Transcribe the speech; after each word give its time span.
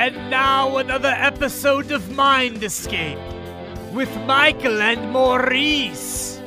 And 0.00 0.30
now 0.30 0.78
another 0.78 1.12
episode 1.14 1.92
of 1.92 2.16
Mind 2.16 2.64
Escape 2.64 3.18
with 3.92 4.08
Michael 4.24 4.80
and 4.80 5.12
Maurice. 5.12 6.40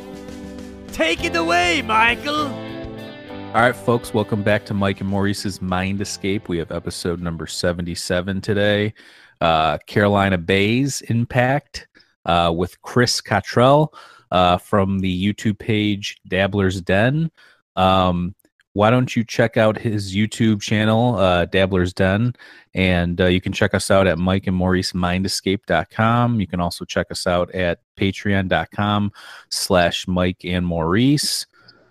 Take 0.87 1.23
it 1.23 1.35
away, 1.35 1.83
Michael. 1.83 2.47
All 2.47 3.61
right, 3.61 3.75
folks, 3.75 4.11
welcome 4.11 4.41
back 4.41 4.65
to 4.65 4.73
Mike 4.73 5.01
and 5.01 5.09
Maurice's 5.11 5.61
Mind 5.61 6.01
Escape. 6.01 6.49
We 6.49 6.57
have 6.57 6.71
episode 6.71 7.21
number 7.21 7.45
77 7.45 8.41
today. 8.41 8.91
Uh, 9.39 9.77
Carolina 9.85 10.39
Bays 10.39 11.01
Impact 11.01 11.87
uh, 12.25 12.51
with 12.57 12.81
Chris 12.81 13.21
Cottrell 13.21 13.93
uh, 14.31 14.57
from 14.57 14.97
the 14.97 15.33
YouTube 15.33 15.59
page 15.59 16.17
Dabbler's 16.27 16.81
Den. 16.81 17.29
Um, 17.75 18.33
why 18.73 18.89
don't 18.89 19.15
you 19.15 19.23
check 19.23 19.55
out 19.55 19.77
his 19.77 20.15
YouTube 20.15 20.61
channel, 20.61 21.15
uh, 21.15 21.45
Dabbler's 21.45 21.93
Den, 21.93 22.33
and 22.73 23.21
uh, 23.21 23.27
you 23.27 23.39
can 23.39 23.53
check 23.53 23.73
us 23.73 23.91
out 23.91 24.07
at 24.07 24.17
Mike 24.17 24.47
and 24.47 24.55
Maurice 24.55 24.93
Mindescape.com. 24.93 26.39
You 26.39 26.47
can 26.47 26.59
also 26.59 26.83
check 26.83 27.11
us 27.11 27.27
out 27.27 27.53
at 27.53 27.79
Patreon.com 27.97 29.11
slash 29.49 30.07
Mike 30.07 30.43
and 30.43 30.65
Maurice. 30.65 31.45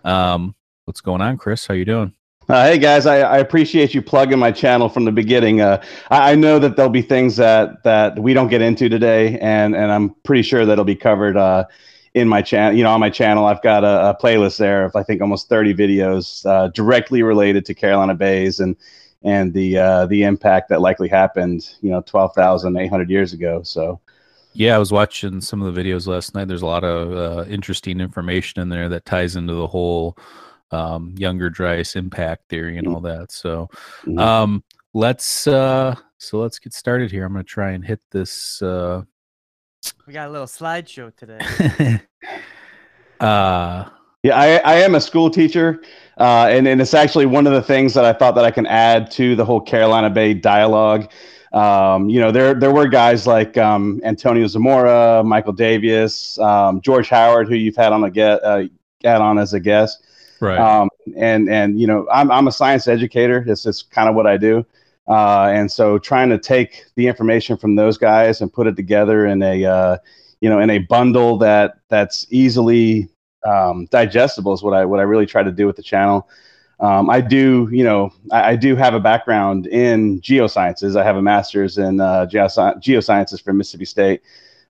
Um, 0.04 0.56
what's 0.84 1.00
going 1.00 1.22
on, 1.22 1.38
Chris? 1.38 1.66
How 1.66 1.74
you 1.74 1.84
doing? 1.84 2.12
Uh, 2.48 2.66
hey 2.66 2.76
guys, 2.76 3.06
I, 3.06 3.20
I, 3.20 3.38
appreciate 3.38 3.94
you 3.94 4.02
plugging 4.02 4.38
my 4.38 4.50
channel 4.50 4.88
from 4.88 5.04
the 5.04 5.12
beginning. 5.12 5.60
Uh, 5.60 5.80
I, 6.10 6.32
I, 6.32 6.34
know 6.34 6.58
that 6.58 6.74
there'll 6.74 6.90
be 6.90 7.00
things 7.00 7.36
that 7.36 7.84
that 7.84 8.18
we 8.18 8.34
don't 8.34 8.48
get 8.48 8.60
into 8.60 8.88
today, 8.88 9.38
and 9.38 9.76
and 9.76 9.92
I'm 9.92 10.10
pretty 10.24 10.42
sure 10.42 10.66
that'll 10.66 10.84
be 10.84 10.96
covered 10.96 11.36
uh, 11.36 11.66
in 12.14 12.28
my 12.28 12.42
channel. 12.42 12.76
You 12.76 12.84
know, 12.84 12.90
on 12.90 13.00
my 13.00 13.10
channel, 13.10 13.46
I've 13.46 13.62
got 13.62 13.84
a, 13.84 14.10
a, 14.10 14.16
playlist 14.16 14.58
there 14.58 14.84
of 14.84 14.96
I 14.96 15.02
think 15.02 15.20
almost 15.20 15.48
30 15.48 15.74
videos 15.74 16.44
uh, 16.46 16.68
directly 16.68 17.22
related 17.22 17.64
to 17.66 17.74
Carolina 17.74 18.14
Bays 18.14 18.60
and 18.60 18.76
and 19.22 19.52
the 19.54 19.78
uh, 19.78 20.06
the 20.06 20.24
impact 20.24 20.68
that 20.68 20.80
likely 20.80 21.08
happened. 21.08 21.74
You 21.80 21.90
know, 21.90 22.02
12,800 22.02 23.10
years 23.10 23.32
ago. 23.32 23.62
So. 23.62 24.00
Yeah, 24.54 24.76
I 24.76 24.78
was 24.78 24.92
watching 24.92 25.40
some 25.40 25.62
of 25.62 25.74
the 25.74 25.82
videos 25.82 26.06
last 26.06 26.34
night. 26.34 26.46
There's 26.46 26.60
a 26.60 26.66
lot 26.66 26.84
of 26.84 27.16
uh, 27.16 27.48
interesting 27.48 28.00
information 28.00 28.60
in 28.60 28.68
there 28.68 28.90
that 28.90 29.06
ties 29.06 29.34
into 29.34 29.54
the 29.54 29.66
whole 29.66 30.18
um, 30.70 31.14
younger 31.16 31.48
dryas 31.48 31.96
impact 31.96 32.50
theory 32.50 32.76
and 32.76 32.86
mm-hmm. 32.86 32.96
all 32.96 33.00
that. 33.00 33.32
So, 33.32 33.70
mm-hmm. 34.02 34.18
um, 34.18 34.62
let's 34.92 35.46
uh, 35.46 35.94
so 36.18 36.38
let's 36.38 36.58
get 36.58 36.74
started 36.74 37.10
here. 37.10 37.24
I'm 37.24 37.32
going 37.32 37.44
to 37.44 37.48
try 37.48 37.70
and 37.70 37.82
hit 37.82 38.02
this 38.10 38.60
uh, 38.60 39.04
we 40.06 40.12
got 40.12 40.28
a 40.28 40.30
little 40.30 40.46
slideshow 40.46 41.14
today. 41.16 42.00
uh 43.20 43.88
yeah, 44.22 44.38
I, 44.38 44.56
I 44.58 44.74
am 44.74 44.94
a 44.94 45.00
school 45.00 45.30
teacher, 45.30 45.82
uh, 46.16 46.46
and, 46.48 46.68
and 46.68 46.80
it's 46.80 46.94
actually 46.94 47.26
one 47.26 47.44
of 47.48 47.52
the 47.52 47.62
things 47.62 47.92
that 47.94 48.04
I 48.04 48.12
thought 48.12 48.36
that 48.36 48.44
I 48.44 48.52
can 48.52 48.66
add 48.66 49.10
to 49.12 49.34
the 49.34 49.44
whole 49.44 49.60
Carolina 49.60 50.10
Bay 50.10 50.32
dialogue. 50.32 51.10
Um, 51.52 52.08
you 52.08 52.20
know, 52.20 52.30
there 52.30 52.54
there 52.54 52.72
were 52.72 52.86
guys 52.86 53.26
like 53.26 53.58
um, 53.58 54.00
Antonio 54.04 54.46
Zamora, 54.46 55.24
Michael 55.24 55.52
Davias, 55.52 56.38
um, 56.40 56.80
George 56.80 57.08
Howard, 57.08 57.48
who 57.48 57.56
you've 57.56 57.76
had 57.76 57.92
on 57.92 58.04
a 58.04 58.10
get 58.10 58.42
uh, 58.44 58.64
had 59.02 59.20
on 59.20 59.38
as 59.40 59.54
a 59.54 59.60
guest, 59.60 60.04
right? 60.40 60.58
Um, 60.58 60.88
and 61.16 61.50
and 61.50 61.80
you 61.80 61.88
know, 61.88 62.06
I'm 62.12 62.30
I'm 62.30 62.46
a 62.46 62.52
science 62.52 62.86
educator. 62.86 63.42
This 63.44 63.66
is 63.66 63.82
kind 63.82 64.08
of 64.08 64.14
what 64.14 64.28
I 64.28 64.36
do. 64.36 64.64
Uh, 65.08 65.50
and 65.52 65.70
so 65.70 65.98
trying 65.98 66.28
to 66.30 66.38
take 66.38 66.84
the 66.94 67.06
information 67.06 67.56
from 67.56 67.74
those 67.74 67.98
guys 67.98 68.40
and 68.40 68.52
put 68.52 68.66
it 68.66 68.76
together 68.76 69.26
in 69.26 69.42
a 69.42 69.64
uh, 69.64 69.96
you 70.40 70.48
know 70.48 70.60
in 70.60 70.70
a 70.70 70.78
bundle 70.78 71.36
that 71.38 71.74
that's 71.88 72.26
easily 72.30 73.08
um, 73.44 73.86
digestible 73.86 74.52
is 74.52 74.62
what 74.62 74.74
I 74.74 74.84
what 74.84 75.00
I 75.00 75.02
really 75.02 75.26
try 75.26 75.42
to 75.42 75.50
do 75.50 75.66
with 75.66 75.76
the 75.76 75.82
channel. 75.82 76.28
Um, 76.80 77.10
I 77.10 77.20
do, 77.20 77.68
you 77.70 77.84
know, 77.84 78.12
I, 78.32 78.50
I, 78.50 78.56
do 78.56 78.74
have 78.74 78.92
a 78.92 78.98
background 78.98 79.68
in 79.68 80.20
geosciences. 80.20 80.96
I 80.96 81.04
have 81.04 81.16
a 81.16 81.22
master's 81.22 81.78
in 81.78 82.00
uh, 82.00 82.26
geosci- 82.26 82.82
geosciences 82.82 83.40
from 83.40 83.58
Mississippi 83.58 83.84
State, 83.84 84.22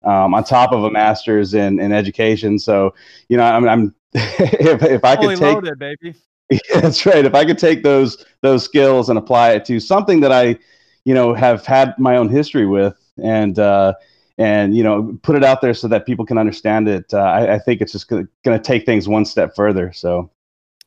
um, 0.04 0.34
on 0.34 0.44
top 0.44 0.72
of 0.72 0.84
a 0.84 0.90
master's 0.90 1.54
in, 1.54 1.80
in 1.80 1.90
education. 1.90 2.58
So, 2.58 2.94
you 3.30 3.38
know, 3.38 3.44
I'm, 3.44 3.66
I'm 3.66 3.94
if, 4.12 4.82
if 4.82 5.04
I 5.06 5.16
could 5.16 5.38
take, 5.38 5.54
loaded, 5.54 5.78
baby. 5.78 6.14
Yeah, 6.70 6.80
that's 6.80 7.06
right. 7.06 7.24
If 7.24 7.34
I 7.34 7.44
could 7.44 7.58
take 7.58 7.82
those 7.82 8.24
those 8.42 8.64
skills 8.64 9.08
and 9.08 9.18
apply 9.18 9.52
it 9.52 9.64
to 9.66 9.80
something 9.80 10.20
that 10.20 10.32
I, 10.32 10.58
you 11.04 11.14
know, 11.14 11.34
have 11.34 11.64
had 11.64 11.98
my 11.98 12.16
own 12.16 12.28
history 12.28 12.66
with, 12.66 12.98
and 13.22 13.58
uh, 13.58 13.94
and 14.38 14.76
you 14.76 14.82
know, 14.82 15.18
put 15.22 15.36
it 15.36 15.44
out 15.44 15.60
there 15.60 15.74
so 15.74 15.88
that 15.88 16.06
people 16.06 16.26
can 16.26 16.38
understand 16.38 16.88
it, 16.88 17.12
uh, 17.14 17.18
I, 17.18 17.54
I, 17.54 17.58
think 17.58 17.80
it's 17.80 17.92
just 17.92 18.08
going 18.08 18.28
to 18.44 18.58
take 18.58 18.86
things 18.86 19.08
one 19.08 19.24
step 19.24 19.54
further. 19.54 19.92
So. 19.92 20.30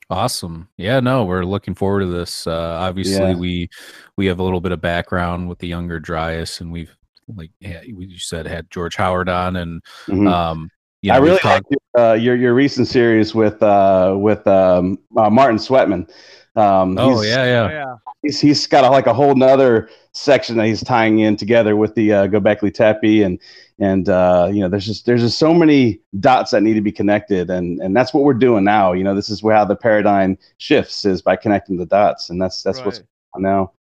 Awesome. 0.09 0.69
Yeah, 0.77 0.99
no, 0.99 1.23
we're 1.23 1.45
looking 1.45 1.73
forward 1.73 2.01
to 2.01 2.05
this. 2.05 2.45
Uh, 2.45 2.77
obviously, 2.79 3.29
yeah. 3.29 3.35
we 3.35 3.69
we 4.17 4.27
have 4.27 4.37
a 4.37 4.43
little 4.43 4.61
bit 4.61 4.71
of 4.71 4.79
background 4.79 5.49
with 5.49 5.57
the 5.57 5.67
younger 5.67 5.99
Dryas, 5.99 6.61
and 6.61 6.71
we've 6.71 6.95
like 7.27 7.49
yeah, 7.59 7.81
you 7.81 8.19
said 8.19 8.45
had 8.45 8.69
George 8.69 8.95
Howard 8.95 9.29
on, 9.29 9.55
and 9.55 9.81
mm-hmm. 10.05 10.27
um, 10.27 10.69
you 11.05 11.11
know, 11.11 11.17
I 11.17 11.21
really 11.21 11.39
talked- 11.39 11.69
like 11.69 12.01
uh, 12.01 12.13
your 12.13 12.35
your 12.35 12.53
recent 12.55 12.87
series 12.87 13.35
with 13.35 13.61
uh, 13.61 14.15
with 14.17 14.45
um, 14.47 14.97
uh, 15.15 15.29
Martin 15.29 15.57
Sweatman. 15.57 16.09
Um, 16.55 16.97
oh 16.97 17.21
yeah, 17.21 17.43
yeah, 17.45 17.69
yeah. 17.69 17.95
He's 18.23 18.41
he's 18.41 18.65
got 18.65 18.83
a, 18.83 18.89
like 18.89 19.05
a 19.05 19.13
whole 19.13 19.35
nother 19.35 19.89
section 20.13 20.57
that 20.57 20.65
he's 20.65 20.83
tying 20.83 21.19
in 21.19 21.35
together 21.35 21.75
with 21.75 21.93
the 21.93 22.11
uh, 22.11 22.27
Göbekli 22.27 22.73
Tepe 22.73 23.21
and 23.21 23.39
and 23.77 24.09
uh, 24.09 24.49
you 24.51 24.61
know 24.61 24.69
there's 24.69 24.85
just 24.85 25.05
there's 25.05 25.21
just 25.21 25.37
so 25.37 25.53
many 25.53 25.99
dots 26.19 26.51
that 26.51 26.63
need 26.63 26.73
to 26.73 26.81
be 26.81 26.91
connected 26.91 27.51
and 27.51 27.79
and 27.81 27.95
that's 27.95 28.11
what 28.11 28.23
we're 28.23 28.33
doing 28.33 28.63
now. 28.63 28.93
You 28.93 29.03
know 29.03 29.13
this 29.13 29.29
is 29.29 29.41
how 29.41 29.63
the 29.63 29.75
paradigm 29.75 30.39
shifts 30.57 31.05
is 31.05 31.21
by 31.21 31.35
connecting 31.35 31.77
the 31.77 31.85
dots 31.85 32.31
and 32.31 32.41
that's 32.41 32.63
that's 32.63 32.79
right. 32.79 32.85
what's 32.87 33.03
on 33.35 33.43
now. 33.43 33.73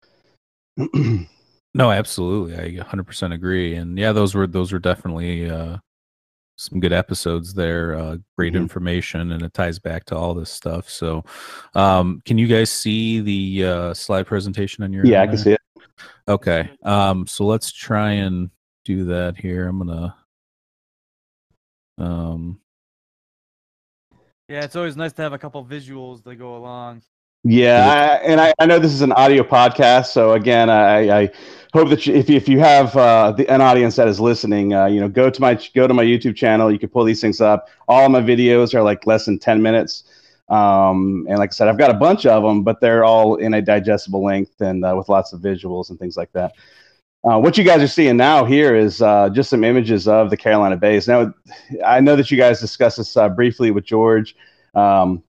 no, 1.73 1.91
absolutely, 1.91 2.79
I 2.79 2.83
100% 2.83 3.33
agree. 3.33 3.75
And 3.75 3.97
yeah, 3.97 4.11
those 4.11 4.35
were 4.35 4.47
those 4.47 4.73
were 4.73 4.79
definitely 4.79 5.49
uh, 5.49 5.77
some 6.55 6.79
good 6.79 6.93
episodes 6.93 7.53
there 7.53 7.95
uh, 7.95 8.17
great 8.37 8.53
mm-hmm. 8.53 8.61
information 8.61 9.31
and 9.31 9.41
it 9.41 9.53
ties 9.53 9.79
back 9.79 10.05
to 10.05 10.15
all 10.15 10.33
this 10.33 10.51
stuff. 10.51 10.89
So 10.89 11.23
um, 11.73 12.21
can 12.25 12.37
you 12.37 12.47
guys 12.47 12.71
see 12.71 13.19
the 13.21 13.65
uh, 13.65 13.93
slide 13.93 14.27
presentation 14.27 14.83
on 14.83 14.93
your 14.93 15.05
yeah 15.05 15.21
i 15.21 15.27
can 15.27 15.37
see 15.37 15.53
it. 15.53 15.61
Okay 16.27 16.69
um, 16.83 17.27
so 17.27 17.45
let's 17.45 17.71
try 17.71 18.11
and 18.11 18.49
do 18.85 19.05
that 19.05 19.37
here. 19.37 19.67
I'm 19.67 19.79
gonna 19.79 20.15
um 21.99 22.59
yeah 24.49 24.63
it's 24.63 24.75
always 24.75 24.97
nice 24.97 25.13
to 25.13 25.21
have 25.21 25.33
a 25.33 25.37
couple 25.37 25.63
visuals 25.63 26.23
that 26.23 26.35
go 26.35 26.57
along 26.57 27.01
yeah, 27.43 28.19
I, 28.21 28.25
and 28.25 28.39
I, 28.39 28.53
I 28.59 28.65
know 28.65 28.79
this 28.79 28.93
is 28.93 29.01
an 29.01 29.11
audio 29.13 29.43
podcast, 29.43 30.07
so 30.07 30.33
again, 30.33 30.69
I, 30.69 31.23
I 31.23 31.31
hope 31.73 31.89
that 31.89 32.05
you, 32.07 32.13
if 32.13 32.29
you, 32.29 32.37
if 32.37 32.47
you 32.47 32.59
have 32.59 32.95
uh, 32.95 33.31
the, 33.31 33.49
an 33.49 33.59
audience 33.61 33.95
that 33.97 34.07
is 34.07 34.19
listening, 34.19 34.73
uh, 34.73 34.85
you 34.85 35.01
know, 35.01 35.09
go 35.09 35.29
to 35.29 35.41
my 35.41 35.55
go 35.75 35.87
to 35.87 35.93
my 35.93 36.03
YouTube 36.03 36.35
channel. 36.35 36.71
You 36.71 36.79
can 36.79 36.89
pull 36.89 37.03
these 37.03 37.19
things 37.19 37.41
up. 37.41 37.67
All 37.87 38.07
my 38.09 38.21
videos 38.21 38.73
are 38.73 38.81
like 38.81 39.05
less 39.05 39.25
than 39.25 39.39
ten 39.39 39.61
minutes, 39.61 40.03
um, 40.49 41.25
and 41.29 41.37
like 41.37 41.49
I 41.49 41.53
said, 41.53 41.67
I've 41.67 41.77
got 41.77 41.91
a 41.91 41.95
bunch 41.95 42.25
of 42.25 42.43
them, 42.43 42.63
but 42.63 42.79
they're 42.79 43.03
all 43.03 43.35
in 43.35 43.53
a 43.55 43.61
digestible 43.61 44.23
length 44.23 44.61
and 44.61 44.85
uh, 44.85 44.93
with 44.95 45.09
lots 45.09 45.33
of 45.33 45.41
visuals 45.41 45.89
and 45.89 45.99
things 45.99 46.15
like 46.15 46.31
that. 46.31 46.53
Uh, 47.25 47.39
what 47.39 47.57
you 47.57 47.63
guys 47.63 47.81
are 47.81 47.87
seeing 47.87 48.17
now 48.17 48.43
here 48.43 48.75
is 48.75 49.01
uh, 49.01 49.29
just 49.29 49.49
some 49.49 49.63
images 49.63 50.07
of 50.09 50.29
the 50.29 50.35
Carolina 50.35 50.75
Bays. 50.75 51.07
Now, 51.07 51.33
I 51.85 52.01
know 52.01 52.17
that 52.17 52.29
you 52.29 52.37
guys 52.37 52.59
discussed 52.59 52.97
this 52.97 53.15
uh, 53.15 53.29
briefly 53.29 53.71
with 53.71 53.85
George. 53.85 54.35
Um, 54.75 55.23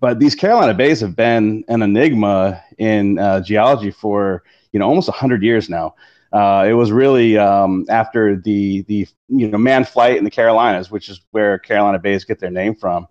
but 0.00 0.18
these 0.18 0.34
Carolina 0.34 0.74
Bays 0.74 1.00
have 1.00 1.16
been 1.16 1.64
an 1.68 1.82
enigma 1.82 2.62
in 2.78 3.18
uh, 3.18 3.40
geology 3.40 3.90
for 3.90 4.42
you 4.72 4.78
know 4.78 4.88
almost 4.88 5.08
hundred 5.10 5.42
years 5.42 5.68
now. 5.68 5.94
Uh, 6.32 6.66
it 6.68 6.72
was 6.72 6.92
really 6.92 7.38
um, 7.38 7.86
after 7.88 8.36
the 8.36 8.82
the 8.82 9.06
you 9.28 9.48
know 9.48 9.58
man 9.58 9.84
flight 9.84 10.16
in 10.16 10.24
the 10.24 10.30
Carolinas, 10.30 10.90
which 10.90 11.08
is 11.08 11.20
where 11.30 11.58
Carolina 11.58 11.98
Bays 11.98 12.24
get 12.24 12.40
their 12.40 12.50
name 12.50 12.74
from. 12.74 13.06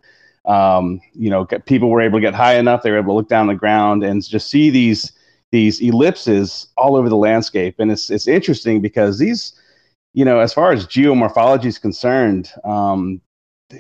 Um, 0.46 1.02
you 1.14 1.30
know, 1.30 1.46
people 1.46 1.90
were 1.90 2.02
able 2.02 2.20
to 2.20 2.22
get 2.22 2.36
high 2.36 2.56
enough; 2.56 2.84
they 2.84 2.92
were 2.92 3.00
able 3.00 3.14
to 3.14 3.18
look 3.18 3.30
down 3.30 3.48
the 3.48 3.56
ground 3.56 4.04
and 4.04 4.24
just 4.24 4.50
see 4.50 4.70
these 4.70 5.12
these 5.52 5.82
ellipses 5.82 6.68
all 6.78 6.96
over 6.96 7.10
the 7.10 7.16
landscape. 7.16 7.76
And 7.80 7.92
it's 7.92 8.10
it's 8.10 8.28
interesting 8.28 8.82
because 8.82 9.18
these, 9.18 9.54
you 10.14 10.26
know, 10.26 10.40
as 10.40 10.54
far 10.54 10.72
as 10.72 10.86
geomorphology 10.86 11.66
is 11.66 11.78
concerned, 11.78 12.52
um, 12.64 13.22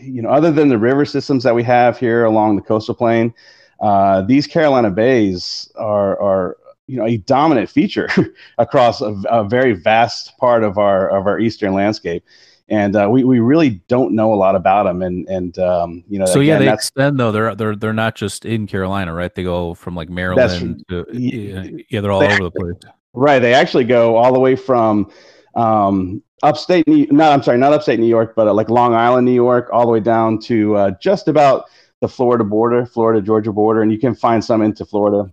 you 0.01 0.21
know, 0.21 0.29
other 0.29 0.51
than 0.51 0.69
the 0.69 0.77
river 0.77 1.05
systems 1.05 1.43
that 1.43 1.55
we 1.55 1.63
have 1.63 1.97
here 1.99 2.25
along 2.25 2.55
the 2.55 2.61
coastal 2.61 2.95
plain, 2.95 3.33
uh, 3.81 4.21
these 4.21 4.47
Carolina 4.47 4.89
bays 4.89 5.71
are 5.75 6.19
are 6.21 6.57
you 6.87 6.97
know 6.97 7.05
a 7.05 7.17
dominant 7.17 7.69
feature 7.69 8.07
across 8.57 9.01
a, 9.01 9.15
a, 9.29 9.43
very 9.43 9.73
vast 9.73 10.37
part 10.37 10.63
of 10.63 10.77
our 10.77 11.09
of 11.09 11.27
our 11.27 11.39
eastern 11.39 11.73
landscape. 11.73 12.23
And 12.67 12.95
uh, 12.95 13.07
we, 13.11 13.23
we 13.23 13.39
really 13.39 13.81
don't 13.87 14.15
know 14.15 14.33
a 14.33 14.35
lot 14.35 14.55
about 14.55 14.83
them, 14.83 15.03
and 15.03 15.27
and 15.29 15.57
um, 15.59 16.03
you 16.09 16.17
know. 16.17 16.25
So 16.25 16.39
again, 16.39 16.61
yeah, 16.61 16.67
they 16.67 16.73
extend 16.73 17.19
though. 17.19 17.31
They're 17.31 17.53
they're 17.53 17.75
they're 17.75 17.93
not 17.93 18.15
just 18.15 18.43
in 18.43 18.65
Carolina, 18.65 19.13
right? 19.13 19.33
They 19.33 19.43
go 19.43 19.75
from 19.75 19.95
like 19.95 20.09
Maryland 20.09 20.83
to 20.89 21.05
yeah, 21.13 21.67
yeah 21.89 22.01
they're 22.01 22.11
all 22.11 22.23
over 22.23 22.43
the 22.43 22.51
place. 22.51 22.91
Right, 23.13 23.37
they 23.37 23.53
actually 23.53 23.83
go 23.83 24.17
all 24.17 24.33
the 24.33 24.39
way 24.39 24.55
from 24.55 25.11
um, 25.55 26.23
upstate, 26.43 26.87
New, 26.87 27.07
not 27.11 27.31
I'm 27.31 27.43
sorry, 27.43 27.57
not 27.57 27.73
upstate 27.73 27.99
New 27.99 28.07
York, 28.07 28.33
but 28.35 28.47
uh, 28.47 28.53
like 28.53 28.69
Long 28.69 28.93
Island, 28.93 29.25
New 29.25 29.33
York, 29.33 29.69
all 29.71 29.85
the 29.85 29.91
way 29.91 29.99
down 29.99 30.39
to 30.39 30.75
uh, 30.75 30.91
just 31.01 31.27
about 31.27 31.65
the 32.01 32.07
Florida 32.07 32.43
border, 32.43 32.85
Florida 32.85 33.21
Georgia 33.21 33.51
border, 33.51 33.81
and 33.81 33.91
you 33.91 33.97
can 33.97 34.13
find 34.15 34.43
some 34.43 34.61
into 34.61 34.85
Florida. 34.85 35.31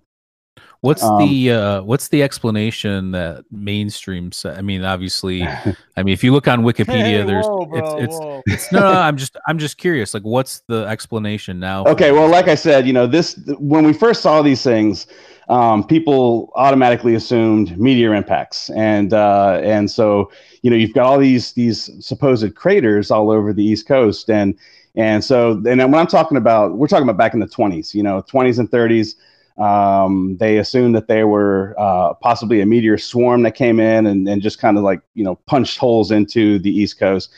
What's 0.82 1.02
Um, 1.04 1.28
the 1.28 1.52
uh, 1.52 1.82
what's 1.82 2.08
the 2.08 2.24
explanation 2.24 3.12
that 3.12 3.44
mainstream? 3.52 4.32
sa- 4.32 4.50
I 4.50 4.62
mean, 4.62 4.84
obviously, 4.84 5.42
I 5.96 6.02
mean, 6.02 6.12
if 6.12 6.24
you 6.24 6.32
look 6.32 6.48
on 6.48 6.62
Wikipedia, 6.64 6.86
Hey, 6.86 7.24
there's 7.24 7.46
whoa, 7.46 7.66
bro, 7.66 7.98
it's 8.02 8.16
it's, 8.46 8.64
it's 8.64 8.72
no, 8.72 8.80
no. 8.80 9.00
I'm 9.00 9.16
just 9.16 9.36
I'm 9.46 9.58
just 9.58 9.78
curious. 9.78 10.12
Like, 10.12 10.24
what's 10.24 10.62
the 10.66 10.84
explanation 10.86 11.60
now? 11.60 11.86
Okay, 11.86 12.10
well, 12.10 12.28
like 12.28 12.48
I 12.48 12.56
said, 12.56 12.86
you 12.86 12.92
know, 12.92 13.06
this 13.06 13.38
when 13.58 13.84
we 13.86 13.92
first 13.92 14.22
saw 14.22 14.42
these 14.42 14.62
things, 14.62 15.06
um, 15.48 15.86
people 15.86 16.50
automatically 16.56 17.14
assumed 17.14 17.78
meteor 17.78 18.12
impacts, 18.12 18.68
and 18.70 19.12
uh, 19.12 19.60
and 19.62 19.88
so 19.88 20.32
you 20.62 20.70
know 20.70 20.76
you've 20.76 20.94
got 20.94 21.06
all 21.06 21.18
these 21.18 21.52
these 21.52 21.90
supposed 22.04 22.54
craters 22.56 23.12
all 23.12 23.30
over 23.30 23.52
the 23.52 23.64
East 23.64 23.86
Coast, 23.86 24.30
and 24.30 24.58
and 24.96 25.22
so 25.22 25.52
and 25.52 25.64
then 25.64 25.92
when 25.92 25.94
I'm 25.94 26.08
talking 26.08 26.36
about, 26.36 26.72
we're 26.74 26.88
talking 26.88 27.08
about 27.08 27.18
back 27.18 27.34
in 27.34 27.40
the 27.40 27.46
20s, 27.46 27.94
you 27.94 28.02
know, 28.02 28.20
20s 28.22 28.58
and 28.58 28.68
30s. 28.68 29.14
Um, 29.58 30.36
they 30.38 30.58
assumed 30.58 30.94
that 30.94 31.08
they 31.08 31.24
were 31.24 31.74
uh, 31.78 32.14
possibly 32.14 32.60
a 32.60 32.66
meteor 32.66 32.98
swarm 32.98 33.42
that 33.42 33.54
came 33.54 33.80
in 33.80 34.06
and, 34.06 34.28
and 34.28 34.40
just 34.40 34.58
kind 34.58 34.78
of 34.78 34.82
like 34.82 35.02
you 35.14 35.24
know 35.24 35.36
punched 35.46 35.78
holes 35.78 36.10
into 36.10 36.58
the 36.58 36.70
East 36.70 36.98
Coast 36.98 37.32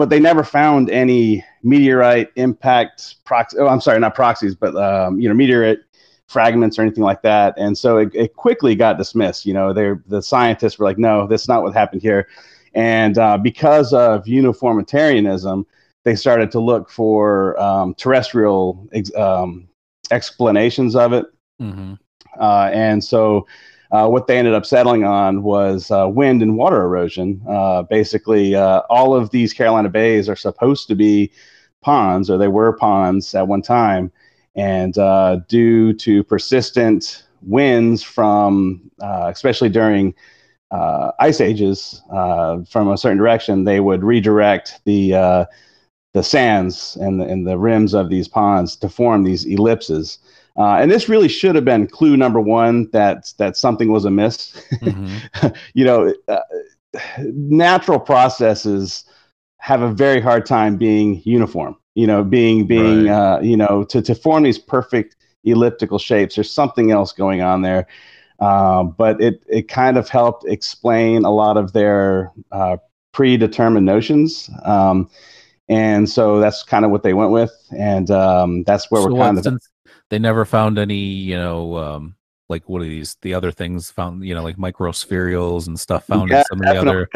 but 0.00 0.08
they 0.08 0.18
never 0.18 0.42
found 0.42 0.88
any 0.88 1.44
meteorite 1.62 2.30
impact 2.36 3.16
prox- 3.26 3.54
oh, 3.58 3.68
I'm 3.68 3.82
sorry, 3.82 4.00
not 4.00 4.14
proxies, 4.14 4.54
but 4.54 4.74
um, 4.74 5.20
you 5.20 5.28
know, 5.28 5.34
meteorite 5.34 5.80
fragments 6.26 6.78
or 6.78 6.82
anything 6.82 7.04
like 7.04 7.20
that. 7.20 7.52
And 7.58 7.76
so 7.76 7.98
it, 7.98 8.08
it 8.14 8.34
quickly 8.34 8.74
got 8.74 8.96
dismissed. 8.96 9.44
You 9.44 9.52
know, 9.52 9.74
they 9.74 9.92
the 10.06 10.22
scientists 10.22 10.78
were 10.78 10.86
like, 10.86 10.96
no, 10.96 11.26
that's 11.26 11.48
not 11.48 11.62
what 11.62 11.74
happened 11.74 12.00
here. 12.00 12.28
And 12.72 13.18
uh, 13.18 13.36
because 13.36 13.92
of 13.92 14.26
uniformitarianism, 14.26 15.66
they 16.04 16.14
started 16.14 16.50
to 16.52 16.60
look 16.60 16.88
for 16.88 17.60
um, 17.60 17.92
terrestrial 17.92 18.88
ex- 18.92 19.14
um, 19.16 19.68
explanations 20.10 20.96
of 20.96 21.12
it. 21.12 21.26
Hmm 21.60 21.94
Uh, 22.40 22.70
and 22.72 23.04
so 23.04 23.46
uh, 23.92 24.08
what 24.08 24.26
they 24.26 24.38
ended 24.38 24.54
up 24.54 24.66
settling 24.66 25.04
on 25.04 25.42
was 25.42 25.90
uh, 25.90 26.06
wind 26.08 26.42
and 26.42 26.56
water 26.56 26.82
erosion. 26.82 27.42
Uh, 27.48 27.82
basically, 27.82 28.54
uh, 28.54 28.82
all 28.90 29.14
of 29.14 29.30
these 29.30 29.52
Carolina 29.52 29.88
bays 29.88 30.28
are 30.28 30.36
supposed 30.36 30.88
to 30.88 30.96
be 30.96 31.32
ponds, 31.82 32.30
or 32.30 32.38
they 32.38 32.48
were 32.48 32.72
ponds 32.76 33.34
at 33.34 33.48
one 33.48 33.62
time. 33.62 34.12
And 34.56 34.96
uh, 34.98 35.40
due 35.48 35.92
to 35.94 36.24
persistent 36.24 37.24
winds 37.42 38.02
from, 38.02 38.90
especially 39.00 39.70
during 39.70 40.14
ice 41.18 41.40
ages, 41.40 42.02
from 42.10 42.88
a 42.88 42.98
certain 42.98 43.18
direction, 43.18 43.64
they 43.64 43.80
would 43.80 44.04
redirect 44.04 44.80
the 44.84 45.46
the 46.14 46.22
sands 46.22 46.96
and 47.00 47.20
the, 47.20 47.24
and 47.26 47.46
the 47.46 47.58
rims 47.58 47.94
of 47.94 48.10
these 48.10 48.28
ponds 48.28 48.76
to 48.76 48.88
form 48.88 49.24
these 49.24 49.44
ellipses. 49.46 50.18
Uh, 50.60 50.76
and 50.76 50.90
this 50.90 51.08
really 51.08 51.28
should 51.28 51.54
have 51.54 51.64
been 51.64 51.86
clue 51.86 52.18
number 52.18 52.38
one 52.38 52.90
that 52.90 53.32
that 53.38 53.56
something 53.56 53.90
was 53.90 54.04
amiss. 54.04 54.62
hmm 54.80 55.16
you 55.74 55.86
know, 55.86 56.12
uh, 56.28 56.40
natural 57.24 57.98
processes 57.98 59.04
have 59.56 59.80
a 59.80 59.90
very 59.90 60.20
hard 60.20 60.44
time 60.44 60.76
being 60.76 61.22
uniform. 61.24 61.74
You 61.94 62.06
know, 62.06 62.22
being 62.22 62.66
being 62.66 63.08
Right. 63.08 63.36
uh, 63.36 63.40
you 63.40 63.56
know 63.56 63.84
to 63.84 64.02
to 64.02 64.14
form 64.14 64.42
these 64.42 64.58
perfect 64.58 65.16
elliptical 65.44 65.98
shapes. 65.98 66.34
There's 66.34 66.52
something 66.52 66.90
else 66.90 67.12
going 67.12 67.40
on 67.40 67.62
there. 67.62 67.86
Uh, 68.38 68.82
but 68.82 69.18
it 69.18 69.42
it 69.48 69.66
kind 69.66 69.96
of 69.96 70.10
helped 70.10 70.44
explain 70.44 71.24
a 71.24 71.30
lot 71.30 71.56
of 71.56 71.72
their 71.72 72.32
uh, 72.52 72.76
predetermined 73.12 73.86
notions. 73.86 74.50
Um, 74.64 75.08
and 75.70 76.06
so 76.06 76.38
that's 76.38 76.64
kind 76.64 76.84
of 76.84 76.90
what 76.90 77.02
they 77.02 77.14
went 77.14 77.30
with, 77.30 77.52
and 77.74 78.10
um, 78.10 78.62
that's 78.64 78.90
where 78.90 79.00
so 79.00 79.08
we're 79.08 79.24
kind 79.24 79.38
of 79.38 79.46
they 80.10 80.18
never 80.18 80.44
found 80.44 80.78
any, 80.78 80.96
you 80.98 81.36
know, 81.36 81.76
um, 81.76 82.16
like 82.48 82.68
what 82.68 82.82
are 82.82 82.86
these? 82.86 83.16
The 83.22 83.34
other 83.34 83.52
things 83.52 83.90
found, 83.90 84.24
you 84.26 84.34
know, 84.34 84.42
like 84.42 84.56
microspherules 84.56 85.66
and 85.68 85.78
stuff 85.78 86.06
found 86.06 86.32
in 86.32 86.38
Yeah, 86.38 86.42
some 86.42 86.60
of 86.60 86.66
the 86.66 86.76
other. 86.76 87.10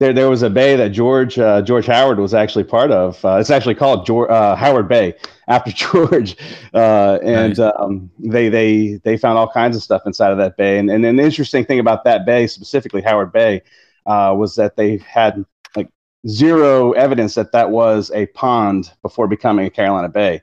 there 0.00 0.12
there 0.12 0.28
was 0.28 0.42
a 0.42 0.50
bay 0.50 0.76
that 0.76 0.88
George 0.90 1.38
uh, 1.38 1.62
George 1.62 1.86
Howard 1.86 2.18
was 2.18 2.34
actually 2.34 2.64
part 2.64 2.90
of. 2.90 3.22
Uh, 3.24 3.36
it's 3.36 3.50
actually 3.50 3.74
called 3.76 4.04
George, 4.06 4.30
uh, 4.30 4.56
Howard 4.56 4.88
Bay 4.88 5.14
after 5.48 5.70
George, 5.70 6.36
uh, 6.74 7.18
and 7.22 7.58
um, 7.60 8.10
they 8.18 8.48
they 8.48 9.00
they 9.04 9.16
found 9.16 9.38
all 9.38 9.48
kinds 9.50 9.76
of 9.76 9.82
stuff 9.82 10.02
inside 10.06 10.32
of 10.32 10.38
that 10.38 10.56
bay. 10.56 10.78
And, 10.78 10.90
and 10.90 11.04
an 11.04 11.20
interesting 11.20 11.64
thing 11.64 11.78
about 11.78 12.04
that 12.04 12.26
bay, 12.26 12.46
specifically 12.46 13.02
Howard 13.02 13.32
Bay, 13.32 13.62
uh, 14.06 14.34
was 14.36 14.54
that 14.56 14.76
they 14.76 14.98
had 14.98 15.44
like 15.76 15.88
zero 16.28 16.92
evidence 16.92 17.34
that 17.36 17.52
that 17.52 17.70
was 17.70 18.10
a 18.12 18.26
pond 18.26 18.92
before 19.02 19.28
becoming 19.28 19.66
a 19.66 19.70
Carolina 19.70 20.08
Bay. 20.08 20.42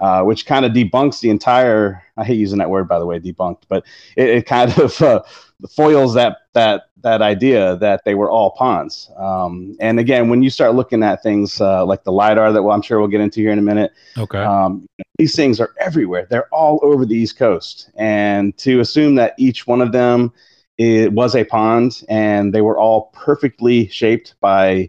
Uh, 0.00 0.22
which 0.22 0.46
kind 0.46 0.64
of 0.64 0.72
debunks 0.72 1.20
the 1.20 1.28
entire. 1.28 2.02
I 2.16 2.24
hate 2.24 2.38
using 2.38 2.58
that 2.58 2.70
word, 2.70 2.88
by 2.88 2.98
the 2.98 3.04
way, 3.04 3.20
debunked, 3.20 3.64
but 3.68 3.84
it, 4.16 4.28
it 4.30 4.46
kind 4.46 4.76
of 4.78 5.00
uh, 5.02 5.22
foils 5.70 6.14
that 6.14 6.38
that 6.54 6.84
that 7.02 7.20
idea 7.20 7.76
that 7.76 8.02
they 8.04 8.14
were 8.14 8.30
all 8.30 8.52
ponds. 8.52 9.10
Um, 9.18 9.76
and 9.78 10.00
again, 10.00 10.30
when 10.30 10.42
you 10.42 10.48
start 10.50 10.74
looking 10.74 11.02
at 11.02 11.22
things 11.22 11.60
uh, 11.60 11.84
like 11.84 12.04
the 12.04 12.12
lidar 12.12 12.50
that 12.52 12.62
well, 12.62 12.74
I'm 12.74 12.82
sure 12.82 12.98
we'll 12.98 13.08
get 13.08 13.20
into 13.20 13.40
here 13.40 13.52
in 13.52 13.58
a 13.58 13.62
minute, 13.62 13.92
Okay. 14.16 14.38
um, 14.38 14.86
these 15.18 15.36
things 15.36 15.60
are 15.60 15.74
everywhere. 15.78 16.26
They're 16.30 16.48
all 16.48 16.80
over 16.82 17.04
the 17.04 17.14
East 17.16 17.36
Coast, 17.36 17.90
and 17.94 18.56
to 18.58 18.80
assume 18.80 19.16
that 19.16 19.34
each 19.38 19.66
one 19.66 19.82
of 19.82 19.92
them 19.92 20.32
it 20.78 21.12
was 21.12 21.36
a 21.36 21.44
pond 21.44 22.02
and 22.08 22.54
they 22.54 22.62
were 22.62 22.78
all 22.78 23.10
perfectly 23.12 23.86
shaped 23.88 24.34
by 24.40 24.88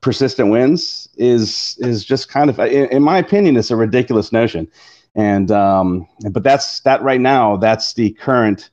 persistent 0.00 0.50
wins 0.50 1.08
is 1.16 1.76
is 1.80 2.04
just 2.04 2.28
kind 2.28 2.50
of 2.50 2.58
in, 2.58 2.86
in 2.86 3.02
my 3.02 3.18
opinion 3.18 3.56
it's 3.56 3.70
a 3.70 3.76
ridiculous 3.76 4.32
notion 4.32 4.68
and 5.14 5.50
um 5.50 6.06
but 6.30 6.42
that's 6.42 6.80
that 6.80 7.02
right 7.02 7.20
now 7.20 7.56
that's 7.56 7.94
the 7.94 8.10
current 8.12 8.70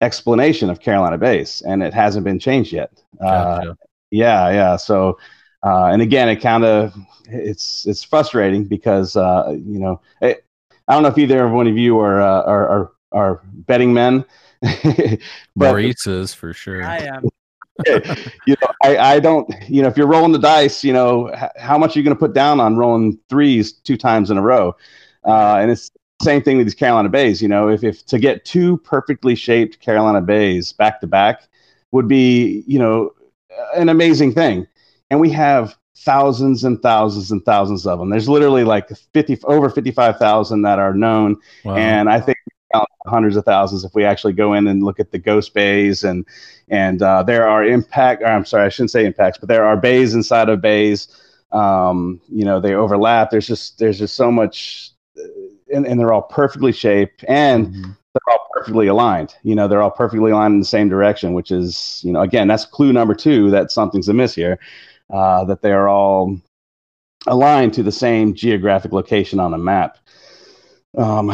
explanation 0.00 0.68
of 0.68 0.80
carolina 0.80 1.16
bays, 1.16 1.62
and 1.66 1.82
it 1.82 1.94
hasn't 1.94 2.24
been 2.24 2.38
changed 2.38 2.72
yet 2.72 2.90
uh, 3.20 3.74
yeah 4.10 4.50
yeah 4.50 4.76
so 4.76 5.18
uh, 5.64 5.86
and 5.86 6.02
again 6.02 6.28
it 6.28 6.36
kind 6.36 6.64
of 6.64 6.94
it's 7.26 7.86
it's 7.86 8.02
frustrating 8.02 8.64
because 8.64 9.16
uh, 9.16 9.50
you 9.50 9.78
know 9.78 10.00
it, 10.20 10.44
i 10.88 10.92
don't 10.94 11.02
know 11.02 11.08
if 11.08 11.18
either 11.18 11.44
of 11.44 11.52
one 11.52 11.66
of 11.66 11.78
you 11.78 11.98
are 11.98 12.20
uh, 12.20 12.42
are, 12.42 12.68
are, 12.68 12.92
are 13.12 13.40
betting 13.44 13.92
men 13.92 14.24
but 14.82 15.18
Maurice 15.56 16.06
is 16.06 16.34
for 16.34 16.52
sure. 16.52 16.84
I 16.84 16.98
am. 16.98 17.28
you 17.86 18.54
know 18.60 18.68
I, 18.82 18.98
I 18.98 19.20
don't 19.20 19.50
you 19.68 19.82
know 19.82 19.88
if 19.88 19.96
you're 19.96 20.06
rolling 20.06 20.32
the 20.32 20.38
dice 20.38 20.84
you 20.84 20.92
know 20.92 21.32
h- 21.34 21.50
how 21.56 21.78
much 21.78 21.96
are 21.96 21.98
you 21.98 22.04
going 22.04 22.14
to 22.14 22.20
put 22.20 22.34
down 22.34 22.60
on 22.60 22.76
rolling 22.76 23.18
threes 23.28 23.72
two 23.72 23.96
times 23.96 24.30
in 24.30 24.36
a 24.36 24.42
row? 24.42 24.76
Uh, 25.24 25.56
and 25.56 25.70
it's 25.70 25.90
the 26.20 26.24
same 26.24 26.42
thing 26.42 26.58
with 26.58 26.66
these 26.66 26.74
carolina 26.74 27.08
bays 27.08 27.40
you 27.40 27.48
know 27.48 27.68
if, 27.68 27.82
if 27.82 28.04
to 28.06 28.18
get 28.18 28.44
two 28.44 28.76
perfectly 28.78 29.34
shaped 29.34 29.80
carolina 29.80 30.20
bays 30.20 30.72
back 30.72 31.00
to 31.00 31.06
back 31.06 31.48
would 31.92 32.08
be 32.08 32.64
you 32.66 32.78
know 32.78 33.10
an 33.74 33.88
amazing 33.88 34.32
thing. 34.32 34.66
And 35.10 35.20
we 35.20 35.30
have 35.30 35.76
thousands 35.96 36.64
and 36.64 36.80
thousands 36.82 37.30
and 37.30 37.44
thousands 37.44 37.86
of 37.86 37.98
them 37.98 38.10
there's 38.10 38.28
literally 38.28 38.64
like 38.64 38.88
50 38.88 39.38
over 39.44 39.70
55000 39.70 40.62
that 40.62 40.78
are 40.78 40.94
known. 40.94 41.36
Wow. 41.64 41.76
and 41.76 42.08
I 42.08 42.18
think 42.18 42.38
count 42.72 42.88
hundreds 43.06 43.36
of 43.36 43.44
thousands 43.44 43.84
if 43.84 43.94
we 43.94 44.04
actually 44.04 44.32
go 44.32 44.54
in 44.54 44.66
and 44.66 44.82
look 44.82 45.00
at 45.00 45.10
the 45.10 45.18
ghost 45.18 45.54
bays 45.54 46.04
and 46.04 46.26
and 46.68 47.02
uh, 47.02 47.22
there 47.22 47.48
are 47.48 47.64
impact. 47.64 48.22
Or 48.22 48.26
I'm 48.26 48.44
sorry, 48.44 48.66
I 48.66 48.68
shouldn't 48.68 48.90
say 48.90 49.04
impacts, 49.04 49.38
but 49.38 49.48
there 49.48 49.64
are 49.64 49.76
bays 49.76 50.14
inside 50.14 50.48
of 50.48 50.60
bays. 50.60 51.08
Um, 51.52 52.20
you 52.28 52.44
know, 52.44 52.60
they 52.60 52.74
overlap. 52.74 53.30
There's 53.30 53.46
just 53.46 53.78
there's 53.78 53.98
just 53.98 54.14
so 54.16 54.30
much, 54.32 54.90
uh, 55.18 55.22
and, 55.74 55.86
and 55.86 56.00
they're 56.00 56.12
all 56.12 56.22
perfectly 56.22 56.72
shaped 56.72 57.24
and 57.28 57.66
Mhm. 57.68 57.96
they're 58.14 58.32
all 58.34 58.46
perfectly 58.52 58.86
aligned. 58.86 59.34
You 59.42 59.54
know, 59.54 59.68
they're 59.68 59.82
all 59.82 59.90
perfectly 59.90 60.30
aligned 60.30 60.54
in 60.54 60.60
the 60.60 60.66
same 60.66 60.88
direction, 60.88 61.34
which 61.34 61.50
is 61.50 62.00
you 62.04 62.12
know 62.12 62.20
again 62.22 62.48
that's 62.48 62.64
clue 62.64 62.92
number 62.92 63.14
two 63.14 63.50
that 63.50 63.70
something's 63.70 64.08
amiss 64.08 64.34
here. 64.34 64.58
Uh, 65.10 65.44
that 65.44 65.60
they 65.60 65.72
are 65.72 65.88
all 65.88 66.38
aligned 67.26 67.74
to 67.74 67.82
the 67.82 67.92
same 67.92 68.34
geographic 68.34 68.92
location 68.92 69.38
on 69.38 69.52
a 69.52 69.58
map. 69.58 69.98
Um, 70.96 71.30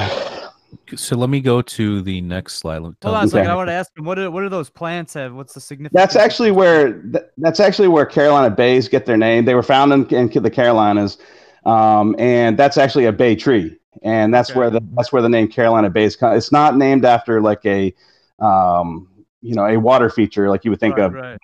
So 0.97 1.17
let 1.17 1.31
me 1.31 1.41
go 1.41 1.63
to 1.63 2.03
the 2.03 2.21
next 2.21 2.55
slide. 2.55 2.81
Hold 2.81 2.97
on 3.03 3.15
a 3.15 3.23
me- 3.23 3.29
second. 3.29 3.47
Okay. 3.47 3.51
I 3.51 3.55
want 3.55 3.69
to 3.69 3.73
ask 3.73 3.97
him 3.97 4.05
what 4.05 4.17
do, 4.17 4.31
what 4.31 4.43
do 4.43 4.49
those 4.49 4.71
plants 4.71 5.15
have? 5.15 5.35
What's 5.35 5.55
the 5.55 5.61
significance? 5.61 5.99
That's 5.99 6.17
actually 6.17 6.51
where 6.51 7.03
that's 7.39 7.61
actually 7.61 7.89
where 7.89 8.07
Carolina 8.07 8.51
bays 8.55 8.89
get 8.89 9.07
their 9.07 9.17
name. 9.17 9.45
They 9.45 9.55
were 9.55 9.63
found 9.63 9.93
in, 9.93 10.07
in 10.09 10.43
the 10.43 10.51
Carolinas, 10.51 11.19
um, 11.65 12.15
and 12.19 12.59
that's 12.59 12.77
actually 12.77 13.07
a 13.07 13.13
bay 13.13 13.37
tree, 13.37 13.79
and 14.03 14.33
that's 14.33 14.51
Okay. 14.51 14.59
where 14.59 14.71
the 14.71 14.81
that's 14.95 15.13
where 15.13 15.23
the 15.23 15.29
name 15.29 15.49
Carolina 15.49 15.91
bays 15.91 16.17
comes. 16.17 16.37
It's 16.37 16.53
not 16.53 16.77
named 16.77 17.05
after 17.05 17.41
like 17.41 17.65
a 17.65 17.95
um, 18.41 19.09
you 19.41 19.55
know 19.55 19.67
a 19.67 19.79
water 19.79 20.11
feature 20.11 20.49
like 20.49 20.65
you 20.65 20.71
would 20.71 20.81
think 20.81 20.97
right, 20.97 21.05
of 21.07 21.15
right. 21.15 21.39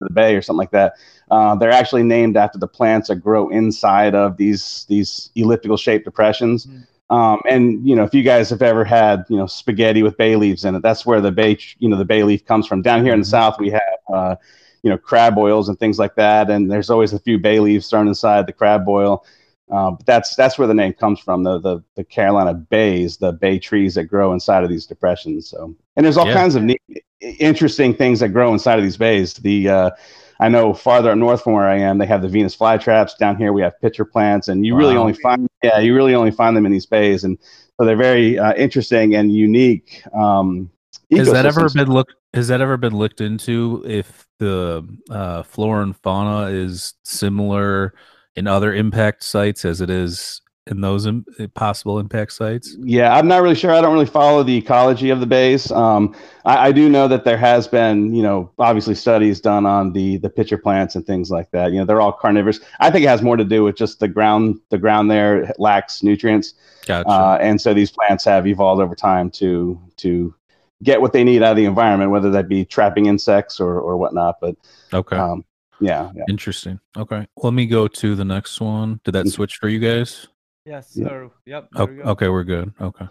the 0.00 0.10
bay 0.10 0.34
or 0.34 0.42
something 0.42 0.58
like 0.58 0.72
that. 0.72 0.94
Uh, 1.30 1.54
they're 1.56 1.72
actually 1.72 2.02
named 2.02 2.36
after 2.36 2.58
the 2.58 2.68
plants 2.68 3.08
that 3.08 3.16
grow 3.16 3.48
inside 3.48 4.14
of 4.14 4.36
these 4.36 4.86
these 4.88 5.30
elliptical 5.34 5.76
shaped 5.76 6.04
depressions. 6.04 6.66
Mm. 6.66 6.86
Um, 7.10 7.40
and 7.48 7.86
you 7.86 7.94
know, 7.94 8.04
if 8.04 8.14
you 8.14 8.22
guys 8.22 8.50
have 8.50 8.62
ever 8.62 8.84
had 8.84 9.24
you 9.28 9.36
know 9.36 9.46
spaghetti 9.46 10.02
with 10.02 10.16
bay 10.16 10.36
leaves 10.36 10.64
in 10.64 10.74
it, 10.74 10.82
that's 10.82 11.06
where 11.06 11.20
the 11.20 11.30
bay 11.30 11.56
you 11.78 11.88
know 11.88 11.96
the 11.96 12.04
bay 12.04 12.22
leaf 12.22 12.44
comes 12.44 12.66
from. 12.66 12.82
Down 12.82 13.04
here 13.04 13.12
in 13.14 13.20
the 13.20 13.24
Mhm. 13.24 13.26
south, 13.26 13.58
we 13.58 13.70
have 13.70 13.98
uh, 14.12 14.36
you 14.82 14.90
know 14.90 14.98
crab 14.98 15.34
boils 15.34 15.68
and 15.68 15.78
things 15.78 15.98
like 15.98 16.14
that, 16.16 16.50
and 16.50 16.70
there's 16.70 16.90
always 16.90 17.12
a 17.12 17.18
few 17.18 17.38
bay 17.38 17.60
leaves 17.60 17.88
thrown 17.88 18.08
inside 18.08 18.46
the 18.46 18.52
crab 18.52 18.84
boil. 18.84 19.24
Um, 19.70 19.96
but 19.96 20.06
that's 20.06 20.34
that's 20.36 20.58
where 20.58 20.68
the 20.68 20.74
name 20.74 20.92
comes 20.92 21.20
from. 21.20 21.42
The, 21.42 21.58
the 21.58 21.82
the 21.94 22.04
Carolina 22.04 22.54
bays, 22.54 23.16
the 23.16 23.32
bay 23.32 23.58
trees 23.58 23.94
that 23.94 24.04
grow 24.04 24.32
inside 24.32 24.64
of 24.64 24.70
these 24.70 24.86
depressions. 24.86 25.48
So, 25.48 25.74
and 25.96 26.04
there's 26.04 26.16
all 26.16 26.26
Yeah. 26.26 26.32
kinds 26.32 26.54
of 26.54 26.62
neat, 26.64 26.82
interesting 27.20 27.94
things 27.94 28.20
that 28.20 28.28
grow 28.30 28.52
inside 28.52 28.78
of 28.78 28.84
these 28.84 28.96
bays. 28.96 29.34
The 29.34 29.68
uh, 29.68 29.90
I 30.38 30.48
know 30.48 30.74
farther 30.74 31.10
up 31.10 31.18
north 31.18 31.42
from 31.42 31.54
where 31.54 31.68
I 31.68 31.78
am, 31.78 31.98
they 31.98 32.06
have 32.06 32.22
the 32.22 32.28
Venus 32.28 32.56
flytraps. 32.56 33.16
Down 33.16 33.36
here, 33.36 33.52
we 33.52 33.62
have 33.62 33.80
pitcher 33.80 34.04
plants, 34.04 34.48
and 34.48 34.66
you 34.66 34.76
really 34.76 34.96
only 34.96 35.14
find 35.14 35.48
yeah, 35.62 35.78
you 35.78 35.94
really 35.94 36.14
only 36.14 36.30
find 36.30 36.56
them 36.56 36.66
in 36.66 36.72
these 36.72 36.86
bays, 36.86 37.24
and 37.24 37.38
so 37.78 37.86
they're 37.86 37.96
very 37.96 38.38
uh, 38.38 38.54
interesting 38.54 39.14
and 39.14 39.32
unique. 39.32 40.02
Um, 40.14 40.70
Has 41.10 41.30
that 41.30 41.46
ever 41.46 41.68
been 41.70 41.90
looked? 41.90 42.14
Has 42.34 42.48
that 42.48 42.60
ever 42.60 42.76
been 42.76 42.96
looked 42.96 43.20
into? 43.20 43.82
If 43.86 44.26
the 44.38 44.86
uh, 45.10 45.42
flora 45.42 45.82
and 45.82 45.96
fauna 45.96 46.50
is 46.50 46.94
similar 47.04 47.94
in 48.34 48.46
other 48.46 48.74
impact 48.74 49.24
sites 49.24 49.64
as 49.64 49.80
it 49.80 49.88
is 49.88 50.42
in 50.68 50.80
those 50.80 51.06
Im- 51.06 51.24
possible 51.54 51.98
impact 51.98 52.32
sites? 52.32 52.76
Yeah, 52.80 53.14
I'm 53.14 53.28
not 53.28 53.42
really 53.42 53.54
sure. 53.54 53.72
I 53.72 53.80
don't 53.80 53.92
really 53.92 54.06
follow 54.06 54.42
the 54.42 54.56
ecology 54.56 55.10
of 55.10 55.20
the 55.20 55.26
bays. 55.26 55.70
Um, 55.70 56.14
I, 56.44 56.68
I 56.68 56.72
do 56.72 56.88
know 56.88 57.06
that 57.08 57.24
there 57.24 57.36
has 57.36 57.68
been, 57.68 58.14
you 58.14 58.22
know, 58.22 58.50
obviously 58.58 58.94
studies 58.94 59.40
done 59.40 59.66
on 59.66 59.92
the 59.92 60.16
the 60.18 60.30
pitcher 60.30 60.58
plants 60.58 60.96
and 60.96 61.06
things 61.06 61.30
like 61.30 61.50
that. 61.52 61.72
You 61.72 61.78
know, 61.78 61.84
they're 61.84 62.00
all 62.00 62.12
carnivorous. 62.12 62.60
I 62.80 62.90
think 62.90 63.04
it 63.04 63.08
has 63.08 63.22
more 63.22 63.36
to 63.36 63.44
do 63.44 63.64
with 63.64 63.76
just 63.76 64.00
the 64.00 64.08
ground. 64.08 64.60
The 64.70 64.78
ground 64.78 65.10
there 65.10 65.52
lacks 65.58 66.02
nutrients, 66.02 66.54
Gotcha. 66.86 67.08
uh, 67.08 67.38
and 67.40 67.60
so 67.60 67.72
these 67.72 67.90
plants 67.90 68.24
have 68.24 68.46
evolved 68.46 68.82
over 68.82 68.94
time 68.94 69.30
to 69.32 69.80
to 69.98 70.34
get 70.82 71.00
what 71.00 71.12
they 71.12 71.24
need 71.24 71.42
out 71.42 71.52
of 71.52 71.56
the 71.56 71.64
environment, 71.64 72.10
whether 72.10 72.30
that 72.30 72.48
be 72.48 72.64
trapping 72.64 73.06
insects 73.06 73.60
or 73.60 73.80
or 73.80 73.96
whatnot. 73.96 74.36
But 74.40 74.56
okay. 74.92 75.16
um, 75.16 75.44
yeah, 75.80 76.10
yeah. 76.14 76.24
Interesting. 76.28 76.80
Okay. 76.96 77.26
Let 77.36 77.52
me 77.52 77.66
go 77.66 77.86
to 77.86 78.14
the 78.14 78.24
next 78.24 78.60
one. 78.60 79.00
Did 79.04 79.12
that 79.12 79.28
switch 79.28 79.56
for 79.56 79.68
you 79.68 79.78
guys? 79.78 80.26
Yes, 80.66 80.92
Yeah. 80.94 81.06
sir. 81.08 81.30
Yep. 81.46 81.68
There 81.72 81.86
we 81.86 81.94
go. 81.96 82.02
okay, 82.10 82.28
we're 82.28 82.44
good. 82.44 82.74
Okay. 82.80 83.06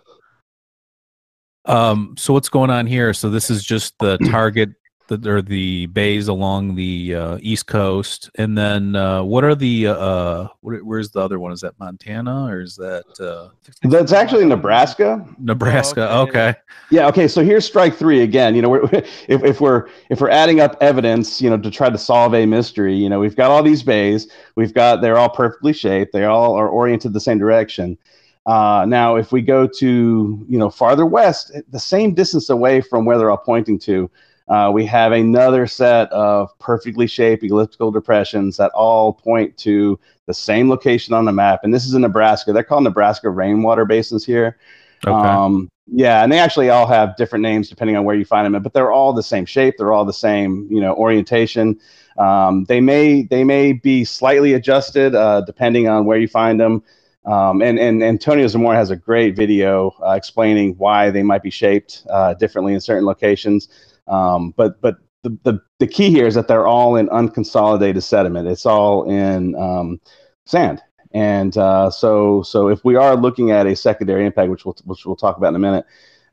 Um, 1.65 2.13
so 2.17 2.33
what's 2.33 2.49
going 2.49 2.69
on 2.69 2.85
here? 2.85 3.13
So 3.13 3.29
this 3.29 3.49
is 3.49 3.63
just 3.63 3.97
the 3.99 4.17
target 4.29 4.69
that 5.07 5.25
or 5.27 5.41
the 5.41 5.85
bays 5.87 6.27
along 6.27 6.75
the 6.75 7.15
uh, 7.15 7.37
east 7.41 7.67
coast, 7.67 8.29
and 8.35 8.57
then 8.57 8.95
uh, 8.95 9.23
what 9.23 9.43
are 9.43 9.55
the 9.55 9.87
uh, 9.87 10.47
where, 10.61 10.79
where's 10.79 11.11
the 11.11 11.19
other 11.19 11.39
one? 11.39 11.51
Is 11.51 11.61
that 11.61 11.77
Montana 11.79 12.45
or 12.45 12.61
is 12.61 12.75
that 12.75 13.05
uh, 13.19 13.49
That's 13.83 14.11
actually 14.11 14.45
Nebraska. 14.45 15.25
Nebraska? 15.37 16.11
okay. 16.17 16.49
okay. 16.49 16.59
Yeah. 16.91 17.07
Okay. 17.07 17.27
So 17.27 17.43
here's 17.43 17.65
strike 17.65 17.95
three 17.95 18.21
again. 18.21 18.55
You 18.55 18.61
know, 18.61 18.69
we're, 18.69 18.89
if 18.93 19.43
if 19.43 19.61
we're 19.61 19.87
if 20.09 20.21
we're 20.21 20.29
adding 20.29 20.59
up 20.59 20.77
evidence, 20.81 21.41
you 21.41 21.49
know, 21.49 21.57
to 21.57 21.71
try 21.71 21.89
to 21.89 21.97
solve 21.97 22.33
a 22.33 22.45
mystery, 22.45 22.95
you 22.95 23.09
know, 23.09 23.19
we've 23.19 23.35
got 23.35 23.51
all 23.51 23.63
these 23.63 23.83
bays. 23.83 24.27
We've 24.55 24.73
got 24.73 25.01
they're 25.01 25.17
all 25.17 25.29
perfectly 25.29 25.73
shaped. 25.73 26.13
They 26.13 26.25
all 26.25 26.55
are 26.55 26.67
oriented 26.67 27.13
the 27.13 27.19
same 27.19 27.37
direction. 27.37 27.97
Uh, 28.45 28.85
now, 28.87 29.15
if 29.15 29.31
we 29.31 29.41
go 29.41 29.65
to 29.65 30.45
you 30.47 30.59
know 30.59 30.69
farther 30.69 31.05
west, 31.05 31.51
the 31.69 31.79
same 31.79 32.13
distance 32.13 32.49
away 32.49 32.79
from 32.81 33.05
where 33.05 33.17
they're 33.17 33.31
all 33.31 33.37
pointing 33.37 33.79
to, 33.79 34.09
uh, 34.47 34.71
we 34.73 34.85
have 34.85 35.11
another 35.11 35.65
set 35.65 36.11
of 36.11 36.57
perfectly 36.59 37.07
shaped 37.07 37.43
elliptical 37.43 37.91
depressions 37.91 38.57
that 38.57 38.71
all 38.71 39.13
point 39.13 39.57
to 39.57 39.99
the 40.27 40.33
same 40.33 40.69
location 40.69 41.13
on 41.13 41.25
the 41.25 41.31
map. 41.31 41.61
And 41.63 41.73
this 41.73 41.85
is 41.85 41.93
in 41.93 42.01
Nebraska. 42.01 42.53
They're 42.53 42.63
called 42.63 42.83
Nebraska 42.83 43.29
rainwater 43.29 43.85
basins 43.85 44.25
here. 44.25 44.57
Okay. 45.05 45.13
Um, 45.13 45.69
yeah, 45.87 46.23
and 46.23 46.31
they 46.31 46.39
actually 46.39 46.69
all 46.69 46.87
have 46.87 47.15
different 47.15 47.43
names 47.43 47.69
depending 47.69 47.95
on 47.95 48.05
where 48.05 48.15
you 48.15 48.25
find 48.25 48.53
them, 48.53 48.61
but 48.63 48.73
they're 48.73 48.91
all 48.91 49.13
the 49.13 49.23
same 49.23 49.45
shape. 49.45 49.75
They're 49.77 49.93
all 49.93 50.05
the 50.05 50.13
same, 50.13 50.67
you 50.69 50.81
know, 50.81 50.95
orientation. 50.95 51.79
Um, 52.17 52.63
they 52.65 52.81
may 52.81 53.23
they 53.23 53.43
may 53.43 53.73
be 53.73 54.03
slightly 54.03 54.53
adjusted 54.53 55.13
uh, 55.13 55.41
depending 55.41 55.87
on 55.87 56.05
where 56.05 56.17
you 56.17 56.27
find 56.27 56.59
them. 56.59 56.83
Um, 57.25 57.61
and, 57.61 57.79
and 57.79 58.03
Antonio 58.03 58.47
Zamora 58.47 58.77
has 58.77 58.91
a 58.91 58.95
great 58.95 59.35
video 59.35 59.95
uh, 60.05 60.11
explaining 60.11 60.75
why 60.77 61.09
they 61.09 61.23
might 61.23 61.41
be 61.41 61.49
shaped 61.49 62.05
uh, 62.09 62.35
differently 62.35 62.73
in 62.73 62.79
certain 62.79 63.05
locations. 63.05 63.69
Um, 64.07 64.53
but 64.57 64.79
but 64.81 64.97
the, 65.23 65.37
the, 65.43 65.59
the 65.79 65.87
key 65.87 66.09
here 66.11 66.27
is 66.27 66.35
that 66.35 66.47
they're 66.47 66.67
all 66.67 66.95
in 66.95 67.07
unconsolidated 67.09 68.03
sediment. 68.03 68.47
It's 68.47 68.65
all 68.65 69.09
in 69.09 69.55
um, 69.55 69.99
sand. 70.45 70.81
And 71.11 71.57
uh, 71.57 71.89
so, 71.89 72.43
so 72.43 72.67
if 72.67 72.83
we 72.83 72.95
are 72.95 73.15
looking 73.15 73.49
at 73.51 73.65
a 73.65 73.75
secondary 73.75 74.25
impact, 74.25 74.51
which 74.51 74.65
we'll 74.65 74.75
which 74.83 75.05
we'll 75.05 75.15
talk 75.15 75.37
about 75.37 75.49
in 75.49 75.55
a 75.55 75.59
minute, 75.59 75.85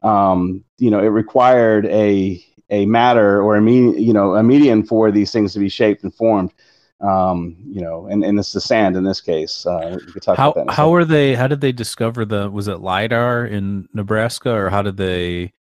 um, 0.03 0.65
you 0.79 0.91
know, 0.91 0.99
it 0.99 1.07
required 1.07 1.87
a 1.87 2.45
a 2.71 2.85
matter 2.87 3.41
or 3.43 3.57
a 3.57 3.63
me, 3.63 3.97
you 3.99 4.13
know, 4.13 4.35
a 4.35 4.43
median 4.43 4.83
for 4.85 5.11
these 5.13 5.31
things 5.31 5.53
to 5.53 5.59
be 5.61 5.69
shaped 5.69 6.03
and 6.03 6.13
formed. 6.15 6.53
Um, 7.01 7.57
you 7.65 7.81
know, 7.81 8.07
and, 8.07 8.25
and 8.25 8.39
it's 8.39 8.53
the 8.53 8.61
sand 8.61 8.97
in 8.97 9.05
this 9.05 9.21
case. 9.21 9.65
Uh, 9.67 9.99
talk 10.21 10.37
how 10.37 10.51
about 10.51 10.67
that. 10.67 10.73
how 10.75 10.91
were 10.91 11.05
they? 11.05 11.35
How 11.35 11.47
did 11.47 11.61
they 11.61 11.73
discover 11.73 12.25
the? 12.25 12.51
Was 12.51 12.69
it 12.69 12.81
lidar 12.81 13.47
in 13.47 13.89
Nebraska, 13.95 14.53
or 14.53 14.69
how 14.69 14.83
did 14.83 14.97
they 14.97 15.53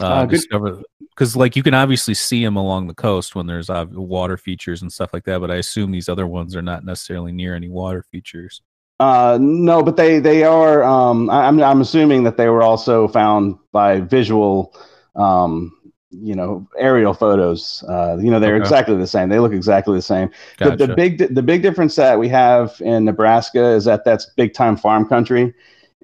uh, 0.00 0.04
Uh, 0.04 0.24
good- 0.26 0.36
discover? 0.36 0.82
Because 1.20 1.36
like 1.36 1.54
you 1.54 1.62
can 1.62 1.74
obviously 1.74 2.14
see 2.14 2.42
them 2.42 2.56
along 2.56 2.86
the 2.86 2.94
coast 2.94 3.34
when 3.34 3.46
there's 3.46 3.68
uh, 3.68 3.84
water 3.90 4.38
features 4.38 4.80
and 4.80 4.90
stuff 4.90 5.12
like 5.12 5.24
that, 5.24 5.38
but 5.38 5.50
I 5.50 5.56
assume 5.56 5.90
these 5.90 6.08
other 6.08 6.26
ones 6.26 6.56
are 6.56 6.62
not 6.62 6.82
necessarily 6.82 7.30
near 7.30 7.54
any 7.54 7.68
water 7.68 8.02
features. 8.02 8.62
Uh, 9.00 9.36
no, 9.38 9.82
but 9.82 9.98
they 9.98 10.18
they 10.18 10.44
are. 10.44 10.82
Um, 10.82 11.28
I, 11.28 11.46
I'm 11.46 11.62
I'm 11.62 11.82
assuming 11.82 12.22
that 12.22 12.38
they 12.38 12.48
were 12.48 12.62
also 12.62 13.06
found 13.06 13.58
by 13.70 14.00
visual, 14.00 14.74
um, 15.14 15.92
you 16.10 16.34
know, 16.34 16.66
aerial 16.78 17.12
photos. 17.12 17.84
Uh, 17.86 18.16
you 18.18 18.30
know, 18.30 18.40
they're 18.40 18.54
Okay. 18.54 18.62
exactly 18.62 18.96
the 18.96 19.06
same. 19.06 19.28
They 19.28 19.40
look 19.40 19.52
exactly 19.52 19.96
the 19.96 20.00
same. 20.00 20.30
Gotcha. 20.56 20.76
The, 20.78 20.86
the 20.86 20.94
big 20.94 21.34
the 21.34 21.42
big 21.42 21.60
difference 21.60 21.96
that 21.96 22.18
we 22.18 22.30
have 22.30 22.80
in 22.80 23.04
Nebraska 23.04 23.62
is 23.62 23.84
that 23.84 24.06
that's 24.06 24.24
big 24.38 24.54
time 24.54 24.74
farm 24.74 25.06
country, 25.06 25.52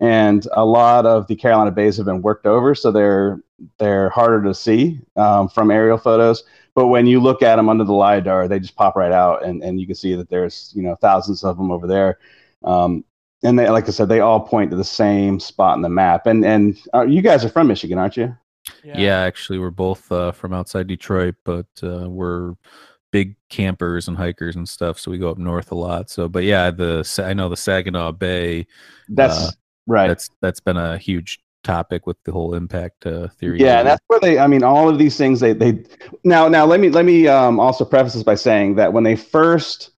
and 0.01 0.47
a 0.53 0.65
lot 0.65 1.07
of 1.07 1.27
the 1.27 1.37
Carolina 1.37 1.71
bays 1.71 1.97
have 1.97 2.07
been 2.07 2.23
worked 2.23 2.47
over, 2.47 2.75
so 2.75 2.91
they're 2.91 3.41
they're 3.79 4.11
harder 4.11 4.43
to 4.43 4.55
see 4.55 5.01
um, 5.17 5.49
from 5.49 5.71
aerial 5.71 5.99
photos. 5.99 6.45
But 6.75 6.89
when 6.89 7.07
you 7.07 7.21
look 7.21 7.43
at 7.43 7.57
them 7.57 7.71
under 7.71 7.85
the 7.85 7.95
lidar, 7.95 8.49
they 8.49 8.61
just 8.61 8.77
pop 8.77 8.97
right 8.97 9.13
out, 9.13 9.45
and, 9.45 9.63
and 9.63 9.81
you 9.81 9.87
can 9.87 9.95
see 9.95 10.15
that 10.15 10.29
there's 10.29 10.73
you 10.77 10.83
know 10.83 10.95
thousands 10.97 11.43
of 11.45 11.57
them 11.57 11.71
over 11.71 11.87
there. 11.87 12.19
Um, 12.65 13.05
and 13.43 13.59
they, 13.59 13.69
like 13.69 13.89
I 13.89 13.93
said, 13.93 14.09
they 14.09 14.21
all 14.21 14.41
point 14.41 14.71
to 14.71 14.77
the 14.77 14.85
same 14.85 15.39
spot 15.41 15.77
in 15.77 15.83
the 15.83 15.89
map. 15.89 16.27
And 16.27 16.45
and 16.45 16.79
uh, 16.95 17.07
you 17.07 17.23
guys 17.23 17.45
are 17.45 17.49
from 17.49 17.69
Michigan, 17.69 17.99
aren't 17.99 18.17
you? 18.17 18.37
Yeah. 18.83 19.21
actually, 19.21 19.59
we're 19.59 19.71
both 19.71 20.11
uh, 20.11 20.33
from 20.33 20.53
outside 20.53 20.87
Detroit, 20.87 21.37
but 21.45 21.67
uh, 21.83 22.09
we're 22.09 22.55
big 23.13 23.37
campers 23.49 24.09
and 24.09 24.17
hikers 24.17 24.57
and 24.57 24.69
stuff, 24.69 24.99
so 24.99 25.11
we 25.11 25.19
go 25.19 25.31
up 25.31 25.39
north 25.39 25.73
a 25.73 25.75
lot. 25.75 26.11
So, 26.11 26.29
but 26.29 26.45
yeah, 26.45 26.71
the 26.71 27.09
I 27.25 27.33
know 27.33 27.49
the 27.49 27.57
Saginaw 27.57 28.13
Bay. 28.13 28.67
That's 29.09 29.37
Uh, 29.37 29.51
right. 29.87 30.09
That's 30.09 30.31
that's 30.41 30.61
been 30.61 30.77
a 30.77 30.99
huge 30.99 31.41
topic 31.65 32.07
with 32.07 32.17
the 32.25 32.33
whole 32.33 32.55
impact 32.55 33.07
uh, 33.07 33.29
theory. 33.29 33.61
yeah, 33.61 33.81
and 33.81 33.89
that's 33.89 34.03
where 34.07 34.21
they. 34.21 34.39
I 34.39 34.47
mean, 34.47 34.63
all 34.63 34.89
of 34.89 34.99
these 34.99 35.17
things. 35.17 35.41
They 35.41 35.53
they 35.53 35.85
now 36.25 36.49
now 36.49 36.65
let 36.65 36.81
me 36.81 36.91
let 36.91 37.05
me 37.05 37.29
um, 37.29 37.61
also 37.61 37.85
preface 37.85 38.15
this 38.15 38.23
by 38.23 38.37
saying 38.37 38.77
that 38.77 38.93
when 38.93 39.05
they 39.05 39.17
first 39.17 39.91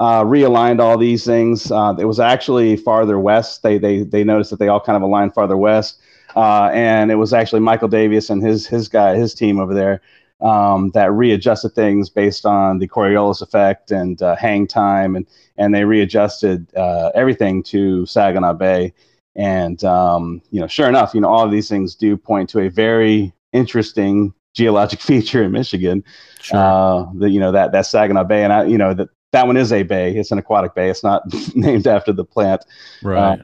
uh, 0.00 0.22
realigned 0.22 0.80
all 0.80 0.96
these 0.96 1.24
things, 1.24 1.70
uh, 1.70 1.94
it 1.98 2.04
was 2.04 2.20
actually 2.20 2.76
farther 2.76 3.18
west. 3.18 3.62
They 3.62 3.78
they 3.78 4.02
they 4.02 4.24
noticed 4.24 4.50
that 4.50 4.58
they 4.58 4.68
all 4.68 4.80
kind 4.80 4.96
of 4.96 5.02
aligned 5.02 5.34
farther 5.34 5.56
west, 5.56 6.00
uh, 6.36 6.70
and 6.72 7.10
it 7.10 7.16
was 7.16 7.32
actually 7.32 7.60
Michael 7.60 7.88
Davias 7.88 8.30
and 8.30 8.42
his 8.42 8.66
his 8.66 8.88
guy 8.88 9.16
his 9.16 9.34
team 9.34 9.58
over 9.58 9.74
there 9.74 10.00
um, 10.40 10.90
that 10.90 11.12
readjusted 11.12 11.74
things 11.74 12.08
based 12.08 12.46
on 12.46 12.78
the 12.78 12.88
Coriolis 12.88 13.42
effect 13.42 13.90
and 13.90 14.20
uh, 14.22 14.36
hang 14.36 14.66
time, 14.66 15.16
and 15.16 15.26
and 15.56 15.74
they 15.74 15.84
readjusted 15.84 16.74
uh, 16.76 17.10
everything 17.14 17.62
to 17.64 18.06
Saginaw 18.06 18.54
Bay. 18.54 18.92
And 19.38 19.82
um, 19.84 20.42
you 20.50 20.60
know, 20.60 20.66
sure 20.66 20.88
enough, 20.88 21.14
you 21.14 21.20
know, 21.20 21.28
all 21.28 21.44
of 21.44 21.52
these 21.52 21.68
things 21.68 21.94
do 21.94 22.16
point 22.16 22.50
to 22.50 22.60
a 22.60 22.68
very 22.68 23.32
interesting 23.52 24.34
geologic 24.52 25.00
feature 25.10 25.44
in 25.44 25.52
Michigan. 25.52 26.04
sure. 26.42 26.58
Uh, 26.58 27.06
the, 27.14 27.30
you 27.30 27.40
know 27.40 27.52
that 27.52 27.72
that 27.72 27.86
Saginaw 27.86 28.24
Bay, 28.24 28.42
and 28.44 28.52
I, 28.52 28.64
you 28.64 28.76
know 28.76 28.92
that 28.92 29.08
that 29.32 29.46
one 29.46 29.56
is 29.56 29.72
a 29.72 29.84
bay. 29.84 30.16
It's 30.16 30.32
an 30.32 30.38
aquatic 30.38 30.74
bay. 30.74 30.90
It's 30.90 31.04
not 31.04 31.22
named 31.54 31.86
after 31.86 32.12
the 32.12 32.24
plant, 32.24 32.64
right. 33.02 33.40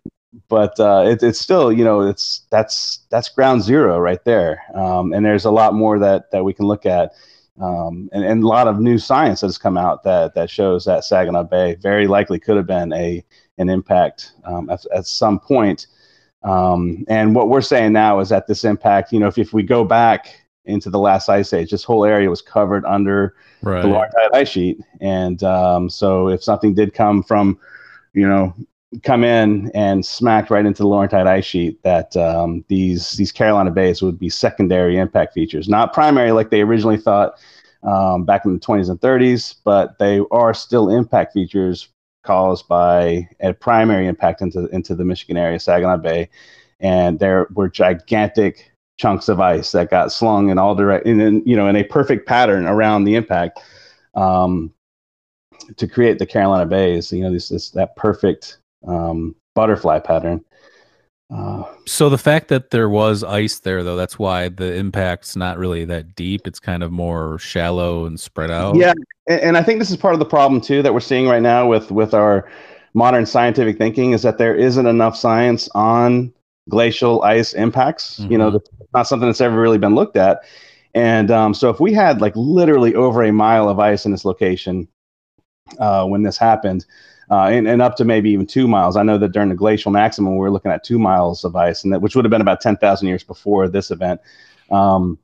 but 0.49 0.79
uh, 0.81 1.05
it, 1.07 1.23
it's 1.23 1.41
still, 1.41 1.73
you 1.73 1.85
know, 1.85 2.01
it's 2.01 2.43
that's 2.51 3.01
that's 3.11 3.29
ground 3.29 3.63
zero 3.63 3.99
right 3.99 4.23
there. 4.25 4.63
Um, 4.75 5.13
and 5.13 5.25
there's 5.25 5.45
a 5.45 5.51
lot 5.51 5.75
more 5.75 5.99
that 5.99 6.31
that 6.33 6.45
we 6.45 6.53
can 6.53 6.67
look 6.67 6.87
at, 6.87 7.13
um, 7.61 8.09
and, 8.13 8.25
and 8.25 8.43
a 8.43 8.49
lot 8.49 8.67
of 8.67 8.81
new 8.81 8.99
science 8.99 9.43
that 9.43 9.47
has 9.47 9.59
come 9.59 9.77
out 9.77 10.03
that 10.05 10.35
that 10.35 10.51
shows 10.51 10.85
that 10.87 11.05
Saginaw 11.05 11.45
Bay 11.45 11.77
very 11.77 12.07
likely 12.07 12.41
could 12.41 12.57
have 12.57 12.67
been 12.67 12.93
a 12.93 13.23
an 13.59 13.69
impact 13.69 14.33
um, 14.45 14.69
at, 14.71 14.85
at 14.95 15.07
some 15.07 15.39
point. 15.39 15.87
Um, 16.43 17.05
and 17.09 17.35
what 17.35 17.49
we're 17.49 17.63
saying 17.63 17.93
now 17.93 18.21
is 18.21 18.29
that 18.29 18.47
this 18.47 18.65
impact, 18.65 19.13
you 19.13 19.19
know, 19.19 19.29
if, 19.29 19.39
if 19.39 19.53
we 19.53 19.63
go 19.63 19.85
back 19.85 20.41
into 20.67 20.91
the 20.91 20.99
last 20.99 21.29
ice 21.29 21.53
age, 21.53 21.71
this 21.71 21.85
whole 21.85 22.05
area 22.05 22.29
was 22.31 22.43
covered 22.43 22.85
under 22.85 23.35
right. 23.63 23.83
the 23.83 23.89
Laurentide 23.89 24.35
ice 24.35 24.49
sheet. 24.49 24.81
And 25.01 25.43
um, 25.43 25.89
so 25.89 26.29
if 26.29 26.43
something 26.43 26.75
did 26.75 26.95
come 26.95 27.23
from, 27.23 27.59
you 28.13 28.27
know, 28.29 28.55
come 29.03 29.25
in 29.25 29.71
and 29.75 30.05
smack 30.05 30.51
right 30.51 30.65
into 30.65 30.83
the 30.83 30.89
Laurentide 30.89 31.27
ice 31.27 31.45
sheet, 31.45 31.83
that 31.83 32.17
um, 32.17 32.65
these 32.69 33.13
these 33.13 33.33
Carolina 33.33 33.71
bays 33.71 34.03
would 34.03 34.19
be 34.19 34.29
secondary 34.29 34.99
impact 34.99 35.35
features, 35.35 35.69
not 35.69 35.93
primary 35.93 36.33
like 36.33 36.51
they 36.51 36.61
originally 36.61 36.97
thought 36.97 37.35
um, 37.83 38.25
back 38.25 38.45
in 38.45 38.55
the 38.55 38.61
20s 38.61 38.89
and 38.89 39.01
30s, 39.01 39.57
but 39.65 39.99
they 39.99 40.21
are 40.31 40.55
still 40.55 40.89
impact 40.89 41.33
features 41.33 41.89
caused 42.25 42.69
by 42.69 43.29
a 43.41 43.53
primary 43.53 44.07
impact 44.07 44.43
into 44.43 44.67
into 44.69 44.95
the 44.95 45.05
Michigan 45.05 45.37
area, 45.37 45.59
Saginaw 45.59 45.99
Bay, 45.99 46.29
and 46.81 47.19
there 47.19 47.47
were 47.55 47.69
gigantic 47.69 48.73
chunks 48.97 49.29
of 49.29 49.41
ice 49.41 49.73
that 49.73 49.91
got 49.91 50.13
slung 50.13 50.51
in 50.51 50.59
all 50.59 50.75
direct, 50.75 51.07
and 51.07 51.21
then 51.21 51.43
you 51.47 51.57
know, 51.57 51.69
in 51.69 51.77
a 51.77 51.85
perfect 51.85 52.27
pattern 52.27 52.67
around 52.67 53.05
the 53.05 53.15
impact, 53.15 53.61
um, 54.15 54.73
to 55.77 55.87
create 55.87 56.19
the 56.19 56.27
Carolina 56.27 56.67
Bays. 56.67 57.13
You 57.13 57.23
know, 57.23 57.33
this, 57.33 57.49
this 57.49 57.71
that 57.71 57.97
perfect 57.97 58.59
um, 58.87 59.35
butterfly 59.55 59.99
pattern. 60.01 60.45
Uh, 61.35 61.65
so 61.85 62.09
the 62.09 62.19
fact 62.19 62.49
that 62.49 62.71
there 62.71 62.89
was 62.89 63.25
ice 63.25 63.59
there, 63.59 63.83
though, 63.83 63.97
that's 63.97 64.19
why 64.19 64.49
the 64.49 64.75
impact's 64.77 65.35
not 65.35 65.59
really 65.59 65.85
that 65.85 66.15
deep. 66.15 66.47
It's 66.47 66.61
kind 66.61 66.83
of 66.83 66.93
more 66.93 67.39
shallow 67.39 68.07
and 68.07 68.19
spread 68.19 68.51
out. 68.51 68.77
Yeah, 68.77 68.93
and, 69.27 69.41
and 69.41 69.57
I 69.57 69.63
think 69.63 69.81
this 69.81 69.91
is 69.91 69.97
part 69.97 70.15
of 70.15 70.21
the 70.21 70.27
problem 70.27 70.61
too 70.61 70.83
that 70.83 70.95
we're 70.95 71.01
seeing 71.01 71.27
right 71.27 71.43
now 71.43 71.67
with 71.67 71.91
with 71.91 72.15
our 72.15 72.49
modern 72.95 73.27
scientific 73.27 73.77
thinking 73.77 74.13
is 74.13 74.23
that 74.23 74.39
there 74.39 74.55
isn't 74.55 74.87
enough 74.87 75.17
science 75.17 75.69
on 75.75 76.33
glacial 76.69 77.23
ice 77.23 77.53
impacts. 77.53 78.21
Mm-hmm. 78.21 78.33
You 78.33 78.39
know, 78.39 78.51
mm-hmm. 78.53 78.85
not 78.95 79.09
something 79.09 79.29
that's 79.29 79.41
ever 79.41 79.61
really 79.61 79.79
been 79.79 79.95
looked 79.95 80.17
at. 80.17 80.43
And 80.95 81.31
um, 81.33 81.55
so 81.55 81.71
if 81.71 81.81
we 81.81 81.93
had 81.93 82.21
like 82.21 82.35
literally 82.37 82.95
over 82.95 83.25
a 83.25 83.33
mile 83.33 83.69
of 83.69 83.81
ice 83.81 84.07
in 84.07 84.13
this 84.13 84.25
location 84.25 84.87
uh, 85.81 86.07
when 86.07 86.23
this 86.23 86.39
happened, 86.39 86.87
uh, 87.31 87.47
and, 87.47 87.67
and 87.67 87.83
up 87.83 87.97
to 87.97 88.05
maybe 88.05 88.31
even 88.31 88.47
two 88.47 88.69
miles. 88.69 88.97
I 88.97 89.03
know 89.03 89.19
that 89.19 89.33
during 89.33 89.49
the 89.49 89.55
glacial 89.55 89.91
maximum, 89.93 90.33
we 90.33 90.39
were 90.39 90.51
looking 90.51 90.73
at 90.73 90.85
two 90.85 90.99
miles 90.99 91.45
of 91.45 91.57
ice, 91.57 91.85
and 91.85 91.93
that 91.93 92.01
which 92.01 92.15
would 92.15 92.25
have 92.25 92.31
been 92.31 92.41
about 92.41 92.61
ten 92.61 92.77
thousand 92.77 93.09
years 93.09 93.25
before 93.25 93.69
this 93.69 93.91
event. 93.91 94.21
Um, 94.71 95.19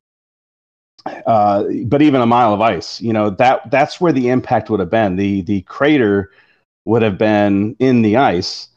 uh, 1.07 1.65
but 1.87 2.03
even 2.03 2.21
a 2.21 2.27
mile 2.27 2.53
of 2.53 2.61
ice, 2.61 3.01
you 3.01 3.13
know 3.13 3.31
that 3.31 3.71
that's 3.71 4.01
where 4.01 4.13
the 4.13 4.29
impact 4.29 4.71
would 4.71 4.81
have 4.81 4.91
been. 4.91 5.17
The 5.17 5.43
the 5.43 5.63
crater 5.63 6.31
would 6.85 7.03
have 7.03 7.19
been 7.19 7.77
in 7.79 8.03
the 8.03 8.17
ice, 8.17 8.69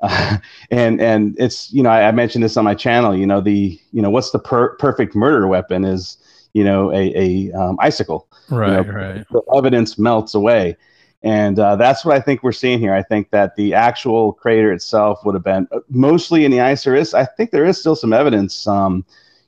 uh, 0.00 0.38
and 0.70 1.00
and 1.00 1.36
it's 1.38 1.72
you 1.72 1.82
know 1.82 1.90
I, 1.90 2.08
I, 2.08 2.12
mentioned 2.12 2.44
this 2.44 2.56
on 2.56 2.64
my 2.64 2.74
channel. 2.74 3.16
You 3.16 3.26
know 3.26 3.40
the 3.40 3.78
you 3.92 4.02
know 4.02 4.10
what's 4.10 4.30
the 4.30 4.38
per- 4.38 4.76
perfect 4.76 5.14
murder 5.14 5.46
weapon 5.48 5.84
is 5.84 6.18
you 6.52 6.64
know 6.64 6.92
a 6.92 7.12
a 7.16 7.52
um, 7.52 7.76
icicle. 7.80 8.28
Right, 8.50 8.68
you 8.68 8.84
know, 8.84 8.92
right. 8.92 9.26
The 9.30 9.42
evidence 9.56 9.98
melts 9.98 10.34
away. 10.34 10.76
And 11.24 11.58
uh, 11.58 11.76
that's 11.76 12.04
what 12.04 12.16
I 12.16 12.20
think 12.20 12.42
we're 12.42 12.52
seeing 12.52 12.80
here. 12.80 12.92
I 12.92 13.02
think 13.02 13.30
that 13.30 13.54
the 13.54 13.74
actual 13.74 14.32
crater 14.32 14.72
itself 14.72 15.24
would 15.24 15.34
have 15.34 15.44
been 15.44 15.68
uh, 15.70 15.80
mostly 15.88 16.44
in 16.44 16.50
the 16.50 16.60
ice. 16.60 16.82
There 16.82 16.96
is, 16.96 17.14
I 17.14 17.24
think, 17.24 17.52
there 17.52 17.64
is 17.64 17.78
still 17.78 17.94
some 17.94 18.12
evidence, 18.12 18.66
um, 18.66 19.04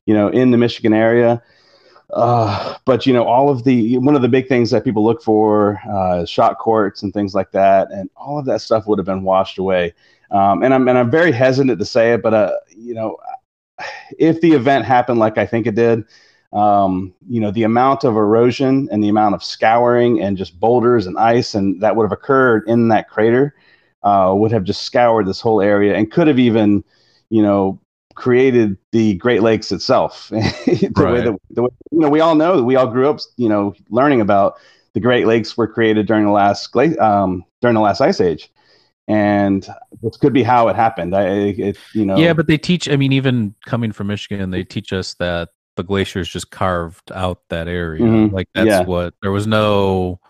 you 0.07 0.15
know, 0.15 0.29
in 0.29 0.53
the 0.53 0.59
Michigan 0.59 0.93
area. 0.93 1.43
Uh, 2.13 2.77
but 2.85 3.07
you 3.07 3.13
know, 3.13 3.25
all 3.25 3.49
of 3.49 3.65
the 3.65 3.99
one 3.99 4.15
of 4.15 4.23
the 4.23 4.29
big 4.29 4.47
things 4.47 4.71
that 4.71 4.85
people 4.85 5.03
look 5.03 5.21
for, 5.23 5.81
uh, 5.91 6.25
shocked 6.25 6.61
quartz 6.61 7.03
and 7.03 7.13
things 7.13 7.35
like 7.35 7.51
that, 7.51 7.91
and 7.91 8.09
all 8.17 8.39
of 8.39 8.45
that 8.45 8.61
stuff 8.61 8.87
would 8.87 8.99
have 8.99 9.07
been 9.07 9.25
washed 9.25 9.59
away. 9.59 9.93
Um, 10.31 10.63
and 10.63 10.73
I'm 10.73 10.87
and 10.87 10.97
I'm 10.97 11.11
very 11.11 11.33
hesitant 11.33 11.79
to 11.79 11.85
say 11.85 12.13
it, 12.13 12.23
but 12.23 12.35
uh, 12.35 12.53
you 12.69 12.95
know, 12.95 13.17
if 14.19 14.41
the 14.41 14.53
event 14.53 14.85
happened 14.85 15.19
like 15.19 15.39
I 15.39 15.47
think 15.47 15.67
it 15.67 15.75
did, 15.75 16.05
um, 16.55 17.13
you 17.29 17.41
know, 17.41 17.51
the 17.51 17.65
amount 17.65 18.05
of 18.05 18.17
erosion 18.17 18.89
and 18.93 19.03
the 19.03 19.09
amount 19.09 19.35
of 19.35 19.43
scouring 19.43 20.23
and 20.23 20.37
just 20.37 20.59
boulders 20.61 21.07
and 21.07 21.19
ice 21.19 21.55
and 21.55 21.81
that 21.83 21.97
would 21.97 22.05
have 22.05 22.13
occurred 22.13 22.63
in 22.69 22.89
that 22.89 23.11
crater 23.11 23.55
uh, 24.05 24.33
would 24.37 24.53
have 24.53 24.63
just 24.63 24.83
scoured 24.83 25.27
this 25.27 25.41
whole 25.41 25.61
area 25.61 25.97
and 25.97 26.13
could 26.13 26.29
have 26.29 26.39
even, 26.39 26.85
you 27.29 27.43
know, 27.43 27.81
created 28.15 28.77
the 28.93 29.15
Great 29.15 29.43
Lakes 29.43 29.73
itself. 29.73 30.29
the 30.31 30.93
right. 30.97 31.13
way 31.13 31.21
that 31.23 31.37
the 31.51 31.63
way, 31.65 31.71
you 31.91 31.99
know 31.99 32.09
we 32.09 32.21
all 32.21 32.37
know 32.37 32.57
that 32.57 32.65
we 32.65 32.77
all 32.77 32.87
grew 32.87 33.11
up, 33.11 33.19
you 33.37 33.49
know, 33.49 33.75
learning 33.91 34.21
about 34.21 34.55
the 34.93 35.01
Great 35.01 35.27
Lakes 35.27 35.57
were 35.57 35.67
created 35.67 36.07
during 36.07 36.25
the 36.25 36.31
last 36.31 36.75
um, 37.01 37.45
during 37.61 37.75
the 37.75 37.81
last 37.81 38.01
ice 38.01 38.21
age 38.21 38.51
and 39.07 39.69
this 40.03 40.17
could 40.17 40.33
be 40.33 40.43
how 40.43 40.69
it 40.69 40.77
happened. 40.77 41.15
I, 41.15 41.27
it, 41.27 41.79
you 41.93 42.07
know, 42.07 42.17
yeah, 42.17 42.33
but 42.33 42.47
they 42.47 42.57
teach. 42.57 42.89
I 42.89 42.97
mean, 42.97 43.13
even 43.13 43.55
coming 43.67 43.93
from 43.93 44.07
Michigan, 44.07 44.51
they 44.51 44.65
teach 44.65 44.93
us 44.93 45.15
that 45.15 45.51
the 45.77 45.83
glaciers 45.83 46.29
just 46.29 46.51
carved 46.51 47.11
out 47.13 47.41
that 47.49 47.69
area. 47.69 48.03
Mm-hmm. 48.03 48.35
Like 48.35 48.49
that's 48.55 48.69
yeah. 48.69 48.83
what 48.83 49.15
there 49.23 49.33
was 49.33 49.47
no 49.47 50.21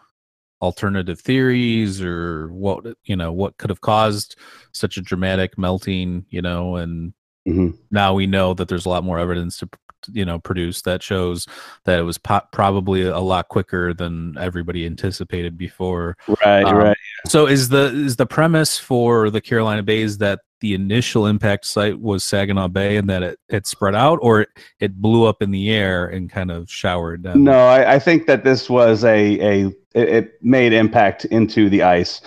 alternative 0.63 1.21
theories 1.21 2.01
or 2.01 2.49
what 2.49 2.85
you 3.05 3.17
know 3.17 3.33
what 3.33 3.57
could 3.59 3.71
have 3.71 3.81
caused 3.81 4.37
such 4.73 4.97
a 4.97 5.03
dramatic 5.03 5.59
melting. 5.59 6.25
You 6.31 6.43
know, 6.43 6.77
and 6.77 7.13
mm-hmm. 7.47 7.71
now 7.91 8.15
we 8.15 8.27
know 8.27 8.55
that 8.55 8.69
there's 8.69 8.87
a 8.87 8.91
lot 8.91 9.05
more 9.05 9.19
evidence 9.19 9.59
to 9.59 9.69
you 10.13 10.25
know 10.25 10.39
produce 10.39 10.83
that 10.83 11.03
shows 11.03 11.47
that 11.85 11.99
it 11.99 12.03
was 12.03 12.19
po- 12.19 12.43
probably 12.53 13.03
a 13.03 13.19
lot 13.19 13.49
quicker 13.49 13.95
than 13.95 14.37
everybody 14.39 14.85
anticipated 14.85 15.57
before 15.57 16.17
right 16.45 16.65
um, 16.65 16.77
right 16.77 16.97
so 17.27 17.47
is 17.47 17.71
the 17.71 17.87
is 17.87 18.17
the 18.17 18.27
premise 18.27 18.79
for 18.79 19.31
the 19.31 19.41
carolina 19.41 19.83
bays 19.83 20.19
that 20.19 20.41
the 20.65 20.73
initial 20.73 21.27
impact 21.27 21.67
site 21.67 22.01
was 22.01 22.25
Saginaw 22.25 22.69
Bay 22.69 22.97
and 22.97 23.07
that 23.11 23.23
it, 23.23 23.39
it 23.51 23.67
spread 23.67 23.95
out, 23.95 24.19
or 24.23 24.41
it, 24.41 24.49
it 24.81 24.97
blew 24.97 25.27
up 25.27 25.43
in 25.43 25.51
the 25.51 25.71
air 25.71 26.07
and 26.07 26.31
kind 26.31 26.51
of 26.51 26.71
showered 26.71 27.23
down? 27.23 27.45
No, 27.45 27.53
I, 27.53 27.97
I 27.97 27.99
think 27.99 28.27
that 28.27 28.45
this 28.45 28.71
was 28.71 29.05
a 29.05 29.39
a 29.41 29.67
it, 29.93 30.09
it 30.09 30.43
made 30.43 30.73
impact 30.73 31.27
into 31.27 31.69
the 31.69 31.83
ice. 31.83 32.23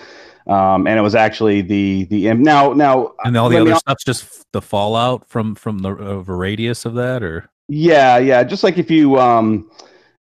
Um, 0.46 0.86
and 0.86 0.96
it 0.96 1.02
was 1.02 1.16
actually 1.16 1.62
the 1.62 2.04
the 2.04 2.32
now 2.34 2.72
now 2.72 3.12
and 3.24 3.36
all 3.36 3.48
the 3.48 3.60
other 3.60 3.70
the, 3.70 3.78
stuff's 3.80 4.04
just 4.04 4.46
the 4.52 4.62
fallout 4.62 5.28
from 5.28 5.56
from 5.56 5.80
the 5.80 5.90
of 5.90 6.28
a 6.28 6.34
radius 6.34 6.86
of 6.86 6.94
that 6.94 7.22
or 7.22 7.50
yeah 7.68 8.16
yeah 8.16 8.42
just 8.42 8.64
like 8.64 8.78
if 8.78 8.90
you 8.90 9.18
um 9.18 9.70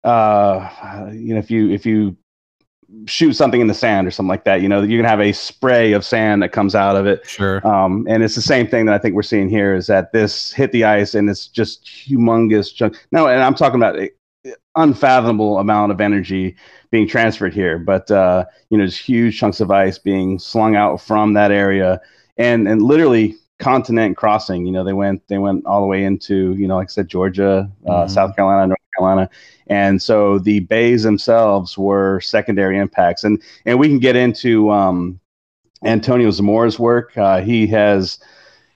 uh 0.02 1.10
you 1.12 1.34
know 1.34 1.38
if 1.38 1.50
you 1.50 1.68
if 1.68 1.84
you 1.84 2.16
shoot 3.06 3.34
something 3.34 3.60
in 3.60 3.66
the 3.66 3.74
sand 3.74 4.06
or 4.06 4.10
something 4.10 4.28
like 4.28 4.44
that. 4.44 4.62
You 4.62 4.68
know, 4.68 4.82
you 4.82 4.98
can 4.98 5.04
have 5.04 5.20
a 5.20 5.32
spray 5.32 5.92
of 5.92 6.04
sand 6.04 6.42
that 6.42 6.52
comes 6.52 6.74
out 6.74 6.96
of 6.96 7.06
it. 7.06 7.26
Sure. 7.26 7.66
Um, 7.66 8.06
and 8.08 8.22
it's 8.22 8.34
the 8.34 8.42
same 8.42 8.66
thing 8.66 8.86
that 8.86 8.94
I 8.94 8.98
think 8.98 9.14
we're 9.14 9.22
seeing 9.22 9.48
here 9.48 9.74
is 9.74 9.86
that 9.88 10.12
this 10.12 10.52
hit 10.52 10.72
the 10.72 10.84
ice 10.84 11.14
and 11.14 11.28
it's 11.28 11.46
just 11.46 11.84
humongous 11.84 12.74
chunk. 12.74 12.96
No, 13.12 13.26
and 13.26 13.42
I'm 13.42 13.54
talking 13.54 13.76
about 13.76 13.98
an 13.98 14.10
unfathomable 14.76 15.58
amount 15.58 15.92
of 15.92 16.00
energy 16.00 16.56
being 16.90 17.08
transferred 17.08 17.54
here, 17.54 17.78
but 17.78 18.10
uh, 18.10 18.44
you 18.70 18.78
know, 18.78 18.86
just 18.86 19.00
huge 19.00 19.38
chunks 19.38 19.60
of 19.60 19.70
ice 19.70 19.98
being 19.98 20.38
slung 20.38 20.76
out 20.76 21.00
from 21.00 21.34
that 21.34 21.50
area 21.50 22.00
and 22.36 22.68
and 22.68 22.82
literally 22.82 23.36
continent 23.58 24.16
crossing. 24.16 24.66
You 24.66 24.72
know, 24.72 24.84
they 24.84 24.92
went 24.92 25.26
they 25.28 25.38
went 25.38 25.64
all 25.66 25.80
the 25.80 25.86
way 25.86 26.04
into 26.04 26.54
you 26.54 26.68
know, 26.68 26.76
like 26.76 26.88
I 26.88 26.92
said, 26.92 27.08
Georgia, 27.08 27.70
uh, 27.86 27.90
mm-hmm. 27.90 28.08
South 28.08 28.36
Carolina, 28.36 28.68
North 28.68 28.78
Carolina, 28.96 29.28
and 29.66 30.00
so 30.00 30.38
the 30.38 30.60
bays 30.60 31.02
themselves 31.02 31.76
were 31.78 32.20
secondary 32.20 32.78
impacts. 32.78 33.24
And 33.24 33.42
and 33.66 33.78
we 33.78 33.88
can 33.88 33.98
get 33.98 34.16
into 34.16 34.70
um, 34.70 35.20
Antonio 35.84 36.30
Zamora's 36.30 36.78
work. 36.78 37.16
Uh, 37.16 37.40
he 37.40 37.66
has, 37.68 38.18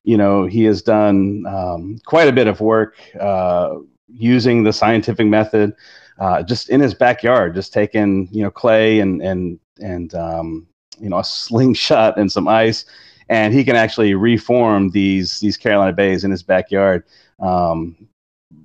you 0.04 0.16
know, 0.16 0.46
he 0.46 0.64
has 0.64 0.82
done 0.82 1.44
um, 1.46 1.98
quite 2.06 2.28
a 2.28 2.32
bit 2.32 2.46
of 2.46 2.60
work 2.60 2.96
uh, 3.20 3.76
using 4.08 4.62
the 4.62 4.72
scientific 4.72 5.26
method. 5.26 5.74
Uh, 6.18 6.42
just 6.42 6.68
in 6.68 6.80
his 6.80 6.94
backyard, 6.94 7.54
just 7.54 7.72
taking 7.72 8.28
you 8.32 8.42
know 8.42 8.50
clay 8.50 8.98
and 8.98 9.22
and 9.22 9.60
and 9.80 10.14
um, 10.14 10.66
you 10.98 11.08
know 11.08 11.18
a 11.18 11.24
slingshot 11.24 12.18
and 12.18 12.30
some 12.30 12.48
ice, 12.48 12.84
and 13.28 13.54
he 13.54 13.64
can 13.64 13.76
actually 13.76 14.14
reform 14.14 14.90
these 14.90 15.38
these 15.38 15.56
Carolina 15.56 15.92
bays 15.92 16.24
in 16.24 16.30
his 16.32 16.42
backyard. 16.42 17.04
Um, 17.38 18.08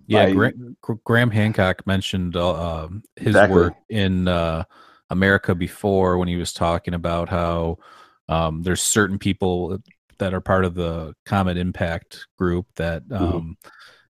yeah, 0.08 0.26
by, 0.26 0.34
Graham, 0.34 0.78
Graham 1.04 1.32
Hancock 1.32 1.86
mentioned 1.88 2.36
uh, 2.36 2.84
um, 2.84 3.04
his 3.16 3.28
exactly. 3.28 3.56
work 3.56 3.74
in 3.90 4.28
uh, 4.28 4.64
America 5.10 5.56
before 5.56 6.18
when 6.18 6.28
he 6.28 6.36
was 6.36 6.54
talking 6.54 6.94
about 6.94 7.30
how 7.30 7.78
um, 8.30 8.64
there's 8.64 8.82
certain 8.82 9.18
people 9.18 9.78
that 10.20 10.34
are 10.34 10.42
part 10.42 10.66
of 10.66 10.76
the 10.76 11.14
Comet 11.26 11.58
Impact 11.58 12.28
group 12.38 12.68
that 12.76 13.08
mm-hmm. 13.08 13.24
um, 13.24 13.32
mm-hmm. 13.32 13.70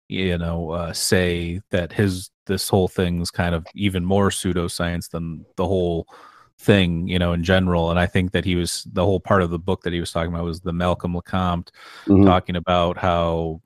you 0.10 0.38
know 0.38 0.72
uh, 0.72 0.94
say 0.94 1.62
that 1.72 1.92
his 1.92 2.30
this 2.48 2.70
whole 2.70 2.88
thing's 2.88 3.32
kind 3.32 3.56
of 3.56 3.66
even 3.76 4.04
more 4.04 4.30
pseudoscience 4.30 5.10
than 5.10 5.46
the 5.56 5.66
whole 5.66 6.08
thing, 6.62 7.08
you 7.08 7.20
know, 7.20 7.34
in 7.34 7.44
general. 7.44 7.90
And 7.90 8.00
I 8.00 8.06
think 8.06 8.32
that 8.32 8.46
he 8.46 8.56
was 8.56 8.88
the 8.92 9.04
whole 9.04 9.20
part 9.20 9.42
of 9.42 9.50
the 9.50 9.60
book 9.60 9.82
that 9.82 9.94
he 9.94 10.00
was 10.00 10.12
talking 10.12 10.34
about 10.34 10.46
was 10.46 10.62
the 10.62 10.74
Malcolm 10.74 11.14
LeCompte 11.14 11.70
mm-hmm. 12.06 12.26
talking 12.26 12.56
about 12.56 12.98
how 12.98 13.62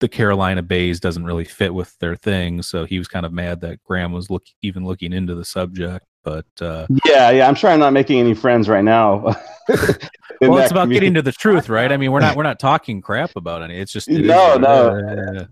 the 0.00 0.08
Carolina 0.08 0.62
Bays 0.62 1.00
doesn't 1.00 1.24
really 1.24 1.44
fit 1.44 1.72
with 1.72 1.96
their 1.98 2.16
thing. 2.16 2.62
So 2.62 2.84
he 2.84 2.98
was 2.98 3.08
kind 3.08 3.24
of 3.24 3.32
mad 3.32 3.60
that 3.62 3.82
Graham 3.84 4.12
was 4.12 4.30
look 4.30 4.44
even 4.62 4.84
looking 4.84 5.12
into 5.12 5.34
the 5.34 5.44
subject. 5.44 6.04
But 6.22 6.46
uh, 6.60 6.86
yeah, 7.06 7.30
yeah, 7.30 7.48
I'm 7.48 7.54
sure 7.54 7.70
I'm 7.70 7.78
not 7.78 7.92
making 7.92 8.18
any 8.18 8.34
friends 8.34 8.68
right 8.68 8.82
now. 8.82 9.18
well, 9.68 10.58
it's 10.58 10.72
about 10.72 10.82
community. 10.82 10.94
getting 10.94 11.14
to 11.14 11.22
the 11.22 11.30
truth, 11.30 11.68
right? 11.68 11.90
I 11.92 11.96
mean, 11.96 12.10
we're 12.10 12.20
not 12.20 12.36
we're 12.36 12.42
not 12.42 12.58
talking 12.58 13.00
crap 13.00 13.36
about 13.36 13.62
any. 13.62 13.78
It's 13.78 13.92
just 13.92 14.08
it 14.08 14.24
no, 14.24 14.56
no. 14.56 15.46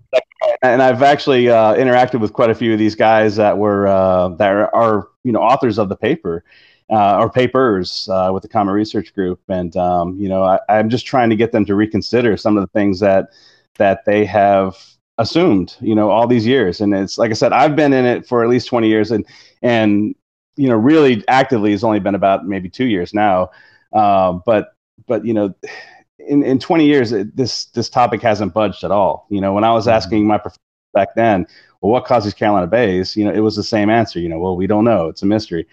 and 0.62 0.82
I've 0.82 1.02
actually 1.02 1.48
uh, 1.48 1.74
interacted 1.74 2.18
with 2.18 2.32
quite 2.32 2.50
a 2.50 2.56
few 2.56 2.72
of 2.72 2.80
these 2.80 2.96
guys 2.96 3.36
that 3.36 3.56
were 3.56 3.86
uh, 3.86 4.30
that 4.30 4.50
are, 4.50 4.74
are, 4.74 5.08
you 5.22 5.30
know 5.30 5.40
authors 5.40 5.78
of 5.78 5.88
the 5.88 5.96
paper 5.96 6.44
uh, 6.90 7.18
or 7.18 7.30
papers 7.30 8.08
uh, 8.10 8.30
with 8.34 8.42
the 8.42 8.48
Comet 8.48 8.72
Research 8.72 9.14
Group, 9.14 9.40
and 9.48 9.76
um, 9.76 10.18
you 10.18 10.28
know 10.28 10.42
I, 10.42 10.58
I'm 10.68 10.90
just 10.90 11.06
trying 11.06 11.30
to 11.30 11.36
get 11.36 11.52
them 11.52 11.64
to 11.66 11.76
reconsider 11.76 12.36
some 12.36 12.56
of 12.56 12.62
the 12.62 12.78
things 12.78 12.98
that 12.98 13.28
that 13.78 14.04
they 14.04 14.24
have 14.24 14.76
assumed, 15.18 15.76
you 15.80 15.94
know, 15.94 16.10
all 16.10 16.26
these 16.26 16.46
years. 16.46 16.80
And 16.80 16.94
it's 16.94 17.18
like 17.18 17.30
I 17.30 17.34
said, 17.34 17.52
I've 17.52 17.76
been 17.76 17.92
in 17.92 18.04
it 18.04 18.26
for 18.26 18.42
at 18.42 18.50
least 18.50 18.68
20 18.68 18.88
years 18.88 19.10
and, 19.10 19.26
and, 19.62 20.14
you 20.56 20.68
know, 20.68 20.76
really 20.76 21.24
actively 21.28 21.70
has 21.72 21.84
only 21.84 22.00
been 22.00 22.14
about 22.14 22.46
maybe 22.46 22.68
two 22.68 22.86
years 22.86 23.14
now. 23.14 23.50
Uh, 23.92 24.32
but 24.44 24.74
but 25.06 25.24
you 25.24 25.34
know, 25.34 25.54
in 26.18 26.42
in 26.42 26.58
20 26.58 26.86
years, 26.86 27.12
it, 27.12 27.36
this 27.36 27.66
this 27.66 27.88
topic 27.88 28.22
hasn't 28.22 28.54
budged 28.54 28.84
at 28.84 28.90
all. 28.90 29.26
You 29.30 29.40
know, 29.40 29.52
when 29.52 29.64
I 29.64 29.72
was 29.72 29.86
Mm-hmm. 29.86 29.96
asking 29.96 30.26
my 30.26 30.38
professor 30.38 30.60
back 30.94 31.14
then, 31.14 31.46
well, 31.80 31.92
what 31.92 32.04
causes 32.04 32.34
Carolina 32.34 32.66
bays? 32.66 33.16
You 33.16 33.24
know, 33.24 33.32
it 33.32 33.40
was 33.40 33.56
the 33.56 33.62
same 33.62 33.90
answer. 33.90 34.18
You 34.20 34.28
know, 34.28 34.38
well, 34.38 34.56
we 34.56 34.66
don't 34.66 34.84
know. 34.84 35.08
It's 35.08 35.22
a 35.22 35.26
mystery. 35.26 35.66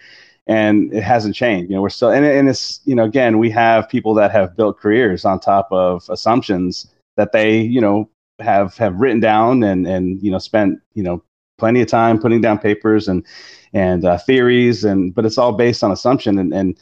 And 0.46 0.92
it 0.92 1.02
hasn't 1.02 1.34
changed. 1.36 1.70
You 1.70 1.76
know, 1.76 1.82
we're 1.82 1.88
still, 1.90 2.10
and, 2.10 2.24
and 2.24 2.48
it's, 2.48 2.80
you 2.84 2.94
know, 2.96 3.04
again, 3.04 3.38
we 3.38 3.50
have 3.50 3.88
people 3.88 4.14
that 4.14 4.32
have 4.32 4.56
built 4.56 4.78
careers 4.78 5.24
on 5.24 5.38
top 5.38 5.68
of 5.70 6.04
assumptions 6.10 6.91
that 7.16 7.32
they, 7.32 7.60
you 7.60 7.80
know, 7.80 8.08
have 8.40 8.76
have 8.76 8.96
written 9.00 9.20
down 9.20 9.62
and 9.62 9.86
and 9.86 10.20
you 10.22 10.30
know 10.30 10.38
spent 10.38 10.78
you 10.94 11.02
know 11.02 11.22
plenty 11.58 11.80
of 11.80 11.86
time 11.88 12.18
putting 12.18 12.40
down 12.40 12.58
papers 12.58 13.08
and 13.08 13.24
and 13.72 14.04
uh, 14.04 14.18
theories 14.18 14.84
and 14.84 15.14
but 15.14 15.24
it's 15.24 15.38
all 15.38 15.52
based 15.52 15.84
on 15.84 15.92
assumption 15.92 16.38
and 16.38 16.52
and 16.52 16.78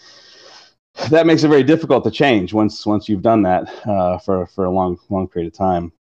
that 1.10 1.26
makes 1.26 1.44
it 1.44 1.48
very 1.48 1.62
difficult 1.62 2.04
to 2.04 2.10
change 2.10 2.52
once 2.52 2.86
once 2.86 3.08
you've 3.08 3.22
done 3.22 3.42
that 3.42 3.68
uh, 3.86 4.18
for 4.18 4.46
for 4.46 4.64
a 4.64 4.70
long 4.70 4.98
long 5.08 5.28
period 5.28 5.52
of 5.52 5.56
time. 5.58 5.92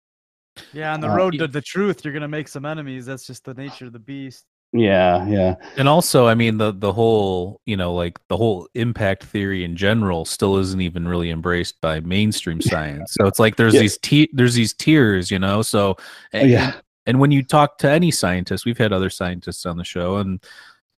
Yeah, 0.72 0.94
on 0.94 1.00
the 1.02 1.08
Uh, 1.08 1.10
road 1.10 1.38
to 1.40 1.48
the 1.48 1.62
truth, 1.62 2.04
you're 2.04 2.14
gonna 2.14 2.28
make 2.28 2.48
some 2.48 2.66
enemies. 2.66 3.06
That's 3.06 3.26
just 3.26 3.46
the 3.46 3.54
nature 3.54 3.86
of 3.86 3.94
the 3.94 4.00
beast. 4.00 4.46
Yeah, 4.72 5.28
yeah, 5.28 5.56
And 5.78 5.88
also, 5.88 6.28
I 6.28 6.36
mean, 6.36 6.58
the 6.60 6.72
the 6.72 6.94
whole, 6.94 7.60
you 7.66 7.76
know, 7.76 7.94
like 7.96 8.20
the 8.28 8.38
whole 8.38 8.68
impact 8.76 9.24
theory 9.24 9.64
in 9.64 9.76
general 9.76 10.26
still 10.26 10.58
isn't 10.58 10.80
even 10.80 11.08
really 11.08 11.32
embraced 11.32 11.82
by 11.82 12.02
mainstream 12.02 12.62
science. 12.62 13.14
So 13.20 13.26
it's 13.26 13.40
like 13.40 13.56
there's 13.56 13.74
Yeah. 13.74 13.82
these 13.82 13.98
t- 13.98 14.30
there's 14.32 14.54
these 14.54 14.74
tiers, 14.76 15.32
you 15.32 15.40
know. 15.40 15.64
So 15.64 15.98
and, 16.34 16.52
yeah, 16.52 16.74
and 17.08 17.20
when 17.20 17.32
you 17.32 17.42
talk 17.42 17.80
to 17.80 17.90
any 17.90 18.12
scientist, 18.12 18.66
we've 18.66 18.78
had 18.78 18.94
other 18.94 19.10
scientists 19.10 19.66
on 19.66 19.76
the 19.78 19.84
show, 19.84 20.18
and 20.18 20.40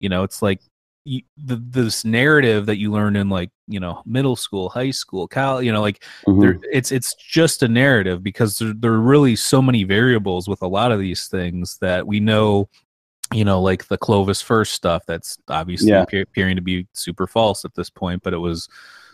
you 0.00 0.09
know, 0.09 0.24
it's 0.24 0.42
like 0.42 0.61
you, 1.04 1.22
the, 1.37 1.56
this 1.56 2.04
narrative 2.04 2.66
that 2.66 2.78
you 2.78 2.90
learn 2.90 3.14
in 3.14 3.28
like 3.28 3.50
you 3.68 3.78
know 3.78 4.02
middle 4.04 4.35
school, 4.35 4.68
high 4.68 4.90
school, 4.90 5.28
college, 5.28 5.64
you 5.64 5.70
know, 5.72 5.80
like 5.80 6.02
Mhm. 6.26 6.61
it's 6.72 6.90
it's 6.90 7.14
just 7.14 7.62
a 7.62 7.68
narrative 7.68 8.24
because 8.24 8.59
there, 8.59 8.74
there 8.74 8.92
are 8.94 9.00
really 9.00 9.37
so 9.37 9.62
many 9.62 9.85
variables 9.85 10.48
with 10.48 10.61
a 10.62 10.66
lot 10.68 10.90
of 10.90 10.98
these 10.98 11.28
things 11.28 11.78
that 11.80 12.04
we 12.04 12.18
know 12.18 12.68
you 13.32 13.44
know 13.44 13.60
like 13.60 13.86
the 13.88 13.98
clovis 13.98 14.42
first 14.42 14.72
stuff 14.72 15.04
that's 15.06 15.38
obviously 15.48 15.88
Yeah. 15.88 16.02
appear, 16.02 16.22
appearing 16.22 16.56
to 16.56 16.62
be 16.62 16.86
super 16.92 17.26
false 17.26 17.64
at 17.64 17.74
this 17.74 17.90
point 17.90 18.22
but 18.22 18.32
it 18.32 18.38
was 18.38 18.68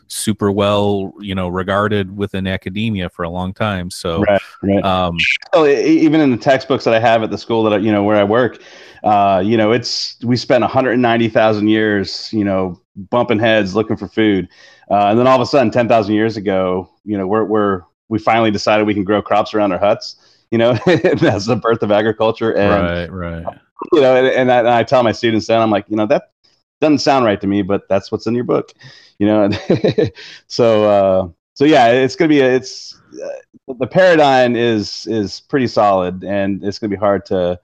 super 0.08 0.50
well 0.52 1.12
you 1.20 1.34
know 1.34 1.48
regarded 1.48 2.16
within 2.16 2.46
academia 2.46 3.10
for 3.10 3.24
a 3.24 3.28
long 3.28 3.52
time 3.52 3.90
so 3.90 4.20
right, 4.22 4.40
right. 4.62 4.84
um 4.84 5.16
e- 5.64 6.00
even 6.00 6.20
in 6.20 6.30
the 6.30 6.36
textbooks 6.36 6.84
that 6.84 6.94
I 6.94 7.00
have 7.00 7.22
at 7.22 7.30
the 7.30 7.38
school 7.38 7.62
that 7.64 7.72
I, 7.72 7.78
you 7.78 7.92
know 7.92 8.02
where 8.02 8.16
I 8.16 8.24
work, 8.24 8.62
uh, 9.04 9.42
you 9.44 9.56
know, 9.56 9.72
it's 9.72 10.16
we 10.24 10.36
spent 10.36 10.62
190,000 10.62 11.68
years, 11.68 12.32
you 12.32 12.44
know, 12.44 12.80
bumping 12.96 13.38
heads 13.38 13.74
looking 13.74 13.96
for 13.96 14.08
food, 14.08 14.48
uh, 14.90 15.06
and 15.06 15.18
then 15.18 15.26
all 15.26 15.36
of 15.36 15.40
a 15.40 15.46
sudden, 15.46 15.70
10,000 15.70 16.14
years 16.14 16.36
ago, 16.36 16.90
you 17.04 17.16
know, 17.16 17.26
we're 17.26 17.44
we're 17.44 17.82
we 18.08 18.18
finally 18.18 18.50
decided 18.50 18.86
we 18.86 18.94
can 18.94 19.04
grow 19.04 19.22
crops 19.22 19.54
around 19.54 19.72
our 19.72 19.78
huts. 19.78 20.16
You 20.50 20.58
know, 20.58 20.72
that's 20.86 21.46
the 21.46 21.58
birth 21.60 21.82
of 21.82 21.90
agriculture, 21.90 22.52
and 22.52 23.10
right 23.10 23.44
right 23.44 23.58
you 23.92 24.00
know, 24.00 24.16
and, 24.16 24.26
and, 24.26 24.52
I, 24.52 24.58
and 24.58 24.68
I 24.68 24.82
tell 24.82 25.02
my 25.02 25.12
students 25.12 25.46
that 25.46 25.60
I'm 25.60 25.70
like, 25.70 25.86
you 25.88 25.96
know, 25.96 26.06
that 26.06 26.32
doesn't 26.80 26.98
sound 26.98 27.24
right 27.24 27.40
to 27.40 27.46
me, 27.46 27.62
but 27.62 27.88
that's 27.88 28.10
what's 28.12 28.26
in 28.26 28.34
your 28.34 28.44
book, 28.44 28.72
you 29.18 29.26
know. 29.26 29.44
And 29.44 30.12
so, 30.46 30.84
uh, 30.84 31.28
so 31.54 31.64
yeah, 31.64 31.88
it's 31.88 32.16
gonna 32.16 32.28
be 32.28 32.40
a, 32.40 32.54
it's 32.54 33.00
uh, 33.22 33.74
the 33.78 33.86
paradigm 33.86 34.56
is 34.56 35.06
is 35.06 35.40
pretty 35.40 35.66
solid, 35.66 36.22
and 36.24 36.62
it's 36.62 36.78
gonna 36.78 36.90
be 36.90 36.96
hard 36.96 37.24
to 37.26 37.58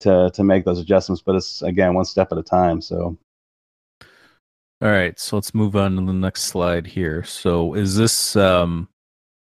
to 0.00 0.30
to 0.34 0.44
make 0.44 0.64
those 0.64 0.78
adjustments, 0.78 1.22
but 1.24 1.36
it's 1.36 1.62
again 1.62 1.94
one 1.94 2.04
step 2.04 2.32
at 2.32 2.38
a 2.38 2.42
time. 2.42 2.80
So 2.80 3.16
all 4.82 4.88
right 4.88 5.18
so 5.18 5.36
let's 5.36 5.54
move 5.54 5.76
on 5.76 5.94
to 5.94 6.06
the 6.06 6.12
next 6.12 6.44
slide 6.44 6.86
here 6.86 7.22
so 7.22 7.74
is 7.74 7.96
this 7.96 8.34
um 8.34 8.88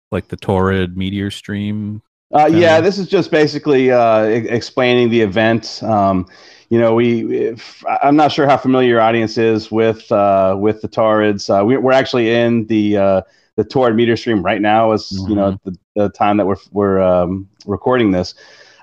like 0.10 0.30
the 0.30 0.38
Taurid 0.38 0.96
meteor 0.96 1.30
stream 1.30 2.02
Uh, 2.36 2.48
yeah, 2.48 2.82
this 2.82 3.00
is 3.00 3.08
just 3.08 3.32
basically 3.32 3.92
uh, 3.92 4.24
explaining 4.24 5.10
the 5.10 5.22
event. 5.22 5.82
Um, 5.84 6.28
you 6.70 6.78
know, 6.78 6.94
we 6.94 7.34
if, 7.34 7.82
I'm 8.04 8.18
not 8.18 8.34
sure 8.34 8.46
how 8.46 8.58
familiar 8.58 8.90
your 8.90 9.00
audience 9.00 9.38
is 9.38 9.72
with 9.72 10.12
uh, 10.12 10.58
with 10.60 10.82
the 10.82 10.90
Taurids. 10.90 11.50
Uh, 11.50 11.64
we, 11.64 11.78
we're 11.78 11.94
actually 11.94 12.30
in 12.32 12.66
the 12.68 12.98
uh, 12.98 13.22
the 13.56 13.64
Taurid 13.64 13.96
meteor 13.96 14.18
stream 14.18 14.44
right 14.44 14.62
now, 14.62 14.92
as 14.92 15.14
you 15.30 15.36
know, 15.36 15.58
the, 15.64 15.78
the 15.96 16.10
time 16.10 16.36
that 16.36 16.46
we're 16.46 16.58
we're 16.72 17.00
um, 17.00 17.48
recording 17.66 18.12
this. 18.12 18.36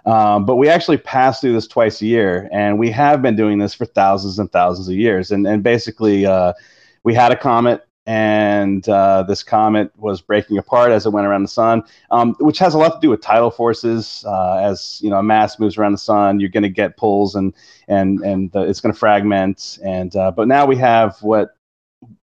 Um, 0.07 0.47
but 0.47 0.57
we 0.57 0.71
actually 0.71 0.97
pass 0.97 1.41
through 1.43 1.53
this 1.53 1.67
twice 1.67 2.01
a 2.01 2.07
year, 2.07 2.49
and 2.53 2.79
we 2.79 2.91
have 2.91 3.21
been 3.21 3.37
doing 3.37 3.59
this 3.59 3.75
for 3.75 3.85
thousands 3.85 4.39
and 4.39 4.51
thousands 4.51 4.89
of 4.89 4.95
years. 4.95 5.31
And 5.31 5.47
and 5.47 5.63
basically, 5.63 6.25
uh, 6.25 6.55
we 7.03 7.13
had 7.13 7.33
a 7.33 7.37
comet, 7.37 7.87
and 8.07 8.89
uh, 8.89 9.23
this 9.23 9.43
comet 9.43 9.93
was 9.97 10.21
breaking 10.21 10.59
apart 10.59 10.91
as 10.91 11.07
it 11.07 11.11
went 11.11 11.27
around 11.27 11.43
the 11.43 11.49
sun 11.49 11.83
um, 12.11 12.35
which 12.41 12.59
has 12.59 12.75
a 12.75 12.79
lot 12.79 12.91
to 12.91 13.01
do 13.01 13.11
with 13.11 13.21
tidal 13.21 13.51
forces. 13.51 14.25
Uh, 14.27 14.57
as 14.57 15.01
you 15.03 15.11
know, 15.11 15.19
a 15.19 15.23
mass 15.23 15.59
moves 15.59 15.77
around 15.77 15.93
the 15.93 15.99
sun, 15.99 16.41
you're 16.41 16.51
going 16.51 16.63
to 16.63 16.69
get 16.69 16.97
pulls, 16.97 17.35
and 17.35 17.55
and 17.89 18.21
and 18.21 18.55
uh, 18.55 18.61
it's 18.61 18.81
going 18.81 18.93
to 18.93 18.99
fragment. 18.99 19.79
And 19.85 20.15
uh, 20.17 20.31
but 20.31 20.49
now 20.49 20.67
we 20.67 20.77
have 20.77 21.21
what 21.23 21.57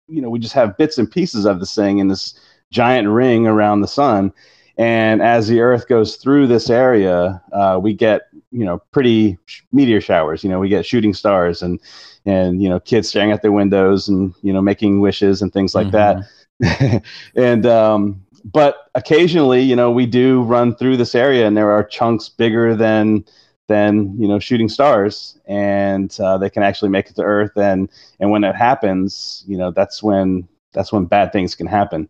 you 0.09 0.23
know, 0.23 0.31
we 0.31 0.39
just 0.39 0.55
have 0.55 0.77
bits 0.77 0.99
and 0.99 1.11
pieces 1.11 1.45
of 1.45 1.61
this 1.61 1.75
thing 1.75 1.99
in 1.99 2.09
this 2.09 2.39
giant 2.71 3.09
ring 3.09 3.47
around 3.47 3.81
the 3.81 3.89
sun. 3.89 4.33
And 4.79 5.21
as 5.21 5.49
the 5.49 5.61
Earth 5.61 5.89
goes 5.89 6.17
through 6.17 6.47
this 6.47 6.71
area, 6.71 7.43
uh, 7.53 7.81
we 7.83 7.95
get 7.95 8.29
you 8.53 8.65
know 8.65 8.81
pretty 8.93 9.39
sh- 9.47 9.63
meteor 9.73 10.01
showers. 10.01 10.45
You 10.45 10.51
know, 10.51 10.61
we 10.61 10.69
get 10.69 10.87
shooting 10.87 11.15
stars 11.15 11.63
and 11.63 11.81
and 12.29 12.63
you 12.63 12.69
know 12.69 12.79
kids 12.79 13.09
staring 13.09 13.33
at 13.33 13.43
their 13.43 13.53
windows 13.53 14.09
and 14.09 14.35
you 14.43 14.53
know 14.53 14.61
making 14.61 15.01
wishes 15.01 15.41
and 15.43 15.53
things 15.53 15.75
like 15.75 15.91
that. 15.93 16.23
and 17.35 17.67
um, 17.67 18.21
but 18.45 18.91
occasionally, 18.95 19.63
you 19.63 19.75
know, 19.75 19.91
we 19.91 20.07
do 20.07 20.43
run 20.43 20.75
through 20.75 20.97
this 20.99 21.15
area, 21.15 21.47
and 21.47 21.57
there 21.57 21.71
are 21.71 21.83
chunks 21.83 22.29
bigger 22.29 22.77
than 22.77 23.25
than 23.67 24.21
you 24.21 24.29
know 24.29 24.39
shooting 24.39 24.69
stars, 24.69 25.39
and 25.47 26.17
uh, 26.21 26.39
they 26.39 26.51
can 26.51 26.63
actually 26.63 26.91
make 26.91 27.09
it 27.09 27.17
to 27.17 27.23
Earth. 27.23 27.57
And 27.57 27.91
and 28.21 28.31
when 28.31 28.45
it 28.45 28.55
happens, 28.55 29.45
you 29.47 29.57
know, 29.57 29.71
that's 29.71 30.03
when 30.03 30.47
that's 30.73 30.93
when 30.93 31.07
bad 31.07 31.33
things 31.33 31.55
can 31.55 31.67
happen. 31.67 32.09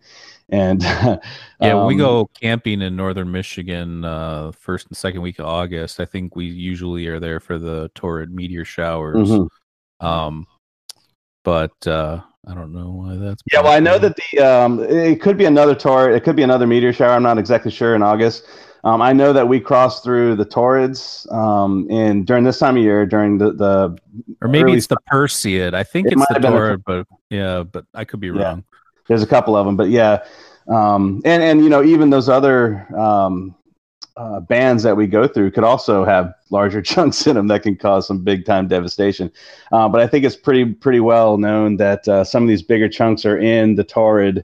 And 0.50 0.83
Yeah, 1.61 1.74
when 1.74 1.87
we 1.87 1.94
um, 1.94 1.98
go 1.98 2.31
camping 2.40 2.83
in 2.83 2.96
northern 2.96 3.31
Michigan, 3.33 4.04
uh, 4.04 4.52
first 4.52 4.87
and 4.87 4.96
second 4.96 5.22
week 5.22 5.38
of 5.38 5.46
August. 5.46 6.00
I 6.00 6.04
think 6.04 6.37
we 6.37 6.46
usually 6.46 7.07
are 7.09 7.20
there 7.20 7.40
for 7.40 7.59
the 7.59 7.90
Taurid 7.94 8.31
meteor 8.31 8.64
showers. 8.64 9.28
mhm. 9.28 9.48
Um, 10.01 10.47
but 11.45 11.73
uh, 11.87 12.21
I 12.47 12.55
don't 12.55 12.73
know 12.73 12.91
why 12.91 13.17
that's. 13.17 13.43
Yeah, 13.53 13.61
well, 13.63 13.73
I 13.73 13.81
know 13.81 13.99
that 13.99 14.17
the 14.17 14.39
um, 14.41 14.81
it 14.81 15.21
could 15.21 15.37
be 15.37 15.45
another 15.47 15.75
tor. 15.75 16.11
It 16.11 16.25
could 16.25 16.37
be 16.37 16.43
another 16.43 16.67
meteor 16.67 16.93
shower. 16.93 17.13
I'm 17.13 17.23
not 17.23 17.39
exactly 17.39 17.71
sure 17.71 17.95
in 17.95 18.03
August. 18.03 18.45
Um, 18.85 19.03
I 19.03 19.13
know 19.13 19.33
that 19.33 19.47
we 19.49 19.59
crossed 19.59 20.05
through 20.05 20.37
the 20.37 20.47
Taurids 20.47 21.31
um, 21.33 21.91
in 21.91 22.25
during 22.25 22.45
this 22.45 22.59
time 22.59 22.77
of 22.77 22.83
year 22.83 23.07
during 23.07 23.39
the 23.39 23.53
the 23.53 23.99
or 24.41 24.49
maybe 24.49 24.73
it's 24.73 24.87
the 24.87 24.99
Perseid. 25.11 25.75
I 25.75 25.83
think 25.83 26.07
It 26.07 26.13
it's 26.13 26.27
the 26.29 26.35
Taurid, 26.35 26.83
but 26.87 27.07
yeah, 27.29 27.65
but 27.65 27.85
I 27.95 28.05
could 28.05 28.21
be 28.21 28.29
Yeah. 28.29 28.43
wrong. 28.45 28.65
there's 29.09 29.23
a 29.23 29.27
couple 29.27 29.57
of 29.57 29.67
them, 29.67 29.77
but 29.77 29.89
yeah, 29.89 30.25
um, 30.69 31.21
and 31.25 31.43
and 31.43 31.63
you 31.63 31.69
know 31.71 31.83
even 31.83 32.11
those 32.11 32.29
other 32.29 32.87
um, 32.97 33.55
uh, 34.18 34.40
bands 34.40 34.83
that 34.83 34.96
we 34.96 35.07
go 35.07 35.28
through 35.28 35.52
could 35.52 35.62
also 35.62 36.04
have 36.04 36.35
larger 36.50 36.83
chunks 36.92 37.26
in 37.26 37.37
them 37.37 37.46
that 37.46 37.62
can 37.62 37.76
cause 37.76 38.07
some 38.07 38.24
big 38.24 38.44
time 38.44 38.66
devastation. 38.66 39.31
Uh, 39.70 39.88
but 39.88 40.00
I 40.00 40.09
think 40.09 40.24
it's 40.24 40.37
pretty 40.37 40.64
pretty 40.66 41.00
well 41.00 41.38
known 41.38 41.76
that 41.76 42.07
uh, 42.09 42.24
some 42.24 42.42
of 42.42 42.48
these 42.48 42.62
bigger 42.62 42.88
chunks 42.88 43.24
are 43.24 43.38
in 43.38 43.76
the 43.76 43.85
Taurid, 43.85 44.42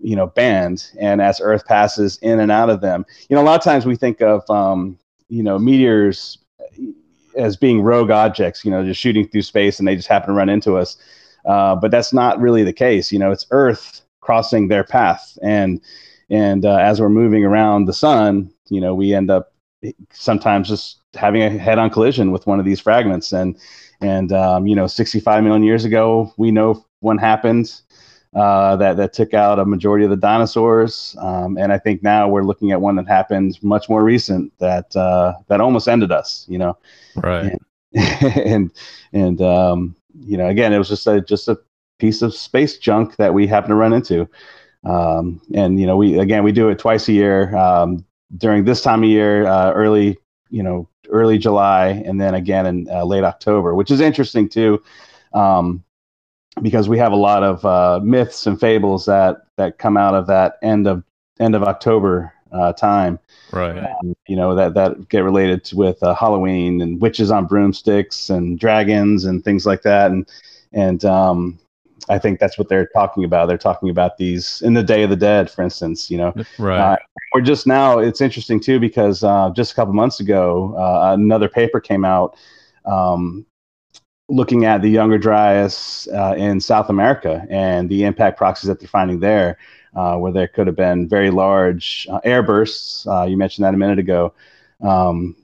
you 0.00 0.16
know, 0.16 0.26
band, 0.26 0.90
and 0.98 1.22
as 1.22 1.40
Earth 1.40 1.64
passes 1.66 2.18
in 2.18 2.40
and 2.40 2.50
out 2.50 2.68
of 2.68 2.80
them, 2.80 3.06
you 3.28 3.36
know, 3.36 3.42
a 3.42 3.44
lot 3.44 3.58
of 3.58 3.64
times 3.64 3.86
we 3.86 3.94
think 3.94 4.20
of 4.20 4.48
um, 4.50 4.98
you 5.28 5.44
know 5.44 5.56
meteors 5.56 6.38
as 7.36 7.56
being 7.56 7.80
rogue 7.80 8.10
objects, 8.10 8.64
you 8.64 8.70
know, 8.70 8.84
just 8.84 9.00
shooting 9.00 9.26
through 9.28 9.42
space 9.42 9.78
and 9.78 9.86
they 9.86 9.96
just 9.96 10.08
happen 10.08 10.28
to 10.28 10.34
run 10.34 10.48
into 10.48 10.76
us. 10.76 10.96
Uh, 11.46 11.74
but 11.74 11.90
that's 11.90 12.12
not 12.12 12.38
really 12.40 12.62
the 12.62 12.72
case. 12.72 13.10
You 13.10 13.18
know, 13.18 13.30
it's 13.30 13.46
Earth 13.52 14.02
crossing 14.20 14.68
their 14.68 14.84
path, 14.84 15.38
and 15.42 15.80
and 16.32 16.64
uh, 16.64 16.76
as 16.78 17.00
we're 17.00 17.10
moving 17.10 17.44
around 17.44 17.84
the 17.84 17.92
sun, 17.92 18.50
you 18.70 18.80
know, 18.80 18.94
we 18.94 19.14
end 19.14 19.30
up 19.30 19.52
sometimes 20.10 20.68
just 20.68 21.00
having 21.14 21.42
a 21.42 21.50
head-on 21.50 21.90
collision 21.90 22.32
with 22.32 22.46
one 22.46 22.58
of 22.58 22.64
these 22.64 22.80
fragments. 22.80 23.32
And 23.32 23.56
and 24.00 24.32
um, 24.32 24.66
you 24.66 24.74
know, 24.74 24.86
65 24.86 25.44
million 25.44 25.62
years 25.62 25.84
ago, 25.84 26.32
we 26.38 26.50
know 26.50 26.84
one 27.00 27.18
happened 27.18 27.80
uh, 28.34 28.76
that 28.76 28.96
that 28.96 29.12
took 29.12 29.34
out 29.34 29.58
a 29.58 29.66
majority 29.66 30.04
of 30.04 30.10
the 30.10 30.16
dinosaurs. 30.16 31.14
Um, 31.20 31.58
and 31.58 31.70
I 31.70 31.78
think 31.78 32.02
now 32.02 32.28
we're 32.28 32.44
looking 32.44 32.72
at 32.72 32.80
one 32.80 32.96
that 32.96 33.06
happened 33.06 33.58
much 33.62 33.90
more 33.90 34.02
recent 34.02 34.52
that 34.58 34.96
uh, 34.96 35.34
that 35.48 35.60
almost 35.60 35.86
ended 35.86 36.10
us. 36.10 36.46
You 36.48 36.58
know 36.58 36.78
Right. 37.16 37.52
and 37.94 38.70
and 39.12 39.42
um, 39.42 39.94
you 40.18 40.38
know, 40.38 40.48
again, 40.48 40.72
it 40.72 40.78
was 40.78 40.88
just 40.88 41.06
a 41.06 41.20
just 41.20 41.48
a 41.48 41.58
piece 41.98 42.22
of 42.22 42.34
space 42.34 42.78
junk 42.78 43.16
that 43.16 43.34
we 43.34 43.46
happen 43.46 43.70
to 43.70 43.76
run 43.76 43.92
into. 43.92 44.28
Um, 44.84 45.40
and 45.54 45.80
you 45.80 45.86
know, 45.86 45.96
we 45.96 46.18
again 46.18 46.42
we 46.42 46.52
do 46.52 46.68
it 46.68 46.78
twice 46.78 47.08
a 47.08 47.12
year 47.12 47.54
um, 47.56 48.04
during 48.36 48.64
this 48.64 48.82
time 48.82 49.02
of 49.02 49.08
year, 49.08 49.46
uh, 49.46 49.72
early 49.72 50.18
you 50.50 50.62
know 50.62 50.88
early 51.08 51.38
July, 51.38 51.88
and 52.04 52.20
then 52.20 52.34
again 52.34 52.66
in 52.66 52.88
uh, 52.90 53.04
late 53.04 53.24
October, 53.24 53.74
which 53.74 53.90
is 53.90 54.00
interesting 54.00 54.48
too. 54.48 54.82
Um, 55.32 55.84
because 56.60 56.88
we 56.88 56.98
have 56.98 57.12
a 57.12 57.16
lot 57.16 57.42
of 57.42 57.64
uh, 57.64 58.00
myths 58.02 58.46
and 58.46 58.60
fables 58.60 59.06
that 59.06 59.46
that 59.56 59.78
come 59.78 59.96
out 59.96 60.14
of 60.14 60.26
that 60.26 60.58
end 60.62 60.86
of 60.86 61.02
end 61.40 61.54
of 61.54 61.62
October 61.62 62.32
uh, 62.52 62.72
time. 62.74 63.18
Right. 63.52 63.78
Um, 63.78 64.14
you 64.26 64.36
know 64.36 64.54
that 64.54 64.74
that 64.74 65.08
get 65.08 65.20
related 65.24 65.64
to, 65.64 65.76
with 65.76 66.02
uh, 66.02 66.14
Halloween 66.14 66.80
and 66.80 67.00
witches 67.00 67.30
on 67.30 67.46
broomsticks 67.46 68.28
and 68.30 68.58
dragons 68.58 69.24
and 69.24 69.42
things 69.44 69.64
like 69.64 69.82
that. 69.82 70.10
And 70.10 70.28
and 70.72 71.04
um, 71.04 71.58
I 72.08 72.18
think 72.18 72.40
that's 72.40 72.58
what 72.58 72.68
they're 72.68 72.86
talking 72.86 73.24
about. 73.24 73.46
They're 73.46 73.58
talking 73.58 73.90
about 73.90 74.16
these 74.16 74.62
in 74.62 74.74
the 74.74 74.82
Day 74.82 75.02
of 75.02 75.10
the 75.10 75.16
Dead, 75.16 75.50
for 75.50 75.62
instance. 75.62 76.10
You 76.10 76.18
know, 76.18 76.34
Right. 76.58 76.78
uh, 76.78 76.96
we're 77.34 77.40
just 77.40 77.66
now. 77.66 77.98
It's 77.98 78.20
interesting 78.20 78.60
too 78.60 78.80
because 78.80 79.22
uh, 79.24 79.50
just 79.54 79.72
a 79.72 79.74
couple 79.74 79.94
months 79.94 80.20
ago, 80.20 80.74
uh, 80.76 81.14
another 81.14 81.48
paper 81.48 81.80
came 81.80 82.04
out 82.04 82.36
um, 82.84 83.46
looking 84.28 84.64
at 84.64 84.82
the 84.82 84.88
younger 84.88 85.18
Dryas 85.18 86.08
uh, 86.12 86.34
in 86.36 86.60
South 86.60 86.88
America 86.88 87.46
and 87.50 87.88
the 87.88 88.04
impact 88.04 88.38
proxies 88.38 88.68
that 88.68 88.80
they're 88.80 88.88
finding 88.88 89.20
there, 89.20 89.58
uh, 89.94 90.16
where 90.16 90.32
there 90.32 90.48
could 90.48 90.66
have 90.66 90.76
been 90.76 91.08
very 91.08 91.30
large 91.30 92.06
uh, 92.10 92.20
air 92.24 92.42
bursts. 92.42 93.06
Uh, 93.06 93.24
you 93.24 93.36
mentioned 93.36 93.64
that 93.64 93.74
a 93.74 93.78
minute 93.78 93.98
ago. 93.98 94.32
Um, 94.80 95.36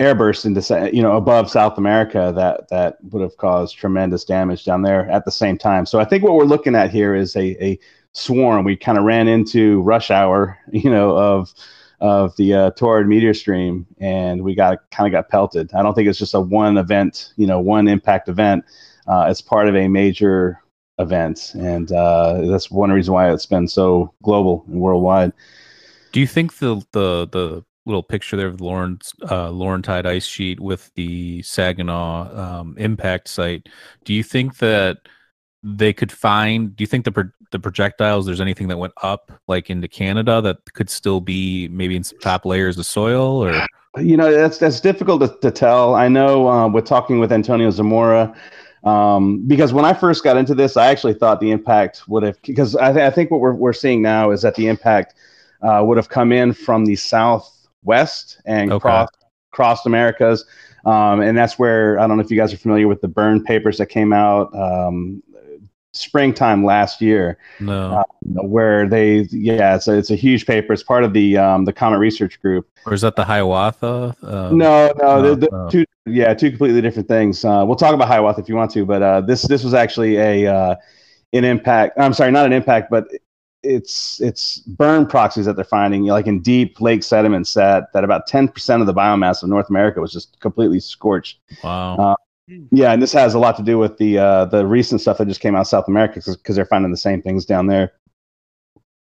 air 0.00 0.14
bursts 0.14 0.46
into 0.46 0.90
you 0.92 1.02
know 1.02 1.16
above 1.16 1.50
South 1.50 1.78
America 1.78 2.32
that 2.34 2.68
that 2.70 2.96
would 3.10 3.22
have 3.22 3.36
caused 3.36 3.76
tremendous 3.76 4.24
damage 4.24 4.64
down 4.64 4.82
there 4.82 5.08
at 5.10 5.24
the 5.24 5.30
same 5.30 5.56
time. 5.56 5.86
So 5.86 6.00
I 6.00 6.04
think 6.04 6.24
what 6.24 6.34
we're 6.34 6.44
looking 6.44 6.74
at 6.74 6.90
here 6.90 7.14
is 7.14 7.36
a, 7.36 7.62
a 7.62 7.78
swarm. 8.12 8.64
We 8.64 8.76
kind 8.76 8.98
of 8.98 9.04
ran 9.04 9.28
into 9.28 9.82
rush 9.82 10.10
hour, 10.10 10.58
you 10.72 10.90
know, 10.90 11.16
of 11.16 11.54
of 12.00 12.34
the 12.36 12.54
uh, 12.54 12.70
Taurid 12.72 13.06
meteor 13.06 13.34
stream, 13.34 13.86
and 13.98 14.42
we 14.42 14.54
got 14.54 14.90
kind 14.90 15.06
of 15.06 15.12
got 15.12 15.28
pelted. 15.28 15.72
I 15.74 15.82
don't 15.82 15.94
think 15.94 16.08
it's 16.08 16.18
just 16.18 16.34
a 16.34 16.40
one 16.40 16.78
event, 16.78 17.34
you 17.36 17.46
know, 17.46 17.60
one 17.60 17.86
impact 17.86 18.28
event. 18.28 18.64
Uh, 19.06 19.26
it's 19.28 19.42
part 19.42 19.68
of 19.68 19.76
a 19.76 19.86
major 19.86 20.62
event, 20.98 21.52
and 21.54 21.92
uh, 21.92 22.40
that's 22.46 22.70
one 22.70 22.90
reason 22.90 23.12
why 23.12 23.30
it's 23.30 23.44
been 23.44 23.68
so 23.68 24.14
global 24.22 24.64
and 24.68 24.80
worldwide. 24.80 25.32
Do 26.12 26.20
you 26.20 26.26
think 26.26 26.56
the 26.56 26.82
the 26.92 27.28
the 27.30 27.64
little 27.86 28.02
picture 28.02 28.36
there 28.36 28.46
of 28.46 28.58
the 28.58 28.64
Lawrence 28.64 29.12
uh, 29.22 29.48
Laurentide 29.48 30.06
ice 30.06 30.26
sheet 30.26 30.60
with 30.60 30.90
the 30.94 31.42
Saginaw 31.42 32.36
um, 32.36 32.74
impact 32.78 33.28
site? 33.28 33.68
Do 34.04 34.14
you 34.14 34.22
think 34.22 34.58
that 34.58 34.98
they 35.62 35.92
could 35.92 36.12
find? 36.12 36.74
Do 36.74 36.82
you 36.82 36.86
think 36.86 37.04
the 37.04 37.12
pro- 37.12 37.30
the 37.50 37.58
projectiles? 37.58 38.26
There's 38.26 38.40
anything 38.40 38.68
that 38.68 38.78
went 38.78 38.94
up 39.02 39.32
like 39.48 39.70
into 39.70 39.88
Canada 39.88 40.40
that 40.42 40.58
could 40.74 40.90
still 40.90 41.20
be 41.20 41.68
maybe 41.68 41.96
in 41.96 42.04
some 42.04 42.18
top 42.18 42.44
layers 42.44 42.78
of 42.78 42.86
soil 42.86 43.44
or? 43.44 43.66
You 43.98 44.16
know, 44.16 44.30
that's 44.30 44.58
that's 44.58 44.80
difficult 44.80 45.20
to, 45.22 45.36
to 45.40 45.50
tell. 45.50 45.94
I 45.94 46.08
know 46.08 46.48
uh, 46.48 46.68
with 46.68 46.84
talking 46.84 47.18
with 47.18 47.32
Antonio 47.32 47.70
Zamora, 47.70 48.32
um, 48.84 49.46
because 49.48 49.72
when 49.72 49.84
I 49.84 49.92
first 49.92 50.22
got 50.22 50.36
into 50.36 50.54
this, 50.54 50.76
I 50.76 50.86
actually 50.86 51.14
thought 51.14 51.40
the 51.40 51.50
impact 51.50 52.08
would 52.08 52.22
have 52.22 52.40
because 52.42 52.76
I, 52.76 52.92
th- 52.92 53.04
I 53.04 53.10
think 53.10 53.32
what 53.32 53.40
we're 53.40 53.52
we're 53.52 53.72
seeing 53.72 54.00
now 54.00 54.30
is 54.30 54.42
that 54.42 54.54
the 54.54 54.68
impact 54.68 55.14
uh, 55.62 55.82
would 55.84 55.96
have 55.96 56.08
come 56.08 56.30
in 56.30 56.52
from 56.52 56.86
the 56.86 56.94
southwest 57.80 58.40
and 58.44 58.72
Okay. 58.72 58.80
crossed 58.80 59.16
crossed 59.52 59.86
Americas, 59.86 60.44
um, 60.84 61.20
and 61.20 61.36
that's 61.36 61.58
where 61.58 61.98
I 61.98 62.06
don't 62.06 62.16
know 62.16 62.22
if 62.22 62.30
you 62.30 62.36
guys 62.36 62.52
are 62.52 62.56
familiar 62.56 62.86
with 62.86 63.00
the 63.00 63.08
burn 63.08 63.42
papers 63.42 63.78
that 63.78 63.86
came 63.86 64.12
out 64.12 64.54
um, 64.54 65.22
springtime 65.92 66.64
last 66.64 67.00
year. 67.00 67.38
No, 67.58 68.04
where 68.22 68.88
they 68.88 69.26
yeah 69.30 69.74
it's 69.74 69.88
a, 69.88 69.98
it's 69.98 70.10
a 70.10 70.16
huge 70.16 70.46
paper. 70.46 70.72
It's 70.72 70.84
part 70.84 71.02
of 71.04 71.12
the 71.12 71.36
um, 71.36 71.64
the 71.64 71.72
comet 71.72 71.98
research 71.98 72.40
group. 72.40 72.68
Or 72.86 72.94
is 72.94 73.00
that 73.00 73.16
the 73.16 73.24
Hiawatha? 73.24 74.16
Um, 74.22 74.58
no 74.58 74.92
no 74.96 75.34
the, 75.34 75.36
the 75.36 75.68
two 75.70 75.84
yeah 76.06 76.32
two 76.32 76.50
completely 76.50 76.80
different 76.80 77.08
things. 77.08 77.44
Uh, 77.44 77.64
we'll 77.66 77.76
talk 77.76 77.94
about 77.94 78.08
hiawatha 78.08 78.40
if 78.40 78.48
you 78.48 78.54
want 78.54 78.70
to 78.70 78.86
but 78.86 79.02
uh, 79.02 79.20
this 79.20 79.42
this 79.42 79.64
was 79.64 79.74
actually 79.74 80.16
a 80.16 80.46
uh, 80.46 80.76
an 81.32 81.44
impact 81.44 81.98
i'm 81.98 82.12
sorry 82.12 82.30
not 82.32 82.46
an 82.46 82.52
impact 82.52 82.90
but 82.90 83.06
it's 83.62 84.20
it's 84.20 84.58
burn 84.58 85.06
proxies 85.06 85.44
that 85.44 85.54
they're 85.54 85.64
finding 85.64 86.04
like 86.04 86.26
in 86.26 86.40
deep 86.40 86.80
lake 86.80 87.02
sediment 87.02 87.46
set 87.46 87.92
that 87.92 88.04
about 88.04 88.28
10% 88.28 88.80
of 88.80 88.86
the 88.86 88.94
biomass 88.94 89.42
of 89.42 89.48
north 89.48 89.68
america 89.68 90.00
was 90.00 90.12
just 90.12 90.40
completely 90.40 90.80
scorched 90.80 91.40
Wow. 91.62 91.96
Uh, 91.96 92.14
yeah, 92.72 92.92
and 92.92 93.02
this 93.02 93.12
has 93.12 93.34
a 93.34 93.38
lot 93.38 93.56
to 93.56 93.62
do 93.62 93.78
with 93.78 93.96
the 93.98 94.18
uh, 94.18 94.44
the 94.46 94.66
recent 94.66 95.00
stuff 95.00 95.18
that 95.18 95.28
just 95.28 95.40
came 95.40 95.54
out 95.54 95.62
of 95.62 95.66
South 95.66 95.88
America 95.88 96.20
because 96.26 96.56
they're 96.56 96.64
finding 96.64 96.90
the 96.90 96.96
same 96.96 97.22
things 97.22 97.44
down 97.44 97.66
there. 97.66 97.92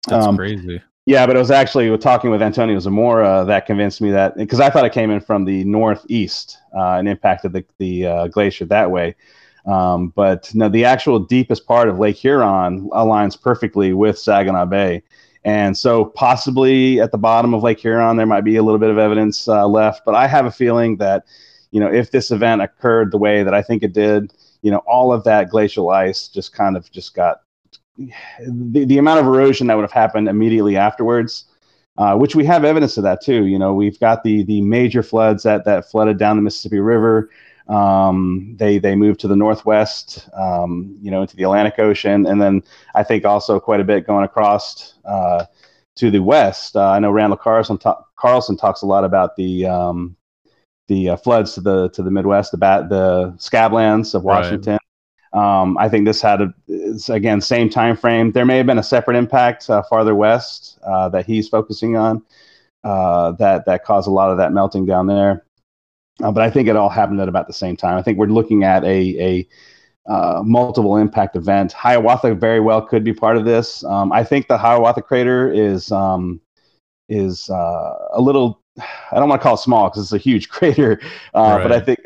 That's 0.07 0.25
um, 0.25 0.37
crazy. 0.37 0.81
Yeah, 1.05 1.25
but 1.25 1.35
it 1.35 1.39
was 1.39 1.49
actually 1.49 1.95
talking 1.97 2.29
with 2.29 2.41
Antonio 2.41 2.77
Zamora 2.79 3.43
that 3.47 3.65
convinced 3.65 4.01
me 4.01 4.11
that 4.11 4.37
because 4.37 4.59
I 4.59 4.69
thought 4.69 4.85
it 4.85 4.93
came 4.93 5.09
in 5.09 5.19
from 5.19 5.45
the 5.45 5.63
northeast 5.63 6.57
uh, 6.77 6.93
and 6.93 7.07
impacted 7.07 7.53
the 7.53 7.65
the 7.79 8.05
uh, 8.05 8.27
glacier 8.27 8.65
that 8.65 8.91
way. 8.91 9.15
Um, 9.65 10.09
but 10.09 10.53
no, 10.53 10.69
the 10.69 10.85
actual 10.85 11.19
deepest 11.19 11.65
part 11.65 11.89
of 11.89 11.99
Lake 11.99 12.15
Huron 12.15 12.89
aligns 12.89 13.39
perfectly 13.39 13.93
with 13.93 14.17
Saginaw 14.17 14.65
Bay. 14.65 15.03
And 15.45 15.77
so, 15.77 16.05
possibly 16.05 16.99
at 16.99 17.11
the 17.11 17.17
bottom 17.17 17.53
of 17.53 17.63
Lake 17.63 17.79
Huron, 17.79 18.17
there 18.17 18.25
might 18.25 18.43
be 18.43 18.57
a 18.57 18.63
little 18.63 18.79
bit 18.79 18.89
of 18.89 18.97
evidence 18.97 19.47
uh, 19.47 19.67
left. 19.67 20.03
But 20.05 20.15
I 20.15 20.27
have 20.27 20.45
a 20.45 20.51
feeling 20.51 20.97
that, 20.97 21.25
you 21.71 21.79
know, 21.79 21.91
if 21.91 22.11
this 22.11 22.31
event 22.31 22.61
occurred 22.61 23.11
the 23.11 23.17
way 23.17 23.43
that 23.43 23.53
I 23.53 23.61
think 23.61 23.83
it 23.83 23.93
did, 23.93 24.33
you 24.61 24.71
know, 24.71 24.79
all 24.79 25.13
of 25.13 25.23
that 25.23 25.49
glacial 25.49 25.89
ice 25.89 26.27
just 26.27 26.53
kind 26.53 26.75
of 26.75 26.91
just 26.91 27.13
got 27.15 27.41
the, 27.97 28.85
the 28.85 28.97
amount 28.97 29.19
of 29.19 29.25
erosion 29.25 29.67
that 29.67 29.75
would 29.75 29.83
have 29.83 29.91
happened 29.91 30.27
immediately 30.27 30.77
afterwards, 30.77 31.45
uh, 31.97 32.15
which 32.15 32.35
we 32.35 32.45
have 32.45 32.63
evidence 32.63 32.97
of 32.97 33.03
that 33.03 33.21
too. 33.21 33.45
You 33.45 33.59
know, 33.59 33.73
we've 33.73 33.99
got 33.99 34.23
the 34.23 34.43
the 34.43 34.61
major 34.61 35.03
floods 35.03 35.43
that 35.43 35.65
that 35.65 35.89
flooded 35.89 36.17
down 36.17 36.35
the 36.35 36.41
Mississippi 36.41 36.79
River. 36.79 37.29
Um, 37.69 38.55
they 38.57 38.79
they 38.79 38.95
moved 38.95 39.19
to 39.21 39.27
the 39.27 39.35
northwest, 39.35 40.27
um, 40.33 40.97
you 41.01 41.11
know, 41.11 41.21
into 41.21 41.35
the 41.35 41.43
Atlantic 41.43 41.77
Ocean, 41.77 42.25
and 42.25 42.41
then 42.41 42.63
I 42.95 43.03
think 43.03 43.25
also 43.25 43.59
quite 43.59 43.79
a 43.79 43.83
bit 43.83 44.07
going 44.07 44.25
across 44.25 44.95
uh, 45.05 45.45
to 45.97 46.09
the 46.09 46.19
west. 46.19 46.75
Uh, 46.75 46.89
I 46.89 46.99
know 46.99 47.11
Randall 47.11 47.37
Carlson 47.37 47.77
ta- 47.77 48.03
Carlson 48.15 48.57
talks 48.57 48.81
a 48.81 48.87
lot 48.87 49.03
about 49.03 49.35
the 49.35 49.67
um, 49.67 50.15
the 50.87 51.09
uh, 51.09 51.17
floods 51.17 51.53
to 51.53 51.61
the 51.61 51.89
to 51.89 52.01
the 52.01 52.09
Midwest, 52.11 52.51
the 52.51 52.57
bat 52.57 52.89
the 52.89 53.33
scablands 53.37 54.15
of 54.15 54.25
Right. 54.25 54.39
Washington. 54.41 54.79
Um, 55.31 55.77
I 55.77 55.89
think 55.89 56.05
this 56.05 56.21
had 56.21 56.41
a 56.41 56.53
again 57.09 57.39
same 57.39 57.69
time 57.69 57.95
frame. 57.95 58.31
There 58.31 58.45
may 58.45 58.57
have 58.57 58.65
been 58.65 58.79
a 58.79 58.83
separate 58.83 59.15
impact 59.15 59.69
uh, 59.69 59.83
farther 59.83 60.15
west 60.15 60.79
uh, 60.83 61.07
that 61.09 61.27
he's 61.27 61.47
focusing 61.47 61.95
on 61.95 62.23
uh, 62.83 63.33
that 63.33 63.65
that 63.65 63.83
caused 63.83 64.07
a 64.07 64.11
lot 64.11 64.31
of 64.31 64.37
that 64.37 64.53
melting 64.53 64.87
down 64.87 65.05
there. 65.05 65.45
Uh, 66.21 66.31
but 66.31 66.43
I 66.43 66.49
think 66.49 66.67
it 66.67 66.75
all 66.75 66.89
happened 66.89 67.21
at 67.21 67.29
about 67.29 67.47
the 67.47 67.53
same 67.53 67.75
time. 67.75 67.97
I 67.97 68.01
think 68.01 68.17
we're 68.17 68.27
looking 68.27 68.63
at 68.63 68.83
a 68.83 69.47
a 70.07 70.11
uh, 70.11 70.41
multiple 70.43 70.97
impact 70.97 71.35
event. 71.35 71.71
Hiawatha 71.71 72.33
very 72.35 72.59
well 72.59 72.81
could 72.81 73.03
be 73.03 73.13
part 73.13 73.37
of 73.37 73.45
this. 73.45 73.83
Um, 73.83 74.11
I 74.11 74.23
think 74.23 74.47
the 74.47 74.57
Hiawatha 74.57 75.01
crater 75.01 75.51
is 75.51 75.91
um, 75.91 76.41
is 77.07 77.49
uh, 77.49 77.95
a 78.13 78.21
little. 78.21 78.61
I 79.11 79.15
don't 79.15 79.27
want 79.27 79.41
to 79.41 79.43
call 79.43 79.55
it 79.55 79.59
small 79.59 79.89
because 79.89 80.03
it's 80.03 80.13
a 80.13 80.17
huge 80.17 80.49
crater, 80.49 81.01
uh, 81.33 81.57
but 81.57 81.71
I 81.71 81.79
think 81.79 81.99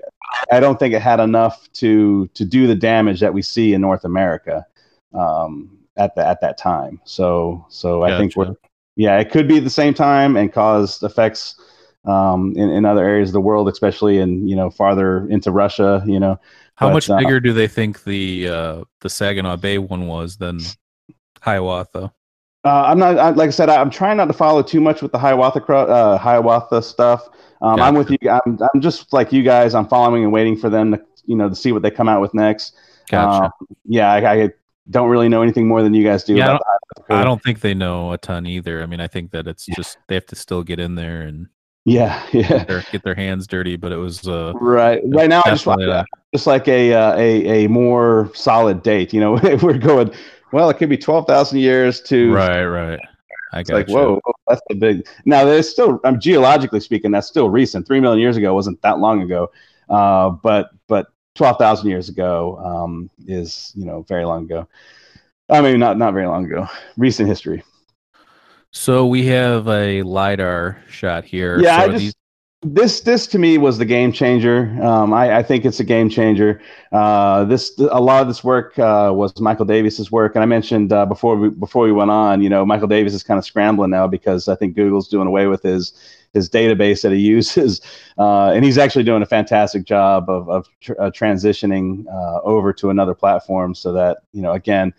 I 0.52 0.60
don't 0.60 0.80
think 0.80 0.94
it 0.94 1.02
had 1.02 1.20
enough 1.20 1.72
to 1.74 2.28
to 2.34 2.46
do 2.46 2.68
the 2.68 2.76
damage 2.76 3.20
that 3.20 3.34
we 3.34 3.42
see 3.42 3.74
in 3.74 3.82
North 3.82 4.06
America 4.06 4.66
um, 5.14 5.78
at 5.98 6.16
the, 6.16 6.26
at 6.26 6.42
that 6.42 6.58
time. 6.58 7.00
So 7.06 7.66
so 7.70 8.04
I 8.04 8.18
think 8.18 8.36
we're 8.36 8.56
yeah, 8.96 9.18
it 9.20 9.32
could 9.32 9.48
be 9.48 9.58
at 9.58 9.64
the 9.64 9.70
same 9.70 9.94
time 9.94 10.38
and 10.38 10.52
cause 10.52 11.02
effects 11.02 11.56
um, 12.06 12.54
in, 12.56 12.70
in 12.70 12.86
other 12.86 13.04
areas 13.04 13.30
of 13.30 13.34
the 13.34 13.42
world, 13.42 13.70
especially 13.70 14.20
in 14.20 14.48
you 14.48 14.56
know 14.56 14.70
farther 14.70 15.28
into 15.30 15.52
Russia. 15.52 16.04
You 16.06 16.20
know, 16.20 16.40
How 16.76 16.88
but, 16.88 16.94
much 16.94 17.10
uh, 17.10 17.18
bigger 17.18 17.40
do 17.40 17.54
they 17.54 17.68
think 17.68 18.04
the 18.04 18.50
uh, 18.50 18.84
the 19.02 19.10
Saginaw 19.10 19.58
Bay 19.58 19.78
one 19.78 20.08
was 20.08 20.38
than 20.38 20.60
Hiawatha? 21.42 22.12
Uh, 22.66 22.84
I'm 22.88 23.00
not 23.00 23.18
I, 23.18 23.30
like 23.32 23.50
I 23.50 23.52
said. 23.52 23.70
I, 23.70 23.82
I'm 23.82 23.90
trying 23.90 24.18
not 24.18 24.26
to 24.26 24.34
follow 24.34 24.64
too 24.64 24.82
much 24.82 25.02
with 25.02 25.12
the 25.12 25.20
Hiawatha 25.20 25.62
uh, 25.74 26.18
Hiawatha 26.18 26.82
stuff. 26.82 27.30
Um, 27.62 27.80
I'm 27.80 27.96
with 27.96 28.10
you. 28.10 28.18
I'm, 28.30 28.58
I'm 28.74 28.82
just 28.82 29.12
like 29.14 29.32
you 29.32 29.44
guys. 29.44 29.76
I'm 29.76 29.88
following 29.88 30.24
and 30.24 30.32
waiting 30.32 30.58
for 30.58 30.70
them 30.70 30.92
to 30.92 31.02
you 31.26 31.36
know 31.36 31.50
to 31.50 31.56
see 31.56 31.72
what 31.72 31.82
they 31.82 31.92
come 31.92 32.10
out 32.10 32.22
with 32.22 32.34
next. 32.34 32.76
Gotcha. 33.10 33.46
Um, 33.46 33.52
yeah, 33.86 34.12
I, 34.12 34.44
I 34.44 34.50
don't 34.90 35.10
really 35.10 35.30
know 35.30 35.42
anything 35.42 35.68
more 35.68 35.84
than 35.84 35.94
you 35.94 36.04
guys 36.04 36.24
do. 36.24 36.36
Yeah, 36.36 36.52
I 36.52 36.56
about 36.56 36.60
the 36.60 36.66
Hiawatha 36.66 37.06
crater. 37.06 37.22
I 37.22 37.24
don't 37.26 37.44
think 37.44 37.60
they 37.60 37.74
know 37.74 38.14
a 38.14 38.18
ton 38.18 38.46
either. 38.46 38.82
I 38.82 38.86
mean, 38.86 39.02
I 39.02 39.08
think 39.08 39.32
that 39.32 39.48
it's 39.48 39.66
just 39.66 39.98
they 40.08 40.16
have 40.16 40.26
to 40.28 40.36
still 40.36 40.64
get 40.64 40.80
in 40.80 40.96
there 40.96 41.22
and 41.22 41.48
Yeah, 41.86 42.26
yeah. 42.34 42.48
get 42.48 42.68
their, 42.68 42.84
get 42.92 43.04
their 43.04 43.16
hands 43.16 43.48
dirty. 43.48 43.76
But 43.76 43.92
it 43.92 43.98
was 43.98 44.28
uh, 44.28 44.54
Right. 44.56 45.02
Right 45.06 45.30
now, 45.30 45.42
I 45.46 45.52
just 45.52 45.66
definitely, 45.66 45.92
uh, 45.94 46.04
just 46.34 46.48
like 46.48 46.68
a 46.68 46.94
uh, 46.94 47.16
a 47.18 47.66
a 47.66 47.70
more 47.70 48.32
solid 48.34 48.84
date. 48.84 49.14
You 49.14 49.20
know, 49.20 49.38
if 49.44 49.64
we're 49.64 49.78
going. 49.78 50.14
Well, 50.52 50.70
it 50.70 50.78
could 50.78 50.90
be 50.90 50.98
twelve 50.98 51.26
thousand 51.26 51.60
years 51.60 52.00
to 52.02 52.32
right, 52.32 52.64
right. 52.64 53.00
I 53.54 53.60
It's 53.60 53.70
got 53.70 53.76
like, 53.76 53.90
whoa, 53.90 54.20
that's 54.48 54.62
a 54.72 54.76
big. 54.76 55.08
Now, 55.26 55.46
there's 55.46 55.70
still, 55.70 56.00
um, 56.04 56.20
geologically 56.20 56.80
speaking, 56.80 57.12
that's 57.12 57.28
still 57.28 57.50
recent. 57.50 57.86
Three 57.88 58.00
million 58.00 58.20
years 58.20 58.36
ago 58.36 58.54
wasn't 58.54 58.82
that 58.82 59.00
long 59.00 59.22
ago, 59.22 59.52
uh, 59.90 60.30
but 60.30 60.72
but 60.88 61.08
twelve 61.36 61.58
thousand 61.58 61.90
years 61.90 62.10
ago 62.10 62.58
um, 62.58 63.10
is 63.28 63.72
you 63.76 63.86
know 63.86 64.04
very 64.04 64.26
long 64.26 64.46
ago. 64.46 64.68
I 65.50 65.62
mean, 65.62 65.80
not 65.80 65.98
not 65.98 66.14
very 66.14 66.28
long 66.28 66.46
ago. 66.46 66.68
Recent 66.98 67.28
history. 67.28 67.64
So 68.74 69.06
we 69.06 69.28
have 69.28 69.68
a 69.68 70.02
lidar 70.02 70.84
shot 70.90 71.24
here. 71.24 71.60
Yeah, 71.60 71.78
So 71.78 71.84
I 71.84 71.88
just- 71.88 72.00
these 72.00 72.14
this 72.66 73.02
this 73.02 73.28
to 73.28 73.38
me 73.38 73.58
was 73.58 73.78
the 73.78 73.86
game 73.86 74.12
changer. 74.12 74.76
Um, 74.82 75.14
I, 75.14 75.38
I, 75.38 75.44
think 75.44 75.66
it's 75.66 75.82
a 75.82 75.84
game 75.84 76.10
changer. 76.10 76.62
Uh, 76.94 77.44
this 77.44 77.78
a 77.78 78.00
lot 78.00 78.22
of 78.22 78.28
this 78.30 78.42
work 78.42 78.80
uh, 78.80 79.12
was 79.14 79.38
Michael 79.40 79.66
Davias's 79.66 80.12
work, 80.12 80.36
and 80.36 80.42
I 80.42 80.46
mentioned 80.46 80.94
uh, 80.94 81.06
before 81.06 81.36
we 81.36 81.50
before 81.50 81.84
we 81.84 81.92
went 81.92 82.10
on. 82.10 82.42
You 82.42 82.50
know, 82.50 82.66
Michael 82.66 82.88
Davias 82.88 83.14
is 83.14 83.22
kind 83.22 83.38
of 83.38 83.44
scrambling 83.46 83.90
now 83.90 84.08
because 84.08 84.48
I 84.48 84.56
think 84.56 84.76
Google's 84.76 85.10
doing 85.10 85.28
away 85.28 85.48
with 85.48 85.62
his 85.62 85.94
his 86.34 86.50
database 86.50 87.02
that 87.02 87.12
he 87.12 87.20
uses, 87.38 87.82
uh, 88.18 88.52
and 88.52 88.64
he's 88.64 88.78
actually 88.78 89.04
doing 89.04 89.22
a 89.22 89.28
fantastic 89.28 89.84
job 89.84 90.30
of 90.30 90.50
of 90.50 90.68
tr- 90.80 90.94
uh, 91.00 91.12
transitioning 91.12 92.06
uh, 92.08 92.40
over 92.44 92.72
to 92.74 92.90
another 92.90 93.14
platform 93.14 93.76
so 93.76 93.92
that 93.92 94.20
you 94.32 94.42
know 94.42 94.54
again 94.54 94.94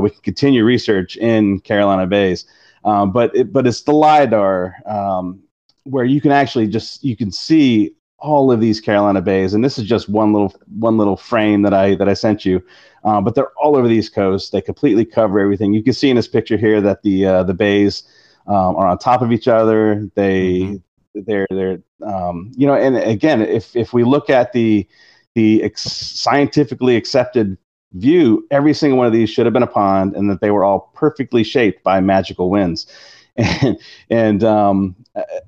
we 0.00 0.10
can 0.10 0.20
continue 0.20 0.64
research 0.64 1.16
in 1.16 1.58
Carolina 1.58 2.06
Bays. 2.06 2.46
Um, 2.84 3.12
but 3.12 3.34
it, 3.36 3.52
but 3.52 3.66
it's 3.66 3.82
the 3.82 3.92
lidar. 3.92 4.76
Um, 4.86 5.42
where 5.84 6.04
you 6.04 6.20
can 6.20 6.30
actually 6.30 6.68
just 6.68 7.02
you 7.02 7.16
can 7.16 7.32
see 7.32 7.94
all 8.18 8.52
of 8.52 8.60
these 8.60 8.80
Carolina 8.80 9.22
bays, 9.22 9.54
and 9.54 9.64
this 9.64 9.78
is 9.78 9.86
just 9.86 10.08
one 10.08 10.32
little 10.32 10.54
one 10.78 10.98
little 10.98 11.16
frame 11.16 11.62
that 11.62 11.74
I 11.74 11.94
that 11.96 12.08
I 12.08 12.14
sent 12.14 12.44
you, 12.44 12.62
uh, 13.04 13.20
but 13.20 13.34
they're 13.34 13.52
all 13.52 13.76
over 13.76 13.88
the 13.88 13.94
East 13.94 14.14
Coast. 14.14 14.52
They 14.52 14.60
completely 14.60 15.04
cover 15.04 15.40
everything. 15.40 15.72
You 15.72 15.82
can 15.82 15.94
see 15.94 16.10
in 16.10 16.16
this 16.16 16.28
picture 16.28 16.56
here 16.56 16.80
that 16.80 17.02
the 17.02 17.26
uh, 17.26 17.42
the 17.44 17.54
bays 17.54 18.04
um, 18.46 18.76
are 18.76 18.86
on 18.86 18.98
top 18.98 19.22
of 19.22 19.32
each 19.32 19.48
other. 19.48 20.08
They 20.14 20.60
mm-hmm. 20.60 21.20
they're 21.26 21.46
they're 21.50 21.82
um, 22.04 22.52
you 22.56 22.66
know, 22.66 22.74
and 22.74 22.96
again, 22.96 23.40
if 23.40 23.74
if 23.74 23.92
we 23.92 24.04
look 24.04 24.30
at 24.30 24.52
the 24.52 24.86
the 25.34 25.62
ex- 25.62 25.82
scientifically 25.82 26.96
accepted 26.96 27.56
view, 27.94 28.46
every 28.50 28.74
single 28.74 28.98
one 28.98 29.06
of 29.06 29.12
these 29.12 29.30
should 29.30 29.46
have 29.46 29.52
been 29.52 29.62
a 29.62 29.68
pond, 29.68 30.14
and 30.14 30.30
that 30.30 30.40
they 30.40 30.50
were 30.50 30.64
all 30.64 30.90
perfectly 30.94 31.42
shaped 31.42 31.82
by 31.82 32.00
magical 32.00 32.50
winds. 32.50 32.86
And 33.36 33.78
and 34.10 34.44
um, 34.44 34.96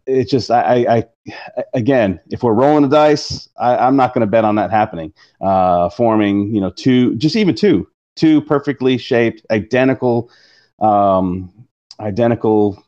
it's 0.07 0.31
just 0.31 0.51
I, 0.51 0.87
I 0.89 1.35
again 1.75 2.21
if 2.31 2.43
we're 2.43 2.55
rolling 2.55 2.83
the 2.83 2.89
dice 2.89 3.49
I, 3.59 3.87
am 3.87 3.97
not 3.97 4.15
going 4.15 4.23
to 4.23 4.27
bet 4.27 4.45
on 4.45 4.55
that 4.55 4.71
happening. 4.71 5.13
Uh, 5.41 5.91
forming 5.91 6.55
you 6.55 6.61
know 6.61 6.71
two 6.71 7.17
just 7.17 7.37
even 7.37 7.55
two 7.55 7.87
two 8.17 8.41
perfectly 8.43 8.97
shaped 8.97 9.45
identical 9.51 10.31
um, 10.79 11.53
identical 12.01 12.83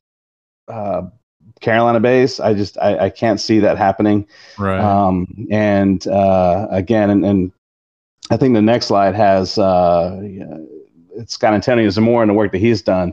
uh, 0.68 1.02
Carolina 1.60 2.00
bays. 2.00 2.40
I 2.40 2.54
just 2.54 2.78
I, 2.78 3.06
I 3.06 3.10
can't 3.10 3.40
see 3.40 3.58
that 3.60 3.78
happening. 3.78 4.26
Right. 4.58 4.80
Um, 4.80 5.46
and 5.50 6.06
uh, 6.06 6.68
again 6.70 7.10
and, 7.10 7.24
and 7.24 7.52
I 8.30 8.36
think 8.36 8.54
the 8.54 8.62
next 8.62 8.86
slide 8.86 9.14
has 9.14 9.58
uh, 9.58 10.18
it's 11.16 11.36
got 11.36 11.54
Antonio 11.54 11.88
Zamora 11.90 12.22
and 12.22 12.30
the 12.30 12.34
work 12.34 12.52
that 12.52 12.58
he's 12.58 12.82
done 12.82 13.12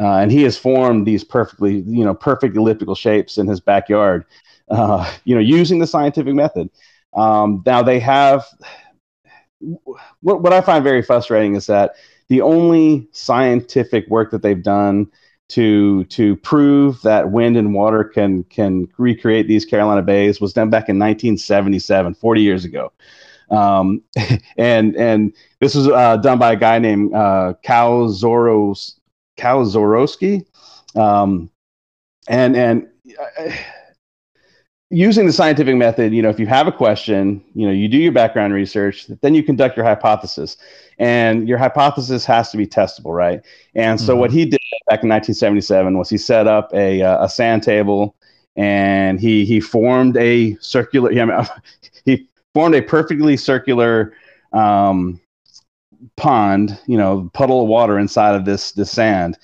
uh, 0.00 0.16
and 0.16 0.32
he 0.32 0.42
has 0.44 0.56
formed 0.56 1.06
these 1.06 1.22
perfectly, 1.22 1.80
you 1.80 2.04
know, 2.04 2.14
perfect 2.14 2.56
elliptical 2.56 2.94
shapes 2.94 3.36
in 3.36 3.46
his 3.46 3.60
backyard, 3.60 4.24
uh, 4.70 5.10
you 5.24 5.34
know, 5.34 5.40
using 5.40 5.78
the 5.78 5.86
scientific 5.86 6.34
method. 6.34 6.70
Um, 7.12 7.62
now 7.66 7.82
they 7.82 8.00
have 8.00 8.46
what, 10.22 10.40
what 10.40 10.54
I 10.54 10.62
find 10.62 10.82
very 10.82 11.02
frustrating 11.02 11.54
is 11.54 11.66
that 11.66 11.96
the 12.28 12.40
only 12.40 13.08
scientific 13.12 14.08
work 14.08 14.30
that 14.30 14.40
they've 14.40 14.62
done 14.62 15.10
to 15.48 16.04
to 16.04 16.36
prove 16.36 17.02
that 17.02 17.32
wind 17.32 17.56
and 17.56 17.74
water 17.74 18.04
can 18.04 18.44
can 18.44 18.88
recreate 18.96 19.48
these 19.48 19.64
Carolina 19.66 20.00
bays 20.00 20.40
was 20.40 20.52
done 20.52 20.70
back 20.70 20.88
in 20.88 20.98
1977, 20.98 22.14
40 22.14 22.40
years 22.40 22.64
ago. 22.64 22.92
Um, 23.50 24.02
and 24.56 24.96
and 24.96 25.32
this 25.60 25.74
was 25.74 25.88
uh, 25.88 26.16
done 26.18 26.38
by 26.38 26.52
a 26.52 26.56
guy 26.56 26.78
named 26.78 27.14
uh, 27.14 27.54
Cal 27.62 28.08
Zoros. 28.08 28.96
Um, 30.94 31.50
and 32.28 32.56
and 32.56 32.88
uh, 33.38 33.50
using 34.90 35.26
the 35.26 35.32
scientific 35.32 35.76
method, 35.76 36.12
you 36.12 36.20
know, 36.20 36.28
if 36.28 36.38
you 36.38 36.46
have 36.46 36.66
a 36.66 36.72
question, 36.72 37.42
you 37.54 37.66
know, 37.66 37.72
you 37.72 37.88
do 37.88 37.96
your 37.96 38.12
background 38.12 38.52
research, 38.52 39.06
then 39.22 39.34
you 39.34 39.42
conduct 39.42 39.76
your 39.76 39.86
hypothesis, 39.86 40.56
and 40.98 41.48
your 41.48 41.58
hypothesis 41.58 42.24
has 42.24 42.50
to 42.50 42.56
be 42.56 42.66
testable, 42.66 43.14
right? 43.16 43.42
And 43.74 44.00
so 44.00 44.12
mm-hmm. 44.12 44.20
what 44.20 44.30
he 44.30 44.44
did 44.44 44.60
back 44.86 45.02
in 45.02 45.08
1977 45.08 45.96
was 45.96 46.10
he 46.10 46.18
set 46.18 46.46
up 46.46 46.70
a 46.74 47.02
uh, 47.02 47.24
a 47.24 47.28
sand 47.28 47.62
table, 47.62 48.16
and 48.56 49.20
he 49.20 49.44
he 49.44 49.60
formed 49.60 50.16
a 50.16 50.56
circular. 50.56 51.12
Yeah, 51.12 51.46
he 52.04 52.28
formed 52.54 52.74
a 52.74 52.82
perfectly 52.82 53.36
circular 53.36 54.12
um, 54.52 55.20
pond, 56.16 56.78
you 56.86 56.96
know, 56.96 57.30
puddle 57.34 57.62
of 57.62 57.68
water 57.68 57.98
inside 57.98 58.34
of 58.34 58.44
this 58.44 58.72
this 58.72 58.90
sand, 58.90 59.38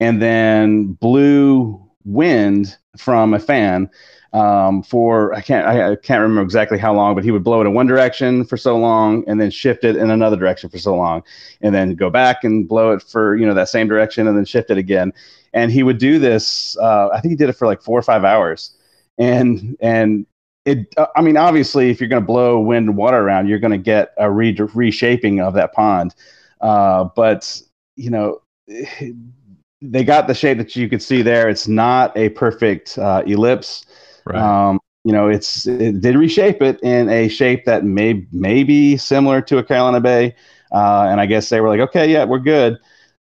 and 0.00 0.20
then 0.20 0.92
blew 0.94 1.80
wind 2.04 2.76
from 2.96 3.34
a 3.34 3.38
fan 3.38 3.90
um, 4.32 4.82
for 4.82 5.34
I 5.34 5.40
can't 5.40 5.66
I, 5.66 5.92
I, 5.92 5.96
can't 5.96 6.20
remember 6.20 6.42
exactly 6.42 6.78
how 6.78 6.94
long, 6.94 7.14
but 7.14 7.24
he 7.24 7.30
would 7.30 7.42
blow 7.42 7.60
it 7.60 7.66
in 7.66 7.74
one 7.74 7.86
direction 7.86 8.44
for 8.44 8.56
so 8.56 8.76
long, 8.76 9.24
and 9.26 9.40
then 9.40 9.50
shift 9.50 9.82
it 9.84 9.96
in 9.96 10.10
another 10.10 10.36
direction 10.36 10.70
for 10.70 10.78
so 10.78 10.94
long, 10.94 11.22
and 11.62 11.74
then 11.74 11.94
go 11.96 12.10
back 12.10 12.44
and 12.44 12.68
blow 12.68 12.92
it 12.92 13.02
for 13.02 13.36
you 13.36 13.44
know 13.44 13.54
that 13.54 13.68
same 13.68 13.88
direction, 13.88 14.28
and 14.28 14.36
then 14.36 14.44
shift 14.44 14.70
it 14.70 14.78
again. 14.78 15.12
And 15.52 15.72
he 15.72 15.82
would 15.82 15.98
do 15.98 16.20
this. 16.20 16.76
Uh, 16.78 17.08
I 17.12 17.20
think 17.20 17.32
he 17.32 17.36
did 17.36 17.48
it 17.48 17.54
for 17.54 17.66
like 17.66 17.82
four 17.82 17.98
or 17.98 18.02
five 18.02 18.24
hours, 18.24 18.76
and 19.18 19.76
and 19.80 20.26
it 20.64 20.92
uh, 20.96 21.06
i 21.16 21.22
mean 21.22 21.36
obviously 21.36 21.90
if 21.90 22.00
you're 22.00 22.08
going 22.08 22.22
to 22.22 22.26
blow 22.26 22.58
wind 22.60 22.88
and 22.88 22.96
water 22.96 23.18
around 23.18 23.48
you're 23.48 23.58
going 23.58 23.70
to 23.70 23.78
get 23.78 24.12
a 24.18 24.30
re- 24.30 24.56
reshaping 24.74 25.40
of 25.40 25.54
that 25.54 25.72
pond. 25.72 26.14
Uh, 26.60 27.04
but 27.16 27.60
you 27.96 28.10
know 28.10 28.40
they 29.82 30.04
got 30.04 30.26
the 30.26 30.34
shape 30.34 30.58
that 30.58 30.76
you 30.76 30.88
could 30.90 31.02
see 31.02 31.22
there. 31.22 31.48
It's 31.48 31.66
not 31.66 32.14
a 32.16 32.28
perfect 32.30 32.98
uh, 32.98 33.22
ellipse. 33.26 33.86
Right. 34.26 34.36
um, 34.36 34.78
you 35.04 35.12
know 35.12 35.28
it's 35.28 35.66
it 35.66 36.02
did 36.02 36.16
reshape 36.16 36.60
it 36.60 36.78
in 36.82 37.08
a 37.08 37.28
shape 37.28 37.64
that 37.64 37.84
may 37.84 38.26
may 38.32 38.62
be 38.62 38.98
similar 38.98 39.40
to 39.42 39.58
a 39.58 39.64
carolina 39.64 40.00
bay. 40.00 40.34
Uh, 40.72 41.08
and 41.10 41.20
i 41.20 41.26
guess 41.26 41.48
they 41.48 41.60
were 41.60 41.68
like 41.68 41.80
okay 41.80 42.10
yeah 42.10 42.24
we're 42.24 42.38
good. 42.38 42.78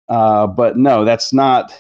Uh, 0.10 0.46
but 0.46 0.78
no 0.78 1.04
that's 1.04 1.34
not 1.34 1.74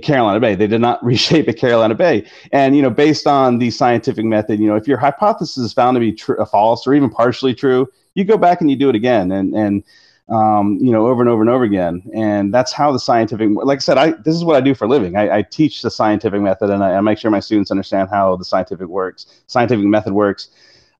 Carolina 0.00 0.40
Bay. 0.40 0.54
They 0.54 0.66
did 0.66 0.80
not 0.80 1.02
reshape 1.04 1.48
a 1.48 1.52
Carolina 1.52 1.94
Bay. 1.94 2.26
And, 2.52 2.76
you 2.76 2.82
know, 2.82 2.90
based 2.90 3.26
on 3.26 3.58
the 3.58 3.70
scientific 3.70 4.24
method, 4.24 4.60
you 4.60 4.66
know, 4.66 4.76
if 4.76 4.88
your 4.88 4.98
hypothesis 4.98 5.58
is 5.58 5.72
found 5.72 5.96
to 5.96 6.00
be 6.00 6.12
tr- 6.12 6.42
false 6.44 6.86
or 6.86 6.94
even 6.94 7.10
partially 7.10 7.54
true, 7.54 7.88
you 8.14 8.24
go 8.24 8.36
back 8.36 8.60
and 8.60 8.70
you 8.70 8.76
do 8.76 8.88
it 8.88 8.94
again 8.94 9.32
and, 9.32 9.54
and, 9.54 9.84
um, 10.28 10.78
you 10.80 10.90
know, 10.90 11.06
over 11.06 11.22
and 11.22 11.28
over 11.28 11.42
and 11.42 11.50
over 11.50 11.64
again. 11.64 12.02
And 12.14 12.52
that's 12.52 12.72
how 12.72 12.90
the 12.90 12.98
scientific, 12.98 13.48
like 13.52 13.78
I 13.78 13.80
said, 13.80 13.98
I, 13.98 14.10
this 14.12 14.34
is 14.34 14.44
what 14.44 14.56
I 14.56 14.60
do 14.60 14.74
for 14.74 14.86
a 14.86 14.88
living. 14.88 15.16
I, 15.16 15.38
I 15.38 15.42
teach 15.42 15.82
the 15.82 15.90
scientific 15.90 16.40
method 16.40 16.70
and 16.70 16.82
I, 16.82 16.94
I, 16.94 17.00
make 17.00 17.18
sure 17.18 17.30
my 17.30 17.40
students 17.40 17.70
understand 17.70 18.08
how 18.10 18.34
the 18.36 18.44
scientific 18.44 18.88
works, 18.88 19.26
scientific 19.46 19.84
method 19.84 20.12
works. 20.14 20.48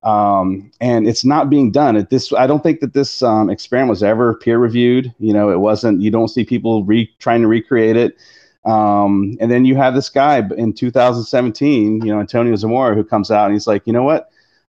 Um, 0.03 0.71
and 0.79 1.07
it's 1.07 1.25
not 1.25 1.49
being 1.49 1.71
done 1.71 1.97
at 1.97 2.09
this. 2.09 2.31
I 2.31 2.47
don't 2.47 2.63
think 2.63 2.79
that 2.79 2.93
this 2.93 3.21
um, 3.21 3.49
experiment 3.49 3.89
was 3.89 4.03
ever 4.03 4.35
peer 4.35 4.59
reviewed. 4.59 5.13
You 5.19 5.33
know, 5.33 5.49
it 5.49 5.59
wasn't, 5.59 6.01
you 6.01 6.11
don't 6.11 6.29
see 6.29 6.45
people 6.45 6.85
re 6.85 7.11
trying 7.19 7.41
to 7.41 7.47
recreate 7.47 7.97
it. 7.97 8.17
Um, 8.67 9.37
and 9.39 9.49
then 9.49 9.63
you 9.63 9.77
have 9.77 9.95
this 9.95 10.09
guy 10.09 10.45
in 10.57 10.73
2017, 10.73 12.05
you 12.05 12.13
know, 12.13 12.19
Antonio 12.19 12.53
Zamora, 12.57 12.95
who 12.95 13.03
comes 13.03 13.31
out 13.31 13.45
and 13.45 13.53
he's 13.53 13.65
like, 13.65 13.87
you 13.87 13.93
know 13.93 14.03
what? 14.03 14.29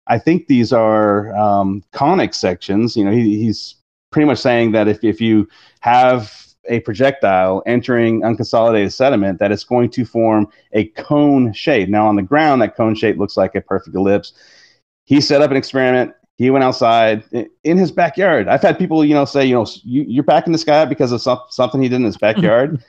I 0.08 0.18
think 0.18 0.48
these 0.48 0.72
are 0.72 1.34
um, 1.36 1.84
conic 1.92 2.34
sections. 2.34 2.96
You 2.96 3.04
know, 3.04 3.12
he, 3.12 3.38
he's 3.38 3.76
pretty 4.10 4.26
much 4.26 4.38
saying 4.38 4.72
that 4.72 4.88
if, 4.88 5.04
if 5.04 5.20
you 5.20 5.48
have 5.80 6.44
a 6.68 6.80
projectile 6.80 7.62
entering 7.66 8.22
unconsolidated 8.22 8.92
sediment, 8.92 9.38
that 9.38 9.52
it's 9.52 9.64
going 9.64 9.90
to 9.90 10.04
form 10.04 10.48
a 10.72 10.86
cone 10.88 11.52
shape. 11.52 11.88
Now, 11.88 12.08
on 12.08 12.16
the 12.16 12.22
ground, 12.22 12.62
that 12.62 12.76
cone 12.76 12.96
shape 12.96 13.16
looks 13.16 13.36
like 13.36 13.54
a 13.54 13.60
perfect 13.60 13.94
ellipse. 13.94 14.32
He 15.04 15.20
set 15.20 15.40
up 15.40 15.52
an 15.52 15.56
experiment. 15.56 16.14
He 16.36 16.50
went 16.50 16.64
outside 16.64 17.22
in 17.62 17.78
his 17.78 17.92
backyard. 17.92 18.48
I've 18.48 18.62
had 18.62 18.76
people, 18.76 19.04
you 19.04 19.14
know, 19.14 19.24
say, 19.24 19.44
you 19.46 19.54
know, 19.54 19.66
you, 19.84 20.20
are 20.20 20.24
backing 20.24 20.52
this 20.52 20.64
guy 20.64 20.78
up 20.78 20.88
because 20.88 21.12
of 21.12 21.20
some, 21.22 21.38
something 21.48 21.80
he 21.80 21.88
did 21.88 21.96
in 21.96 22.04
his 22.04 22.16
backyard. 22.26 22.82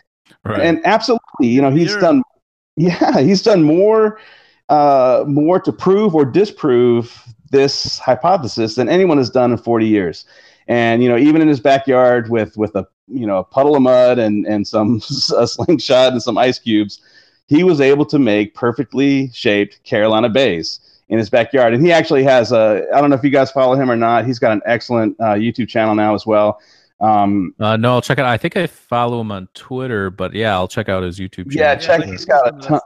Right. 0.44 0.62
And 0.62 0.86
absolutely, 0.86 1.48
you 1.48 1.62
know, 1.62 1.72
he's 1.72 1.92
You're... 1.92 2.00
done. 2.00 2.24
Yeah, 2.78 3.22
he's 3.22 3.42
done 3.42 3.64
more, 3.64 4.20
uh, 4.68 5.24
more 5.26 5.62
to 5.62 5.72
prove 5.72 6.14
or 6.14 6.26
disprove 6.26 7.24
this 7.50 7.98
hypothesis 8.00 8.76
than 8.76 8.90
anyone 8.90 9.18
has 9.18 9.30
done 9.30 9.54
in 9.54 9.58
40 9.58 9.88
years. 9.88 10.26
And 10.68 11.02
you 11.04 11.08
know, 11.08 11.18
even 11.18 11.42
in 11.42 11.48
his 11.48 11.60
backyard 11.60 12.30
with 12.30 12.58
with 12.58 12.76
a 12.76 12.88
you 13.08 13.28
know 13.28 13.38
a 13.38 13.44
puddle 13.44 13.76
of 13.76 13.82
mud 13.82 14.20
and 14.20 14.46
and 14.46 14.68
some 14.68 14.98
a 15.38 15.48
slingshot 15.48 16.12
and 16.12 16.22
some 16.22 16.38
ice 16.38 16.60
cubes, 16.60 17.02
he 17.48 17.64
was 17.64 17.80
able 17.80 18.06
to 18.08 18.20
make 18.20 18.56
perfectly 18.56 19.30
shaped 19.34 19.84
Carolina 19.84 20.30
bays 20.30 20.80
in 21.10 21.20
his 21.20 21.30
backyard. 21.30 21.74
And 21.74 21.86
he 21.86 21.92
actually 21.92 22.24
has 22.24 22.52
a 22.52 22.88
I 22.94 23.00
don't 23.00 23.10
know 23.10 23.16
if 23.16 23.24
you 23.24 23.30
guys 23.30 23.52
follow 23.52 23.76
him 23.76 23.92
or 23.92 23.96
not. 23.96 24.26
He's 24.26 24.40
got 24.40 24.52
an 24.52 24.62
excellent 24.66 25.16
uh, 25.20 25.36
YouTube 25.36 25.70
channel 25.70 25.94
now 25.94 26.16
as 26.16 26.26
well. 26.26 26.60
Um, 27.00 27.54
uh, 27.60 27.78
no, 27.78 27.94
I'll 27.94 28.02
check 28.02 28.20
it. 28.20 28.26
I 28.26 28.38
think 28.38 28.56
I 28.56 28.68
follow 28.68 29.22
him 29.22 29.32
on 29.32 29.48
Twitter, 29.54 30.10
but 30.10 30.34
yeah, 30.34 30.54
I'll 30.54 30.68
check 30.68 30.90
out 30.90 31.04
his 31.04 31.20
YouTube 31.20 31.52
channel. 31.52 31.60
Yeah, 31.60 31.76
check. 31.76 32.04
He's 32.04 32.26
got 32.26 32.48
a 32.48 32.68
ton. 32.68 32.80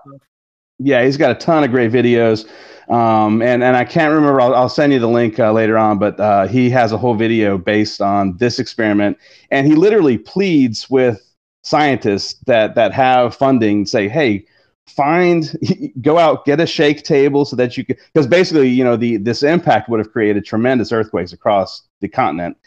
Yeah, 0.80 1.03
he's 1.03 1.18
got 1.18 1.32
a 1.32 1.36
ton 1.36 1.64
of 1.64 1.72
great 1.72 1.91
videos. 1.91 2.49
Um, 2.89 3.43
and 3.43 3.64
and 3.64 3.78
I 3.78 3.86
can't 3.86 4.14
remember. 4.14 4.41
I'll, 4.41 4.55
I'll 4.55 4.70
send 4.70 4.93
you 4.93 4.99
the 4.99 5.07
link 5.07 5.39
uh, 5.39 5.51
later 5.51 5.78
on. 5.78 5.99
But 5.99 6.20
uh, 6.20 6.47
he 6.47 6.70
has 6.72 6.91
a 6.91 6.97
whole 6.97 7.14
video 7.14 7.57
based 7.57 8.01
on 8.01 8.36
this 8.38 8.57
experiment, 8.57 9.18
and 9.51 9.68
he 9.68 9.76
literally 9.76 10.18
pleads 10.18 10.89
with 10.89 11.22
scientists 11.62 12.39
that 12.47 12.74
that 12.76 12.91
have 12.91 13.36
funding. 13.36 13.86
Say, 13.86 14.07
hey, 14.07 14.45
find 14.88 15.55
go 16.01 16.18
out 16.18 16.45
get 16.45 16.60
a 16.60 16.66
shake 16.66 17.03
table 17.03 17.45
so 17.45 17.55
that 17.55 17.78
you 17.78 17.86
can 17.86 17.95
because 18.12 18.26
basically 18.26 18.70
you 18.70 18.84
know 18.84 18.95
the 18.95 19.18
this 19.18 19.43
impact 19.43 19.88
would 19.88 19.99
have 19.99 20.12
created 20.12 20.43
tremendous 20.45 20.91
earthquakes 20.91 21.32
across 21.32 21.84
the 22.01 22.07
continent 22.07 22.57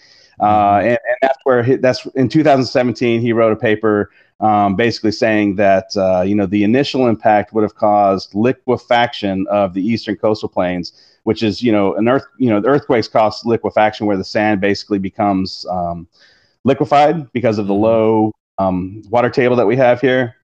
uh, 0.42 0.80
and, 0.82 0.98
and 1.08 1.16
that's 1.22 1.38
where 1.44 1.62
he, 1.62 1.76
that's 1.76 2.06
in 2.14 2.28
2017 2.28 3.20
he 3.20 3.32
wrote 3.32 3.52
a 3.52 3.56
paper 3.56 4.10
um, 4.40 4.76
basically 4.76 5.12
saying 5.12 5.56
that 5.56 5.96
uh, 5.96 6.22
you 6.22 6.34
know 6.34 6.46
the 6.46 6.64
initial 6.64 7.06
impact 7.08 7.52
would 7.52 7.62
have 7.62 7.74
caused 7.74 8.34
liquefaction 8.34 9.46
of 9.48 9.74
the 9.74 9.82
eastern 9.86 10.16
coastal 10.16 10.48
plains 10.48 11.16
which 11.24 11.42
is 11.42 11.62
you 11.62 11.72
know 11.72 11.94
an 11.94 12.08
earth 12.08 12.26
you 12.38 12.50
know 12.50 12.60
the 12.60 12.68
earthquakes 12.68 13.08
cause 13.08 13.44
liquefaction 13.46 14.06
where 14.06 14.16
the 14.16 14.24
sand 14.24 14.60
basically 14.60 14.98
becomes 14.98 15.66
um, 15.70 16.08
liquefied 16.64 17.32
because 17.32 17.58
of 17.58 17.66
the 17.66 17.74
low 17.74 18.32
um, 18.58 19.02
water 19.10 19.30
table 19.30 19.56
that 19.56 19.66
we 19.66 19.76
have 19.76 20.00
here 20.00 20.36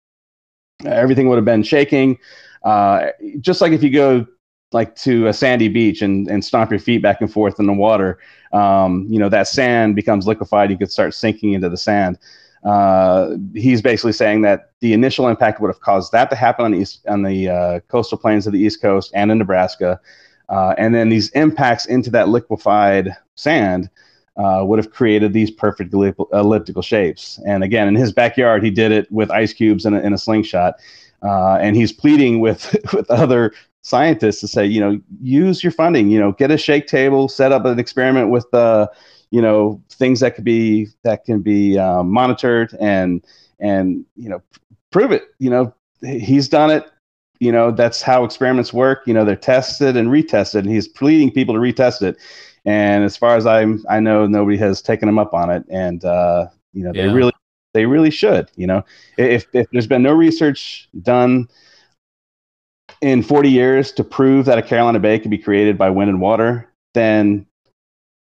everything 0.84 1.28
would 1.28 1.36
have 1.36 1.44
been 1.44 1.62
shaking. 1.62 2.18
Uh, 2.62 3.09
just 3.40 3.61
like 3.61 3.72
if 3.72 3.82
you 3.82 3.90
go 3.90 4.26
like 4.72 4.94
to 4.96 5.26
a 5.26 5.32
sandy 5.32 5.68
beach 5.68 6.02
and, 6.02 6.28
and 6.28 6.44
stomp 6.44 6.70
your 6.70 6.80
feet 6.80 7.02
back 7.02 7.20
and 7.20 7.32
forth 7.32 7.58
in 7.58 7.66
the 7.66 7.72
water, 7.72 8.18
um, 8.52 9.06
you 9.08 9.18
know, 9.18 9.28
that 9.28 9.48
sand 9.48 9.96
becomes 9.96 10.26
liquefied. 10.26 10.70
You 10.70 10.78
could 10.78 10.90
start 10.90 11.14
sinking 11.14 11.52
into 11.52 11.68
the 11.68 11.76
sand. 11.76 12.18
Uh, 12.64 13.36
he's 13.54 13.80
basically 13.80 14.12
saying 14.12 14.42
that 14.42 14.72
the 14.80 14.92
initial 14.92 15.28
impact 15.28 15.60
would 15.60 15.68
have 15.68 15.80
caused 15.80 16.12
that 16.12 16.28
to 16.30 16.36
happen 16.36 16.64
on 16.64 16.72
the, 16.72 16.78
east, 16.78 17.06
on 17.06 17.22
the 17.22 17.48
uh, 17.48 17.80
coastal 17.88 18.18
plains 18.18 18.46
of 18.46 18.52
the 18.52 18.58
East 18.58 18.82
Coast 18.82 19.12
and 19.14 19.30
in 19.30 19.38
Nebraska. 19.38 20.00
Uh, 20.48 20.74
and 20.76 20.94
then 20.94 21.08
these 21.08 21.30
impacts 21.30 21.86
into 21.86 22.10
that 22.10 22.28
liquefied 22.28 23.16
sand 23.36 23.88
uh, 24.36 24.62
would 24.64 24.78
have 24.78 24.90
created 24.90 25.32
these 25.32 25.50
perfect 25.50 25.92
elliptical 25.92 26.82
shapes. 26.82 27.40
And 27.46 27.64
again, 27.64 27.88
in 27.88 27.94
his 27.94 28.12
backyard, 28.12 28.62
he 28.62 28.70
did 28.70 28.92
it 28.92 29.10
with 29.10 29.30
ice 29.30 29.52
cubes 29.52 29.84
and 29.84 29.96
a, 29.96 30.04
in 30.04 30.12
a 30.12 30.18
slingshot. 30.18 30.76
Uh, 31.22 31.58
and 31.60 31.74
he's 31.74 31.92
pleading 31.92 32.38
with 32.38 32.76
with 32.92 33.10
other 33.10 33.52
scientists 33.83 34.41
to 34.41 34.49
say, 34.49 34.66
you 34.66 34.81
know, 34.81 35.01
use 35.20 35.62
your 35.62 35.72
funding. 35.72 36.11
You 36.11 36.18
know, 36.20 36.33
get 36.33 36.51
a 36.51 36.59
shake 36.59 36.87
table, 36.87 37.29
set 37.29 37.53
up 37.53 37.64
an 37.64 37.79
experiment 37.79 38.31
with 38.31 38.51
the, 38.51 38.59
uh, 38.59 38.87
you 39.31 39.41
know, 39.43 39.83
things 39.91 40.20
that 40.20 40.35
could 40.35 40.45
be 40.45 40.89
that 41.05 41.24
can 41.24 41.41
be 41.41 41.79
uh, 41.79 42.03
monitored 42.03 42.74
and 42.81 43.24
and 43.61 44.05
you 44.16 44.29
know, 44.29 44.43
prove 44.91 45.12
it. 45.12 45.24
You 45.39 45.51
know, 45.51 45.74
he's 46.03 46.49
done 46.49 46.70
it. 46.70 46.85
You 47.41 47.53
know, 47.53 47.70
that's 47.70 48.03
how 48.03 48.24
experiments 48.24 48.72
work. 48.72 49.07
You 49.07 49.14
know, 49.14 49.24
they're 49.24 49.37
tested 49.37 49.97
and 49.97 50.09
retested, 50.09 50.61
and 50.61 50.70
he's 50.70 50.89
pleading 50.89 51.31
people 51.33 51.55
to 51.55 51.61
retest 51.61 52.03
it. 52.03 52.16
And 52.64 53.05
as 53.05 53.16
far 53.16 53.37
as 53.37 53.47
I'm, 53.47 53.85
I 53.89 54.01
know, 54.01 54.26
nobody 54.26 54.57
has 54.59 54.83
taken 54.83 55.07
them 55.07 55.18
up 55.18 55.35
on 55.35 55.51
it, 55.51 55.64
and 55.70 56.05
uh, 56.05 56.47
you 56.72 56.85
know 56.85 56.93
they 56.93 57.07
Yeah. 57.07 57.09
really 57.09 57.33
they 57.74 57.87
really 57.87 58.11
should. 58.11 58.51
You 58.57 58.66
know, 58.66 58.85
if 59.16 59.47
if 59.53 59.66
there's 59.72 59.87
been 59.87 60.03
no 60.03 60.12
research 60.12 60.89
done 61.03 61.49
in 63.01 63.22
40 63.22 63.51
years 63.51 63.92
to 63.92 64.05
prove 64.05 64.46
that 64.46 64.59
a 64.59 64.62
Carolina 64.62 64.99
Bay 64.99 65.18
could 65.18 65.30
be 65.30 65.38
created 65.38 65.78
by 65.78 65.90
wind 65.90 66.11
and 66.11 66.20
water, 66.20 66.72
then 66.94 67.46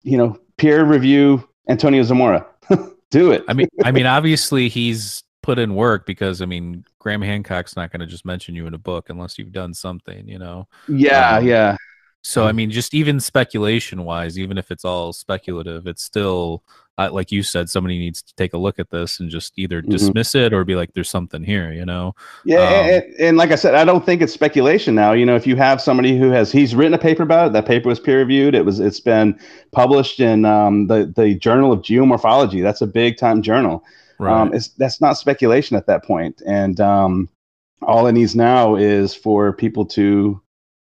you 0.02 0.16
know 0.18 0.38
peer 0.58 0.84
review 0.84 1.48
Antonio 1.68 2.02
Zamora. 2.02 2.46
Do 3.10 3.32
it. 3.32 3.44
I 3.48 3.54
mean, 3.54 3.68
I 3.82 3.90
mean, 3.92 4.06
obviously 4.06 4.68
he's 4.68 5.22
put 5.42 5.58
in 5.58 5.74
work 5.74 6.06
because 6.06 6.42
I 6.42 6.46
mean, 6.46 6.84
Graham 6.98 7.22
Hancock's 7.22 7.76
not 7.76 7.90
going 7.90 8.00
to 8.00 8.06
just 8.06 8.24
mention 8.24 8.54
you 8.54 8.66
in 8.66 8.74
a 8.74 8.78
book 8.78 9.10
unless 9.10 9.38
you've 9.38 9.52
done 9.52 9.74
something, 9.74 10.28
you 10.28 10.38
know. 10.38 10.68
yeah, 10.86 11.38
um, 11.38 11.44
yeah, 11.46 11.76
So 12.22 12.46
I 12.46 12.52
mean, 12.52 12.70
just 12.70 12.94
even 12.94 13.18
speculation 13.20 14.04
wise, 14.04 14.38
even 14.38 14.58
if 14.58 14.70
it's 14.70 14.84
all 14.84 15.12
speculative, 15.12 15.86
it's 15.86 16.04
still 16.04 16.62
uh, 17.00 17.10
like 17.12 17.32
you 17.32 17.42
said, 17.42 17.70
somebody 17.70 17.98
needs 17.98 18.20
to 18.22 18.34
take 18.34 18.52
a 18.52 18.58
look 18.58 18.78
at 18.78 18.90
this 18.90 19.20
and 19.20 19.30
just 19.30 19.52
either 19.56 19.80
Mhm. 19.80 19.88
dismiss 19.88 20.34
it 20.34 20.52
or 20.52 20.64
be 20.64 20.74
like, 20.74 20.92
"There's 20.92 21.08
something 21.08 21.42
here," 21.42 21.72
you 21.72 21.86
know. 21.86 22.14
Yeah, 22.44 22.58
Um, 22.58 22.90
and, 22.90 23.04
and 23.18 23.36
like 23.36 23.52
I 23.52 23.54
said, 23.54 23.74
I 23.74 23.84
don't 23.84 24.04
think 24.04 24.20
it's 24.20 24.32
speculation 24.32 24.94
now. 24.94 25.12
You 25.12 25.24
know, 25.24 25.36
if 25.36 25.46
you 25.46 25.56
have 25.56 25.80
somebody 25.80 26.18
who 26.18 26.30
has 26.30 26.52
he's 26.52 26.74
written 26.74 26.94
a 26.94 26.98
paper 26.98 27.22
about 27.22 27.48
it, 27.48 27.52
that 27.54 27.66
paper 27.66 27.88
was 27.88 27.98
peer 27.98 28.18
reviewed. 28.18 28.54
It 28.54 28.64
was 28.64 28.80
it's 28.80 29.00
been 29.00 29.38
published 29.72 30.20
in 30.20 30.44
um, 30.44 30.88
the 30.88 31.10
the 31.16 31.34
Journal 31.34 31.72
of 31.72 31.80
Geomorphology. 31.80 32.62
That's 32.62 32.82
a 32.82 32.86
big 32.86 33.16
time 33.16 33.40
journal. 33.42 33.82
Um, 34.20 34.52
it's 34.52 34.68
that's 34.68 35.00
not 35.00 35.16
speculation 35.16 35.76
at 35.78 35.86
that 35.86 36.04
point, 36.04 36.42
and 36.46 36.78
um, 36.80 37.28
all 37.80 38.06
it 38.06 38.12
needs 38.12 38.36
now 38.36 38.74
is 38.74 39.14
for 39.14 39.52
people 39.54 39.86
to 39.86 40.40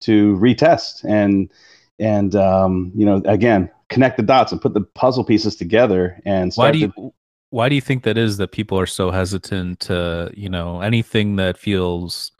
to 0.01 0.35
retest 0.37 1.03
and 1.03 1.51
and 1.99 2.35
um, 2.35 2.91
you 2.95 3.05
know 3.05 3.21
again 3.25 3.69
connect 3.89 4.17
the 4.17 4.23
dots 4.23 4.51
and 4.51 4.61
put 4.61 4.73
the 4.73 4.81
puzzle 4.81 5.23
pieces 5.23 5.55
together 5.55 6.19
and 6.25 6.53
why 6.55 6.71
do 6.71 6.79
to- 6.79 6.93
you 6.95 7.13
why 7.51 7.67
do 7.67 7.73
you 7.73 7.81
think 7.81 8.03
that 8.03 8.17
is 8.17 8.37
that 8.37 8.51
people 8.51 8.79
are 8.79 8.85
so 8.85 9.09
hesitant 9.11 9.79
to 9.79 10.31
you 10.35 10.49
know 10.49 10.81
anything 10.81 11.35
that 11.35 11.57
feels 11.57 12.31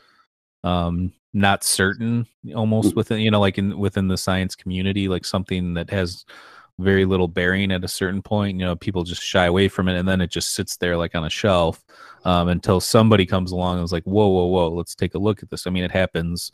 um 0.63 1.11
not 1.33 1.63
certain 1.63 2.25
almost 2.55 2.93
Mm. 2.93 2.95
within 2.95 3.19
you 3.19 3.31
know 3.31 3.39
like 3.39 3.57
in 3.57 3.77
within 3.77 4.07
the 4.07 4.17
science 4.17 4.55
community 4.55 5.07
like 5.07 5.25
something 5.25 5.73
that 5.75 5.89
has 5.89 6.25
very 6.79 7.05
little 7.05 7.27
bearing 7.27 7.71
at 7.71 7.83
a 7.83 7.87
certain 7.87 8.21
point 8.21 8.59
you 8.59 8.65
know 8.65 8.75
people 8.75 9.03
just 9.03 9.21
shy 9.21 9.45
away 9.45 9.67
from 9.67 9.87
it 9.89 9.97
and 9.97 10.07
then 10.07 10.21
it 10.21 10.29
just 10.29 10.53
sits 10.53 10.77
there 10.77 10.95
like 10.97 11.15
on 11.15 11.25
a 11.25 11.29
shelf 11.29 11.83
um 12.25 12.47
until 12.47 12.79
somebody 12.79 13.25
comes 13.25 13.51
along 13.51 13.77
and 13.77 13.83
is 13.85 13.91
like 13.91 14.03
whoa 14.03 14.27
whoa 14.27 14.45
whoa 14.45 14.69
let's 14.69 14.95
take 14.95 15.13
a 15.15 15.19
look 15.19 15.41
at 15.43 15.49
this 15.49 15.65
i 15.67 15.69
mean 15.69 15.83
it 15.83 15.91
happens 15.91 16.51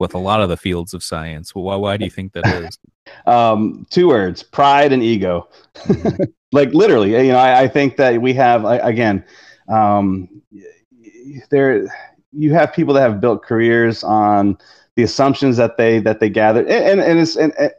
with 0.00 0.14
a 0.14 0.18
lot 0.18 0.40
of 0.40 0.48
the 0.48 0.56
fields 0.56 0.94
of 0.94 1.04
science. 1.04 1.54
Well, 1.54 1.64
why 1.64 1.76
why 1.76 1.96
do 1.96 2.04
you 2.04 2.10
think 2.10 2.32
that 2.32 2.46
is? 2.46 2.78
Um, 3.26 3.86
two 3.90 4.06
words 4.06 4.42
pride 4.42 4.92
and 4.92 5.02
ego. 5.02 5.48
Like 6.52 6.72
literally 6.74 7.12
you 7.12 7.32
know 7.32 7.38
I, 7.38 7.62
I 7.62 7.68
think 7.68 7.96
that 7.96 8.20
we 8.20 8.32
have 8.34 8.64
I- 8.64 8.78
again 8.78 9.24
um, 9.68 10.28
there 11.50 11.86
you 12.32 12.52
have 12.52 12.72
people 12.72 12.94
that 12.94 13.02
have 13.02 13.20
built 13.20 13.42
careers 13.44 14.02
on 14.02 14.58
the 14.96 15.02
assumptions 15.02 15.56
that 15.58 15.76
they 15.76 16.00
that 16.00 16.20
they 16.20 16.28
gathered 16.28 16.66
and 16.66 16.84
and, 16.84 17.00
and 17.00 17.20
it's 17.20 17.36
and, 17.36 17.52
and 17.58 17.72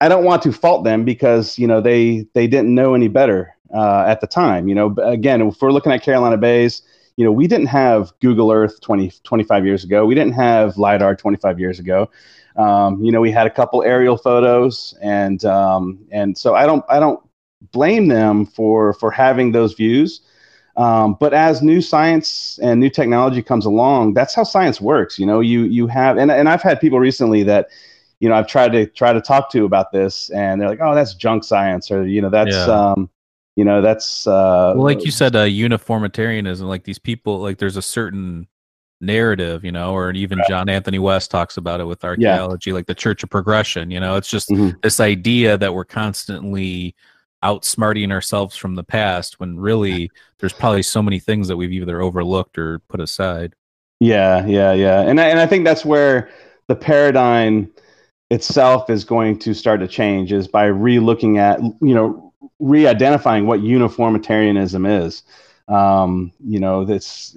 i 0.00 0.08
don't 0.08 0.24
want 0.24 0.42
to 0.42 0.52
fault 0.52 0.84
them 0.84 1.04
because 1.04 1.58
you 1.58 1.66
know 1.66 1.80
they 1.80 2.26
they 2.34 2.46
didn't 2.46 2.74
know 2.74 2.94
any 2.94 3.08
better 3.08 3.54
uh, 3.74 4.04
at 4.06 4.20
the 4.20 4.26
time 4.26 4.68
you 4.68 4.74
know 4.74 4.88
but 4.88 5.08
again 5.08 5.40
if 5.42 5.60
we're 5.60 5.72
looking 5.72 5.92
at 5.92 6.02
carolina 6.02 6.36
bays 6.36 6.82
you 7.16 7.24
know 7.24 7.32
we 7.32 7.46
didn't 7.46 7.66
have 7.66 8.12
google 8.20 8.52
earth 8.52 8.80
20 8.80 9.10
25 9.24 9.64
years 9.66 9.84
ago. 9.84 10.06
We 10.06 10.14
didn't 10.14 10.34
have 10.34 10.76
lidar 10.78 11.16
25 11.16 11.58
years 11.58 11.78
ago. 11.78 12.10
Um, 12.56 13.02
you 13.02 13.10
know 13.12 13.20
we 13.20 13.30
had 13.30 13.46
a 13.46 13.50
couple 13.50 13.82
aerial 13.82 14.16
photos 14.16 14.94
and 15.02 15.44
um, 15.44 15.98
and 16.10 16.36
so 16.36 16.54
i 16.54 16.64
don't 16.66 16.84
i 16.88 16.98
don't 17.00 17.20
blame 17.72 18.08
them 18.08 18.46
for 18.46 18.92
for 18.94 19.10
having 19.10 19.52
those 19.52 19.74
views. 19.74 20.20
Um, 20.76 21.16
but 21.18 21.32
as 21.32 21.62
new 21.62 21.80
science 21.80 22.58
and 22.62 22.78
new 22.78 22.90
technology 22.90 23.42
comes 23.42 23.64
along 23.64 24.12
that's 24.12 24.34
how 24.34 24.44
science 24.44 24.78
works 24.78 25.18
you 25.18 25.24
know 25.24 25.40
you 25.40 25.62
you 25.64 25.86
have 25.86 26.18
and, 26.18 26.30
and 26.30 26.50
i've 26.50 26.60
had 26.60 26.80
people 26.82 27.00
recently 27.00 27.42
that 27.44 27.68
you 28.20 28.28
know 28.28 28.34
i've 28.34 28.46
tried 28.46 28.72
to 28.72 28.84
try 28.84 29.14
to 29.14 29.22
talk 29.22 29.50
to 29.52 29.64
about 29.64 29.90
this 29.90 30.28
and 30.30 30.60
they're 30.60 30.68
like 30.68 30.80
oh 30.82 30.94
that's 30.94 31.14
junk 31.14 31.44
science 31.44 31.90
or 31.90 32.06
you 32.06 32.20
know 32.20 32.28
that's 32.28 32.54
Yeah. 32.54 32.92
um 32.92 33.08
you 33.56 33.64
know 33.64 33.80
that's 33.80 34.26
uh 34.26 34.72
well 34.76 34.84
like 34.84 35.04
you 35.04 35.10
said 35.10 35.34
uh 35.34 35.42
uniformitarianism 35.42 36.68
like 36.68 36.84
these 36.84 36.98
people 36.98 37.38
like 37.38 37.58
there's 37.58 37.76
a 37.76 37.82
certain 37.82 38.46
narrative 39.00 39.64
you 39.64 39.72
know 39.72 39.92
or 39.94 40.10
even 40.12 40.38
john 40.48 40.68
anthony 40.68 40.98
west 40.98 41.30
talks 41.30 41.56
about 41.58 41.80
it 41.80 41.84
with 41.84 42.02
archaeology 42.04 42.72
like 42.72 42.86
the 42.86 42.94
church 42.94 43.22
of 43.22 43.28
progression 43.28 43.90
you 43.90 44.00
know 44.00 44.16
it's 44.16 44.28
just 44.28 44.48
Mhm. 44.48 44.80
this 44.82 45.00
idea 45.00 45.58
that 45.58 45.74
we're 45.74 45.84
constantly 45.84 46.94
outsmarting 47.44 48.10
ourselves 48.10 48.56
from 48.56 48.74
the 48.74 48.82
past 48.82 49.38
when 49.38 49.58
really 49.58 50.10
there's 50.40 50.54
probably 50.54 50.82
so 50.82 51.02
many 51.02 51.18
things 51.18 51.46
that 51.48 51.56
we've 51.56 51.72
either 51.72 52.00
overlooked 52.00 52.58
or 52.58 52.78
put 52.88 52.98
aside. 53.00 53.54
Yeah, 54.00 54.44
yeah, 54.46 54.72
yeah, 54.72 55.02
and 55.02 55.20
I, 55.20 55.28
and 55.28 55.38
I 55.38 55.46
think 55.46 55.64
that's 55.64 55.84
where 55.84 56.30
the 56.66 56.74
paradigm 56.74 57.70
itself 58.30 58.90
is 58.90 59.04
going 59.04 59.38
to 59.40 59.54
start 59.54 59.80
to 59.80 59.86
change 59.86 60.32
is 60.32 60.48
by 60.48 60.64
re-looking 60.64 61.38
at 61.38 61.60
you 61.60 61.94
know 61.94 62.25
re-identifying 62.58 63.46
what 63.46 63.60
uniformitarianism 63.60 64.86
is. 64.86 65.22
Um, 65.68 66.32
you 66.44 66.60
know, 66.60 66.84
this 66.84 67.36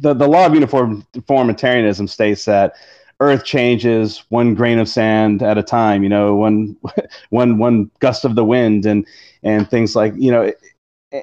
the 0.00 0.14
the 0.14 0.28
law 0.28 0.46
of 0.46 0.54
uniform 0.54 1.06
uniformitarianism 1.14 2.06
states 2.08 2.44
that 2.44 2.74
Earth 3.20 3.44
changes 3.44 4.24
one 4.28 4.54
grain 4.54 4.78
of 4.78 4.88
sand 4.88 5.42
at 5.42 5.58
a 5.58 5.62
time. 5.62 6.02
You 6.02 6.08
know, 6.08 6.36
one 6.36 6.76
one 7.30 7.58
one 7.58 7.90
gust 8.00 8.24
of 8.24 8.34
the 8.34 8.44
wind 8.44 8.86
and 8.86 9.06
and 9.42 9.68
things 9.68 9.96
like 9.96 10.14
you 10.16 10.30
know 10.30 10.52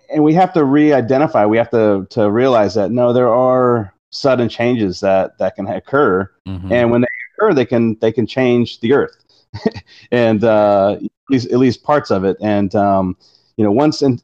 and 0.09 0.23
we 0.23 0.33
have 0.33 0.53
to 0.53 0.63
re-identify 0.63 1.45
we 1.45 1.57
have 1.57 1.69
to 1.69 2.07
to 2.09 2.31
realize 2.31 2.73
that 2.73 2.91
no 2.91 3.13
there 3.13 3.33
are 3.33 3.93
sudden 4.11 4.49
changes 4.49 4.99
that 5.01 5.37
that 5.37 5.55
can 5.55 5.67
occur 5.67 6.29
Mhm. 6.47 6.71
and 6.71 6.91
when 6.91 7.01
they 7.01 7.07
occur 7.37 7.53
they 7.53 7.65
can 7.65 7.95
they 7.99 8.11
can 8.11 8.25
change 8.25 8.79
the 8.79 8.93
earth 8.93 9.15
and 10.11 10.43
uh 10.43 10.97
least, 11.29 11.51
at 11.51 11.59
least 11.59 11.83
parts 11.83 12.11
of 12.11 12.23
it 12.23 12.37
and 12.41 12.75
um 12.75 13.17
you 13.57 13.63
know 13.63 13.71
once 13.71 14.01
and 14.01 14.23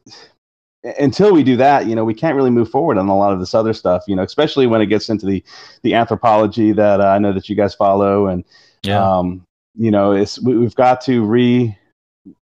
until 0.98 1.32
we 1.32 1.42
do 1.42 1.56
that 1.56 1.86
you 1.86 1.94
know 1.94 2.04
we 2.04 2.14
can't 2.14 2.36
really 2.36 2.50
move 2.50 2.70
forward 2.70 2.98
on 2.98 3.08
a 3.08 3.16
lot 3.16 3.32
of 3.32 3.40
this 3.40 3.54
other 3.54 3.72
stuff 3.72 4.02
you 4.08 4.16
know 4.16 4.22
especially 4.22 4.66
when 4.66 4.80
it 4.80 4.86
gets 4.86 5.08
into 5.08 5.26
the 5.26 5.42
the 5.82 5.94
anthropology 5.94 6.72
that 6.72 7.00
uh, 7.00 7.06
i 7.08 7.18
know 7.18 7.32
that 7.32 7.48
you 7.48 7.56
guys 7.56 7.74
follow 7.74 8.26
and 8.26 8.44
yeah 8.82 9.08
um, 9.18 9.46
you 9.74 9.90
know, 9.90 10.12
it's 10.12 10.40
we, 10.42 10.56
we've 10.56 10.74
got 10.74 11.00
to 11.02 11.24
re 11.24 11.76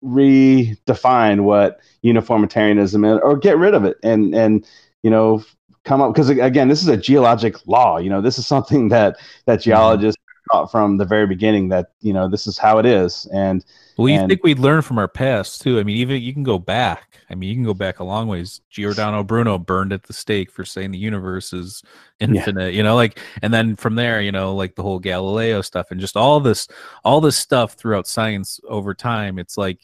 redefine 0.04 1.42
what 1.42 1.80
uniformitarianism 2.04 3.04
is, 3.06 3.20
or 3.24 3.38
get 3.38 3.58
rid 3.58 3.74
of 3.74 3.86
it, 3.86 3.98
and 4.04 4.36
and 4.36 4.68
you 5.04 5.10
know, 5.10 5.44
come 5.86 6.02
up 6.02 6.14
because 6.14 6.30
again, 6.30 6.68
this 6.68 6.82
is 6.82 6.88
a 6.88 6.98
geologic 6.98 7.66
law. 7.68 7.98
You 7.98 8.10
know, 8.10 8.22
this 8.22 8.38
is 8.38 8.48
something 8.48 8.90
that 8.90 9.18
that 9.46 9.62
Mm-hmm. 9.74 10.02
geologists 10.02 10.22
taught 10.52 10.72
from 10.72 10.98
the 10.98 11.06
very 11.06 11.28
beginning 11.28 11.70
that 11.70 11.92
you 12.02 12.14
know 12.14 12.28
this 12.30 12.48
is 12.48 12.58
how 12.58 12.78
it 12.80 12.86
is. 12.86 13.28
And 13.34 13.66
Well, 13.98 14.10
you 14.10 14.20
And- 14.20 14.30
think 14.30 14.44
we'd 14.44 14.60
learn 14.60 14.82
from 14.82 14.98
our 14.98 15.08
past 15.08 15.62
too? 15.62 15.80
I 15.80 15.84
mean, 15.84 15.98
even 15.98 16.22
you 16.22 16.34
can 16.34 16.44
go 16.44 16.60
back. 16.60 17.20
I 17.30 17.36
mean, 17.36 17.50
you 17.50 17.56
can 17.56 17.64
go 17.64 17.74
back 17.74 18.00
a 18.00 18.04
long 18.04 18.28
ways. 18.28 18.62
Giordano 18.70 19.24
Bruno 19.24 19.58
burned 19.58 19.94
at 19.94 20.04
the 20.04 20.14
stake 20.14 20.52
for 20.52 20.66
saying 20.66 20.92
the 20.92 20.98
universe 20.98 21.54
is 21.54 21.82
infinite. 22.20 22.74
You 22.74 22.84
know, 22.84 22.96
like, 22.96 23.20
and 23.42 23.54
then 23.54 23.76
from 23.76 23.96
there, 23.96 24.22
you 24.22 24.32
know, 24.32 24.54
like 24.54 24.76
the 24.76 24.84
whole 24.84 25.00
Galileo 25.00 25.62
stuff 25.62 25.88
and 25.92 26.00
just 26.00 26.18
all 26.18 26.40
this, 26.40 26.68
all 27.04 27.22
this 27.22 27.38
stuff 27.38 27.74
throughout 27.74 28.08
science 28.08 28.60
over 28.68 28.94
time. 28.94 29.40
It's 29.40 29.58
like, 29.58 29.80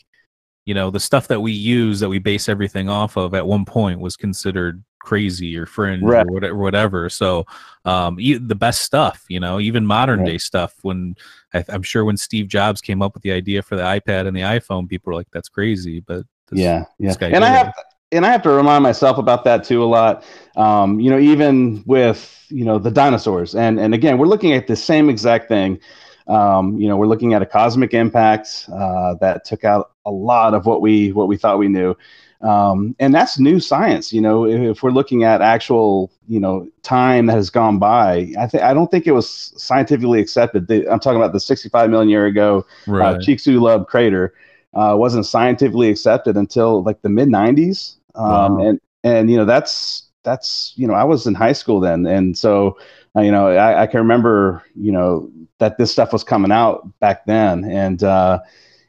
you 0.66 0.74
know, 0.74 0.92
the 0.92 1.00
stuff 1.00 1.28
that 1.30 1.40
we 1.42 1.52
use 1.54 2.00
that 2.02 2.10
we 2.10 2.20
base 2.20 2.48
everything 2.50 2.90
off 2.90 3.18
of 3.18 3.34
at 3.34 3.48
one 3.48 3.66
point 3.66 4.00
was 4.00 4.16
considered 4.18 4.84
crazy 5.04 5.58
or 5.58 5.66
fringe 5.66 6.04
Right. 6.04 6.26
or 6.28 6.32
whatever, 6.32 6.56
whatever. 6.56 7.10
So, 7.10 7.46
um, 7.86 8.18
e- 8.20 8.38
the 8.38 8.56
best 8.56 8.82
stuff, 8.82 9.26
you 9.30 9.40
know, 9.40 9.60
even 9.60 9.86
modern 9.86 10.20
Right. 10.20 10.28
day 10.34 10.38
stuff. 10.38 10.74
When 10.82 11.16
I, 11.54 11.64
I'm 11.70 11.84
sure 11.84 12.06
when 12.06 12.18
Steve 12.18 12.48
Jobs 12.48 12.82
came 12.82 13.02
up 13.02 13.14
with 13.14 13.24
the 13.24 13.32
idea 13.32 13.62
for 13.62 13.76
the 13.76 13.84
iPad 13.84 14.28
and 14.28 14.36
the 14.36 14.42
iPhone, 14.42 14.88
people 14.88 15.12
were 15.12 15.16
like, 15.16 15.28
"That's 15.32 15.50
crazy," 15.50 16.00
but 16.00 16.26
this, 16.50 16.60
yeah, 16.60 16.86
yeah. 17.00 17.14
And 17.22 17.44
I 17.44 17.50
have 17.50 17.68
it. 17.68 17.74
and 18.14 18.26
I 18.26 18.32
have 18.32 18.42
to 18.44 18.50
remind 18.52 18.84
myself 18.84 19.18
about 19.18 19.44
that 19.46 19.64
too 19.64 19.84
a 19.84 19.86
lot. 19.86 20.24
Um, 20.56 21.00
you 21.00 21.10
know, 21.10 21.20
even 21.20 21.84
with 21.86 22.46
you 22.50 22.66
know 22.66 22.78
the 22.78 22.92
dinosaurs, 22.92 23.56
and 23.56 23.80
and 23.80 23.94
again, 23.94 24.18
we're 24.18 24.28
looking 24.28 24.54
at 24.54 24.68
the 24.68 24.76
same 24.76 25.10
exact 25.10 25.48
thing. 25.48 25.80
Um, 26.28 26.78
you 26.78 26.88
know, 26.88 26.98
we're 26.98 27.08
looking 27.08 27.34
at 27.34 27.42
a 27.42 27.46
cosmic 27.46 27.94
impact 27.94 28.70
uh, 28.72 29.16
that 29.16 29.44
took 29.44 29.64
out 29.64 29.92
a 30.06 30.12
lot 30.12 30.54
of 30.54 30.66
what 30.66 30.82
we 30.82 31.12
what 31.12 31.28
we 31.28 31.36
thought 31.38 31.58
we 31.58 31.68
knew. 31.68 31.96
Um, 32.42 32.96
and 33.00 33.14
that's 33.14 33.38
new 33.38 33.60
science. 33.60 34.12
You 34.12 34.22
know, 34.22 34.46
if, 34.46 34.60
if 34.60 34.84
we're 34.84 34.92
looking 34.92 35.24
at 35.24 35.42
actual, 35.42 36.12
you 36.28 36.40
know, 36.40 36.68
time 36.82 37.28
that 37.28 37.36
has 37.36 37.50
gone 37.50 37.78
by, 37.78 38.34
I 38.40 38.48
think 38.48 38.64
I 38.64 38.74
don't 38.74 38.90
think 38.90 39.06
it 39.06 39.12
was 39.12 39.54
scientifically 39.58 40.20
accepted. 40.20 40.68
The, 40.68 40.88
I'm 40.92 41.00
talking 41.00 41.18
about 41.18 41.34
the 41.34 41.40
65 41.40 41.90
million 41.90 42.10
year 42.10 42.26
ago 42.26 42.66
right. 42.88 43.16
uh, 43.16 43.18
Chicxulub 43.20 43.88
crater 43.88 44.34
uh, 44.74 44.96
wasn't 44.98 45.26
scientifically 45.26 45.90
accepted 45.90 46.36
until 46.36 46.84
like 46.84 47.02
the 47.02 47.10
mid 47.10 47.30
90s. 47.30 47.98
Um, 48.16 48.26
Wow. 48.26 48.68
And 48.68 48.82
and 49.04 49.32
you 49.32 49.38
know 49.38 49.46
that's 49.46 50.10
that's 50.24 50.74
you 50.76 50.88
know 50.88 50.94
I 50.94 51.04
was 51.04 51.28
in 51.28 51.34
high 51.34 51.54
school 51.54 51.80
then, 51.80 52.06
and 52.06 52.38
so 52.38 52.78
uh, 53.16 53.22
you 53.22 53.32
know 53.32 53.48
I, 53.48 53.84
I 53.84 53.88
can 53.88 54.00
remember 54.00 54.64
you 54.76 54.92
know 54.92 55.32
that 55.60 55.78
this 55.78 55.92
stuff 55.92 56.14
was 56.14 56.24
coming 56.24 56.52
out 56.52 56.88
back 57.00 57.26
then, 57.26 57.66
and 57.66 58.04
uh, 58.04 58.40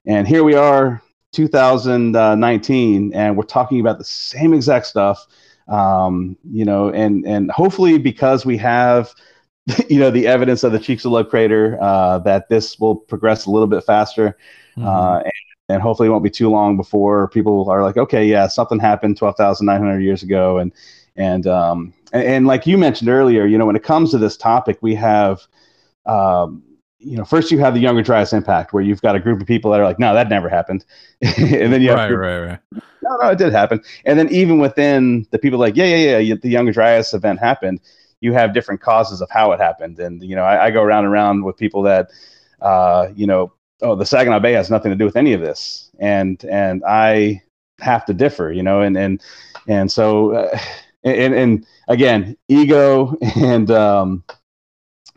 and 0.07 0.27
here 0.27 0.45
we 0.45 0.55
are 0.55 1.03
2019 1.33 3.13
and 3.15 3.37
we're 3.37 3.43
talking 3.43 3.81
about 3.81 3.99
the 3.99 4.05
same 4.05 4.53
exact 4.55 4.87
stuff 4.87 5.27
um, 5.69 6.37
you 6.51 6.65
know 6.65 6.91
and 6.91 7.27
and 7.27 7.51
hopefully 7.51 7.99
because 7.99 8.45
we 8.47 8.57
have 8.57 9.13
you 9.89 9.99
know 9.99 10.11
the 10.11 10.27
evidence 10.27 10.63
of 10.65 10.73
the 10.73 10.79
Chicxulub 10.79 11.29
crater 11.31 11.79
uh, 11.81 12.19
that 12.21 12.49
this 12.49 12.79
will 12.79 12.97
progress 12.97 13.47
a 13.47 13.51
little 13.51 13.69
bit 13.69 13.85
faster 13.85 14.37
Mhm. 14.77 14.87
uh, 14.87 15.19
and, 15.25 15.33
and 15.69 15.83
hopefully 15.83 16.09
it 16.09 16.11
won't 16.11 16.25
be 16.25 16.31
too 16.31 16.49
long 16.51 16.77
before 16.77 17.29
people 17.29 17.69
are 17.71 17.83
like 17.83 17.97
okay 17.97 18.25
yeah 18.25 18.47
something 18.49 18.79
happened 18.79 19.17
12,900 19.17 20.01
years 20.01 20.23
ago 20.23 20.59
and 20.59 20.73
and 21.17 21.47
um 21.47 21.93
and, 22.13 22.23
and 22.25 22.47
like 22.47 22.67
you 22.67 22.79
mentioned 22.79 23.09
earlier 23.11 23.47
you 23.47 23.59
know 23.59 23.67
when 23.67 23.77
it 23.77 23.83
comes 23.83 24.11
to 24.11 24.19
this 24.19 24.37
topic 24.37 24.79
we 24.81 24.95
have 24.95 25.47
um 26.07 26.63
you 27.03 27.17
know 27.17 27.25
first 27.25 27.51
you 27.51 27.59
have 27.59 27.75
the 27.75 27.81
younger 27.81 28.03
dryas 28.03 28.33
impact 28.33 28.73
where 28.73 28.83
you've 28.83 29.03
got 29.03 29.17
a 29.17 29.21
group 29.21 29.41
of 29.41 29.47
people 29.47 29.71
that 29.71 29.81
are 29.81 29.85
like 29.85 29.99
no 29.99 30.15
that 30.15 30.29
never 30.29 30.49
happened 30.49 30.85
and 31.23 31.73
then 31.73 31.83
you 31.83 31.89
have 31.89 31.99
right, 31.99 32.09
group- 32.09 32.21
right, 32.21 32.39
right. 32.39 32.59
no, 33.03 33.17
no, 33.17 33.31
it 33.31 33.39
did 33.39 33.53
happen. 33.53 33.81
And 34.05 34.19
then 34.19 34.29
even 34.31 34.59
within 34.59 35.27
the 35.31 35.39
people 35.39 35.59
like, 35.59 35.77
yeah, 35.77 35.85
yeah, 35.85 36.19
yeah, 36.19 36.35
the 36.41 36.49
Younger 36.49 36.73
Dryas 36.73 37.15
event 37.15 37.39
happened. 37.39 37.81
You 38.21 38.33
have 38.33 38.55
different 38.55 38.81
causes 38.81 39.21
of 39.21 39.29
how 39.31 39.53
it 39.53 39.59
happened, 39.61 39.99
and 39.99 40.23
you 40.23 40.37
know, 40.37 40.45
I, 40.45 40.67
I 40.67 40.71
go 40.71 40.83
around 40.83 41.05
and 41.05 41.13
around 41.13 41.45
with 41.45 41.57
people 41.57 41.83
that, 41.83 42.11
uh, 42.61 43.09
you 43.17 43.27
know, 43.27 43.53
oh, 43.83 43.97
the 43.97 44.07
Saginaw 44.07 44.39
Bay 44.39 44.53
has 44.53 44.71
nothing 44.71 44.93
to 44.93 44.97
do 44.97 45.05
with 45.05 45.17
any 45.17 45.33
of 45.33 45.41
this, 45.41 45.91
and 45.99 46.43
and 46.45 46.85
I 46.87 47.43
have 47.81 48.05
to 48.07 48.15
differ, 48.15 48.53
you 48.53 48.63
know, 48.63 48.81
and 48.81 48.97
and 48.97 49.21
and 49.67 49.91
so, 49.91 50.35
uh, 50.37 50.57
and 51.03 51.35
and 51.35 51.67
again, 51.89 52.37
ego 52.47 53.17
and 53.37 53.73
um, 53.73 54.23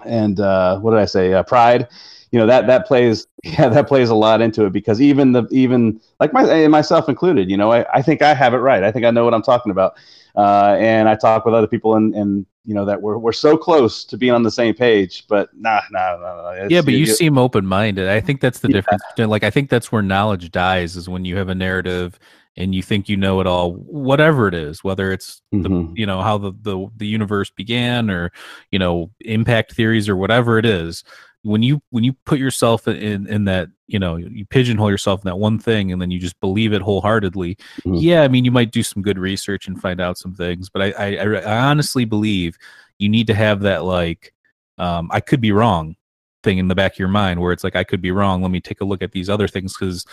and 0.06 0.40
uh, 0.40 0.80
what 0.80 0.92
did 0.92 1.00
I 1.00 1.06
say? 1.06 1.34
Uh, 1.34 1.44
pride. 1.44 1.88
You 2.32 2.40
know 2.40 2.48
that 2.48 2.68
that 2.68 2.86
plays 2.86 3.28
yeah 3.44 3.70
that 3.70 3.88
plays 3.88 4.10
a 4.10 4.16
lot 4.16 4.42
into 4.42 4.66
it 4.66 4.74
because 4.74 5.00
even 5.02 5.32
the 5.32 5.48
even 5.52 6.02
like 6.20 6.34
my 6.34 6.68
myself 6.68 7.08
included 7.08 7.50
you 7.50 7.56
know 7.56 7.72
I, 7.72 7.86
I 7.94 8.02
think 8.02 8.22
i 8.22 8.34
have 8.34 8.54
it 8.54 8.58
right 8.58 8.84
i 8.84 8.92
think 8.92 9.06
i 9.06 9.12
know 9.12 9.24
what 9.24 9.34
i'm 9.34 9.44
talking 9.44 9.72
about 9.72 9.96
uh, 10.36 10.76
and 10.78 11.08
i 11.08 11.16
talk 11.16 11.46
with 11.46 11.54
other 11.54 11.68
people 11.68 11.96
and 11.96 12.14
and 12.14 12.46
you 12.66 12.74
know 12.74 12.84
that 12.86 13.02
we're, 13.02 13.18
we're 13.18 13.32
so 13.32 13.56
close 13.56 14.04
to 14.06 14.18
being 14.18 14.34
on 14.34 14.44
the 14.44 14.52
same 14.52 14.74
page 14.74 15.26
but 15.30 15.50
nah 15.56 15.80
nah 15.92 16.18
nah, 16.18 16.36
nah 16.42 16.68
yeah, 16.68 16.82
but 16.82 16.94
you, 16.94 17.02
you- 17.02 17.06
seem 17.06 17.38
open 17.38 17.66
minded. 17.66 18.10
I 18.10 18.20
think 18.20 18.42
that's 18.42 18.60
the 18.60 18.68
Yeah. 18.68 18.74
difference. 18.78 19.04
Like, 19.18 19.44
I 19.44 19.50
think 19.52 19.70
that's 19.70 19.92
where 19.92 20.02
knowledge 20.02 20.52
dies 20.52 20.96
is 20.96 21.08
when 21.08 21.24
you 21.24 21.38
have 21.38 21.48
a 21.48 21.56
narrative 21.56 22.20
and 22.58 22.74
you 22.74 22.82
think 22.82 23.10
you 23.10 23.18
know 23.18 23.42
it 23.42 23.48
all, 23.48 23.74
whatever 23.74 24.48
it 24.48 24.54
is, 24.54 24.84
whether 24.84 25.12
it's 25.12 25.42
the 25.52 25.70
Mhm. 25.70 25.92
you 25.98 26.06
know 26.06 26.22
how 26.22 26.38
the, 26.38 26.54
the 26.62 26.88
the 26.98 27.08
universe 27.08 27.50
began 27.50 28.10
or 28.10 28.32
you 28.72 28.80
know 28.80 29.12
impact 29.22 29.74
theories 29.74 30.08
or 30.10 30.16
whatever 30.16 30.58
it 30.58 30.66
is. 30.66 31.04
When 31.44 31.62
you 31.62 31.82
when 31.92 32.04
you 32.04 32.14
put 32.26 32.40
yourself 32.40 32.88
in 32.88 33.28
in 33.28 33.46
that 33.46 33.68
you 33.88 34.00
know 34.00 34.16
you 34.16 34.46
pigeonhole 34.46 34.90
yourself 34.90 35.22
in 35.24 35.30
that 35.30 35.36
one 35.38 35.60
thing 35.60 35.92
and 35.92 36.02
then 36.02 36.10
you 36.10 36.20
just 36.20 36.40
believe 36.40 36.74
it 36.74 36.82
wholeheartedly. 36.82 37.58
Mhm. 37.86 38.02
Yeah, 38.02 38.24
I 38.24 38.28
mean 38.30 38.46
you 38.46 38.52
might 38.52 38.72
do 38.72 38.82
some 38.84 39.04
good 39.04 39.20
research 39.20 39.68
and 39.68 39.80
find 39.80 40.02
out 40.02 40.18
some 40.18 40.34
things, 40.34 40.70
but 40.70 40.82
I 40.82 40.92
I, 40.92 41.16
I 41.18 41.26
I 41.42 41.68
honestly 41.70 42.06
believe 42.06 42.58
you 42.98 43.10
need 43.10 43.28
to 43.28 43.34
have 43.36 43.60
that 43.62 43.84
like 43.84 44.34
um, 44.78 45.10
I 45.12 45.20
could 45.20 45.40
be 45.42 45.52
wrong 45.52 45.96
thing 46.44 46.58
in 46.60 46.68
the 46.68 46.76
back 46.76 46.94
of 46.94 47.00
your 47.00 47.08
mind 47.08 47.42
where 47.42 47.52
it's 47.52 47.64
like 47.64 47.76
I 47.76 47.84
could 47.84 48.02
be 48.02 48.12
wrong. 48.12 48.42
Let 48.42 48.52
me 48.52 48.62
take 48.62 48.82
a 48.82 48.86
look 48.86 49.02
at 49.02 49.12
these 49.12 49.30
other 49.30 49.48
things 49.48 49.76
because 49.78 50.06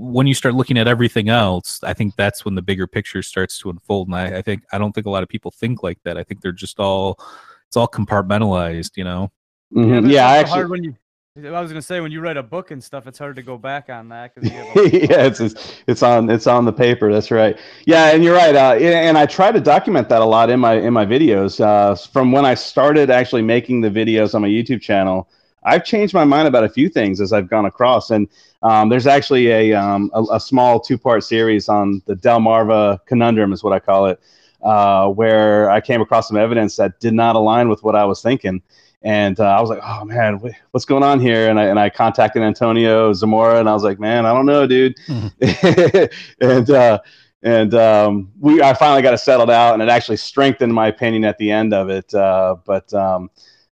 when 0.00 0.26
you 0.26 0.34
start 0.34 0.54
looking 0.54 0.78
at 0.78 0.88
everything 0.88 1.28
else, 1.28 1.80
I 1.82 1.92
think 1.92 2.16
that's 2.16 2.44
when 2.44 2.54
the 2.54 2.62
bigger 2.62 2.86
picture 2.86 3.22
starts 3.22 3.58
to 3.60 3.70
unfold. 3.70 4.08
And 4.08 4.16
I, 4.16 4.38
I 4.38 4.42
think 4.42 4.62
I 4.72 4.78
don't 4.78 4.92
think 4.92 5.06
a 5.06 5.10
lot 5.10 5.22
of 5.22 5.28
people 5.28 5.50
think 5.50 5.82
like 5.82 5.98
that. 6.04 6.16
I 6.16 6.22
think 6.24 6.40
they're 6.40 6.52
just 6.52 6.78
all 6.80 7.18
it's 7.66 7.76
all 7.76 7.88
compartmentalized, 7.88 8.96
you 8.96 9.04
know. 9.04 9.30
Mhm. 9.74 10.02
but 10.02 10.04
it's 10.04 10.14
yeah 10.14 10.28
i 10.28 10.36
actually 10.38 10.52
hard 10.54 10.70
when 10.70 10.84
you. 10.84 10.94
I 11.36 11.60
was 11.60 11.70
gonna 11.70 11.82
say 11.82 12.00
when 12.00 12.10
you 12.10 12.20
write 12.20 12.36
a 12.36 12.42
book 12.42 12.72
and 12.72 12.82
stuff, 12.82 13.06
it's 13.06 13.18
hard 13.18 13.36
to 13.36 13.42
go 13.42 13.56
back 13.56 13.88
on 13.90 14.08
that 14.08 14.34
because 14.34 14.50
yeah, 14.92 15.24
it's, 15.26 15.38
it's 15.40 15.74
it's 15.86 16.02
on 16.02 16.28
it's 16.30 16.48
on 16.48 16.64
the 16.64 16.72
paper. 16.72 17.12
That's 17.12 17.30
right. 17.30 17.56
Yeah, 17.86 18.10
and 18.12 18.24
you're 18.24 18.34
right. 18.34 18.56
Uh, 18.56 18.72
and- 18.74 18.82
and 19.08 19.18
I 19.18 19.24
try 19.26 19.52
to 19.52 19.60
document 19.60 20.08
that 20.08 20.20
a 20.20 20.24
lot 20.24 20.50
in 20.50 20.58
my 20.58 20.74
in 20.74 20.92
my 20.92 21.06
videos. 21.06 21.60
Uh, 21.60 21.94
from 21.94 22.32
when 22.32 22.44
I 22.44 22.54
started 22.54 23.08
actually 23.10 23.42
making 23.42 23.82
the 23.82 23.90
videos 23.90 24.34
on 24.34 24.42
my 24.42 24.48
YouTube 24.48 24.80
channel, 24.80 25.28
I've 25.68 25.84
changed 25.84 26.14
my 26.14 26.24
mind 26.24 26.48
about 26.48 26.64
a 26.64 26.68
few 26.68 26.88
things 26.88 27.20
as 27.20 27.32
I've 27.32 27.48
gone 27.48 27.66
across. 27.66 28.10
And 28.10 28.28
um, 28.62 28.88
there's 28.88 29.06
actually 29.06 29.48
a, 29.48 29.74
um, 29.74 30.10
a 30.14 30.24
a 30.32 30.40
small 30.40 30.80
two 30.80 30.98
part 30.98 31.22
series 31.24 31.68
on 31.68 32.02
the 32.06 32.16
Delmarva 32.16 32.98
conundrum, 33.06 33.52
is 33.52 33.62
what 33.62 33.72
I 33.72 33.78
call 33.78 34.06
it, 34.06 34.20
uh, 34.62 35.08
where 35.08 35.70
I 35.70 35.80
came 35.80 36.00
across 36.00 36.28
some 36.28 36.36
evidence 36.36 36.76
that 36.76 36.98
did 37.00 37.14
not 37.14 37.36
align 37.36 37.68
with 37.68 37.82
what 37.82 37.94
I 37.94 38.04
was 38.04 38.22
thinking. 38.22 38.62
And 39.02 39.38
uh, 39.38 39.44
I 39.44 39.60
was 39.60 39.70
like, 39.70 39.80
"Oh 39.84 40.04
man, 40.04 40.40
what's 40.72 40.84
going 40.84 41.04
on 41.04 41.20
here?" 41.20 41.48
And 41.48 41.60
I 41.60 41.66
and 41.66 41.78
I 41.78 41.88
contacted 41.88 42.42
Antonio 42.42 43.12
Zamora, 43.12 43.60
and 43.60 43.68
I 43.68 43.72
was 43.72 43.84
like, 43.84 44.00
"Man, 44.00 44.26
I 44.26 44.32
don't 44.32 44.46
know, 44.46 44.66
dude." 44.66 44.96
and 46.40 46.70
uh, 46.70 46.98
and 47.44 47.74
um, 47.74 48.32
we 48.40 48.60
I 48.60 48.74
finally 48.74 49.02
got 49.02 49.14
it 49.14 49.18
settled 49.18 49.50
out, 49.50 49.74
and 49.74 49.82
it 49.82 49.88
actually 49.88 50.16
strengthened 50.16 50.74
my 50.74 50.88
opinion 50.88 51.24
at 51.24 51.38
the 51.38 51.50
end 51.50 51.72
of 51.72 51.90
it. 51.90 52.12
Uh, 52.12 52.56
but 52.64 52.92
um, 52.92 53.30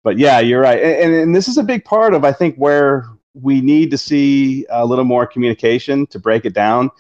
but 0.03 0.19
yeah, 0.19 0.41
you're 0.41 0.61
right, 0.61 0.83
and, 0.83 1.03
and, 1.03 1.15
and 1.15 1.37
this 1.37 1.49
is 1.49 1.59
a 1.59 1.63
big 1.63 1.85
part 1.85 2.15
of 2.15 2.25
I 2.25 2.33
think 2.33 2.57
where 2.57 3.07
we 3.35 3.61
need 3.61 3.91
to 3.91 3.99
see 3.99 4.67
a 4.71 4.85
little 4.85 5.05
more 5.05 5.27
communication 5.27 6.07
to 6.09 6.19
break 6.19 6.45
it 6.45 6.55
down. 6.55 6.91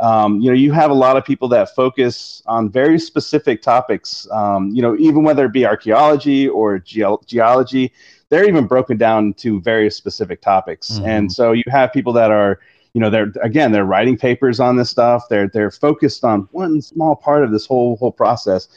Um, 0.00 0.40
you 0.40 0.48
know, 0.48 0.54
you 0.56 0.70
have 0.72 0.90
a 0.90 0.94
lot 0.94 1.16
of 1.16 1.24
people 1.24 1.48
that 1.48 1.74
focus 1.74 2.42
on 2.46 2.70
very 2.70 2.98
specific 3.00 3.62
topics. 3.62 4.28
Um, 4.30 4.70
you 4.70 4.80
know, 4.80 4.96
even 4.96 5.24
whether 5.24 5.46
it 5.46 5.52
be 5.52 5.66
archaeology 5.66 6.48
or 6.48 6.78
geo- 6.78 7.20
geology, 7.26 7.92
they're 8.28 8.46
even 8.48 8.66
broken 8.66 8.96
down 8.96 9.34
to 9.34 9.60
various 9.60 9.96
specific 9.96 10.40
topics. 10.40 10.98
Mhm. 11.00 11.06
And 11.06 11.32
so 11.32 11.52
you 11.52 11.64
have 11.68 11.92
people 11.92 12.12
that 12.12 12.30
are, 12.30 12.60
you 12.94 13.00
know, 13.00 13.10
they're 13.10 13.32
again 13.42 13.72
they're 13.72 13.84
writing 13.84 14.16
papers 14.16 14.60
on 14.60 14.76
this 14.76 14.90
stuff. 14.90 15.24
They're 15.28 15.48
they're 15.48 15.70
focused 15.70 16.24
on 16.24 16.48
one 16.52 16.80
small 16.80 17.16
part 17.16 17.42
of 17.42 17.50
this 17.50 17.66
whole 17.66 17.96
whole 17.96 18.12
process. 18.12 18.68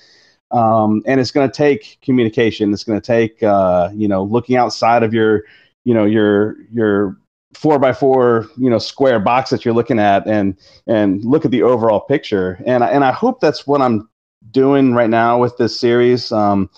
Um, 0.51 1.01
and 1.05 1.19
it's 1.19 1.31
going 1.31 1.49
to 1.49 1.55
take 1.55 1.97
communication. 2.01 2.73
It's 2.73 2.83
going 2.83 2.99
to 2.99 3.05
take, 3.05 3.41
uh, 3.41 3.89
you 3.93 4.07
know, 4.07 4.23
looking 4.23 4.57
outside 4.57 5.03
of 5.03 5.13
your, 5.13 5.43
you 5.83 5.93
know, 5.93 6.05
your 6.05 6.57
your 6.71 7.17
four 7.53 7.79
by 7.79 7.93
four, 7.93 8.47
you 8.57 8.69
know, 8.69 8.77
square 8.77 9.19
box 9.19 9.49
that 9.49 9.65
you're 9.65 9.73
looking 9.73 9.99
at, 9.99 10.27
and 10.27 10.57
and 10.87 11.23
look 11.23 11.45
at 11.45 11.51
the 11.51 11.63
overall 11.63 12.01
picture. 12.01 12.61
And 12.65 12.83
and 12.83 13.03
I 13.03 13.11
hope 13.11 13.39
that's 13.39 13.65
what 13.65 13.81
I'm 13.81 14.09
doing 14.51 14.93
right 14.93 15.09
now 15.09 15.39
with 15.39 15.57
this 15.57 15.79
series. 15.79 16.31
Um, 16.31 16.69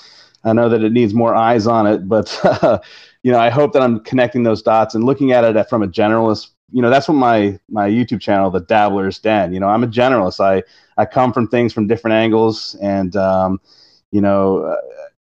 I 0.43 0.53
know 0.53 0.69
that 0.69 0.83
it 0.83 0.91
needs 0.91 1.13
more 1.13 1.35
eyes 1.35 1.67
on 1.67 1.87
it, 1.87 2.07
but 2.07 2.39
you 3.23 3.31
know, 3.31 3.39
I 3.39 3.49
hope 3.49 3.73
that 3.73 3.81
I'm 3.81 4.01
connecting 4.01 4.43
those 4.43 4.61
dots 4.61 4.95
and 4.95 5.03
looking 5.03 5.31
at 5.31 5.43
it 5.43 5.69
from 5.69 5.83
a 5.83 5.87
generalist. 5.87 6.49
You 6.71 6.81
know, 6.81 6.89
that's 6.89 7.07
what 7.07 7.15
my 7.15 7.59
my 7.69 7.89
YouTube 7.89 8.21
channel, 8.21 8.49
the 8.49 8.61
Dabbler's 8.61 9.19
Den. 9.19 9.53
You 9.53 9.59
know, 9.59 9.67
I'm 9.67 9.83
a 9.83 9.87
generalist. 9.87 10.39
I 10.39 10.63
I 10.97 11.05
come 11.05 11.33
from 11.33 11.47
things 11.47 11.73
from 11.73 11.87
different 11.87 12.15
angles, 12.15 12.75
and 12.81 13.15
um, 13.15 13.59
you 14.11 14.21
know, 14.21 14.63
uh, 14.63 14.75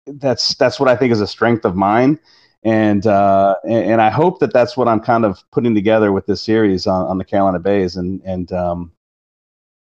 that's 0.06 0.54
that's 0.54 0.78
what 0.78 0.88
I 0.88 0.96
think 0.96 1.12
is 1.12 1.20
a 1.20 1.26
strength 1.26 1.64
of 1.64 1.74
mine. 1.76 2.18
And, 2.62 3.06
uh, 3.06 3.54
and 3.64 3.92
and 3.92 4.00
I 4.02 4.10
hope 4.10 4.40
that 4.40 4.52
that's 4.52 4.76
what 4.76 4.88
I'm 4.88 5.00
kind 5.00 5.24
of 5.24 5.42
putting 5.52 5.74
together 5.74 6.10
with 6.10 6.26
this 6.26 6.42
series 6.42 6.86
on, 6.86 7.06
on 7.06 7.18
the 7.18 7.24
Carolina 7.24 7.60
Bays, 7.60 7.96
and 7.96 8.20
and 8.24 8.50
um, 8.52 8.92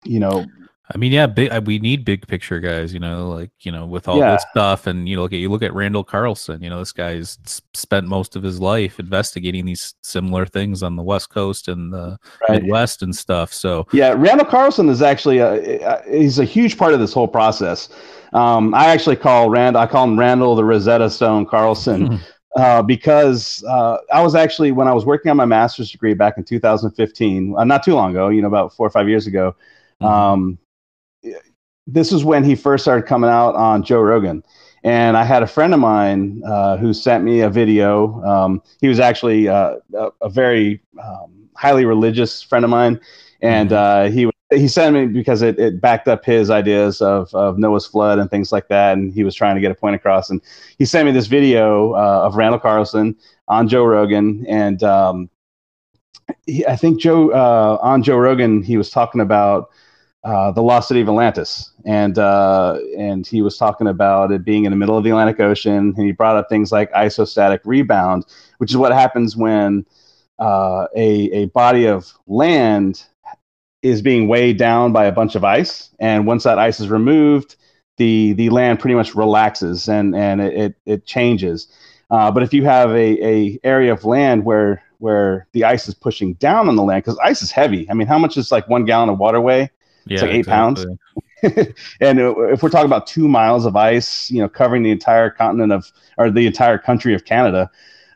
you 0.04 0.20
know, 0.20 0.46
I 0.94 0.98
mean, 0.98 1.12
yeah, 1.12 1.28
big, 1.28 1.52
we 1.68 1.80
need 1.80 2.06
big 2.06 2.28
picture 2.28 2.60
guys, 2.60 2.94
you 2.94 3.00
know, 3.00 3.30
like, 3.30 3.52
you 3.62 3.72
know, 3.72 3.86
with 3.86 4.08
all 4.08 4.18
Yeah. 4.18 4.34
this 4.34 4.46
stuff. 4.52 4.88
And, 4.88 5.08
you 5.08 5.16
know, 5.16 5.22
look 5.24 5.34
at, 5.34 5.40
you 5.40 5.50
look 5.50 5.64
at 5.64 5.74
Randall 5.74 6.04
Carlson, 6.04 6.62
you 6.62 6.70
know, 6.70 6.80
this 6.80 6.92
guy's 6.92 7.38
spent 7.74 8.08
most 8.08 8.36
of 8.36 8.44
his 8.44 8.60
life 8.60 9.00
investigating 9.00 9.66
these 9.66 9.94
similar 10.02 10.46
things 10.46 10.84
on 10.84 10.96
the 10.96 11.04
West 11.04 11.30
Coast 11.30 11.68
and 11.68 11.94
the 11.94 12.18
right. 12.48 12.62
Midwest 12.62 13.04
and 13.04 13.16
stuff. 13.16 13.54
So, 13.54 13.88
Yeah, 13.92 14.14
Randall 14.18 14.48
Carlson 14.48 14.90
is 14.90 15.02
actually 15.02 15.40
a, 15.40 16.02
he's 16.10 16.40
a 16.40 16.46
huge 16.46 16.78
part 16.78 16.94
of 16.94 17.00
this 17.00 17.14
whole 17.14 17.28
process. 17.28 17.90
Um, 18.34 18.74
I 18.74 18.88
actually 18.88 19.18
call 19.18 19.50
Rand 19.50 19.78
I 19.78 19.86
call 19.86 20.06
him 20.06 20.18
Randall 20.18 20.56
the 20.56 20.64
Rosetta 20.64 21.10
Stone 21.10 21.46
Carlson 21.48 22.20
uh, 22.56 22.82
because 22.82 23.64
uh, 23.68 23.98
I 24.14 24.22
was 24.22 24.36
actually 24.36 24.72
when 24.72 24.88
I 24.88 24.94
was 24.94 25.06
working 25.06 25.30
on 25.30 25.38
my 25.38 25.46
master's 25.46 25.92
degree 25.92 26.14
back 26.14 26.38
in 26.38 26.44
2015, 26.44 27.56
uh, 27.58 27.64
not 27.66 27.84
too 27.84 27.94
long 27.94 28.12
ago, 28.12 28.30
you 28.30 28.42
know, 28.42 28.48
about 28.48 28.74
four 28.74 28.88
or 28.88 28.90
five 28.90 29.08
years 29.10 29.28
ago. 29.28 29.56
Um, 30.00 30.58
this 31.88 32.12
is 32.12 32.24
when 32.24 32.44
he 32.44 32.56
first 32.56 32.84
started 32.84 33.04
coming 33.04 33.30
out 33.30 33.56
on 33.56 33.84
Joe 33.84 34.02
Rogan. 34.02 34.44
And 34.84 35.16
I 35.16 35.24
had 35.24 35.44
a 35.44 35.48
friend 35.48 35.74
of 35.74 35.80
mine 35.80 36.42
uh, 36.46 36.78
who 36.78 36.94
sent 36.94 37.24
me 37.24 37.42
a 37.42 37.50
video. 37.50 38.24
Um, 38.24 38.64
he 38.80 38.88
was 38.88 39.00
actually 39.00 39.48
uh, 39.48 39.76
a, 39.94 40.10
a 40.22 40.30
very 40.30 40.82
um, 41.02 41.50
highly 41.56 41.86
religious 41.86 42.42
friend 42.42 42.66
of 42.66 42.72
mine, 42.72 43.00
and 43.42 43.72
uh, 43.72 44.06
he 44.06 44.28
he 44.50 44.68
sent 44.68 44.96
me 44.96 45.06
because 45.06 45.44
it, 45.44 45.60
it 45.60 45.80
backed 45.80 46.08
up 46.08 46.26
his 46.26 46.50
ideas 46.50 47.00
of, 47.00 47.34
of 47.36 47.58
Noah's 47.58 47.86
flood 47.86 48.18
and 48.18 48.30
things 48.30 48.52
like 48.52 48.68
that, 48.70 48.98
and 48.98 49.14
he 49.14 49.24
was 49.24 49.36
trying 49.36 49.56
to 49.56 49.62
get 49.62 49.72
a 49.72 49.76
point 49.76 49.96
across. 49.96 50.32
And 50.32 50.42
he 50.80 50.86
sent 50.86 51.06
me 51.06 51.12
this 51.12 51.28
video 51.28 51.94
uh, 51.94 52.24
of 52.26 52.36
Randall 52.36 52.60
Carlson 52.60 53.16
on 53.48 53.68
Joe 53.68 53.86
Rogan, 53.86 54.46
and 54.48 54.82
um, 54.82 55.30
he, 56.48 56.66
I 56.66 56.76
think 56.76 57.00
Joe 57.00 57.30
uh, 57.30 57.78
on 57.82 58.02
Joe 58.02 58.18
Rogan 58.18 58.64
he 58.64 58.78
was 58.78 58.90
talking 58.90 59.22
about 59.22 59.70
uh, 60.24 60.52
the 60.52 60.62
lost 60.62 60.88
city 60.88 61.02
of 61.02 61.08
Atlantis, 61.10 61.72
and 61.86 62.20
uh, 62.20 62.78
and 62.98 63.26
he 63.26 63.42
was 63.42 63.58
talking 63.58 63.88
about 63.88 64.32
it 64.32 64.46
being 64.46 64.66
in 64.66 64.72
the 64.72 64.78
middle 64.78 64.98
of 64.98 65.04
the 65.04 65.10
Atlantic 65.10 65.40
Ocean, 65.40 65.94
and 65.98 66.06
he 66.06 66.12
brought 66.12 66.38
up 66.38 66.48
things 66.50 66.72
like 66.72 66.92
isostatic 66.94 67.62
rebound, 67.66 68.26
which 68.60 68.72
is 68.72 68.78
what 68.78 68.92
happens 68.92 69.36
when 69.36 69.86
uh, 70.40 70.88
a 70.96 71.32
a 71.32 71.46
body 71.48 71.86
of 71.88 72.14
land 72.28 73.04
is 73.82 74.02
being 74.02 74.28
weighed 74.28 74.58
down 74.58 74.94
by 74.94 75.06
a 75.06 75.12
bunch 75.12 75.36
of 75.36 75.44
ice, 75.44 75.90
and 76.00 76.28
once 76.28 76.44
that 76.44 76.60
ice 76.60 76.80
is 76.80 76.90
removed, 76.90 77.56
the 77.98 78.34
the 78.34 78.50
land 78.52 78.80
pretty 78.80 78.96
much 78.96 79.16
relaxes 79.16 79.90
and 79.90 80.16
and 80.16 80.42
it 80.42 80.54
it, 80.54 80.76
it 80.86 81.06
changes. 81.06 81.68
Uh, 82.12 82.30
but 82.30 82.44
if 82.44 82.54
you 82.54 82.64
have 82.66 82.92
a, 82.92 83.26
a 83.26 83.60
area 83.64 83.92
of 83.92 84.06
land 84.06 84.46
where 84.46 84.84
where 85.00 85.48
the 85.54 85.64
ice 85.64 85.88
is 85.88 85.96
pushing 85.96 86.36
down 86.36 86.68
on 86.70 86.76
the 86.76 86.84
land, 86.84 87.04
because 87.04 87.18
ice 87.24 87.42
is 87.42 87.52
heavy. 87.52 87.90
I 87.90 87.96
mean, 87.96 88.08
how 88.08 88.20
much 88.20 88.38
is 88.38 88.52
like 88.52 88.68
one 88.70 88.86
gallon 88.86 89.10
of 89.10 89.18
water 89.18 89.42
weigh? 89.42 89.72
Yeah, 90.06 90.22
like 90.22 90.32
eight 90.32 90.48
pounds. 90.48 90.86
and 91.44 92.20
if 92.20 92.62
we're 92.62 92.70
talking 92.70 92.86
about 92.86 93.08
two 93.08 93.28
miles 93.28 93.66
of 93.66 93.76
ice, 93.76 94.30
you 94.30 94.40
know, 94.40 94.48
covering 94.48 94.84
the 94.84 94.92
entire 94.92 95.30
continent 95.30 95.72
of 95.72 95.92
or 96.18 96.30
the 96.30 96.46
entire 96.46 96.78
country 96.78 97.16
of 97.16 97.26
Canada, 97.26 97.70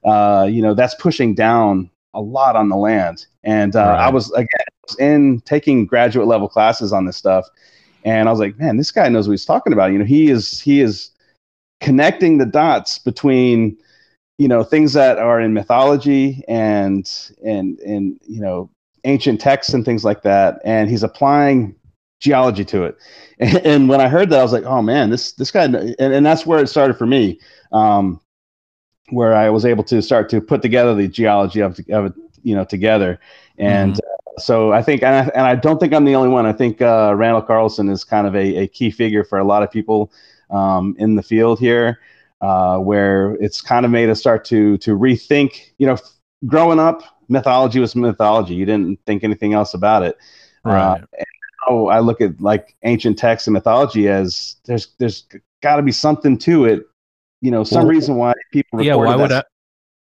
uh, 0.03 0.47
you 0.49 0.61
know, 0.61 0.73
that's 0.73 0.95
pushing 0.95 1.33
down 1.33 1.89
a 2.13 2.21
lot 2.21 2.55
on 2.55 2.69
the 2.69 2.75
land. 2.75 3.25
And 3.43 3.75
uh, 3.75 3.95
I 3.99 4.09
was 4.09 4.31
again 4.31 4.47
I 4.59 4.85
was 4.87 4.99
in 4.99 5.41
taking 5.41 5.85
graduate 5.85 6.27
level 6.27 6.47
classes 6.47 6.93
on 6.93 7.05
this 7.05 7.17
stuff, 7.17 7.45
and 8.03 8.27
I 8.27 8.31
was 8.31 8.39
like, 8.39 8.57
man, 8.57 8.77
this 8.77 8.91
guy 8.91 9.09
knows 9.09 9.27
what 9.27 9.33
he's 9.33 9.45
talking 9.45 9.73
about. 9.73 9.91
You 9.91 9.99
know, 9.99 10.05
he 10.05 10.29
is 10.29 10.59
he 10.59 10.81
is 10.81 11.11
connecting 11.81 12.37
the 12.37 12.45
dots 12.45 12.99
between 12.99 13.77
you 14.37 14.47
know 14.47 14.63
things 14.63 14.93
that 14.93 15.17
are 15.17 15.39
in 15.39 15.53
mythology 15.53 16.43
and 16.47 17.09
and 17.43 17.79
and 17.79 18.19
you 18.27 18.41
know 18.41 18.69
ancient 19.05 19.39
texts 19.39 19.73
and 19.73 19.85
things 19.85 20.03
like 20.03 20.21
that 20.23 20.59
and 20.65 20.89
he's 20.89 21.03
applying 21.03 21.75
geology 22.19 22.65
to 22.65 22.83
it. 22.83 22.97
And, 23.37 23.57
and 23.65 23.89
when 23.89 23.99
i 23.99 24.07
heard 24.07 24.29
that 24.29 24.39
i 24.39 24.43
was 24.43 24.53
like 24.53 24.63
oh 24.63 24.81
man 24.81 25.09
this 25.09 25.33
this 25.33 25.51
guy 25.51 25.65
and, 25.65 25.95
and 25.99 26.25
that's 26.25 26.45
where 26.45 26.59
it 26.59 26.69
started 26.69 26.93
for 26.93 27.05
me 27.05 27.37
um, 27.73 28.21
where 29.09 29.35
i 29.35 29.49
was 29.49 29.65
able 29.65 29.83
to 29.83 30.01
start 30.01 30.29
to 30.29 30.39
put 30.39 30.61
together 30.61 30.95
the 30.95 31.09
geology 31.09 31.59
of, 31.59 31.77
of 31.89 32.05
it 32.05 32.13
you 32.45 32.55
know 32.55 32.63
together. 32.63 33.19
And 33.57 33.97
uh, 33.97 34.39
so 34.39 34.71
i 34.71 34.81
think 34.81 35.03
and 35.03 35.15
I, 35.15 35.31
and 35.35 35.45
I 35.45 35.55
don't 35.55 35.79
think 35.79 35.93
i'm 35.93 36.05
the 36.05 36.15
only 36.15 36.29
one. 36.29 36.45
I 36.45 36.53
think 36.53 36.81
uh, 36.81 37.13
randall 37.17 37.41
carlson 37.41 37.89
is 37.89 38.05
kind 38.05 38.25
of 38.25 38.35
a, 38.35 38.63
a 38.63 38.67
key 38.67 38.91
figure 38.91 39.25
for 39.25 39.39
a 39.39 39.43
lot 39.43 39.63
of 39.63 39.71
people 39.71 40.13
um, 40.49 40.95
in 40.97 41.15
the 41.15 41.23
field 41.23 41.59
here 41.59 41.99
uh, 42.41 42.77
where 42.77 43.33
it's 43.41 43.61
kind 43.61 43.85
of 43.85 43.91
made 43.91 44.09
us 44.09 44.19
start 44.19 44.45
to 44.45 44.77
to 44.77 44.97
rethink 44.97 45.73
you 45.77 45.87
know 45.87 45.97
growing 46.45 46.79
up 46.79 47.14
mythology 47.27 47.79
was 47.79 47.95
mythology. 47.95 48.55
You 48.55 48.65
didn't 48.65 48.99
think 49.05 49.23
anything 49.23 49.53
else 49.53 49.73
about 49.73 50.03
it. 50.03 50.17
Right. 50.63 50.81
uh, 50.81 50.95
and 50.95 51.25
now 51.67 51.87
I 51.87 51.99
look 51.99 52.21
at 52.21 52.39
like 52.41 52.75
ancient 52.83 53.17
texts 53.17 53.47
and 53.47 53.53
mythology 53.53 54.07
as 54.07 54.55
there's 54.65 54.87
there's 54.97 55.25
got 55.61 55.77
to 55.77 55.81
be 55.81 55.91
something 55.91 56.37
to 56.39 56.65
it, 56.65 56.87
you 57.41 57.51
know, 57.51 57.63
some 57.63 57.83
Well, 57.83 57.87
reason 57.87 58.15
why 58.15 58.33
people 58.51 58.81
yeah. 58.83 58.95
Why 58.95 59.15
would, 59.15 59.31
I, 59.31 59.43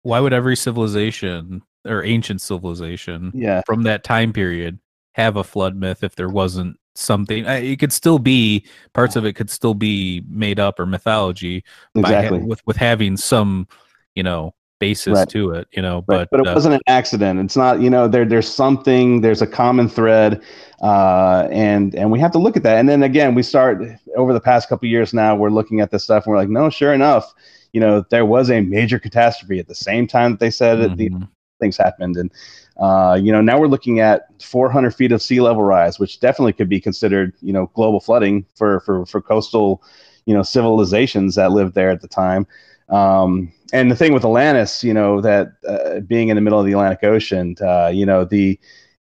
why 0.03 0.19
would 0.19 0.33
every 0.33 0.55
civilization 0.55 1.61
or 1.85 2.03
ancient 2.03 2.41
civilization 2.41 3.31
yeah. 3.33 3.61
from 3.65 3.83
that 3.83 4.03
time 4.03 4.33
period 4.33 4.79
have 5.13 5.37
a 5.37 5.43
flood 5.43 5.75
myth 5.75 6.03
if 6.03 6.15
there 6.15 6.29
wasn't 6.29 6.77
something? 6.95 7.45
It 7.45 7.79
could 7.79 7.93
still 7.93 8.19
be 8.19 8.65
parts 8.93 9.15
of 9.15 9.25
it 9.25 9.33
could 9.33 9.49
still 9.49 9.73
be 9.73 10.23
made 10.27 10.59
up 10.59 10.79
or 10.79 10.85
mythology 10.85 11.63
by 11.93 12.01
exactly. 12.01 12.39
with 12.39 12.65
with 12.65 12.77
having 12.77 13.17
some 13.17 13.67
you 14.15 14.23
know 14.23 14.53
basis 14.79 15.17
Right. 15.17 15.29
to 15.29 15.51
it 15.51 15.67
you 15.71 15.81
know 15.81 16.03
Right, 16.07 16.27
but, 16.29 16.29
but 16.31 16.39
it 16.41 16.47
uh, 16.47 16.53
wasn't 16.53 16.75
an 16.75 16.81
accident. 16.87 17.39
It's 17.39 17.55
not, 17.55 17.81
you 17.81 17.89
know, 17.89 18.07
there 18.07 18.25
there's 18.25 18.47
something, 18.47 19.21
there's 19.21 19.41
a 19.41 19.47
common 19.47 19.87
thread, 19.87 20.41
uh, 20.81 21.47
and 21.51 21.95
and 21.95 22.11
we 22.11 22.19
have 22.19 22.31
to 22.31 22.37
look 22.37 22.57
at 22.57 22.63
that. 22.63 22.77
And 22.79 22.87
then 22.87 23.03
again, 23.03 23.33
we 23.35 23.43
start 23.43 23.81
over 24.15 24.33
the 24.33 24.39
past 24.39 24.69
couple 24.69 24.87
years 24.87 25.13
now. 25.13 25.35
We're 25.35 25.49
looking 25.49 25.79
at 25.79 25.91
this 25.91 26.03
stuff, 26.03 26.25
and 26.25 26.31
we're 26.31 26.37
like, 26.37 26.49
no, 26.49 26.69
sure 26.69 26.93
enough, 26.93 27.33
you 27.73 27.79
know, 27.79 28.05
there 28.09 28.25
was 28.25 28.49
a 28.49 28.61
major 28.61 28.99
catastrophe 28.99 29.59
at 29.59 29.67
the 29.67 29.75
same 29.75 30.07
time 30.07 30.31
that 30.31 30.39
they 30.39 30.51
said 30.51 30.79
it. 30.79 30.97
The 30.97 31.09
mhm. 31.09 31.27
things 31.59 31.77
happened, 31.77 32.17
and 32.17 32.31
uh, 32.77 33.17
you 33.21 33.31
know, 33.31 33.41
now 33.41 33.59
we're 33.59 33.67
looking 33.67 33.99
at 33.99 34.27
400 34.41 34.93
feet 34.93 35.11
of 35.11 35.21
sea 35.21 35.41
level 35.41 35.63
rise, 35.63 35.97
which 35.97 36.19
definitely 36.19 36.53
could 36.53 36.69
be 36.69 36.79
considered, 36.79 37.33
you 37.41 37.53
know, 37.53 37.71
global 37.73 37.99
flooding 37.99 38.45
for 38.55 38.79
for 38.81 39.05
for 39.05 39.21
coastal, 39.21 39.81
you 40.25 40.33
know, 40.33 40.43
civilizations 40.43 41.35
that 41.35 41.51
lived 41.51 41.73
there 41.73 41.89
at 41.89 42.01
the 42.01 42.07
time. 42.07 42.45
Um, 42.89 43.51
and 43.73 43.89
the 43.89 43.95
thing 43.95 44.13
with 44.13 44.23
Atlantis, 44.23 44.83
you 44.83 44.93
know, 44.93 45.21
that 45.21 45.53
uh, 45.67 46.01
being 46.01 46.29
in 46.29 46.35
the 46.35 46.41
middle 46.41 46.59
of 46.59 46.65
the 46.65 46.71
Atlantic 46.73 47.03
Ocean, 47.03 47.55
uh, 47.61 47.87
you 47.87 48.05
know, 48.05 48.25
the 48.25 48.59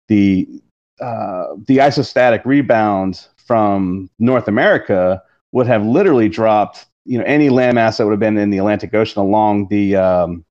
the 0.08 0.48
uh, 1.00 1.46
the 1.66 1.78
isostatic 1.78 2.44
rebound 2.44 3.26
from 3.36 4.08
North 4.18 4.48
America 4.48 5.22
would 5.52 5.66
have 5.66 5.84
literally 5.84 6.28
dropped, 6.28 6.86
you 7.04 7.18
know, 7.18 7.24
any 7.24 7.48
landmass 7.48 7.98
that 7.98 8.04
would 8.04 8.12
have 8.12 8.20
been 8.20 8.38
in 8.38 8.50
the 8.50 8.58
Atlantic 8.58 8.94
Ocean 8.94 9.20
along 9.20 9.68
the 9.68 9.96
um, 9.96 10.44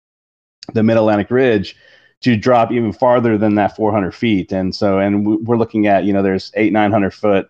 the 0.73 0.83
Mid 0.83 0.97
Atlantic 0.97 1.29
Ridge 1.31 1.75
to 2.21 2.37
drop 2.37 2.71
even 2.71 2.93
farther 2.93 3.37
than 3.37 3.55
that 3.55 3.75
400 3.75 4.15
feet. 4.15 4.51
And 4.51 4.73
so, 4.73 4.99
and 4.99 5.25
we- 5.25 5.37
we're 5.37 5.57
looking 5.57 5.87
at, 5.87 6.05
you 6.05 6.13
know, 6.13 6.21
there's 6.23 6.51
eight, 6.55 6.71
900 6.71 7.13
foot 7.13 7.49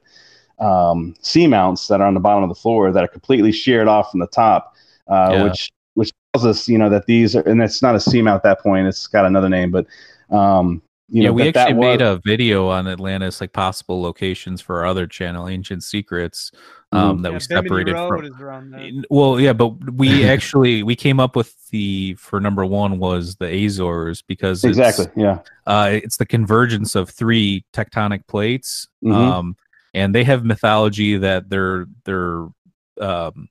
um, 0.60 1.16
seamounts 1.22 1.88
that 1.88 2.02
are 2.02 2.08
on 2.08 2.14
the 2.16 2.20
bottom 2.20 2.44
of 2.44 2.50
the 2.50 2.56
floor 2.60 2.92
that 2.92 3.04
are 3.04 3.08
completely 3.08 3.52
sheared 3.52 3.88
off 3.88 4.12
from 4.12 4.20
the 4.20 4.28
top, 4.28 4.76
uh, 5.08 5.30
Yeah. 5.32 5.44
which 5.44 5.72
which 5.96 6.12
tells 6.34 6.46
us, 6.46 6.68
you 6.68 6.78
know, 6.80 6.90
that 6.90 7.06
these 7.06 7.36
are, 7.36 7.42
and 7.42 7.62
it's 7.62 7.82
not 7.84 7.94
a 7.94 8.00
seamount 8.00 8.36
at 8.36 8.44
that 8.44 8.60
point. 8.62 8.88
It's 8.88 9.06
got 9.06 9.26
another 9.26 9.50
name, 9.50 9.70
but 9.70 9.86
um, 10.32 10.82
you 11.10 11.22
yeah 11.22 11.28
know, 11.30 11.34
we 11.34 11.44
that, 11.44 11.54
that 11.54 11.68
actually 11.68 11.80
made 11.82 12.02
was- 12.02 12.18
a 12.18 12.22
video 12.26 12.70
on 12.70 12.88
atlantis 12.88 13.42
like 13.42 13.52
possible 13.54 14.02
locations 14.02 14.62
for 14.62 14.80
our 14.80 14.86
other 14.86 15.06
channel 15.06 15.50
ancient 15.50 15.84
secrets 15.84 16.50
um 16.94 17.22
that 17.22 17.30
Yeah, 17.30 17.36
we 17.36 17.40
separated 17.42 17.94
Road 17.94 18.08
from 18.08 18.26
is 18.26 18.40
around 18.40 19.06
Well, 19.12 19.40
yeah, 19.40 19.54
but 19.54 19.70
we 19.94 20.24
actually 20.36 20.82
we 20.82 20.96
came 20.96 21.20
up 21.20 21.36
with 21.36 21.54
the 21.70 22.16
for 22.16 22.40
number 22.40 22.66
one 22.66 22.98
was 23.00 23.36
the 23.36 23.66
Azores 23.66 24.22
because 24.24 24.64
it's, 24.64 24.78
exactly, 24.78 25.08
yeah, 25.22 25.40
uh, 25.68 25.90
it's 25.92 26.18
the 26.18 26.26
convergence 26.26 26.96
of 26.96 27.10
three 27.10 27.66
tectonic 27.74 28.26
plates, 28.28 28.88
Mhm. 29.04 29.14
um, 29.14 29.58
and 29.94 30.16
they 30.16 30.24
have 30.24 30.46
mythology 30.46 31.18
that 31.18 31.50
they're 31.50 31.86
they're 32.06 32.48
um, 33.02 33.50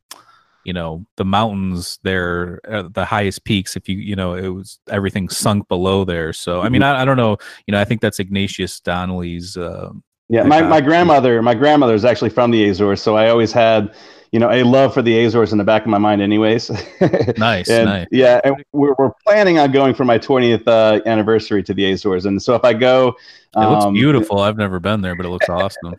you 0.64 0.72
know 0.72 1.04
the 1.16 1.24
mountains 1.24 1.98
they're 2.02 2.60
uh, 2.68 2.88
the 2.92 3.04
highest 3.04 3.44
peaks 3.44 3.76
if 3.76 3.88
you 3.88 3.96
you 3.96 4.16
know 4.16 4.34
it 4.34 4.48
was 4.48 4.78
everything 4.90 5.28
sunk 5.28 5.68
below 5.68 6.04
there. 6.04 6.32
So 6.32 6.60
i 6.60 6.68
mean 6.68 6.82
I, 6.82 7.02
I 7.02 7.04
don't 7.04 7.16
know 7.16 7.36
you 7.66 7.72
know 7.72 7.80
i 7.80 7.84
think 7.84 8.00
that's 8.00 8.18
ignatius 8.18 8.80
donnelly's 8.80 9.56
uh, 9.56 9.90
yeah. 10.32 10.44
My 10.44 10.62
my 10.62 10.80
grandmother, 10.80 11.42
my 11.42 11.52
grandmother 11.54 11.94
is 11.94 12.06
actually 12.06 12.30
from 12.30 12.52
the 12.52 12.66
Azores, 12.66 13.02
so 13.02 13.16
I 13.16 13.28
always 13.28 13.52
had, 13.52 13.94
you 14.30 14.40
know, 14.40 14.50
a 14.50 14.62
love 14.62 14.94
for 14.94 15.02
the 15.02 15.26
Azores 15.26 15.52
in 15.52 15.58
the 15.58 15.64
back 15.64 15.82
of 15.82 15.88
my 15.88 15.98
mind, 15.98 16.22
anyways. 16.22 16.70
nice 17.36 17.68
and, 17.68 17.84
nice. 17.84 18.06
Yeah, 18.10 18.40
and 18.42 18.64
we're, 18.72 18.94
we're 18.98 19.10
planning 19.26 19.58
on 19.58 19.72
going 19.72 19.94
for 19.94 20.06
my 20.06 20.18
20th 20.18 20.66
uh, 20.66 21.02
anniversary 21.04 21.62
to 21.64 21.74
the 21.74 21.92
Azores, 21.92 22.24
and 22.24 22.42
so 22.42 22.54
if 22.54 22.64
I 22.64 22.72
go, 22.72 23.08
it 23.08 23.60
looks 23.60 23.84
um, 23.84 23.92
beautiful. 23.92 24.38
I've 24.38 24.56
never 24.56 24.80
been 24.80 25.02
there 25.02 25.14
but 25.14 25.26
it 25.26 25.28
looks 25.28 25.50
awesome 25.50 25.96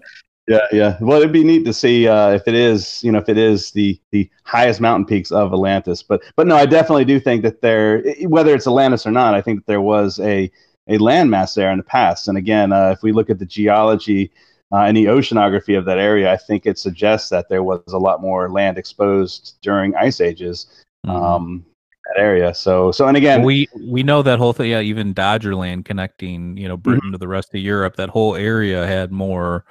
Yeah, 0.47 0.67
yeah. 0.73 0.97
Well, 0.99 1.19
it'd 1.19 1.31
be 1.31 1.43
neat 1.43 1.63
to 1.65 1.73
see 1.73 2.07
uh, 2.07 2.31
if 2.31 2.47
it 2.47 2.53
is, 2.53 3.01
you 3.01 3.11
know, 3.11 3.19
if 3.19 3.29
it 3.29 3.37
is 3.37 3.71
the 3.71 3.99
the 4.11 4.29
highest 4.43 4.81
mountain 4.81 5.05
peaks 5.05 5.31
of 5.31 5.53
Atlantis. 5.53 6.03
But 6.03 6.21
but 6.35 6.47
no, 6.47 6.55
I 6.55 6.65
definitely 6.65 7.05
do 7.05 7.19
think 7.19 7.43
that 7.43 7.61
there, 7.61 8.03
whether 8.27 8.53
it's 8.53 8.67
Atlantis 8.67 9.07
or 9.07 9.11
not, 9.11 9.35
I 9.35 9.41
think 9.41 9.59
that 9.59 9.67
there 9.67 9.81
was 9.81 10.19
a 10.19 10.51
a 10.87 10.97
landmass 10.97 11.55
there 11.55 11.71
in 11.71 11.77
the 11.77 11.83
past. 11.83 12.27
And 12.27 12.37
again, 12.37 12.73
uh, 12.73 12.89
if 12.89 13.03
we 13.03 13.13
look 13.13 13.29
at 13.29 13.39
the 13.39 13.45
geology 13.45 14.31
uh, 14.73 14.79
and 14.79 14.97
the 14.97 15.05
oceanography 15.05 15.77
of 15.77 15.85
that 15.85 15.97
area, 15.97 16.33
I 16.33 16.35
think 16.35 16.65
it 16.65 16.77
suggests 16.77 17.29
that 17.29 17.47
there 17.47 17.63
was 17.63 17.81
a 17.87 17.97
lot 17.97 18.21
more 18.21 18.49
land 18.49 18.77
exposed 18.77 19.55
during 19.61 19.95
ice 19.95 20.19
ages. 20.19 20.83
Mhm. 21.07 21.11
Um, 21.11 21.65
that 22.13 22.21
area. 22.21 22.53
So 22.53 22.91
so 22.91 23.07
and 23.07 23.15
again, 23.15 23.43
we 23.43 23.67
we 23.79 24.03
know 24.03 24.21
that 24.23 24.39
whole 24.39 24.53
thing. 24.53 24.71
Yeah, 24.71 24.81
even 24.81 25.13
Dodgerland 25.13 25.85
connecting, 25.85 26.57
you 26.57 26.67
know, 26.67 26.75
Britain 26.77 27.11
to 27.13 27.17
the 27.17 27.27
rest 27.27 27.53
of 27.55 27.61
Europe. 27.61 27.95
That 27.95 28.09
whole 28.09 28.35
area 28.35 28.85
had 28.85 29.11
more, 29.11 29.65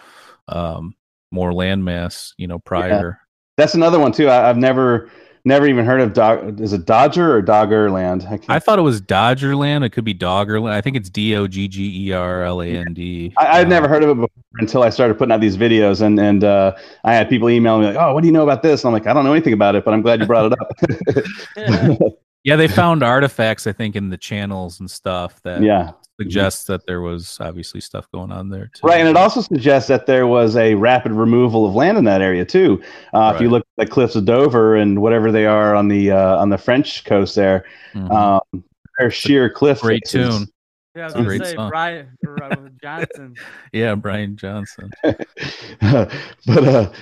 um, 0.48 0.94
more 1.30 1.52
landmass. 1.52 2.32
You 2.36 2.46
know, 2.46 2.58
prior. 2.58 3.18
that's 3.56 3.74
another 3.74 3.98
one 3.98 4.12
too. 4.12 4.28
I, 4.28 4.48
I've 4.48 4.56
never 4.56 5.10
never 5.44 5.66
even 5.66 5.84
heard 5.84 6.00
of 6.00 6.12
Dog. 6.12 6.60
Is 6.60 6.72
it 6.72 6.84
Dodger 6.84 7.36
or 7.36 7.42
Doggerland? 7.42 8.24
I, 8.48 8.56
I 8.56 8.58
thought 8.58 8.78
it 8.78 8.82
was 8.82 9.00
Dodgerland. 9.00 9.84
It 9.84 9.90
could 9.90 10.04
be 10.04 10.14
Doggerland. 10.14 10.70
I 10.70 10.80
think 10.80 10.96
it's 10.96 11.10
D 11.10 11.34
O 11.36 11.46
G 11.46 11.66
G 11.68 12.08
E 12.08 12.12
R 12.12 12.44
L 12.44 12.62
A 12.62 12.66
N 12.66 12.94
D. 12.94 13.32
I, 13.38 13.58
I'd 13.58 13.64
Um, 13.64 13.70
never 13.70 13.88
heard 13.88 14.02
of 14.02 14.10
it 14.10 14.14
before 14.14 14.28
until 14.58 14.82
I 14.82 14.90
started 14.90 15.18
putting 15.18 15.32
out 15.32 15.40
these 15.40 15.56
videos, 15.56 16.00
and 16.00 16.18
and 16.20 16.44
uh, 16.44 16.74
I 17.04 17.14
had 17.14 17.28
people 17.28 17.50
email 17.50 17.78
me 17.78 17.86
like, 17.86 17.96
"Oh, 17.96 18.14
what 18.14 18.20
do 18.20 18.26
you 18.28 18.32
know 18.32 18.42
about 18.44 18.62
this?" 18.62 18.84
And 18.84 18.88
I'm 18.88 18.92
like, 18.92 19.06
"I 19.06 19.12
don't 19.12 19.24
know 19.24 19.32
anything 19.32 19.52
about 19.52 19.74
it, 19.74 19.84
but 19.84 19.94
I'm 19.94 20.02
glad 20.02 20.20
you 20.20 20.26
brought 20.26 20.52
it 20.52 20.58
up." 20.60 22.12
Yeah, 22.44 22.56
they 22.56 22.66
found 22.66 23.04
artifacts. 23.04 23.68
I 23.68 23.72
think 23.72 23.94
in 23.94 24.08
the 24.10 24.18
channels 24.18 24.80
and 24.80 24.90
stuff 24.90 25.40
that 25.44 25.62
yeah, 25.62 25.92
suggests 26.20 26.64
that 26.64 26.86
there 26.86 27.00
was 27.00 27.38
obviously 27.40 27.80
stuff 27.80 28.06
going 28.12 28.30
on 28.30 28.48
there 28.48 28.70
too. 28.74 28.86
right. 28.86 29.00
And 29.00 29.08
it 29.08 29.16
also 29.16 29.40
suggests 29.40 29.88
that 29.88 30.06
there 30.06 30.26
was 30.26 30.56
a 30.56 30.74
rapid 30.74 31.12
removal 31.12 31.66
of 31.66 31.74
land 31.74 31.98
in 31.98 32.04
that 32.04 32.20
area 32.20 32.44
too. 32.44 32.82
Uh, 33.14 33.32
If 33.34 33.40
you 33.40 33.48
look 33.50 33.64
at 33.78 33.86
the 33.86 33.90
cliffs 33.90 34.14
of 34.14 34.24
Dover 34.24 34.76
and 34.76 35.00
whatever 35.00 35.32
they 35.32 35.46
are 35.46 35.74
on 35.74 35.88
the 35.88 36.10
uh, 36.12 36.36
on 36.36 36.48
the 36.50 36.58
French 36.58 37.04
coast 37.04 37.34
there, 37.34 37.64
Mhm. 37.94 38.10
um, 38.52 38.64
they're 38.98 39.10
sheer 39.10 39.48
cliff. 39.50 39.80
great 39.80 40.02
faces. 40.06 40.38
tune. 40.38 40.48
Yeah, 40.94 41.02
I 41.02 41.04
was 41.06 41.12
It's 41.12 41.14
a 41.14 41.16
gonna 41.16 41.28
great 41.28 41.46
say 41.46 41.54
song. 41.54 41.70
Brian 41.70 42.76
Johnson. 42.82 43.34
yeah, 43.72 43.94
Brian 43.94 44.36
Johnson. 44.36 44.90
but 45.02 46.12
uh 46.48 46.92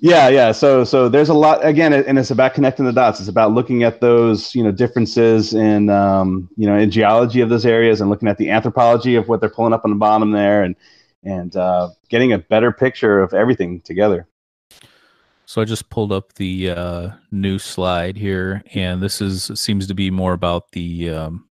yeah 0.00 0.28
yeah. 0.28 0.52
So 0.52 0.84
so 0.84 1.08
there's 1.08 1.28
a 1.28 1.34
lot 1.34 1.64
again 1.64 1.92
and 1.92 2.18
it's 2.18 2.30
about 2.30 2.54
connecting 2.54 2.84
the 2.84 2.92
dots. 2.92 3.20
It's 3.20 3.28
about 3.28 3.52
looking 3.52 3.82
at 3.82 4.00
those 4.00 4.54
you 4.54 4.62
know 4.62 4.72
differences 4.72 5.54
in 5.54 5.88
um 5.90 6.48
you 6.56 6.66
know 6.66 6.76
in 6.76 6.90
geology 6.90 7.40
of 7.40 7.48
those 7.48 7.66
areas 7.66 8.00
and 8.00 8.10
looking 8.10 8.28
at 8.28 8.38
the 8.38 8.50
anthropology 8.50 9.14
of 9.14 9.28
what 9.28 9.40
they're 9.40 9.50
pulling 9.50 9.72
up 9.72 9.84
on 9.84 9.90
the 9.90 9.96
bottom 9.96 10.32
there 10.32 10.62
and 10.62 10.76
and 11.22 11.56
uh 11.56 11.90
getting 12.08 12.32
a 12.32 12.38
better 12.38 12.72
picture 12.72 13.20
of 13.20 13.34
everything 13.34 13.80
together. 13.80 14.26
So 15.46 15.60
I 15.60 15.64
just 15.64 15.90
pulled 15.90 16.12
up 16.12 16.34
the 16.34 16.70
uh, 16.70 17.10
new 17.32 17.58
slide 17.58 18.16
here, 18.16 18.62
and 18.72 19.02
this 19.02 19.20
is 19.20 19.50
seems 19.56 19.88
to 19.88 19.94
be 19.94 20.08
more 20.08 20.32
about 20.32 20.70
the 20.70 21.10
um, 21.10 21.48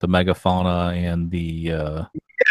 the 0.00 0.08
megafauna 0.08 0.92
and 0.94 1.30
the 1.30 1.72
uh, 1.72 2.04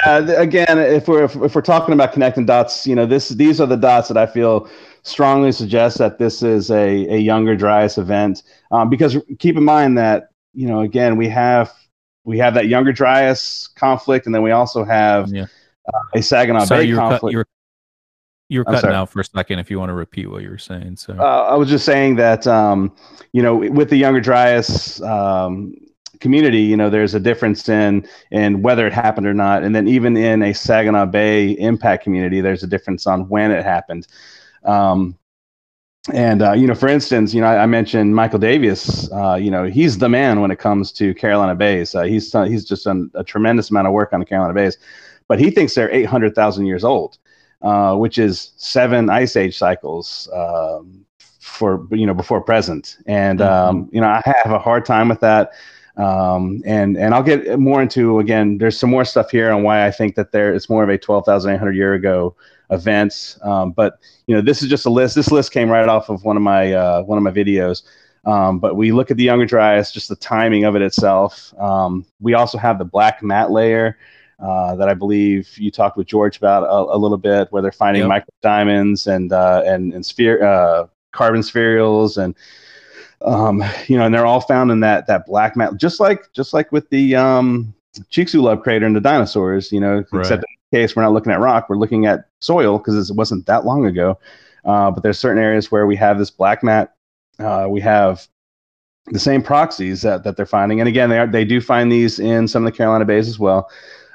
yeah 0.06 0.18
again 0.40 0.78
if 0.78 1.08
we're 1.08 1.24
if, 1.24 1.36
if 1.38 1.56
we're 1.56 1.62
talking 1.62 1.94
about 1.94 2.14
connecting 2.14 2.46
dots 2.46 2.86
you 2.86 2.96
know 2.96 3.06
this 3.06 3.30
these 3.30 3.62
are 3.62 3.68
the 3.68 3.78
dots 3.78 4.08
that 4.08 4.18
i 4.18 4.26
feel 4.26 4.70
strongly 5.08 5.52
suggest 5.52 5.98
that 5.98 6.18
this 6.18 6.44
is 6.44 6.70
a, 6.70 7.08
a 7.08 7.18
younger 7.18 7.56
dryas 7.56 7.98
event 7.98 8.44
um, 8.72 8.90
because 8.90 9.18
keep 9.40 9.56
in 9.56 9.64
mind 9.64 9.98
that 9.98 10.30
you 10.54 10.68
know 10.68 10.82
again 10.82 11.18
we 11.18 11.28
have 11.30 11.74
we 12.24 12.38
have 12.38 12.54
that 12.54 12.68
younger 12.68 12.92
dryas 12.92 13.70
conflict 13.76 14.26
and 14.26 14.36
then 14.36 14.42
we 14.42 14.52
also 14.52 14.84
have 14.84 15.30
yeah. 15.30 15.46
a 16.14 16.22
saginaw 16.22 16.66
Sorry, 16.66 16.84
bay 16.84 16.90
you 16.90 16.96
cut, 16.96 17.10
conflict 17.10 17.32
you 17.32 17.38
were 17.40 17.48
you 18.50 18.60
were 18.60 18.66
cutting 18.66 18.82
sorry. 18.82 18.96
out 18.96 19.10
for 19.10 19.20
a 19.20 19.26
second. 19.26 19.60
If 19.60 19.70
you 19.70 19.78
want 19.78 19.90
to 19.90 19.94
repeat 19.94 20.28
what 20.28 20.42
you 20.42 20.50
were 20.50 20.58
saying, 20.58 20.96
so 20.96 21.14
uh, 21.20 21.48
I 21.50 21.56
was 21.56 21.68
just 21.68 21.86
saying 21.86 22.16
that 22.16 22.48
um, 22.48 22.96
you 23.34 23.42
know 23.42 23.56
with 23.58 23.90
the 23.90 23.98
younger 23.98 24.22
Dryas 24.22 25.02
um, 25.02 25.74
community, 26.20 26.62
you 26.62 26.78
know, 26.78 26.90
there's 26.90 27.14
a 27.14 27.20
difference 27.20 27.68
in 27.70 28.08
in 28.32 28.62
whether 28.62 28.88
it 28.88 28.94
happened 28.94 29.28
or 29.28 29.34
not, 29.34 29.64
and 29.64 29.76
then 29.76 29.88
even 29.88 30.16
in 30.16 30.44
a 30.44 30.54
Saginaw 30.54 31.08
Bay 31.08 31.52
impact 31.52 32.04
community, 32.04 32.42
there's 32.42 32.64
a 32.64 32.68
difference 32.68 33.06
on 33.08 33.28
when 33.28 33.52
it 33.52 33.64
happened. 33.64 34.08
Um, 34.68 35.18
and 36.14 36.42
uh, 36.42 36.54
you 36.54 36.68
know, 36.68 36.76
for 36.76 36.88
instance, 36.88 37.34
you 37.34 37.42
know, 37.42 37.48
I, 37.48 37.64
I 37.64 37.66
mentioned 37.66 38.16
Michael 38.16 38.40
Davias. 38.40 39.12
Uh, 39.12 39.36
you 39.36 39.52
know, 39.52 39.66
he's 39.66 39.98
the 39.98 40.08
man 40.10 40.42
when 40.42 40.52
it 40.52 40.60
comes 40.60 40.92
to 40.94 41.14
Carolina 41.14 41.56
Bays. 41.56 41.96
Uh, 41.96 42.04
he's 42.04 42.30
done, 42.32 42.50
he's 42.50 42.66
just 42.66 42.86
done 42.86 43.12
a 43.16 43.24
tremendous 43.24 43.72
amount 43.72 43.88
of 43.88 43.94
work 43.94 44.14
on 44.14 44.20
the 44.20 44.26
Carolina 44.26 44.54
Bays, 44.54 44.78
but 45.28 45.40
he 45.40 45.50
thinks 45.50 45.76
they're 45.76 45.92
800,000 45.92 46.66
years 46.66 46.84
old, 46.84 47.18
uh, 47.62 47.96
which 47.96 48.18
is 48.18 48.54
seven 48.56 49.10
ice 49.10 49.36
age 49.36 49.58
cycles 49.58 50.30
um, 50.34 51.06
for 51.42 51.86
you 51.92 52.06
know 52.06 52.14
before 52.14 52.42
present. 52.42 52.98
And 53.06 53.42
um, 53.42 53.90
you 53.92 54.00
know, 54.00 54.08
I 54.08 54.22
have 54.44 54.54
a 54.54 54.60
hard 54.60 54.86
time 54.86 55.10
with 55.10 55.20
that. 55.22 55.52
Um, 55.98 56.62
and 56.64 56.96
and 56.96 57.14
I'll 57.16 57.24
get 57.24 57.60
more 57.60 57.82
into 57.82 58.20
again. 58.20 58.60
There's 58.60 58.78
some 58.80 58.92
more 58.92 59.04
stuff 59.04 59.32
here 59.32 59.52
on 59.52 59.64
why 59.64 59.86
I 59.86 59.92
think 59.92 60.16
that 60.16 60.32
there 60.32 60.54
it's 60.54 60.70
more 60.70 60.84
of 60.84 60.90
a 60.90 60.98
12,800 60.98 61.76
year 61.76 61.96
ago 61.96 62.36
event. 62.70 63.38
Um, 63.44 63.72
but 63.72 64.00
you 64.28 64.36
know, 64.36 64.42
this 64.42 64.62
is 64.62 64.70
just 64.70 64.86
a 64.86 64.90
list. 64.90 65.16
This 65.16 65.32
list 65.32 65.52
came 65.52 65.70
right 65.70 65.88
off 65.88 66.10
of 66.10 66.24
one 66.24 66.38
of 66.38 66.44
my 66.44 66.74
uh, 66.74 67.02
one 67.04 67.18
of 67.18 67.24
my 67.24 67.32
videos. 67.32 67.84
Um, 68.26 68.60
but 68.60 68.76
we 68.76 68.92
look 68.92 69.10
at 69.10 69.18
the 69.18 69.24
Younger 69.24 69.46
Dryas, 69.46 69.92
just 69.92 70.10
the 70.10 70.16
timing 70.18 70.66
of 70.66 70.76
it 70.76 70.82
itself. 70.82 71.54
Um, 71.60 72.06
we 72.20 72.34
also 72.34 72.58
have 72.58 72.78
the 72.78 72.84
black 72.86 73.24
mat 73.24 73.52
layer 73.52 73.98
uh, 74.40 74.76
that 74.76 74.90
I 74.90 74.94
believe 74.94 75.58
you 75.58 75.72
talked 75.72 75.96
with 75.96 76.08
George 76.08 76.38
about 76.38 76.64
a, 76.64 76.96
a 76.96 76.98
little 76.98 77.18
bit, 77.18 77.48
where 77.52 77.62
they're 77.62 77.72
finding 77.72 78.02
Yep. 78.02 78.10
micro 78.10 78.34
diamonds 78.42 79.08
and 79.08 79.32
uh, 79.32 79.64
and 79.66 79.94
and 79.94 80.06
sphere 80.06 80.44
uh, 80.44 80.88
carbon 81.14 81.42
spherules 81.42 82.22
and 82.22 82.36
um, 83.22 83.64
you 83.88 83.98
know, 83.98 84.06
and 84.06 84.14
they're 84.14 84.26
all 84.26 84.42
found 84.42 84.72
in 84.72 84.82
that 84.82 85.08
that 85.08 85.26
black 85.26 85.56
mat, 85.56 85.78
just 85.78 86.00
like 86.00 86.32
just 86.34 86.54
like 86.54 86.72
with 86.72 86.90
the 86.90 87.16
um, 87.16 87.74
Chicxulub 88.12 88.62
crater 88.62 88.86
and 88.86 88.96
the 88.96 89.02
dinosaurs. 89.02 89.72
You 89.72 89.80
know, 89.80 90.04
Right. 90.12 90.22
except 90.22 90.44
case 90.72 90.96
we're 90.96 91.04
not 91.04 91.14
looking 91.14 91.32
at 91.32 91.40
rock, 91.40 91.68
we're 91.70 91.78
looking 91.78 92.06
at 92.06 92.26
soil 92.40 92.78
because 92.78 93.10
it 93.10 93.16
wasn't 93.16 93.46
that 93.46 93.66
long 93.66 93.86
ago. 93.86 94.20
Uh, 94.66 94.92
but 94.92 95.04
there's 95.04 95.20
certain 95.20 95.42
areas 95.42 95.72
where 95.72 95.88
we 95.88 95.96
have 95.96 96.18
this 96.18 96.30
black 96.30 96.64
mat. 96.64 96.94
Uh, 97.40 97.68
we 97.70 97.80
have 97.80 98.28
the 99.08 99.20
same 99.20 99.42
proxies 99.42 100.02
that, 100.02 100.24
that 100.24 100.36
they're 100.36 100.46
finding, 100.46 100.82
and 100.82 100.90
again, 100.90 101.10
they 101.10 101.20
are, 101.20 101.28
they 101.28 101.46
do 101.46 101.62
find 101.62 101.92
these 101.92 102.20
in 102.20 102.48
some 102.48 102.66
of 102.66 102.72
the 102.72 102.78
Carolina 102.78 103.06
bays 103.06 103.28
as 103.28 103.40
well. 103.40 103.70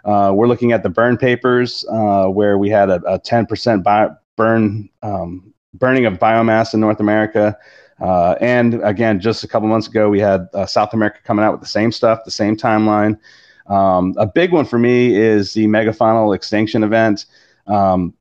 Uh, 0.05 0.33
we're 0.35 0.49
looking 0.49 0.73
at 0.73 0.83
the 0.83 0.89
burn 0.89 1.17
papers 1.17 1.85
uh, 1.91 2.27
where 2.27 2.59
we 2.59 2.69
had 2.69 2.91
a, 2.91 2.97
a 3.07 3.19
10% 3.21 3.83
bi- 3.83 4.11
burn 4.37 4.89
um, 5.03 5.53
burning 5.75 6.07
of 6.07 6.15
biomass 6.15 6.75
in 6.75 6.81
North 6.81 7.01
America. 7.01 7.57
Uh, 8.01 8.35
and 8.41 8.83
again, 8.83 9.21
just 9.21 9.45
a 9.45 9.49
couple 9.49 9.69
months 9.69 9.87
ago, 9.87 10.11
we 10.11 10.19
had 10.19 10.49
uh, 10.55 10.67
South 10.67 10.93
America 10.93 11.19
coming 11.25 11.45
out 11.45 11.53
with 11.53 11.61
the 11.61 11.69
same 11.69 11.93
stuff, 11.93 12.21
the 12.25 12.31
same 12.31 12.57
timeline. 12.57 13.19
Um, 13.67 14.15
a 14.17 14.27
big 14.27 14.53
one 14.53 14.65
for 14.65 14.79
me 14.79 15.17
is 15.17 15.55
the 15.55 15.67
megafaunal 15.67 16.35
extinction 16.35 16.83
event. 16.83 17.27
Um, 17.67 18.15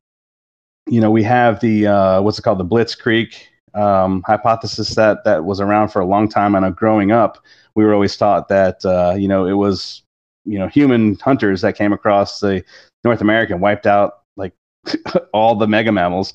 you 0.86 1.00
know, 1.00 1.10
we 1.10 1.22
have 1.22 1.60
the 1.60 1.86
uh, 1.86 2.22
what's 2.22 2.38
it 2.38 2.42
called, 2.42 2.58
the 2.58 2.64
Blitzkrieg 2.64 3.34
um, 3.74 4.22
hypothesis 4.26 4.94
that 4.94 5.24
that 5.24 5.44
was 5.44 5.60
around 5.60 5.88
for 5.88 6.00
a 6.00 6.06
long 6.06 6.28
time. 6.28 6.52
Know 6.52 6.70
growing 6.70 7.12
up, 7.12 7.38
we 7.74 7.84
were 7.84 7.94
always 7.94 8.16
taught 8.16 8.48
that 8.48 8.84
uh, 8.84 9.14
you 9.16 9.28
know 9.28 9.46
it 9.46 9.54
was 9.54 10.02
you 10.44 10.58
know 10.58 10.68
human 10.68 11.16
hunters 11.16 11.60
that 11.62 11.76
came 11.76 11.92
across 11.92 12.40
the 12.40 12.64
North 13.04 13.20
America 13.20 13.52
and 13.52 13.62
wiped 13.62 13.86
out 13.86 14.22
like 14.36 14.52
all 15.32 15.54
the 15.54 15.68
mega 15.68 15.92
mammals. 15.92 16.34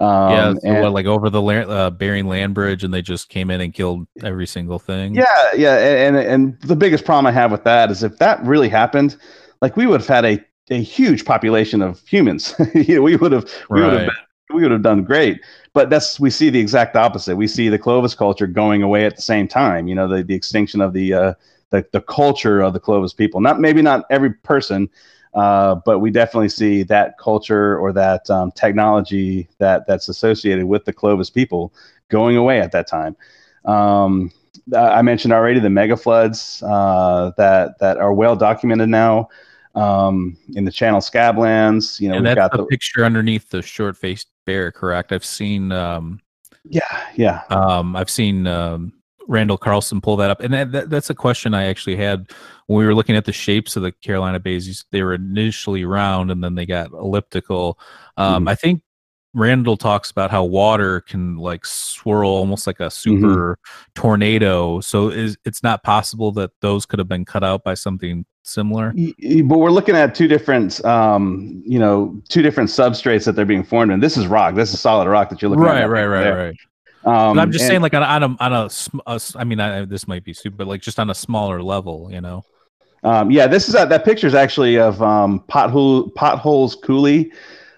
Um, 0.00 0.32
yeah, 0.32 0.52
so 0.54 0.60
and- 0.64 0.82
what, 0.82 0.92
like 0.92 1.06
over 1.06 1.28
the 1.30 1.42
uh, 1.42 1.90
Bering 1.90 2.26
Land 2.26 2.54
Bridge, 2.54 2.84
and 2.84 2.94
they 2.94 3.02
just 3.02 3.28
came 3.28 3.50
in 3.50 3.60
and 3.60 3.74
killed 3.74 4.06
every 4.22 4.46
single 4.46 4.78
thing. 4.78 5.14
Yeah, 5.14 5.24
yeah, 5.56 5.76
and 5.76 6.16
and 6.16 6.60
the 6.60 6.76
biggest 6.76 7.04
problem 7.04 7.26
I 7.26 7.32
have 7.32 7.50
with 7.50 7.64
that 7.64 7.90
is 7.90 8.02
if 8.02 8.18
that 8.18 8.42
really 8.44 8.68
happened, 8.68 9.16
like 9.60 9.76
we 9.76 9.86
would 9.86 10.00
have 10.00 10.08
had 10.08 10.24
a, 10.24 10.44
a 10.70 10.80
huge 10.82 11.24
population 11.24 11.82
of 11.82 12.00
humans. 12.06 12.54
you 12.74 12.96
know, 12.96 13.02
we 13.02 13.16
would 13.16 13.32
have 13.32 13.50
we 13.70 13.80
would 13.82 13.92
have 13.92 14.06
been- 14.06 14.16
we 14.54 14.62
would 14.62 14.70
have 14.70 14.82
done 14.82 15.04
great. 15.04 15.40
But 15.74 15.90
that's 15.90 16.18
we 16.18 16.30
see 16.30 16.48
the 16.48 16.58
exact 16.58 16.96
opposite. 16.96 17.36
We 17.36 17.46
see 17.46 17.68
the 17.68 17.78
Clovis 17.78 18.14
culture 18.14 18.46
going 18.46 18.82
away 18.82 19.04
at 19.04 19.14
the 19.16 19.22
same 19.22 19.46
time. 19.46 19.88
You 19.88 19.94
know, 19.94 20.08
the 20.08 20.22
the 20.22 20.34
extinction 20.34 20.80
of 20.80 20.92
the 20.92 21.12
uh, 21.12 21.34
the 21.70 21.84
the 21.92 22.00
culture 22.00 22.60
of 22.60 22.72
the 22.72 22.80
Clovis 22.80 23.12
people. 23.12 23.40
Not 23.40 23.60
maybe 23.60 23.82
not 23.82 24.06
every 24.10 24.32
person, 24.32 24.88
uh, 25.34 25.76
but 25.84 25.98
we 26.00 26.10
definitely 26.10 26.48
see 26.48 26.82
that 26.84 27.18
culture 27.18 27.78
or 27.78 27.92
that 27.92 28.28
um, 28.30 28.50
technology 28.52 29.48
that 29.58 29.86
that's 29.86 30.08
associated 30.08 30.64
with 30.64 30.84
the 30.84 30.92
Clovis 30.92 31.30
people 31.30 31.72
going 32.08 32.36
away 32.36 32.60
at 32.60 32.72
that 32.72 32.86
time. 32.86 33.16
Um, 33.64 34.32
I 34.76 35.02
mentioned 35.02 35.32
already 35.32 35.60
the 35.60 35.70
mega 35.70 35.96
floods 35.96 36.62
uh, 36.62 37.32
that 37.36 37.78
that 37.78 37.96
are 37.96 38.12
well 38.12 38.36
documented 38.36 38.88
now 38.88 39.28
um, 39.74 40.36
in 40.54 40.64
the 40.64 40.72
Channel 40.72 41.00
Scablands. 41.00 42.00
You 42.00 42.08
know, 42.08 42.16
and 42.16 42.24
we've 42.24 42.34
that's 42.34 42.50
got 42.50 42.52
the, 42.52 42.64
the 42.64 42.66
picture 42.66 43.04
underneath 43.04 43.48
the 43.50 43.62
short-faced 43.62 44.28
bear. 44.44 44.72
Correct. 44.72 45.12
I've 45.12 45.24
seen. 45.24 45.72
Um, 45.72 46.20
yeah, 46.64 47.06
yeah, 47.14 47.42
um, 47.48 47.96
I've 47.96 48.10
seen 48.10 48.46
um, 48.46 48.92
Randall 49.28 49.58
Carlson 49.58 50.00
pull 50.00 50.16
that 50.16 50.30
up, 50.30 50.40
and 50.40 50.52
that, 50.54 50.72
that, 50.72 50.90
that's 50.90 51.10
a 51.10 51.14
question 51.14 51.54
I 51.54 51.66
actually 51.66 51.96
had 51.96 52.30
when 52.66 52.78
we 52.78 52.86
were 52.86 52.94
looking 52.94 53.14
at 53.14 53.26
the 53.26 53.32
shapes 53.32 53.76
of 53.76 53.82
the 53.82 53.92
Carolina 53.92 54.40
bays. 54.40 54.84
They 54.90 55.02
were 55.02 55.14
initially 55.14 55.84
round, 55.84 56.30
and 56.30 56.42
then 56.42 56.54
they 56.54 56.66
got 56.66 56.90
elliptical. 56.92 57.78
Um, 58.16 58.46
Mhm. 58.46 58.50
I 58.50 58.54
think 58.54 58.82
Randall 59.34 59.76
talks 59.76 60.10
about 60.10 60.30
how 60.30 60.42
water 60.44 61.02
can 61.02 61.36
like 61.36 61.66
swirl 61.66 62.30
almost 62.30 62.66
like 62.66 62.80
a 62.80 62.90
super 62.90 63.58
tornado. 63.94 64.80
So 64.80 65.10
is 65.10 65.36
it's 65.44 65.62
not 65.62 65.82
possible 65.82 66.32
that 66.32 66.50
those 66.62 66.86
could 66.86 66.98
have 66.98 67.08
been 67.08 67.26
cut 67.26 67.44
out 67.44 67.62
by 67.62 67.74
something 67.74 68.24
similar? 68.42 68.94
But 69.44 69.58
we're 69.58 69.70
looking 69.70 69.94
at 69.94 70.14
two 70.14 70.26
different, 70.28 70.82
um, 70.86 71.62
you 71.66 71.78
know, 71.78 72.20
two 72.30 72.40
different 72.40 72.70
substrates 72.70 73.26
that 73.26 73.32
they're 73.36 73.44
being 73.44 73.62
formed 73.64 73.92
in. 73.92 74.00
This 74.00 74.16
is 74.16 74.26
rock. 74.26 74.54
This 74.54 74.72
is 74.72 74.80
solid 74.80 75.06
rock 75.06 75.28
that 75.28 75.42
you're 75.42 75.50
looking 75.50 75.64
Right, 75.64 75.82
at. 75.82 75.90
right, 75.90 76.06
right, 76.06 76.22
there. 76.24 76.36
right. 76.36 76.56
Um, 77.04 77.36
But 77.36 77.42
I'm 77.42 77.52
just 77.52 77.62
and- 77.62 77.68
saying, 77.70 77.80
like 77.82 77.94
on 77.94 78.02
a, 78.02 78.06
on 78.06 78.22
a, 78.22 78.36
on 78.40 78.52
a, 78.66 78.70
sm- 78.70 78.98
a 79.06 79.20
I 79.36 79.44
mean, 79.44 79.60
I, 79.60 79.84
this 79.84 80.06
might 80.08 80.24
be 80.24 80.32
stupid, 80.34 80.56
but 80.58 80.66
like 80.66 80.82
just 80.82 80.98
on 80.98 81.10
a 81.10 81.14
smaller 81.14 81.62
level, 81.62 82.08
you 82.10 82.20
know? 82.20 82.44
Um, 83.04 83.30
yeah, 83.30 83.46
this 83.46 83.68
is 83.68 83.74
a, 83.76 83.86
that 83.86 84.04
picture 84.04 84.26
is 84.26 84.34
actually 84.34 84.76
of 84.78 85.00
um, 85.00 85.44
pothole 85.48 86.12
potholes 86.16 86.74
coulee, 86.74 87.30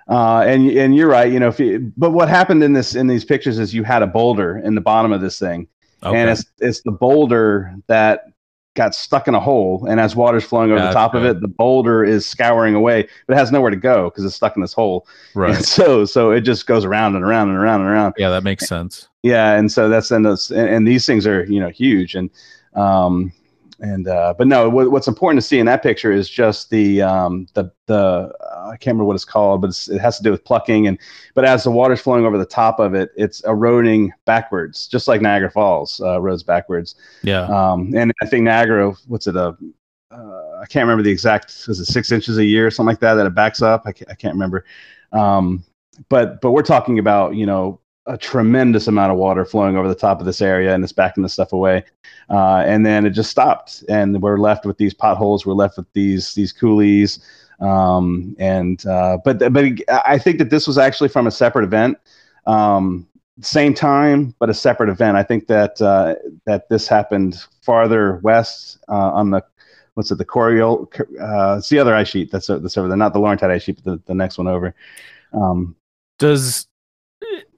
uh, 0.08 0.40
and 0.46 0.70
and 0.70 0.96
you're 0.96 1.10
right. 1.10 1.30
You 1.30 1.38
know, 1.38 1.48
if 1.48 1.60
you, 1.60 1.92
but 1.98 2.12
what 2.12 2.30
happened 2.30 2.64
in 2.64 2.72
this 2.72 2.94
in 2.94 3.06
these 3.06 3.22
pictures 3.24 3.58
is 3.58 3.74
you 3.74 3.84
had 3.84 4.00
a 4.02 4.06
boulder 4.06 4.58
in 4.64 4.74
the 4.74 4.80
bottom 4.80 5.12
of 5.12 5.20
this 5.20 5.38
thing, 5.38 5.68
Okay. 6.02 6.18
and 6.18 6.30
it's 6.30 6.46
it's 6.60 6.80
the 6.80 6.90
boulder 6.92 7.74
that 7.86 8.29
got 8.74 8.94
stuck 8.94 9.26
in 9.26 9.34
a 9.34 9.40
hole, 9.40 9.86
and 9.88 9.98
as 9.98 10.14
water's 10.14 10.44
flowing 10.44 10.70
over 10.70 10.80
the 10.80 10.92
top 10.92 11.14
of 11.14 11.24
it, 11.24 11.40
the 11.40 11.48
boulder 11.48 12.04
is 12.04 12.26
scouring 12.26 12.74
away, 12.74 13.08
but 13.26 13.34
it 13.34 13.36
has 13.36 13.50
nowhere 13.50 13.70
to 13.70 13.76
go 13.76 14.10
because 14.10 14.24
it's 14.24 14.34
stuck 14.34 14.56
in 14.56 14.62
this 14.62 14.72
hole. 14.72 15.06
right. 15.34 15.56
And 15.56 15.64
so 15.64 16.04
so 16.04 16.30
it 16.30 16.42
just 16.42 16.66
goes 16.66 16.84
around 16.84 17.16
and 17.16 17.24
around 17.24 17.48
and 17.48 17.58
around 17.58 17.80
and 17.80 17.90
around. 17.90 18.14
Yeah, 18.16 18.30
that 18.30 18.44
makes 18.44 18.66
sense. 18.68 19.08
Yeah, 19.22 19.54
and 19.54 19.70
so 19.70 19.88
that's 19.88 20.10
and 20.10 20.24
those 20.24 20.50
and, 20.50 20.68
and 20.68 20.88
these 20.88 21.06
things 21.06 21.26
are 21.26 21.44
you 21.44 21.60
know 21.60 21.68
huge 21.68 22.14
and 22.14 22.30
um 22.74 23.32
and 23.80 24.08
uh 24.08 24.34
but 24.36 24.46
no 24.46 24.68
what, 24.68 24.90
what's 24.90 25.08
important 25.08 25.40
to 25.40 25.46
see 25.46 25.58
in 25.58 25.66
that 25.66 25.82
picture 25.82 26.12
is 26.12 26.28
just 26.28 26.70
the 26.70 27.02
um 27.02 27.46
the 27.54 27.70
the 27.86 28.32
uh, 28.40 28.68
I 28.68 28.76
can't 28.76 28.94
remember 28.94 29.04
what 29.04 29.14
it's 29.14 29.24
called 29.24 29.62
but 29.62 29.68
it's, 29.68 29.88
it 29.88 30.00
has 30.00 30.16
to 30.18 30.22
do 30.22 30.30
with 30.30 30.44
plucking. 30.44 30.86
And 30.86 30.98
but 31.34 31.44
as 31.44 31.64
the 31.64 31.70
water's 31.70 32.00
flowing 32.00 32.26
over 32.26 32.38
the 32.38 32.46
top 32.46 32.78
of 32.78 32.94
it 32.94 33.10
it's 33.16 33.42
eroding 33.44 34.12
backwards 34.24 34.86
just 34.86 35.08
like 35.08 35.20
Niagara 35.20 35.50
Falls 35.50 36.00
uh, 36.00 36.18
erodes 36.18 36.44
backwards. 36.44 36.94
Yeah. 37.22 37.42
um 37.44 37.92
and 37.96 38.12
I 38.22 38.26
think 38.26 38.44
Niagara 38.44 38.92
what's 39.08 39.26
it 39.26 39.36
a 39.36 39.56
uh, 40.10 40.58
I 40.60 40.66
can't 40.66 40.84
remember 40.84 41.02
the 41.02 41.10
exact 41.10 41.50
is 41.68 41.80
it 41.80 41.86
six 41.86 42.12
inches 42.12 42.38
a 42.38 42.44
year 42.44 42.66
or 42.66 42.70
something 42.70 42.92
like 42.92 43.00
that 43.00 43.14
that 43.14 43.26
it 43.26 43.34
backs 43.34 43.62
up? 43.62 43.82
I 43.86 43.92
can't, 43.92 44.10
I 44.10 44.14
can't 44.14 44.34
remember. 44.34 44.64
Um 45.12 45.64
but 46.08 46.40
but 46.40 46.52
we're 46.52 46.62
talking 46.62 46.98
about 46.98 47.34
you 47.34 47.46
know 47.46 47.79
a 48.06 48.16
tremendous 48.16 48.86
amount 48.86 49.12
of 49.12 49.18
water 49.18 49.44
flowing 49.44 49.76
over 49.76 49.88
the 49.88 49.94
top 49.94 50.20
of 50.20 50.26
this 50.26 50.40
area 50.40 50.74
and 50.74 50.82
it's 50.82 50.92
backing 50.92 51.22
the 51.22 51.28
stuff 51.28 51.52
away. 51.52 51.84
Uh, 52.28 52.62
and 52.66 52.84
then 52.86 53.04
it 53.04 53.10
just 53.10 53.30
stopped 53.30 53.84
and 53.88 54.20
we're 54.22 54.38
left 54.38 54.64
with 54.64 54.78
these 54.78 54.94
potholes. 54.94 55.44
We're 55.44 55.54
left 55.54 55.76
with 55.76 55.92
these 55.92 56.34
these 56.34 56.52
coulees. 56.52 57.20
um, 57.60 58.34
and 58.38 58.86
uh, 58.86 59.18
but 59.24 59.52
but 59.52 59.64
i 60.06 60.18
think 60.18 60.38
that 60.38 60.48
this 60.48 60.66
was 60.66 60.78
actually 60.78 61.08
from 61.08 61.26
a 61.26 61.30
separate 61.30 61.64
event. 61.64 61.98
Um, 62.46 63.06
same 63.42 63.74
time 63.74 64.34
but 64.38 64.50
a 64.50 64.54
separate 64.54 64.88
event. 64.88 65.16
I 65.16 65.22
think 65.22 65.46
that 65.48 65.80
uh, 65.80 66.14
that 66.46 66.68
this 66.68 66.88
happened 66.88 67.44
farther 67.62 68.16
west 68.22 68.78
uh, 68.88 69.10
on 69.12 69.30
the 69.30 69.44
what's 69.94 70.10
it 70.10 70.18
the 70.18 70.24
Coriol, 70.24 70.88
uh, 71.20 71.58
it's 71.58 71.68
the 71.68 71.78
other 71.78 71.94
ice 71.94 72.08
sheet 72.08 72.30
that's, 72.30 72.46
that's 72.46 72.78
over 72.78 72.88
there. 72.88 72.96
Not 72.96 73.12
the 73.12 73.18
laurentide 73.18 73.50
ice 73.50 73.64
sheet 73.64 73.80
but 73.82 73.84
the, 73.84 74.02
the 74.06 74.14
next 74.14 74.38
one 74.38 74.46
over. 74.46 74.74
Um, 75.32 75.76
Does 76.18 76.66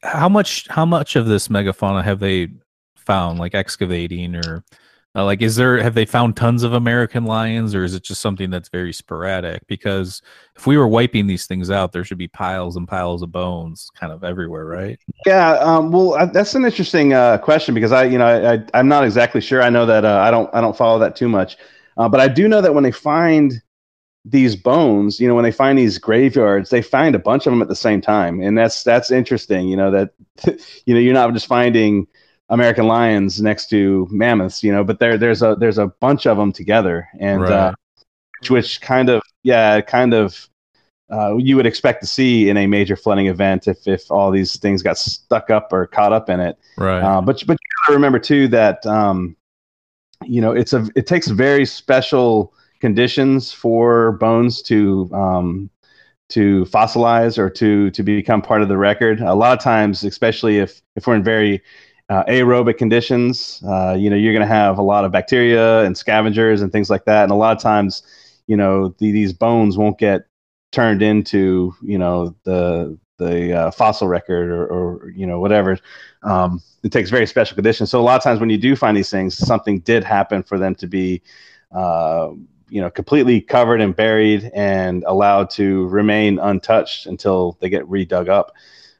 how 0.02 0.28
much 0.28 0.66
how 0.68 0.84
much 0.84 1.16
of 1.16 1.26
this 1.26 1.48
megafauna 1.48 2.02
have 2.04 2.20
they 2.20 2.48
found, 2.96 3.38
like 3.38 3.54
excavating, 3.54 4.34
or 4.36 4.64
uh, 5.14 5.24
like 5.24 5.42
is 5.42 5.56
there 5.56 5.82
have 5.82 5.94
they 5.94 6.04
found 6.04 6.36
tons 6.36 6.62
of 6.62 6.72
American 6.72 7.24
lions, 7.24 7.74
or 7.74 7.84
is 7.84 7.94
it 7.94 8.02
just 8.02 8.20
something 8.20 8.50
that's 8.50 8.68
very 8.68 8.92
sporadic? 8.92 9.66
Because 9.66 10.22
if 10.56 10.66
we 10.66 10.76
were 10.76 10.88
wiping 10.88 11.26
these 11.26 11.46
things 11.46 11.70
out, 11.70 11.92
there 11.92 12.04
should 12.04 12.18
be 12.18 12.28
piles 12.28 12.76
and 12.76 12.88
piles 12.88 13.22
of 13.22 13.30
bones, 13.30 13.90
kind 13.94 14.12
of 14.12 14.24
everywhere, 14.24 14.64
right? 14.64 14.98
Yeah, 15.26 15.52
um, 15.58 15.92
well, 15.92 16.14
uh, 16.14 16.26
that's 16.26 16.54
an 16.54 16.64
interesting 16.64 17.12
uh, 17.12 17.38
question 17.38 17.74
because 17.74 17.92
I, 17.92 18.04
you 18.04 18.18
know, 18.18 18.26
I, 18.26 18.54
I, 18.54 18.64
I'm 18.74 18.88
not 18.88 19.04
exactly 19.04 19.40
sure. 19.40 19.62
I 19.62 19.70
know 19.70 19.86
that 19.86 20.04
uh, 20.04 20.18
I 20.18 20.30
don't, 20.30 20.52
I 20.54 20.60
don't 20.60 20.76
follow 20.76 20.98
that 20.98 21.14
too 21.14 21.28
much, 21.28 21.58
uh, 21.96 22.08
but 22.08 22.20
I 22.20 22.28
do 22.28 22.48
know 22.48 22.60
that 22.60 22.74
when 22.74 22.84
they 22.84 22.92
find 22.92 23.60
these 24.24 24.54
bones, 24.54 25.18
you 25.18 25.26
know, 25.26 25.34
when 25.34 25.44
they 25.44 25.52
find 25.52 25.78
these 25.78 25.98
graveyards, 25.98 26.70
they 26.70 26.82
find 26.82 27.14
a 27.14 27.18
bunch 27.18 27.46
of 27.46 27.52
them 27.52 27.62
at 27.62 27.68
the 27.68 27.76
same 27.76 28.00
time, 28.00 28.40
and 28.40 28.56
that's 28.56 28.84
that's 28.84 29.10
interesting. 29.10 29.68
You 29.68 29.76
know 29.76 29.90
that, 29.90 30.10
you 30.86 30.94
know, 30.94 31.00
you're 31.00 31.14
not 31.14 31.32
just 31.32 31.46
finding 31.46 32.06
American 32.48 32.86
lions 32.86 33.40
next 33.40 33.68
to 33.70 34.06
mammoths, 34.10 34.62
you 34.62 34.72
know, 34.72 34.84
but 34.84 35.00
there 35.00 35.18
there's 35.18 35.42
a 35.42 35.56
there's 35.58 35.78
a 35.78 35.88
bunch 35.88 36.26
of 36.26 36.36
them 36.36 36.52
together, 36.52 37.08
and 37.18 37.42
uh, 37.42 37.72
which, 38.40 38.50
which 38.50 38.80
kind 38.80 39.08
of 39.08 39.22
yeah, 39.42 39.80
kind 39.80 40.14
of 40.14 40.48
uh, 41.12 41.36
you 41.36 41.56
would 41.56 41.66
expect 41.66 42.00
to 42.00 42.06
see 42.06 42.48
in 42.48 42.56
a 42.56 42.66
major 42.66 42.94
flooding 42.94 43.26
event 43.26 43.66
if 43.66 43.88
if 43.88 44.08
all 44.10 44.30
these 44.30 44.56
things 44.58 44.82
got 44.82 44.96
stuck 44.96 45.50
up 45.50 45.72
or 45.72 45.86
caught 45.86 46.12
up 46.12 46.30
in 46.30 46.38
it. 46.38 46.56
right. 46.78 47.02
Uh, 47.02 47.20
but 47.20 47.42
but 47.46 47.54
you 47.54 47.86
gotta 47.86 47.96
remember 47.96 48.20
too 48.20 48.46
that 48.48 48.84
um, 48.86 49.36
you 50.24 50.40
know 50.40 50.52
it's 50.52 50.72
a 50.72 50.88
it 50.94 51.08
takes 51.08 51.26
very 51.26 51.66
special 51.66 52.54
conditions 52.82 53.52
for 53.52 54.12
bones 54.18 54.60
to 54.60 55.08
um, 55.14 55.70
to 56.28 56.64
fossilize 56.64 57.38
or 57.38 57.48
to 57.48 57.90
to 57.92 58.02
become 58.02 58.42
part 58.42 58.60
of 58.60 58.68
the 58.68 58.76
record. 58.76 59.20
A 59.20 59.34
lot 59.34 59.56
of 59.56 59.62
times, 59.62 60.02
especially 60.02 60.58
if 60.58 60.82
if 60.96 61.06
we're 61.06 61.14
in 61.14 61.22
very 61.22 61.62
uh, 62.08 62.24
aerobic 62.24 62.78
conditions, 62.78 63.62
uh, 63.66 63.94
you 63.98 64.10
know, 64.10 64.16
you're 64.16 64.34
going 64.34 64.46
to 64.46 64.54
have 64.54 64.78
a 64.78 64.82
lot 64.82 65.04
of 65.04 65.12
bacteria 65.12 65.84
and 65.84 65.96
scavengers 65.96 66.60
and 66.60 66.72
things 66.72 66.90
like 66.90 67.04
that. 67.04 67.22
And 67.22 67.32
a 67.32 67.36
lot 67.36 67.56
of 67.56 67.62
times, 67.62 68.02
you 68.48 68.56
know, 68.56 68.88
the, 68.98 69.12
these 69.12 69.32
bones 69.32 69.78
won't 69.78 69.98
get 69.98 70.26
turned 70.72 71.02
into, 71.02 71.72
you 71.82 71.98
know, 71.98 72.34
the 72.42 72.98
the 73.18 73.52
uh, 73.52 73.70
fossil 73.70 74.08
record 74.08 74.50
or, 74.50 74.66
or 74.66 75.10
you 75.10 75.26
know 75.26 75.38
whatever. 75.38 75.78
Um, 76.24 76.60
it 76.82 76.90
takes 76.90 77.10
very 77.10 77.28
special 77.28 77.54
conditions. 77.54 77.90
So 77.90 78.00
a 78.00 78.02
lot 78.02 78.16
of 78.16 78.24
times 78.24 78.40
when 78.40 78.50
you 78.50 78.58
do 78.58 78.74
find 78.74 78.96
these 78.96 79.10
things, 79.10 79.38
something 79.38 79.78
did 79.80 80.02
happen 80.02 80.42
for 80.42 80.58
them 80.58 80.74
to 80.76 80.88
be, 80.88 81.22
uh, 81.70 82.30
you 82.72 82.80
know, 82.80 82.90
completely 82.90 83.38
covered 83.40 83.82
and 83.82 83.94
buried 83.94 84.50
and 84.54 85.04
allowed 85.04 85.50
to 85.50 85.86
remain 85.88 86.38
untouched 86.38 87.04
until 87.06 87.58
they 87.60 87.68
get 87.68 87.84
redug 87.86 88.28
up. 88.28 88.54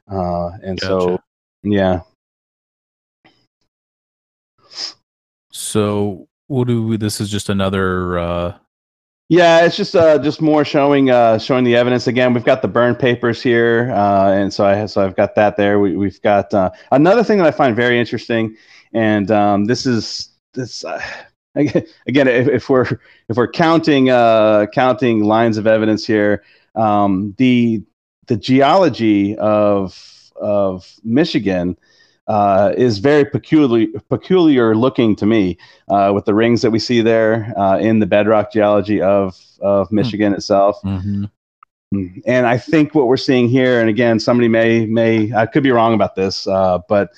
Uh, 0.07 0.51
and 0.61 0.79
so, 0.79 1.19
yeah. 1.63 2.01
So 5.51 6.27
what 6.47 6.67
do 6.67 6.85
we, 6.85 6.97
this 6.97 7.19
is 7.19 7.31
just 7.31 7.49
another 7.49 8.19
uh 8.19 8.53
Yeah, 9.29 9.65
it's 9.65 9.75
just 9.75 9.95
uh, 9.95 10.19
just 10.19 10.41
more 10.41 10.63
showing 10.63 11.09
uh, 11.09 11.39
showing 11.39 11.63
the 11.63 11.75
evidence. 11.75 12.05
Again, 12.05 12.33
we've 12.33 12.45
got 12.45 12.61
the 12.61 12.67
burn 12.67 12.93
papers 12.93 13.41
here, 13.41 13.91
uh, 13.91 14.31
and 14.31 14.53
so 14.53 14.65
I 14.65 14.85
so 14.85 15.03
I've 15.03 15.15
got 15.15 15.33
that 15.35 15.57
there. 15.57 15.79
We, 15.79 15.95
we've 15.95 16.21
got 16.21 16.53
uh, 16.53 16.69
another 16.91 17.23
thing 17.23 17.39
that 17.39 17.47
I 17.47 17.51
find 17.51 17.75
very 17.75 17.97
interesting, 17.97 18.55
and 18.93 19.31
um, 19.31 19.65
this 19.65 19.87
is 19.87 20.29
this 20.53 20.85
uh, 20.85 21.01
again 21.55 22.27
if, 22.27 22.47
if 22.47 22.69
we're 22.69 22.99
if 23.29 23.37
we're 23.37 23.51
counting 23.51 24.09
uh, 24.09 24.65
counting 24.73 25.23
lines 25.23 25.57
of 25.57 25.67
evidence 25.67 26.05
here, 26.05 26.43
um, 26.75 27.35
the 27.37 27.83
the 28.27 28.37
geology 28.37 29.35
of 29.37 30.31
of 30.35 30.95
Michigan 31.03 31.77
uh, 32.27 32.73
is 32.77 32.99
very 32.99 33.25
peculiar 33.25 33.87
peculiar 34.09 34.75
looking 34.75 35.15
to 35.17 35.25
me 35.25 35.57
uh, 35.89 36.11
with 36.13 36.25
the 36.25 36.33
rings 36.33 36.61
that 36.61 36.71
we 36.71 36.79
see 36.79 37.01
there 37.01 37.53
uh, 37.57 37.77
in 37.77 37.99
the 37.99 38.05
bedrock 38.05 38.51
geology 38.51 39.01
of 39.01 39.39
of 39.61 39.91
Michigan 39.91 40.33
itself. 40.33 40.81
mhm. 40.83 41.29
And 42.25 42.47
I 42.47 42.57
think 42.57 42.95
what 42.95 43.05
we're 43.05 43.17
seeing 43.17 43.47
here, 43.47 43.79
and 43.79 43.87
again, 43.87 44.19
somebody 44.19 44.47
may 44.47 44.85
may 44.87 45.31
I 45.33 45.45
could 45.45 45.61
be 45.61 45.71
wrong 45.71 45.93
about 45.93 46.15
this, 46.15 46.47
uh, 46.47 46.79
but 46.89 47.11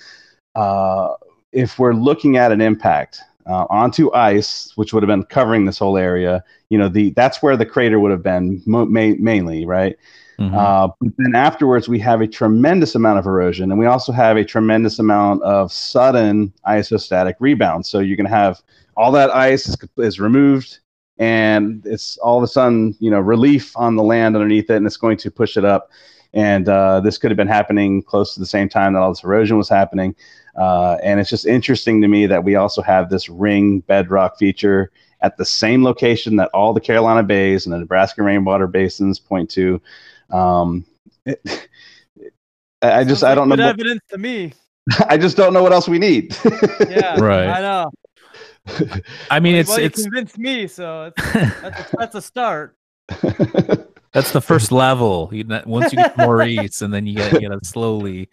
uh, 0.55 1.13
if 1.53 1.79
we're 1.79 1.93
looking 1.93 2.35
at 2.35 2.51
an 2.51 2.59
impact 2.59 3.21
uh, 3.47 3.65
onto 3.69 4.11
ice, 4.13 4.71
which 4.75 4.93
would 4.93 5.03
have 5.03 5.07
been 5.07 5.23
covering 5.23 5.65
this 5.65 5.79
whole 5.79 5.97
area, 5.97 6.43
you 6.69 6.77
know, 6.77 6.89
the 6.89 7.11
that's 7.11 7.41
where 7.43 7.55
the 7.55 7.65
crater 7.65 7.99
would 7.99 8.11
have 8.11 8.23
been 8.23 8.61
mo- 8.65 8.85
ma- 8.85 9.15
mainly, 9.19 9.65
right? 9.65 9.95
Mhm. 10.39 10.53
Uh, 10.53 10.89
but 10.99 11.11
then 11.17 11.35
afterwards, 11.35 11.87
we 11.87 11.99
have 11.99 12.21
a 12.21 12.27
tremendous 12.27 12.95
amount 12.95 13.19
of 13.19 13.25
erosion, 13.25 13.71
and 13.71 13.79
we 13.79 13.85
also 13.85 14.11
have 14.11 14.35
a 14.35 14.43
tremendous 14.43 14.99
amount 14.99 15.41
of 15.43 15.71
sudden 15.71 16.51
isostatic 16.67 17.35
rebound. 17.39 17.85
So 17.85 17.99
you're 17.99 18.17
going 18.17 18.29
to 18.29 18.35
have 18.35 18.61
all 18.97 19.11
that 19.13 19.33
ice 19.33 19.67
is, 19.69 19.77
is 19.97 20.19
removed, 20.19 20.79
and 21.17 21.85
it's 21.85 22.17
all 22.17 22.37
of 22.37 22.43
a 22.43 22.47
sudden, 22.47 22.95
you 22.99 23.09
know, 23.09 23.19
relief 23.19 23.71
on 23.77 23.95
the 23.95 24.03
land 24.03 24.35
underneath 24.35 24.69
it, 24.69 24.75
and 24.75 24.85
it's 24.85 24.97
going 24.97 25.17
to 25.17 25.31
push 25.31 25.55
it 25.55 25.63
up. 25.63 25.89
And 26.35 26.67
uh, 26.67 26.99
this 26.99 27.17
could 27.17 27.31
have 27.31 27.37
been 27.37 27.47
happening 27.47 28.03
close 28.03 28.33
to 28.33 28.41
the 28.41 28.45
same 28.45 28.67
time 28.69 28.93
that 28.93 28.99
all 28.99 29.09
this 29.09 29.23
erosion 29.23 29.57
was 29.57 29.69
happening. 29.69 30.15
Uh, 30.57 30.97
and 31.01 31.19
it's 31.19 31.29
just 31.29 31.45
interesting 31.45 32.01
to 32.01 32.07
me 32.07 32.27
that 32.27 32.43
we 32.43 32.55
also 32.55 32.81
have 32.81 33.09
this 33.09 33.29
ring 33.29 33.79
bedrock 33.79 34.37
feature 34.37 34.91
at 35.21 35.37
the 35.37 35.45
same 35.45 35.83
location 35.83 36.35
that 36.35 36.49
all 36.53 36.73
the 36.73 36.81
Carolina 36.81 37.23
bays 37.23 37.65
and 37.65 37.73
the 37.73 37.79
Nebraska 37.79 38.21
rainwater 38.21 38.67
basins 38.67 39.17
point 39.17 39.49
to. 39.51 39.81
Um, 40.29 40.85
it, 41.25 41.41
I 42.81 42.99
I 42.99 43.03
just 43.03 43.23
I 43.23 43.33
don't 43.33 43.49
know. 43.49 43.55
like 43.55 43.65
What, 43.65 43.79
evidence 43.79 44.01
to 44.09 44.17
me. 44.17 44.53
I 45.07 45.17
just 45.17 45.37
don't 45.37 45.53
know 45.53 45.63
what 45.63 45.71
else 45.71 45.87
we 45.87 45.97
need. 45.97 46.35
Yeah, 46.89 47.15
Right. 47.19 47.47
I 47.47 47.61
know. 47.61 47.91
I 49.29 49.39
mean 49.39 49.55
it's 49.55 49.69
well, 49.69 49.79
you 49.79 49.85
it's 49.85 50.01
convinced 50.01 50.37
me, 50.37 50.67
so 50.67 51.11
it's, 51.15 51.33
that's, 51.33 51.93
a, 51.93 51.95
that's 51.97 52.15
a 52.15 52.21
start. 52.21 52.75
That's 54.15 54.31
the 54.31 54.41
first 54.41 54.71
level. 54.71 55.29
You, 55.31 55.45
once 55.67 55.91
you 55.91 55.97
get 55.97 56.17
more 56.17 56.37
Maurice, 56.37 56.81
and 56.81 56.91
then 56.91 57.05
you 57.05 57.15
get 57.15 57.41
you 57.41 57.49
know 57.49 57.59
slowly. 57.63 58.29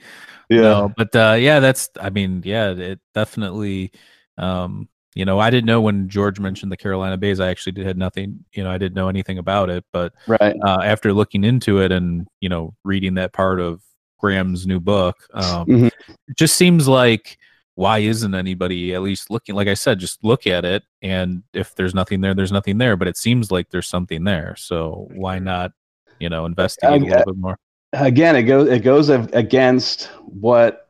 Yeah. 0.49 0.89
But 0.97 1.14
uh, 1.14 1.37
yeah, 1.39 1.61
that's. 1.61 1.91
I 2.01 2.09
mean, 2.11 2.43
yeah, 2.45 2.70
it 2.70 3.01
definitely. 3.14 3.93
Um, 4.39 4.89
you 5.14 5.24
know, 5.24 5.39
I 5.39 5.51
didn't 5.51 5.66
know 5.66 5.80
when 5.80 6.09
George 6.09 6.41
mentioned 6.41 6.70
the 6.72 6.76
Carolina 6.76 7.18
Bays. 7.18 7.41
I 7.41 7.49
actually 7.49 7.72
did, 7.72 7.85
had 7.87 7.99
nothing. 7.99 8.45
You 8.55 8.64
know, 8.64 8.70
I 8.70 8.78
didn't 8.78 8.95
know 8.95 9.09
anything 9.09 9.39
about 9.39 9.68
it. 9.68 9.85
But 9.93 10.14
Right. 10.26 10.57
uh, 10.64 10.80
after 10.83 11.12
looking 11.12 11.45
into 11.45 11.80
it 11.80 11.93
and 11.93 12.26
you 12.41 12.49
know 12.49 12.74
reading 12.85 13.14
that 13.14 13.33
part 13.33 13.61
of 13.61 13.83
Graham's 14.18 14.66
new 14.66 14.78
book, 14.80 15.16
um, 15.35 15.66
Mhm. 15.66 15.87
it 16.28 16.37
just 16.37 16.57
seems 16.57 16.87
like 16.87 17.39
why 17.75 17.99
isn't 17.99 18.35
anybody 18.35 18.95
at 18.95 19.03
least 19.03 19.31
looking? 19.31 19.55
Like 19.55 19.68
I 19.68 19.75
said, 19.75 19.99
just 19.99 20.23
look 20.25 20.47
at 20.47 20.64
it, 20.64 20.83
and 21.01 21.43
if 21.55 21.75
there's 21.75 21.95
nothing 21.95 22.20
there, 22.20 22.35
there's 22.35 22.53
nothing 22.53 22.79
there. 22.79 22.97
But 22.97 23.09
it 23.09 23.16
seems 23.16 23.51
like 23.51 23.70
there's 23.70 23.89
something 23.89 24.25
there, 24.25 24.55
so 24.57 25.09
why 25.14 25.39
not? 25.39 25.73
You 26.20 26.29
know, 26.29 26.45
investigate 26.47 27.03
a 27.03 27.05
Uh, 27.07 27.09
little 27.18 27.33
bit 27.33 27.41
more. 27.41 27.59
again 27.95 28.37
it 28.37 28.45
goes 28.45 28.68
it 28.68 28.83
goes 28.83 29.09
against 29.11 30.07
what 30.25 30.89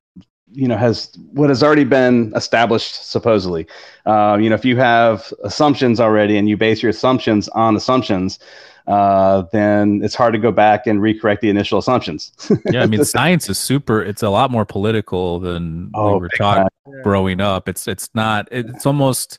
you 0.53 0.69
know 0.69 0.77
has 0.77 1.11
what 1.33 1.49
has 1.49 1.63
already 1.63 1.83
been 1.85 2.33
established 2.37 3.11
supposedly 3.11 3.67
uh, 4.07 4.37
you 4.41 4.49
know 4.51 4.55
if 4.55 4.65
you 4.65 4.77
have 4.77 5.33
assumptions 5.43 5.99
already 5.99 6.37
and 6.37 6.49
you 6.49 6.57
base 6.57 6.83
your 6.83 6.91
assumptions 6.91 7.49
on 7.51 7.75
assumptions 7.75 8.39
uh, 8.87 9.43
then 9.53 10.01
it's 10.03 10.15
hard 10.15 10.33
to 10.33 10.39
go 10.39 10.51
back 10.53 10.87
and 10.87 11.01
recorrect 11.01 11.41
the 11.41 11.49
initial 11.51 11.79
assumptions 11.79 12.33
Yeah, 12.71 12.83
I 12.83 12.87
mean, 12.87 13.05
science 13.17 13.49
is 13.49 13.59
super. 13.59 14.03
It's 14.03 14.23
a 14.23 14.29
lot 14.31 14.51
more 14.51 14.65
political 14.65 15.39
than 15.41 15.91
Oh, 15.95 16.15
we 16.15 16.21
were 16.21 16.29
big 16.29 16.39
taught 16.39 16.57
time. 16.57 17.03
growing 17.03 17.41
up. 17.41 17.69
It's 17.69 17.87
it's 17.87 18.09
not. 18.15 18.49
It's 18.51 18.85
almost. 18.87 19.39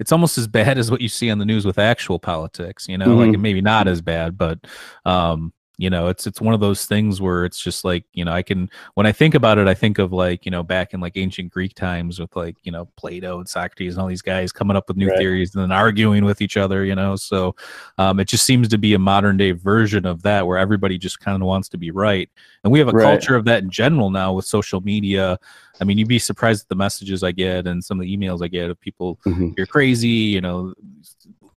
It's 0.00 0.10
almost 0.10 0.38
as 0.38 0.46
bad 0.48 0.76
as 0.76 0.90
what 0.90 1.00
you 1.00 1.08
see 1.08 1.30
on 1.30 1.38
the 1.38 1.44
news 1.44 1.64
with 1.64 1.78
actual 1.78 2.18
politics. 2.18 2.88
You 2.88 2.98
know, 2.98 3.06
Mm-hmm. 3.06 3.30
like 3.32 3.40
maybe 3.40 3.60
not 3.60 3.86
as 3.88 4.00
bad, 4.02 4.36
but 4.36 4.58
um, 5.04 5.52
you 5.76 5.90
know, 5.90 6.06
it's 6.06 6.26
it's 6.26 6.40
one 6.40 6.54
of 6.54 6.60
those 6.60 6.84
things 6.86 7.20
where 7.20 7.44
it's 7.44 7.58
just 7.60 7.84
like 7.84 8.04
you 8.12 8.24
know, 8.24 8.32
I 8.32 8.42
can 8.42 8.70
when 8.94 9.06
I 9.06 9.12
think 9.12 9.34
about 9.34 9.58
it, 9.58 9.66
I 9.66 9.74
think 9.74 9.98
of 9.98 10.12
like 10.12 10.44
you 10.44 10.50
know 10.52 10.62
back 10.62 10.94
in 10.94 11.00
like 11.00 11.16
ancient 11.16 11.52
Greek 11.52 11.74
times 11.74 12.20
with 12.20 12.34
like 12.36 12.56
you 12.62 12.70
know 12.70 12.86
Plato 12.96 13.38
and 13.38 13.48
Socrates 13.48 13.94
and 13.94 14.00
all 14.02 14.06
these 14.06 14.22
guys 14.22 14.52
coming 14.52 14.76
up 14.76 14.86
with 14.86 14.96
new 14.96 15.08
Right. 15.08 15.18
theories 15.18 15.54
and 15.54 15.62
then 15.64 15.72
arguing 15.72 16.24
with 16.24 16.40
each 16.40 16.56
other. 16.56 16.84
You 16.84 16.94
know, 16.94 17.16
so 17.16 17.56
um, 17.98 18.20
it 18.20 18.28
just 18.28 18.44
seems 18.44 18.68
to 18.68 18.78
be 18.78 18.94
a 18.94 18.98
modern 18.98 19.36
day 19.36 19.50
version 19.50 20.06
of 20.06 20.22
that 20.22 20.46
where 20.46 20.58
everybody 20.58 20.96
just 20.96 21.18
kind 21.18 21.42
of 21.42 21.46
wants 21.46 21.68
to 21.70 21.76
be 21.78 21.90
right 21.90 22.30
and 22.62 22.72
we 22.72 22.78
have 22.78 22.88
a 22.88 22.92
Right. 22.92 23.02
culture 23.02 23.34
of 23.34 23.44
that 23.46 23.62
in 23.62 23.70
general 23.70 24.10
now 24.10 24.32
with 24.32 24.44
social 24.44 24.80
media 24.80 25.38
i 25.80 25.84
mean 25.84 25.98
you'd 25.98 26.08
be 26.08 26.18
surprised 26.18 26.62
at 26.62 26.68
the 26.68 26.74
messages 26.76 27.22
i 27.22 27.32
get 27.32 27.66
and 27.66 27.82
some 27.84 27.98
of 27.98 28.04
the 28.06 28.16
emails 28.16 28.42
i 28.42 28.48
get 28.48 28.70
of 28.70 28.80
people 28.80 29.18
Mhm. 29.26 29.54
you're 29.56 29.66
crazy 29.66 30.08
you 30.08 30.40
know 30.40 30.72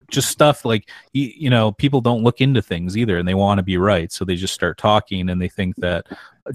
just 0.10 0.30
stuff 0.30 0.64
like 0.66 0.90
you, 1.14 1.32
you 1.36 1.50
know 1.50 1.72
people 1.72 2.02
don't 2.02 2.24
look 2.24 2.40
into 2.42 2.62
things 2.62 2.96
either 2.98 3.18
and 3.18 3.28
they 3.28 3.34
want 3.34 3.58
to 3.58 3.64
be 3.64 3.78
right 3.78 4.12
so 4.12 4.24
they 4.24 4.36
just 4.36 4.54
start 4.54 4.78
talking 4.78 5.30
and 5.30 5.42
they 5.42 5.50
think 5.50 5.76
that 5.78 6.06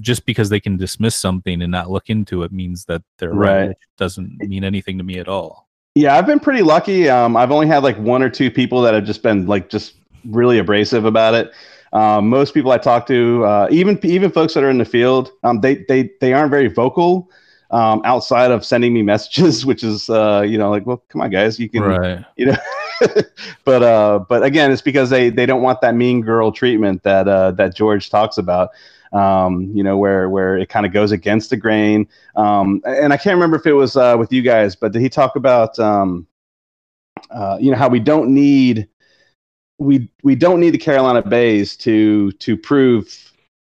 just 0.01 0.25
because 0.25 0.49
they 0.49 0.59
can 0.59 0.75
dismiss 0.75 1.15
something 1.15 1.61
and 1.61 1.71
not 1.71 1.89
look 1.91 2.09
into 2.09 2.41
it 2.43 2.51
means 2.51 2.85
that 2.85 3.03
they're 3.19 3.31
right, 3.33 3.57
Right. 3.59 3.67
which 3.69 3.77
doesn't 3.97 4.39
mean 4.39 4.63
anything 4.63 4.97
to 4.97 5.03
me 5.03 5.19
at 5.19 5.27
all 5.27 5.67
Yeah, 5.95 6.15
I've 6.17 6.25
been 6.25 6.39
pretty 6.39 6.63
lucky. 6.63 7.07
Um, 7.09 7.37
I've 7.37 7.51
only 7.51 7.67
had 7.67 7.83
like 7.83 7.97
one 7.99 8.23
or 8.23 8.29
two 8.29 8.49
people 8.49 8.81
that 8.81 8.93
have 8.95 9.05
just 9.05 9.21
been 9.21 9.45
like 9.45 9.69
just 9.69 9.93
really 10.25 10.57
abrasive 10.57 11.05
about 11.05 11.35
it. 11.35 11.51
Um, 11.93 12.27
most 12.29 12.55
people 12.55 12.71
I 12.71 12.79
talk 12.79 13.05
to, 13.07 13.45
uh, 13.45 13.67
even 13.69 13.99
even 14.03 14.31
folks 14.31 14.55
that 14.55 14.63
are 14.63 14.71
in 14.71 14.79
the 14.79 14.85
field, 14.85 15.29
um, 15.43 15.61
they 15.61 15.85
they 15.87 16.09
they 16.21 16.33
aren't 16.33 16.49
very 16.49 16.67
vocal 16.67 17.29
um, 17.69 18.01
outside 18.03 18.49
of 18.49 18.65
sending 18.65 18.95
me 18.95 19.03
messages, 19.13 19.63
which 19.63 19.83
is 19.83 20.09
uh, 20.09 20.41
you 20.41 20.57
know 20.57 20.71
like, 20.71 20.87
well, 20.87 21.03
come 21.09 21.21
on, 21.21 21.29
guys, 21.29 21.59
you 21.59 21.69
can 21.69 21.83
right 21.83 22.25
you 22.35 22.47
know. 22.47 22.57
but 23.65 23.83
uh, 23.83 24.19
but 24.27 24.43
again, 24.43 24.71
it's 24.71 24.81
because 24.81 25.09
they 25.09 25.29
they 25.29 25.45
don't 25.45 25.61
want 25.61 25.81
that 25.81 25.95
mean 25.95 26.21
girl 26.21 26.51
treatment 26.51 27.03
that 27.03 27.27
uh, 27.27 27.51
that 27.51 27.75
George 27.75 28.09
talks 28.09 28.37
about. 28.37 28.69
Um, 29.11 29.71
you 29.75 29.83
know, 29.83 29.97
where 29.97 30.29
where 30.29 30.57
it 30.57 30.69
kind 30.69 30.85
of 30.85 30.91
goes 30.91 31.11
against 31.11 31.51
the 31.51 31.57
grain. 31.57 32.07
Um, 32.35 32.81
and 32.83 33.13
I 33.13 33.17
can't 33.17 33.35
remember 33.35 33.57
if 33.57 33.67
it 33.67 33.73
was 33.73 33.95
uh, 33.95 34.15
with 34.17 34.33
you 34.33 34.41
guys, 34.41 34.75
but 34.75 34.91
did 34.91 35.01
he 35.03 35.09
talk 35.09 35.35
about 35.35 35.77
um, 35.77 36.25
uh, 37.29 37.57
you 37.59 37.71
know 37.71 37.77
how 37.77 37.89
we 37.89 37.99
don't 37.99 38.33
need 38.33 38.87
we 39.77 40.09
we 40.23 40.35
don't 40.35 40.59
need 40.59 40.71
the 40.71 40.79
Carolina 40.79 41.21
Bays 41.21 41.75
to 41.77 42.31
to 42.33 42.57
prove 42.57 43.31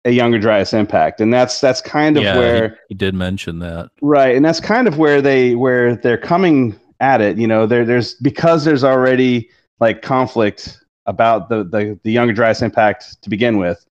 a 0.05 0.11
younger 0.11 0.39
Dryas 0.39 0.72
impact, 0.72 1.20
and 1.20 1.33
that's 1.33 1.61
that's 1.61 1.81
kind 1.81 2.16
of 2.16 2.22
yeah 2.22 2.37
where 2.37 2.68
he, 2.68 2.74
he 2.89 2.95
did 2.95 3.14
mention 3.14 3.59
that 3.59 3.91
Right, 4.01 4.37
and 4.37 4.45
that's 4.45 4.61
kind 4.61 4.89
of 4.89 4.99
where 4.99 5.20
they 5.20 5.55
where 5.55 5.97
they're 5.97 6.18
coming 6.18 6.79
at 7.01 7.20
it. 7.20 7.38
You 7.38 7.47
know, 7.47 7.66
there 7.66 7.84
there's 7.84 8.14
because 8.14 8.64
there's 8.64 8.84
already 8.84 9.51
like 9.80 10.03
conflict 10.03 10.78
about 11.07 11.49
the 11.49 11.64
the, 11.64 11.99
the 12.03 12.12
younger 12.12 12.32
Dryas 12.32 12.62
impact 12.62 13.22
to 13.22 13.30
begin 13.30 13.59
with, 13.59 13.84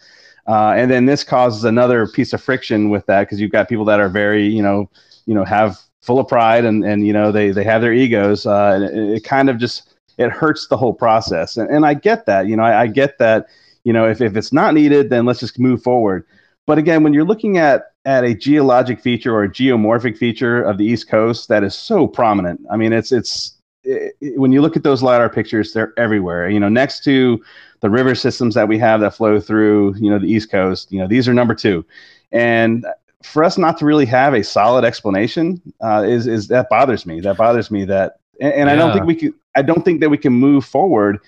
uh, 0.47 0.73
and 0.75 0.89
then 0.89 1.05
this 1.05 1.23
causes 1.23 1.63
another 1.63 2.07
piece 2.07 2.33
of 2.33 2.41
friction 2.41 2.89
with 2.89 3.05
that 3.07 3.21
because 3.21 3.39
you've 3.39 3.51
got 3.51 3.69
people 3.69 3.85
that 3.85 3.99
are 3.99 4.09
very 4.09 4.45
you 4.45 4.61
know 4.61 4.89
you 5.25 5.33
know 5.33 5.43
have 5.45 5.79
full 6.01 6.19
of 6.19 6.27
pride 6.27 6.65
and 6.65 6.83
and 6.83 7.05
you 7.07 7.13
know 7.13 7.31
they 7.31 7.51
they 7.51 7.63
have 7.63 7.81
their 7.81 7.93
egos. 7.93 8.45
Uh, 8.45 8.89
it, 8.91 9.17
it 9.17 9.23
kind 9.23 9.49
of 9.49 9.57
just 9.57 9.95
it 10.17 10.31
hurts 10.31 10.67
the 10.67 10.77
whole 10.77 10.93
process, 10.93 11.57
and 11.57 11.69
and 11.69 11.85
I 11.85 11.93
get 11.93 12.25
that. 12.25 12.47
You 12.47 12.55
know, 12.55 12.63
I, 12.63 12.83
I 12.83 12.87
get 12.87 13.17
that. 13.19 13.47
You 13.83 13.93
know, 13.93 14.07
if 14.07 14.21
if 14.21 14.35
it's 14.35 14.53
not 14.53 14.73
needed, 14.73 15.09
then 15.09 15.25
let's 15.25 15.39
just 15.39 15.59
move 15.59 15.83
forward. 15.83 16.25
But 16.65 16.77
again, 16.77 17.03
when 17.03 17.13
you're 17.13 17.25
looking 17.25 17.57
at 17.57 17.91
at 18.05 18.23
a 18.23 18.33
geologic 18.35 18.99
feature 18.99 19.33
or 19.33 19.43
a 19.43 19.49
geomorphic 19.49 20.17
feature 20.17 20.61
of 20.61 20.77
the 20.77 20.85
East 20.85 21.09
Coast 21.09 21.49
that 21.49 21.63
is 21.63 21.75
so 21.75 22.07
prominent, 22.07 22.61
I 22.71 22.77
mean, 22.77 22.93
it's 22.93 23.11
it's 23.11 23.57
it, 23.83 24.13
it- 24.21 24.39
when 24.39 24.51
you 24.51 24.61
look 24.61 24.75
at 24.77 24.83
those 24.83 25.03
lidar 25.03 25.29
pictures, 25.29 25.73
they're 25.73 25.93
everywhere. 25.97 26.49
You 26.49 26.59
know, 26.59 26.69
next 26.69 27.03
to 27.05 27.41
the 27.81 27.89
river 27.89 28.15
systems 28.15 28.55
that 28.55 28.67
we 28.67 28.77
have 28.79 29.01
that 29.01 29.15
flow 29.15 29.39
through, 29.39 29.95
you 29.97 30.09
know, 30.09 30.19
the 30.19 30.31
East 30.31 30.51
Coast. 30.51 30.91
You 30.91 30.99
know, 30.99 31.07
these 31.07 31.27
are 31.27 31.33
number 31.33 31.55
two, 31.55 31.85
and 32.31 32.85
for 33.23 33.43
us 33.43 33.57
not 33.57 33.77
to 33.79 33.85
really 33.85 34.05
have 34.05 34.33
a 34.33 34.43
solid 34.43 34.85
explanation 34.85 35.61
uh, 35.81 36.03
is 36.07 36.27
is 36.27 36.47
that 36.49 36.69
bothers 36.69 37.05
me. 37.05 37.19
That 37.21 37.37
bothers 37.37 37.71
me. 37.71 37.85
That 37.85 38.13
and, 38.39 38.53
and 38.53 38.69
I 38.69 38.75
don't 38.75 38.91
think 38.91 39.05
we 39.05 39.15
can. 39.15 39.33
I 39.55 39.61
don't 39.61 39.83
think 39.83 40.01
that 40.01 40.09
we 40.09 40.17
can 40.17 40.33
move 40.33 40.65
forward 40.65 41.19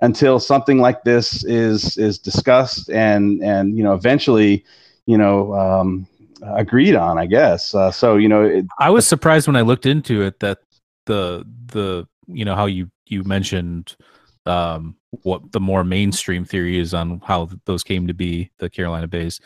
until 0.00 0.38
something 0.38 0.78
like 0.78 1.04
this 1.04 1.44
is 1.44 1.96
is 1.96 2.18
discussed 2.18 2.90
and 2.90 3.42
and 3.42 3.76
you 3.76 3.82
know 3.84 3.94
eventually 3.94 4.64
you 5.06 5.16
know 5.16 5.54
um, 5.54 6.06
agreed 6.56 6.94
on 6.94 7.18
i 7.18 7.26
guess 7.26 7.74
uh, 7.74 7.90
so 7.90 8.16
you 8.16 8.28
know 8.28 8.42
it, 8.42 8.66
I 8.78 8.90
was 8.90 9.06
surprised 9.06 9.46
when 9.46 9.56
I 9.56 9.62
looked 9.62 9.86
into 9.86 10.22
it 10.22 10.40
that 10.40 10.58
the 11.06 11.44
the 11.66 12.06
you 12.26 12.44
know 12.44 12.54
how 12.54 12.66
you 12.66 12.90
you 13.06 13.24
mentioned 13.24 13.96
um 14.46 14.96
what 15.22 15.52
the 15.52 15.60
more 15.60 15.84
mainstream 15.84 16.44
theory 16.44 16.78
is 16.78 16.94
on 16.94 17.20
how 17.24 17.48
those 17.66 17.84
came 17.84 18.06
to 18.06 18.14
be 18.14 18.50
the 18.58 18.68
Carolina 18.68 19.06
Bays. 19.06 19.40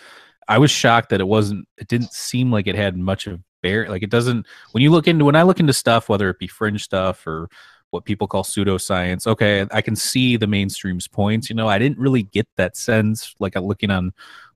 I 0.48 0.58
was 0.58 0.70
shocked 0.70 1.10
that 1.10 1.20
it 1.20 1.28
wasn't 1.28 1.68
it 1.76 1.88
didn't 1.88 2.12
seem 2.12 2.50
like 2.50 2.66
it 2.66 2.74
had 2.74 2.96
much 2.96 3.26
of 3.26 3.40
bear 3.62 3.88
like 3.88 4.02
it 4.02 4.10
doesn't 4.10 4.46
when 4.72 4.82
you 4.82 4.90
look 4.90 5.08
into 5.08 5.24
when 5.24 5.36
I 5.36 5.42
look 5.42 5.60
into 5.60 5.72
stuff 5.72 6.08
whether 6.08 6.30
it 6.30 6.38
be 6.38 6.46
fringe 6.46 6.84
stuff 6.84 7.26
or 7.26 7.48
what 7.90 8.04
people 8.04 8.28
call 8.28 8.44
pseudoscience 8.44 9.26
okay 9.26 9.66
I 9.72 9.82
can 9.82 9.96
see 9.96 10.36
the 10.36 10.46
mainstream's 10.46 11.08
points 11.08 11.50
you 11.50 11.56
know 11.56 11.68
I 11.68 11.78
didn't 11.78 11.98
really 11.98 12.22
get 12.22 12.46
that 12.56 12.76
sense 12.76 13.34
like 13.40 13.56
I'm 13.56 13.64
looking 13.64 13.90
on 13.90 14.12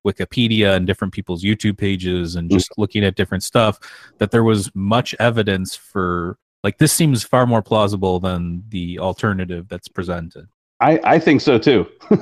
Wikipedia 0.06 0.74
and 0.76 0.86
different 0.86 1.12
people's 1.12 1.44
YouTube 1.44 1.78
pages 1.78 2.36
and 2.36 2.50
just 2.50 2.70
looking 2.76 3.04
at 3.04 3.14
different 3.14 3.42
stuff 3.42 3.78
that 4.18 4.30
there 4.30 4.44
was 4.44 4.70
much 4.74 5.14
evidence 5.20 5.74
for 5.76 6.38
like 6.62 6.78
this 6.78 6.92
seems 6.92 7.24
far 7.24 7.46
more 7.46 7.62
plausible 7.62 8.20
than 8.20 8.62
the 8.68 8.98
alternative 8.98 9.68
that's 9.68 9.88
presented. 9.88 10.48
i 10.80 11.00
i 11.04 11.18
think 11.18 11.40
so 11.40 11.58
too. 11.58 11.86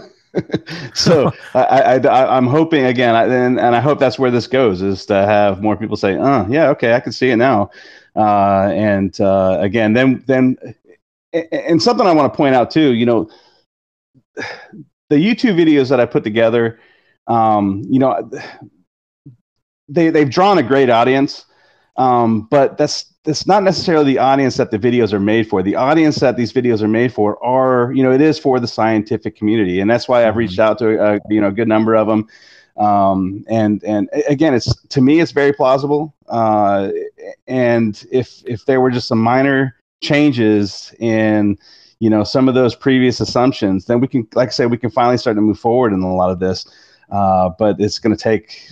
So 0.94 1.32
I, 1.54 1.60
I, 1.60 1.94
I 1.96 2.36
i'm 2.36 2.46
hoping 2.46 2.84
again 2.84 3.14
I, 3.14 3.24
and, 3.24 3.58
and 3.58 3.74
i 3.74 3.80
hope 3.80 3.98
that's 3.98 4.18
where 4.18 4.30
this 4.30 4.46
goes 4.46 4.80
is 4.82 5.04
to 5.06 5.14
have 5.14 5.60
more 5.62 5.76
people 5.76 5.96
say 5.96 6.16
oh 6.16 6.46
yeah 6.48 6.68
okay 6.70 6.94
i 6.94 7.00
can 7.00 7.12
see 7.12 7.30
it 7.30 7.36
now. 7.36 7.70
Uh, 8.16 8.70
and 8.72 9.20
uh, 9.20 9.58
again 9.60 9.92
then 9.92 10.22
then 10.26 10.56
and 11.32 11.80
something 11.82 12.06
i 12.06 12.12
want 12.12 12.32
to 12.32 12.36
point 12.36 12.54
out 12.54 12.70
too 12.70 12.92
you 12.92 13.06
know 13.06 13.28
the 14.36 15.16
youtube 15.16 15.56
videos 15.56 15.88
that 15.88 16.00
i 16.00 16.06
put 16.06 16.24
together 16.24 16.78
um, 17.30 17.82
you 17.88 17.98
know 17.98 18.30
they 19.88 20.10
they've 20.10 20.30
drawn 20.30 20.58
a 20.58 20.62
great 20.62 20.90
audience 20.90 21.46
um, 21.96 22.48
but 22.50 22.78
that's 22.78 23.10
that's 23.24 23.46
not 23.46 23.62
necessarily 23.62 24.14
the 24.14 24.18
audience 24.18 24.56
that 24.56 24.70
the 24.70 24.78
videos 24.78 25.12
are 25.12 25.20
made 25.20 25.46
for. 25.46 25.62
The 25.62 25.76
audience 25.76 26.16
that 26.20 26.36
these 26.36 26.52
videos 26.52 26.80
are 26.80 26.88
made 26.88 27.12
for 27.12 27.42
are 27.44 27.92
you 27.92 28.02
know 28.02 28.12
it 28.12 28.20
is 28.20 28.38
for 28.38 28.58
the 28.58 28.66
scientific 28.66 29.36
community 29.36 29.80
and 29.80 29.90
that's 29.90 30.08
why 30.08 30.26
i've 30.26 30.36
reached 30.36 30.58
out 30.58 30.78
to 30.78 30.98
a, 30.98 31.18
you 31.28 31.40
know 31.40 31.48
a 31.48 31.52
good 31.52 31.68
number 31.68 31.94
of 31.94 32.06
them 32.06 32.26
um, 32.78 33.44
and 33.48 33.84
and 33.84 34.08
again 34.28 34.54
it's 34.54 34.74
to 34.86 35.00
me 35.00 35.20
it's 35.20 35.32
very 35.32 35.52
plausible. 35.52 36.14
Uh, 36.28 36.90
and 37.46 38.06
if 38.10 38.42
if 38.46 38.64
there 38.64 38.80
were 38.80 38.90
just 38.90 39.08
some 39.08 39.20
minor 39.20 39.76
changes 40.02 40.94
in 40.98 41.58
you 41.98 42.08
know 42.08 42.24
some 42.24 42.48
of 42.48 42.54
those 42.54 42.74
previous 42.74 43.20
assumptions 43.20 43.84
then 43.84 44.00
we 44.00 44.08
can 44.08 44.26
like 44.34 44.48
i 44.48 44.50
said 44.50 44.70
we 44.70 44.78
can 44.78 44.90
finally 44.90 45.18
start 45.18 45.36
to 45.36 45.42
move 45.42 45.58
forward 45.58 45.92
in 45.92 46.00
a 46.00 46.14
lot 46.14 46.30
of 46.30 46.38
this 46.38 46.64
uh, 47.10 47.50
but 47.58 47.80
it's 47.80 47.98
going 47.98 48.16
to 48.16 48.22
take 48.22 48.68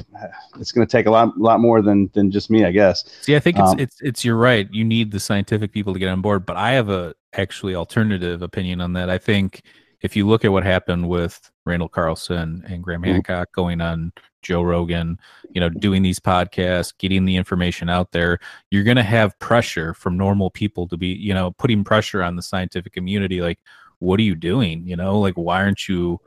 it's 0.59 0.73
going 0.73 0.87
to 0.87 0.91
take 0.91 1.07
a 1.07 1.11
lot 1.11 1.37
lot 1.39 1.61
more 1.61 1.83
than 1.83 2.11
than 2.15 2.31
just 2.31 2.51
me 2.51 2.65
i 2.65 2.71
guess 2.71 3.05
See, 3.23 3.37
I 3.37 3.41
think 3.41 3.59
it's 3.59 3.71
Um, 3.71 3.79
it's 3.79 4.01
it's 4.01 4.25
you're 4.25 4.37
right. 4.37 4.69
You 4.73 4.85
need 4.85 5.11
the 5.11 5.21
scientific 5.21 5.73
people 5.73 5.93
to 5.93 5.99
get 5.99 6.09
on 6.09 6.21
board, 6.23 6.47
but 6.47 6.57
I 6.57 6.73
have 6.73 6.89
a 6.89 7.15
actually 7.35 7.75
alternative 7.75 8.43
opinion 8.43 8.81
on 8.81 8.93
that. 8.95 9.11
I 9.11 9.19
think 9.19 9.63
if 10.01 10.17
you 10.17 10.27
look 10.27 10.45
at 10.45 10.53
what 10.53 10.65
happened 10.65 11.09
with 11.09 11.51
Randall 11.67 11.89
Carlson 11.89 12.65
and 12.67 12.83
Graham 12.83 13.03
Mhm. 13.03 13.07
Hancock 13.07 13.53
going 13.53 13.81
on 13.81 14.13
Joe 14.43 14.63
Rogan, 14.63 15.19
you 15.51 15.61
know, 15.61 15.69
doing 15.69 16.03
these 16.03 16.21
podcasts, 16.21 16.97
getting 16.97 17.25
the 17.25 17.37
information 17.37 17.89
out 17.91 18.13
there, 18.13 18.39
you're 18.71 18.85
going 18.85 18.97
to 18.97 19.03
have 19.03 19.39
pressure 19.41 19.93
from 19.95 20.17
normal 20.17 20.51
people 20.51 20.87
to 20.89 20.97
be, 20.97 21.09
you 21.09 21.35
know, 21.35 21.51
putting 21.59 21.85
pressure 21.85 22.23
on 22.23 22.37
the 22.37 22.43
scientific 22.43 22.93
community. 22.93 23.41
Like, 23.43 23.59
what 23.99 24.21
are 24.21 24.23
you 24.23 24.37
doing? 24.37 24.87
You 24.87 24.97
know, 24.97 25.19
like, 25.19 25.35
why 25.35 25.63
aren't 25.63 25.89
you 25.89 26.21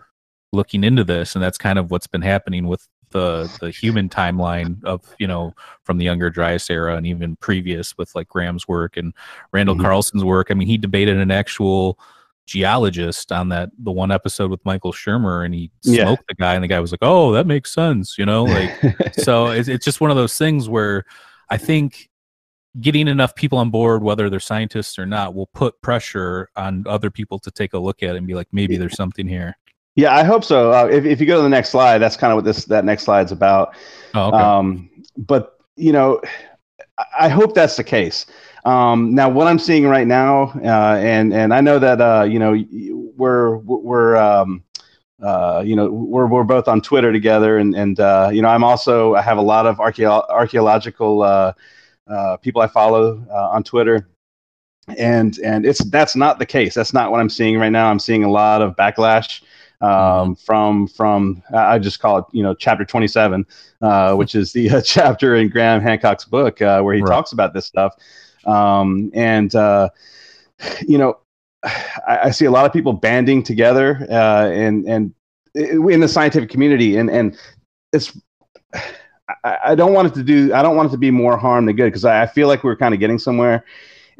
looking 0.52 0.84
into 0.84 1.04
this? 1.04 1.36
And 1.36 1.44
that's 1.44 1.58
kind 1.58 1.80
of 1.80 1.92
what's 1.92 2.08
been 2.08 2.22
happening 2.22 2.68
with 2.68 2.88
the 3.12 3.50
the 3.60 3.70
human 3.72 4.08
timeline 4.08 4.82
of 4.86 5.02
you 5.20 5.28
know 5.28 5.54
from 5.84 5.98
the 5.98 6.06
younger 6.06 6.30
Dryas 6.30 6.70
era 6.70 6.96
and 6.96 7.06
even 7.06 7.36
previous 7.38 7.98
with 7.98 8.16
like 8.16 8.30
Graham's 8.30 8.70
work 8.70 8.96
and 8.96 9.14
Randall 9.52 9.76
Mhm. 9.76 9.82
Carlson's 9.82 10.24
work. 10.24 10.48
I 10.50 10.54
mean, 10.54 10.68
he 10.68 10.78
debated 10.78 11.18
an 11.18 11.30
actual 11.32 12.00
geologist 12.48 13.32
on 13.32 13.50
that 13.50 13.70
the 13.78 13.92
one 13.92 14.12
episode 14.12 14.50
with 14.50 14.64
Michael 14.66 14.92
Shermer, 14.94 15.46
and 15.46 15.54
he 15.54 15.72
Yeah. 15.84 16.04
smoked 16.06 16.24
the 16.28 16.36
guy, 16.36 16.54
and 16.56 16.64
the 16.64 16.68
guy 16.68 16.80
was 16.80 16.92
like, 16.92 17.00
"Oh, 17.02 17.32
that 17.34 17.48
makes 17.48 17.74
sense," 17.74 18.18
you 18.18 18.26
know, 18.26 18.44
like 18.46 18.70
so 19.14 19.48
it's, 19.48 19.68
it's 19.68 19.86
just 19.86 20.02
one 20.02 20.10
of 20.10 20.18
those 20.18 20.38
things 20.38 20.68
where 20.70 21.04
I 21.50 21.58
think 21.58 22.10
getting 22.80 23.10
enough 23.10 23.36
people 23.36 23.58
on 23.58 23.70
board, 23.70 24.02
whether 24.02 24.30
they're 24.30 24.40
scientists 24.40 24.98
or 24.98 25.06
not, 25.06 25.36
will 25.36 25.48
put 25.54 25.82
pressure 25.82 26.50
on 26.56 26.86
other 26.88 27.10
people 27.12 27.38
to 27.40 27.52
take 27.52 27.74
a 27.74 27.78
look 27.78 28.02
at 28.02 28.16
it 28.16 28.18
and 28.18 28.26
be 28.26 28.34
like, 28.34 28.48
maybe 28.54 28.78
there's 28.78 28.96
something 28.96 29.28
here. 29.28 29.58
Yeah, 29.96 30.16
I 30.16 30.24
hope 30.24 30.44
so. 30.44 30.72
Uh, 30.72 30.88
if 30.92 31.06
if 31.06 31.20
you 31.20 31.28
go 31.28 31.38
to 31.38 31.42
the 31.44 31.50
next 31.50 31.70
slide, 31.70 31.98
that's 32.00 32.16
kind 32.18 32.32
of 32.32 32.38
what 32.38 32.46
this 32.46 32.66
that 32.66 32.86
next 32.86 33.04
slide's 33.04 33.32
about. 33.32 33.76
Oh, 34.14 34.28
okay. 34.28 34.38
Um, 34.38 34.90
but 35.18 35.58
you 35.76 35.92
know, 35.92 36.22
I- 36.98 37.06
I 37.22 37.30
hope 37.30 37.54
that's 37.56 37.76
the 37.78 37.84
case. 37.84 38.26
Um, 38.64 39.16
now, 39.16 39.28
what 39.30 39.48
I'm 39.48 39.58
seeing 39.60 39.88
right 39.88 40.08
now, 40.08 40.52
uh, 40.64 40.98
and 41.02 41.34
and 41.34 41.54
I 41.54 41.62
know 41.62 41.80
that 41.80 42.00
uh, 42.00 42.24
you 42.24 42.40
know 42.40 42.56
we're 43.18 43.58
we're 43.58 44.16
um, 44.18 44.64
uh, 45.22 45.64
you 45.66 45.76
know 45.76 45.90
we're 45.90 46.28
we're 46.28 46.44
both 46.44 46.68
on 46.68 46.82
Twitter 46.82 47.12
together, 47.12 47.58
and 47.58 47.76
and 47.76 48.00
uh, 48.00 48.30
you 48.32 48.42
know 48.42 48.50
I'm 48.50 48.64
also 48.64 49.16
I 49.16 49.22
have 49.22 49.38
a 49.38 49.42
lot 49.42 49.66
of 49.66 49.78
archeo- 49.78 50.28
archaeological 50.30 51.24
uh, 51.24 51.54
uh, 52.08 52.38
people 52.38 52.62
I 52.62 52.68
follow 52.68 53.26
uh, 53.32 53.50
on 53.50 53.64
Twitter. 53.64 54.08
And 54.98 55.38
and 55.40 55.66
it's 55.66 55.84
that's 55.86 56.16
not 56.16 56.38
the 56.40 56.46
case. 56.46 56.74
That's 56.74 56.92
not 56.92 57.12
what 57.12 57.20
I'm 57.22 57.30
seeing 57.30 57.58
right 57.60 57.72
now. 57.72 57.90
I'm 57.90 58.00
seeing 58.00 58.24
a 58.24 58.30
lot 58.32 58.62
of 58.62 58.76
backlash 58.76 59.42
um, 59.82 60.36
from 60.36 60.88
from 60.88 61.42
I 61.54 61.80
just 61.80 62.00
call 62.00 62.20
it 62.20 62.26
you 62.32 62.44
know 62.44 62.54
chapter 62.54 62.86
27, 62.86 63.46
uh, 63.82 64.16
which 64.16 64.36
is 64.36 64.54
the 64.54 64.70
uh, 64.70 64.82
chapter 64.86 65.36
in 65.36 65.50
Graham 65.50 65.82
Hancock's 65.82 66.26
book 66.26 66.62
uh, 66.62 66.82
where 66.82 66.96
he 66.96 67.02
Right. 67.02 67.04
talks 67.04 67.32
about 67.34 67.54
this 67.54 67.66
stuff. 67.66 67.96
Um, 68.46 69.12
and 69.14 69.54
uh, 69.56 69.90
you 70.88 70.98
know, 70.98 71.20
I, 71.64 72.20
I 72.26 72.32
see 72.32 72.46
a 72.46 72.52
lot 72.52 72.66
of 72.66 72.74
people 72.74 72.94
banding 72.94 73.44
together 73.44 74.06
uh, 74.10 74.50
and 74.50 74.86
and 74.88 75.14
in 75.56 76.00
the 76.00 76.08
scientific 76.08 76.50
community, 76.50 76.98
and 76.98 77.10
and 77.10 77.38
it's. 77.94 78.18
I, 79.44 79.58
I 79.68 79.76
don't 79.76 79.94
want 79.94 80.08
it 80.08 80.14
to 80.16 80.24
do. 80.24 80.54
I 80.54 80.62
don't 80.62 80.76
want 80.76 80.90
it 80.90 80.92
to 80.92 80.98
be 80.98 81.12
more 81.12 81.38
harm 81.38 81.66
than 81.66 81.76
good 81.76 81.86
because 81.86 82.06
I, 82.06 82.24
I 82.24 82.26
feel 82.28 82.48
like 82.48 82.64
we're 82.64 82.76
kind 82.76 82.94
of 82.94 83.00
getting 83.00 83.20
somewhere, 83.20 83.64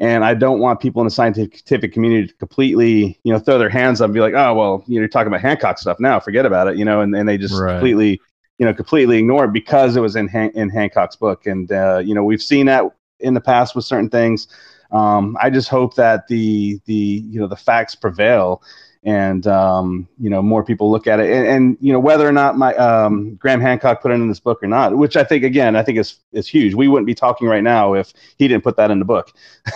and 0.02 0.24
I 0.24 0.34
don't 0.34 0.58
want 0.58 0.80
people 0.80 1.00
in 1.00 1.06
the 1.06 1.12
scientific 1.12 1.92
community 1.92 2.26
to 2.26 2.34
completely, 2.34 3.20
you 3.22 3.32
know, 3.32 3.38
throw 3.38 3.56
their 3.56 3.70
hands 3.70 4.00
up 4.00 4.06
and 4.06 4.14
be 4.14 4.20
like, 4.20 4.34
"Oh, 4.34 4.52
well, 4.52 4.84
you 4.88 4.96
know, 4.96 5.02
you're 5.02 5.08
talking 5.08 5.28
about 5.28 5.40
Hancock 5.40 5.78
stuff 5.78 6.00
now. 6.00 6.18
Forget 6.18 6.44
about 6.44 6.66
it," 6.66 6.76
you 6.76 6.84
know, 6.84 7.00
and, 7.02 7.14
and 7.14 7.28
they 7.28 7.38
just 7.38 7.54
Right. 7.54 7.74
completely, 7.74 8.20
you 8.58 8.66
know, 8.66 8.74
completely 8.74 9.18
ignore 9.18 9.44
it 9.44 9.52
because 9.52 9.96
it 9.96 10.00
was 10.00 10.16
in 10.16 10.26
Han- 10.28 10.50
in 10.56 10.70
Hancock's 10.70 11.14
book, 11.14 11.46
and 11.46 11.70
uh, 11.70 12.02
you 12.04 12.16
know, 12.16 12.24
we've 12.24 12.42
seen 12.42 12.66
that 12.66 12.84
in 13.20 13.34
the 13.34 13.40
past 13.40 13.76
with 13.76 13.84
certain 13.84 14.10
things. 14.10 14.48
Um, 14.90 15.36
I 15.40 15.50
just 15.50 15.68
hope 15.68 15.94
that 15.94 16.26
the 16.26 16.80
the 16.86 16.94
you 16.94 17.38
know 17.40 17.46
the 17.46 17.56
facts 17.56 17.94
prevail, 17.94 18.60
and 19.04 19.46
um, 19.46 20.08
you 20.18 20.30
know 20.30 20.42
more 20.42 20.62
people 20.64 20.90
look 20.90 21.06
at 21.06 21.18
it, 21.20 21.30
and, 21.30 21.46
and 21.46 21.76
you 21.80 21.92
know 21.92 21.98
whether 22.00 22.26
or 22.26 22.32
not 22.32 22.56
my 22.56 22.74
um, 22.76 23.34
Graham 23.36 23.60
Hancock 23.60 24.00
put 24.02 24.10
it 24.10 24.14
in 24.14 24.28
this 24.28 24.40
book 24.40 24.62
or 24.62 24.68
not, 24.68 24.96
which 24.96 25.16
I 25.16 25.24
think 25.24 25.44
again 25.44 25.76
I 25.76 25.82
think 25.82 25.98
is 25.98 26.20
is 26.32 26.46
huge. 26.48 26.74
We 26.74 26.88
wouldn't 26.88 27.06
be 27.06 27.14
talking 27.14 27.48
right 27.48 27.62
now 27.62 27.94
if 27.94 28.12
he 28.38 28.46
didn't 28.48 28.64
put 28.64 28.76
that 28.76 28.90
in 28.90 28.98
the 28.98 29.04
book, 29.04 29.32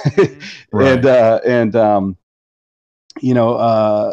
Right. 0.72 0.96
and 0.96 1.06
uh, 1.06 1.40
and 1.46 1.74
um, 1.76 2.16
you 3.20 3.34
know, 3.34 3.54
uh, 3.54 4.12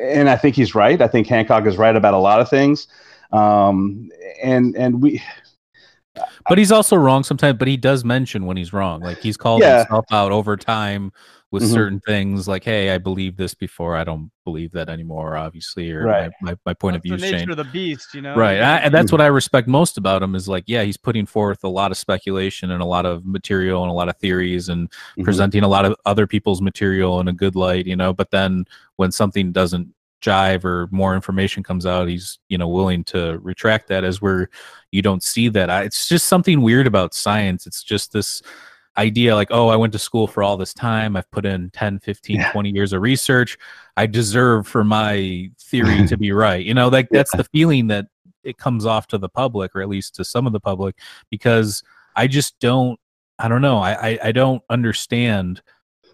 and 0.00 0.28
I 0.28 0.36
think 0.36 0.56
he's 0.56 0.74
right. 0.74 1.00
I 1.00 1.08
think 1.08 1.26
Hancock 1.26 1.66
is 1.66 1.76
right 1.76 1.94
about 1.96 2.14
a 2.14 2.18
lot 2.18 2.40
of 2.40 2.48
things, 2.48 2.86
um, 3.32 4.10
and 4.42 4.74
and 4.76 5.02
we 5.02 5.20
but 6.48 6.58
he's 6.58 6.72
also 6.72 6.96
wrong 6.96 7.24
sometimes. 7.24 7.58
But 7.58 7.68
he 7.68 7.76
does 7.76 8.04
mention 8.04 8.46
when 8.46 8.56
he's 8.56 8.72
wrong. 8.72 9.02
Like 9.02 9.18
he's 9.20 9.36
called 9.36 9.62
Yeah. 9.62 9.78
himself 9.78 10.04
out 10.12 10.32
over 10.32 10.56
time 10.56 11.12
with 11.54 11.62
Mhm. 11.62 11.72
certain 11.72 12.00
things. 12.00 12.46
Like, 12.48 12.64
hey, 12.64 12.90
I 12.90 12.98
believed 12.98 13.38
this 13.38 13.54
before. 13.54 13.96
I 13.96 14.04
don't 14.04 14.30
believe 14.44 14.72
that 14.72 14.88
anymore. 14.88 15.36
Obviously, 15.36 15.90
or 15.92 16.04
Right. 16.04 16.30
my, 16.42 16.50
my, 16.50 16.56
my 16.66 16.74
point 16.74 16.96
of 16.96 17.02
view 17.02 17.16
the 17.16 17.22
nature 17.22 17.38
changed. 17.38 17.50
of 17.52 17.56
the 17.56 17.64
beast, 17.64 18.12
you 18.14 18.20
know. 18.20 18.34
Right, 18.36 18.56
and, 18.56 18.64
I- 18.66 18.78
and 18.78 18.92
that's 18.92 19.12
what 19.12 19.20
I 19.20 19.26
respect 19.26 19.68
most 19.68 19.96
about 19.96 20.22
him 20.22 20.34
is 20.34 20.48
like, 20.48 20.64
yeah, 20.66 20.82
he's 20.82 20.96
putting 20.96 21.24
forth 21.26 21.62
a 21.64 21.68
lot 21.68 21.90
of 21.90 21.96
speculation 21.96 22.70
and 22.72 22.82
a 22.82 22.84
lot 22.84 23.06
of 23.06 23.24
material 23.24 23.82
and 23.82 23.90
a 23.90 23.94
lot 23.94 24.08
of 24.08 24.16
theories 24.18 24.68
and 24.68 24.90
Mhm. 25.16 25.24
presenting 25.24 25.62
a 25.62 25.68
lot 25.68 25.84
of 25.84 25.94
other 26.04 26.26
people's 26.26 26.60
material 26.60 27.20
in 27.20 27.28
a 27.28 27.32
good 27.32 27.54
light, 27.56 27.86
you 27.86 27.96
know. 27.96 28.12
But 28.12 28.30
then 28.32 28.64
when 28.96 29.12
something 29.12 29.52
doesn't 29.52 29.88
jive 30.22 30.64
or 30.64 30.88
more 30.90 31.14
information 31.14 31.62
comes 31.62 31.84
out, 31.86 32.08
he's 32.08 32.38
you 32.48 32.56
know 32.58 32.66
willing 32.66 33.04
to 33.04 33.38
retract 33.42 33.88
that. 33.88 34.04
As 34.04 34.20
where 34.22 34.48
you 34.90 35.02
don't 35.02 35.22
see 35.22 35.48
that, 35.50 35.68
I, 35.70 35.82
it's 35.82 36.08
just 36.08 36.26
something 36.26 36.62
weird 36.62 36.86
about 36.86 37.12
science. 37.14 37.66
It's 37.66 37.82
just 37.82 38.12
this 38.12 38.40
idea 38.96 39.34
like 39.34 39.48
oh 39.50 39.68
i 39.68 39.76
went 39.76 39.92
to 39.92 39.98
school 39.98 40.26
for 40.26 40.42
all 40.42 40.56
this 40.56 40.72
time. 40.72 41.16
I've 41.16 41.30
put 41.30 41.44
in 41.44 41.70
10 41.70 41.98
15 42.00 42.36
Yeah. 42.36 42.52
20 42.52 42.70
years 42.70 42.92
of 42.92 43.02
research. 43.02 43.58
I 43.96 44.06
deserve 44.06 44.66
for 44.66 44.84
my 44.84 45.50
theory 45.58 46.06
to 46.06 46.16
be 46.24 46.32
right. 46.32 46.64
You 46.64 46.74
know 46.74 46.88
like 46.88 47.08
that's 47.10 47.34
the 47.36 47.44
feeling 47.44 47.88
that 47.88 48.06
it 48.44 48.58
comes 48.58 48.86
off 48.86 49.06
to 49.08 49.18
the 49.18 49.28
public 49.28 49.74
or 49.74 49.80
at 49.82 49.88
least 49.88 50.14
to 50.16 50.24
some 50.24 50.46
of 50.46 50.52
the 50.52 50.60
public 50.60 50.98
because 51.30 51.82
i 52.14 52.26
just 52.26 52.58
don't 52.60 53.00
i 53.38 53.48
don't 53.48 53.62
know. 53.62 53.78
I 53.78 53.92
i, 54.10 54.18
I 54.24 54.32
don't 54.32 54.62
understand 54.70 55.60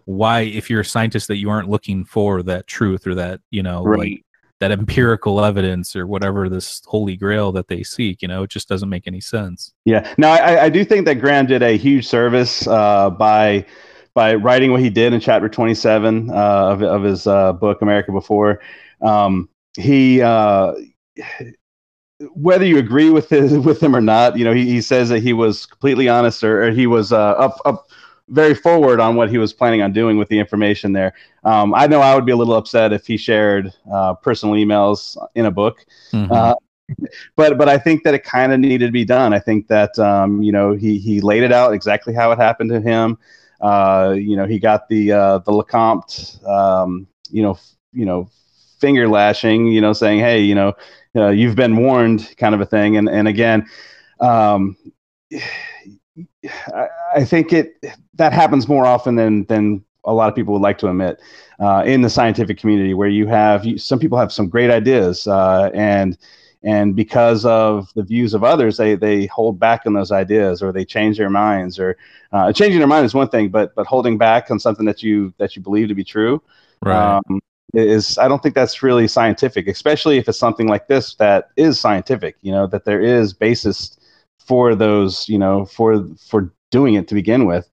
why 0.07 0.41
if 0.41 0.71
you're 0.71 0.81
a 0.81 0.85
scientist 0.85 1.29
that 1.29 1.37
you 1.37 1.51
aren't 1.51 1.69
looking 1.69 2.05
for 2.05 2.43
that 2.45 2.67
truth 2.67 3.07
or 3.07 3.15
that 3.17 3.41
you 3.51 3.63
know 3.63 3.83
like 3.83 3.99
Right. 3.99 4.25
That 4.61 4.71
empirical 4.71 5.45
evidence 5.45 5.97
or 5.97 6.07
whatever 6.07 6.49
this 6.49 6.83
holy 6.87 7.17
grail 7.17 7.51
that 7.53 7.69
they 7.69 7.83
seek 7.83 8.23
you 8.23 8.29
know 8.29 8.43
it 8.43 8.51
just 8.51 8.69
doesn't 8.69 8.89
make 8.89 9.07
any 9.07 9.21
sense 9.21 9.73
Yeah. 9.85 10.15
Now, 10.19 10.33
I, 10.33 10.65
I 10.65 10.69
do 10.69 10.85
think 10.85 11.05
that 11.07 11.17
Graham 11.17 11.47
did 11.47 11.63
a 11.63 11.77
huge 11.77 12.07
service 12.07 12.67
uh, 12.67 13.11
by 13.11 13.67
by 14.15 14.35
writing 14.35 14.73
what 14.73 14.81
he 14.81 14.91
did 14.91 15.13
in 15.13 15.21
chapter 15.21 15.49
27 15.49 16.31
uh, 16.31 16.35
of, 16.35 16.83
of 16.83 17.03
his 17.03 17.27
uh, 17.27 17.53
book, 17.53 17.81
America 17.81 18.13
Before. 18.13 18.61
Um, 19.01 19.49
he, 19.77 20.21
uh, 20.21 20.75
whether 22.35 22.65
you 22.65 22.79
agree 22.79 23.11
with 23.11 23.29
his, 23.29 23.57
with 23.67 23.83
him 23.83 23.95
or 23.95 24.01
not, 24.01 24.37
you 24.37 24.45
know, 24.45 24.53
he, 24.53 24.67
he 24.67 24.81
says 24.81 25.09
that 25.11 25.21
he 25.21 25.33
was 25.33 25.67
completely 25.67 26.09
honest 26.09 26.43
or, 26.43 26.65
or 26.65 26.71
he 26.71 26.87
was 26.87 27.13
uh, 27.13 27.33
up 27.33 27.59
up 27.65 27.89
very 28.31 28.55
forward 28.55 29.01
on 29.01 29.17
what 29.17 29.29
he 29.29 29.39
was 29.39 29.53
planning 29.53 29.83
on 29.83 29.93
doing 29.93 30.17
with 30.17 30.29
the 30.29 30.39
information 30.39 30.93
there. 30.93 31.13
Um, 31.45 31.75
I 31.75 31.87
know 31.87 32.01
I 32.01 32.15
would 32.15 32.25
be 32.25 32.33
a 32.33 32.37
little 32.37 32.55
upset 32.55 32.93
if 32.93 33.07
he 33.07 33.17
shared 33.17 33.73
uh, 33.93 34.15
personal 34.15 34.55
emails 34.55 35.17
in 35.35 35.47
a 35.47 35.51
book. 35.51 35.85
Mhm. 36.13 36.31
Uh, 36.31 36.55
but 37.37 37.59
but 37.59 37.69
I 37.69 37.79
think 37.79 38.03
that 38.05 38.15
it 38.15 38.25
kind 38.25 38.53
of 38.53 38.61
needed 38.61 38.87
to 38.87 38.93
be 38.93 39.05
done. 39.05 39.33
I 39.33 39.39
think 39.39 39.69
that 39.69 39.99
um, 39.99 40.43
you 40.43 40.53
know 40.53 40.73
he 40.73 40.99
he 40.99 41.21
laid 41.21 41.43
it 41.43 41.53
out 41.53 41.73
exactly 41.73 42.15
how 42.15 42.33
it 42.33 42.39
happened 42.39 42.71
to 42.71 42.81
him. 42.81 43.19
Uh, 43.61 44.15
you 44.17 44.37
know 44.37 44.47
he 44.47 44.59
got 44.59 44.89
the 44.89 45.13
uh, 45.13 45.39
the 45.39 45.53
LeCompte 45.53 46.45
um, 46.49 47.07
you 47.31 47.43
know 47.43 47.53
f- 47.53 47.77
you 47.93 48.07
know 48.07 48.29
finger 48.79 49.09
lashing 49.09 49.67
you 49.67 49.81
know 49.81 49.93
saying 49.93 50.19
hey 50.21 50.41
you 50.41 50.55
know 50.55 50.73
uh, 51.17 51.29
you've 51.29 51.57
been 51.57 51.77
warned 51.77 52.35
kind 52.39 52.55
of 52.55 52.61
a 52.61 52.67
thing 52.67 52.97
and 52.97 53.09
and 53.09 53.29
again 53.29 53.67
um, 54.21 54.77
I, 56.45 56.89
I 57.17 57.25
think 57.25 57.53
it 57.53 57.75
that 58.15 58.33
happens 58.33 58.69
more 58.69 58.87
often 58.87 59.15
than 59.17 59.45
than 59.47 59.85
a 60.05 60.15
lot 60.15 60.29
of 60.29 60.35
people 60.35 60.55
would 60.55 60.63
like 60.63 60.79
to 60.79 60.89
admit 60.89 61.21
uh, 61.61 61.83
in 61.87 62.01
the 62.01 62.11
scientific 62.11 62.59
community 62.59 62.95
where 62.95 63.09
you 63.09 63.27
have 63.27 63.65
you, 63.65 63.79
some 63.79 63.99
people 63.99 64.19
have 64.19 64.33
some 64.33 64.49
great 64.49 64.71
ideas 64.71 65.27
uh, 65.27 65.71
and 65.75 66.17
and 66.63 66.95
because 66.95 67.45
of 67.45 67.93
the 67.95 68.03
views 68.03 68.35
of 68.35 68.45
others 68.45 68.77
they 68.77 68.95
they 68.95 69.27
hold 69.27 69.59
back 69.59 69.83
on 69.87 69.93
those 69.93 70.13
ideas 70.13 70.63
or 70.63 70.73
they 70.73 70.85
change 70.85 71.19
their 71.19 71.31
minds 71.31 71.79
or 71.79 71.97
uh, 72.33 72.53
changing 72.53 72.79
their 72.79 72.89
mind 72.89 73.05
is 73.05 73.15
one 73.15 73.29
thing 73.29 73.49
but 73.49 73.75
but 73.75 73.87
holding 73.87 74.17
back 74.17 74.51
on 74.51 74.59
something 74.59 74.87
that 74.87 75.03
you 75.03 75.33
that 75.39 75.55
you 75.57 75.63
believe 75.63 75.89
to 75.89 75.95
be 75.95 76.05
true 76.05 76.43
right 76.83 77.17
um, 77.17 77.41
is 77.75 78.19
I 78.19 78.29
don't 78.29 78.43
think 78.43 78.55
that's 78.55 78.83
really 78.83 79.07
scientific, 79.07 79.69
especially 79.69 80.19
if 80.19 80.29
it's 80.29 80.39
something 80.39 80.67
like 80.67 80.89
this 80.89 81.15
that 81.17 81.51
is 81.57 81.79
scientific. 81.79 82.37
You 82.43 82.53
know 82.53 82.67
that 82.67 82.85
there 82.85 83.01
is 83.01 83.33
basis 83.33 83.97
for 84.47 84.75
those, 84.75 85.29
you 85.29 85.39
know, 85.39 85.65
for 85.65 86.05
for 86.29 86.53
doing 86.71 86.95
it 86.95 87.09
to 87.09 87.15
begin 87.15 87.47
with. 87.47 87.69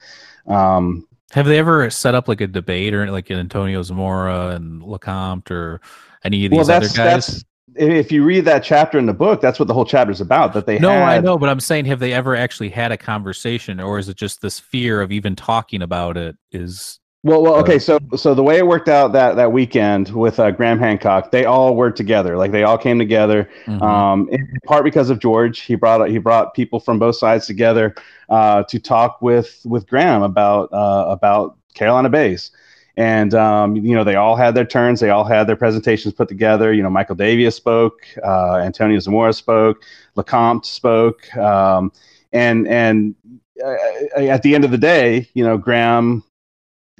Um, 0.48 1.08
Have 1.32 1.46
they 1.46 1.60
ever 1.60 1.90
set 1.90 2.16
up 2.16 2.28
like 2.28 2.42
a 2.42 2.48
debate 2.48 2.94
or 2.94 3.10
like 3.12 3.30
in 3.30 3.38
Antonio 3.38 3.82
Zamora 3.84 4.50
and 4.50 4.82
LeCompte 4.82 5.52
or 5.52 5.82
any 6.24 6.46
of 6.46 6.52
these 6.52 6.58
well, 6.58 6.72
other 6.72 6.86
that's 6.86 6.98
guys? 6.98 7.28
that's 7.28 7.44
if 7.76 8.12
you 8.12 8.24
read 8.24 8.46
that 8.46 8.64
chapter 8.64 8.98
in 8.98 9.06
the 9.06 9.14
book, 9.14 9.40
that's 9.40 9.60
what 9.60 9.68
the 9.68 9.74
whole 9.74 9.86
chapter 9.86 10.12
is 10.12 10.22
about. 10.22 10.54
That 10.54 10.66
they 10.66 10.80
no, 10.80 10.92
I 10.92 11.20
know, 11.20 11.38
but 11.38 11.50
I'm 11.50 11.60
saying, 11.60 11.86
have 11.86 12.00
they 12.00 12.14
ever 12.14 12.36
actually 12.36 12.70
had 12.70 12.92
a 12.92 12.98
conversation, 12.98 13.80
or 13.80 14.00
is 14.00 14.10
it 14.10 14.18
just 14.18 14.42
this 14.42 14.60
fear 14.60 15.02
of 15.02 15.12
even 15.12 15.36
talking 15.36 15.82
about 15.82 16.18
it? 16.18 16.36
Is 16.52 17.00
Well, 17.28 17.44
well, 17.44 17.56
okay. 17.56 17.78
So, 17.78 18.00
so 18.16 18.34
the 18.34 18.42
way 18.42 18.58
it 18.58 18.66
worked 18.66 18.88
out 18.88 19.12
that 19.12 19.36
that 19.36 19.52
weekend 19.52 20.10
with 20.10 20.40
uh, 20.40 20.52
Graham 20.52 20.80
Hancock, 20.80 21.30
they 21.32 21.44
all 21.44 21.76
were 21.76 21.92
together. 21.92 22.38
Like 22.38 22.52
they 22.54 22.64
all 22.64 22.78
came 22.78 22.98
together. 22.98 23.50
Mhm. 23.66 23.82
Um, 23.82 24.30
in 24.32 24.48
part 24.66 24.86
because 24.86 25.10
of 25.10 25.20
George, 25.20 25.60
he 25.60 25.76
brought 25.76 26.10
he 26.10 26.20
brought 26.20 26.54
people 26.54 26.80
from 26.80 27.00
both 27.00 27.18
sides 27.18 27.46
together 27.46 27.96
uh, 28.30 28.64
to 28.64 28.80
talk 28.80 29.22
with 29.22 29.60
with 29.66 29.88
Graham 29.88 30.22
about 30.24 30.72
uh, 30.72 31.06
about 31.10 31.58
Carolina 31.74 32.10
Bays. 32.10 32.52
And 32.96 33.34
um, 33.34 33.76
you 33.76 33.94
know, 33.94 34.06
they 34.06 34.16
all 34.16 34.38
had 34.38 34.56
their 34.56 34.66
turns. 34.66 35.02
They 35.02 35.10
all 35.10 35.26
had 35.26 35.48
their 35.48 35.58
presentations 35.58 36.14
put 36.14 36.30
together. 36.30 36.72
You 36.74 36.82
know, 36.82 36.90
Michael 36.90 37.18
Davias 37.18 37.54
spoke, 37.56 38.00
uh, 38.24 38.56
Antonio 38.56 39.00
Zamora 39.00 39.34
spoke, 39.34 39.84
LeCompte 40.16 40.66
spoke, 40.66 41.36
um, 41.36 41.92
and 42.32 42.66
and 42.70 43.16
uh, 43.62 43.74
at 44.16 44.44
the 44.44 44.56
end 44.56 44.64
of 44.64 44.72
the 44.72 44.78
day, 44.78 45.28
you 45.34 45.44
know, 45.44 45.58
Graham 45.58 46.24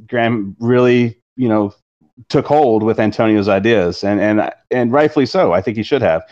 Graham 0.08 0.56
really, 0.60 1.20
you 1.36 1.48
know, 1.48 1.74
took 2.30 2.46
hold 2.46 2.84
with 2.84 3.00
Antonio's 3.00 3.48
ideas, 3.48 4.04
and 4.04 4.20
and 4.20 4.52
and 4.72 4.92
rightfully 4.92 5.26
so. 5.26 5.54
I 5.54 5.62
think 5.62 5.78
he 5.78 5.84
should 5.84 6.02
have. 6.02 6.24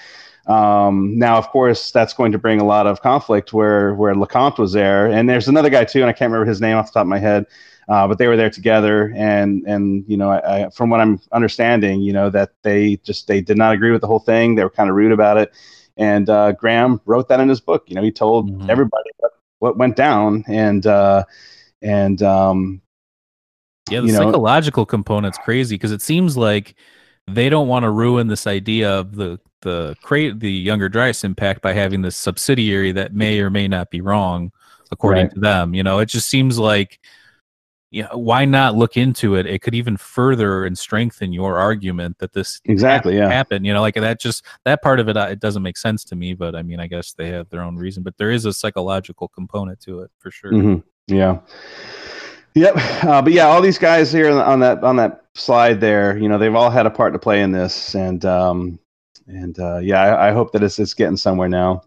Um, 0.47 1.17
now, 1.17 1.37
of 1.37 1.49
course, 1.49 1.91
that's 1.91 2.13
going 2.13 2.31
to 2.31 2.37
bring 2.37 2.59
a 2.59 2.65
lot 2.65 2.85
of 2.85 3.01
conflict 3.01 3.53
where 3.53 3.93
where 3.95 4.13
LeCompte 4.13 4.59
was 4.59 4.73
there, 4.73 5.07
and 5.07 5.29
there's 5.29 5.47
another 5.47 5.69
guy 5.69 5.83
too, 5.85 6.01
and 6.01 6.09
I 6.09 6.13
can't 6.13 6.31
remember 6.31 6.47
his 6.47 6.61
name 6.61 6.77
off 6.77 6.87
the 6.87 6.93
top 6.93 7.01
of 7.01 7.07
my 7.07 7.17
head, 7.19 7.45
uh, 7.89 8.07
but 8.07 8.17
they 8.17 8.27
were 8.27 8.37
there 8.37 8.49
together, 8.49 9.11
and 9.15 9.63
and 9.65 10.03
you 10.07 10.17
know, 10.17 10.29
I, 10.29 10.65
I, 10.65 10.69
from 10.69 10.89
what 10.89 10.99
I'm 11.01 11.19
understanding, 11.31 12.01
you 12.01 12.13
know, 12.13 12.29
that 12.29 12.51
they 12.61 12.97
just 12.97 13.27
they 13.27 13.41
did 13.41 13.57
not 13.57 13.73
agree 13.73 13.91
with 13.91 14.01
the 14.01 14.07
whole 14.07 14.19
thing. 14.19 14.55
They 14.55 14.63
were 14.63 14.69
kind 14.69 14.89
of 14.89 14.95
rude 14.95 15.11
about 15.11 15.37
it, 15.37 15.51
and 15.97 16.29
uh, 16.29 16.51
Graham 16.53 17.01
wrote 17.05 17.27
that 17.29 17.39
in 17.39 17.49
his 17.49 17.61
book. 17.61 17.85
You 17.87 17.95
know, 17.95 18.03
he 18.03 18.11
told 18.11 18.51
Mhm. 18.51 18.69
everybody 18.69 19.09
what, 19.17 19.31
what 19.59 19.77
went 19.77 19.95
down, 19.95 20.43
and 20.47 20.85
uh, 20.85 21.23
and 21.81 22.21
um, 22.21 22.81
Yeah, 23.89 24.01
the 24.01 24.07
you 24.07 24.13
know- 24.13 24.19
psychological 24.19 24.85
component's 24.85 25.37
crazy 25.37 25.75
because 25.75 25.91
it 25.91 26.01
seems 26.01 26.35
like 26.37 26.75
they 27.27 27.49
don't 27.49 27.67
want 27.67 27.83
to 27.83 27.89
ruin 27.91 28.27
this 28.27 28.47
idea 28.47 28.91
of 28.91 29.15
the 29.15 29.39
the 29.61 29.95
create 30.03 30.39
the 30.39 30.51
younger 30.51 30.87
Dryas 30.89 31.23
impact 31.23 31.61
by 31.61 31.73
having 31.73 32.01
this 32.03 32.15
subsidiary 32.15 32.91
that 32.91 33.13
may 33.15 33.39
or 33.39 33.49
may 33.49 33.67
not 33.67 33.89
be 33.89 33.99
wrong 34.01 34.51
according 34.91 35.23
Right. 35.25 35.33
to 35.33 35.39
them. 35.39 35.73
You 35.73 35.81
know, 35.81 35.97
it 35.99 36.05
just 36.05 36.29
seems 36.29 36.59
like 36.59 36.99
you 37.91 38.03
know, 38.03 38.09
why 38.17 38.43
not 38.45 38.75
look 38.75 38.97
into 38.97 39.35
it? 39.35 39.45
It 39.45 39.61
could 39.61 39.73
even 39.73 39.95
further 39.97 40.65
and 40.65 40.77
strengthen 40.77 41.31
your 41.31 41.57
argument 41.57 42.17
that 42.19 42.33
this 42.33 42.59
Exactly, 42.65 43.15
yeah. 43.15 43.29
happened. 43.29 43.65
You 43.65 43.73
know, 43.73 43.81
like 43.81 43.95
that 43.95 44.19
just 44.19 44.43
that 44.65 44.81
part 44.83 44.99
of 44.99 45.07
it 45.09 45.15
uh, 45.17 45.27
it 45.31 45.39
doesn't 45.39 45.63
make 45.63 45.77
sense 45.77 46.03
to 46.05 46.15
me, 46.15 46.33
but 46.33 46.55
I 46.55 46.61
mean, 46.61 46.79
I 46.79 46.87
guess 46.87 47.13
they 47.13 47.29
have 47.29 47.49
their 47.49 47.61
own 47.61 47.75
reason, 47.77 48.03
but 48.03 48.17
there 48.17 48.31
is 48.31 48.45
a 48.45 48.53
psychological 48.53 49.27
component 49.29 49.79
to 49.81 50.01
it 50.01 50.11
for 50.19 50.29
sure. 50.29 50.51
Mhm. 50.51 50.83
Yeah. 51.07 51.39
Yep. 52.55 52.75
Uh, 53.03 53.21
but 53.21 53.33
yeah, 53.33 53.45
all 53.45 53.61
these 53.61 53.77
guys 53.77 54.11
here 54.11 54.31
on 54.31 54.59
that 54.61 54.83
on 54.83 54.95
that 54.95 55.25
slide 55.35 55.79
there, 55.79 56.17
you 56.17 56.27
know, 56.27 56.37
they've 56.37 56.55
all 56.55 56.71
had 56.71 56.85
a 56.85 56.89
part 56.89 57.13
to 57.13 57.19
play 57.19 57.41
in 57.41 57.51
this, 57.51 57.93
and 57.93 58.25
um, 58.25 58.79
and 59.27 59.59
uh, 59.59 59.77
yeah, 59.77 60.01
I, 60.01 60.29
I 60.29 60.31
hope 60.31 60.53
that 60.53 60.63
it's 60.63 60.79
it's 60.79 60.93
getting 60.93 61.17
somewhere 61.17 61.49
now. 61.49 61.83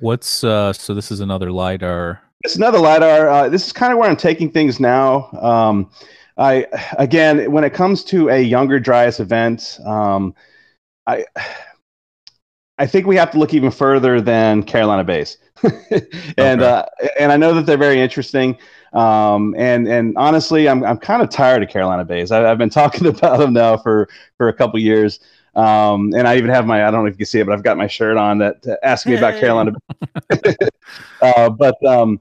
What's 0.00 0.44
uh 0.44 0.72
so 0.72 0.94
this 0.94 1.10
is 1.10 1.20
another 1.20 1.50
lidar 1.50 2.20
It's 2.44 2.56
another 2.56 2.78
lidar. 2.78 3.28
Uh, 3.28 3.48
this 3.48 3.66
is 3.66 3.72
kind 3.72 3.92
of 3.92 3.98
where 3.98 4.08
I'm 4.08 4.16
taking 4.16 4.50
things 4.50 4.78
now. 4.78 5.30
Um, 5.32 5.90
I 6.36 6.66
again, 6.98 7.50
when 7.50 7.64
it 7.64 7.74
comes 7.74 8.04
to 8.04 8.28
a 8.28 8.40
younger 8.40 8.78
Dryas 8.78 9.18
event, 9.20 9.80
um, 9.84 10.34
I 11.06 11.24
I 12.78 12.86
think 12.86 13.06
we 13.06 13.16
have 13.16 13.30
to 13.32 13.38
look 13.38 13.54
even 13.54 13.70
further 13.70 14.20
than 14.20 14.62
Carolina 14.62 15.02
Bays, 15.02 15.38
and 16.38 16.62
Okay. 16.62 16.62
uh, 16.62 16.84
and 17.18 17.32
I 17.32 17.36
know 17.36 17.54
that 17.54 17.66
they're 17.66 17.76
very 17.76 18.00
interesting. 18.00 18.58
Um, 18.92 19.54
and 19.58 19.86
and 19.88 20.16
honestly, 20.16 20.68
I'm 20.68 20.84
I'm 20.84 20.98
kind 20.98 21.22
of 21.22 21.30
tired 21.30 21.62
of 21.62 21.68
Carolina 21.68 22.04
Bays. 22.04 22.30
I, 22.30 22.50
I've 22.50 22.58
been 22.58 22.70
talking 22.70 23.06
about 23.06 23.38
them 23.38 23.52
now 23.52 23.76
for 23.76 24.08
for 24.36 24.48
a 24.48 24.52
couple 24.52 24.78
years. 24.80 25.20
Um, 25.54 26.12
and 26.14 26.28
I 26.28 26.36
even 26.36 26.50
have 26.50 26.66
my 26.66 26.86
I 26.86 26.90
don't 26.90 27.02
know 27.02 27.06
if 27.06 27.14
you 27.14 27.18
can 27.18 27.26
see 27.26 27.40
it, 27.40 27.46
but 27.46 27.52
I've 27.52 27.62
got 27.64 27.76
my 27.76 27.86
shirt 27.86 28.16
on 28.16 28.38
that 28.38 28.66
uh, 28.66 28.76
asks 28.82 29.06
me 29.08 29.14
about 29.14 29.36
Carolina 29.36 29.72
uh, 31.20 31.50
but 31.50 31.74
um, 31.86 32.20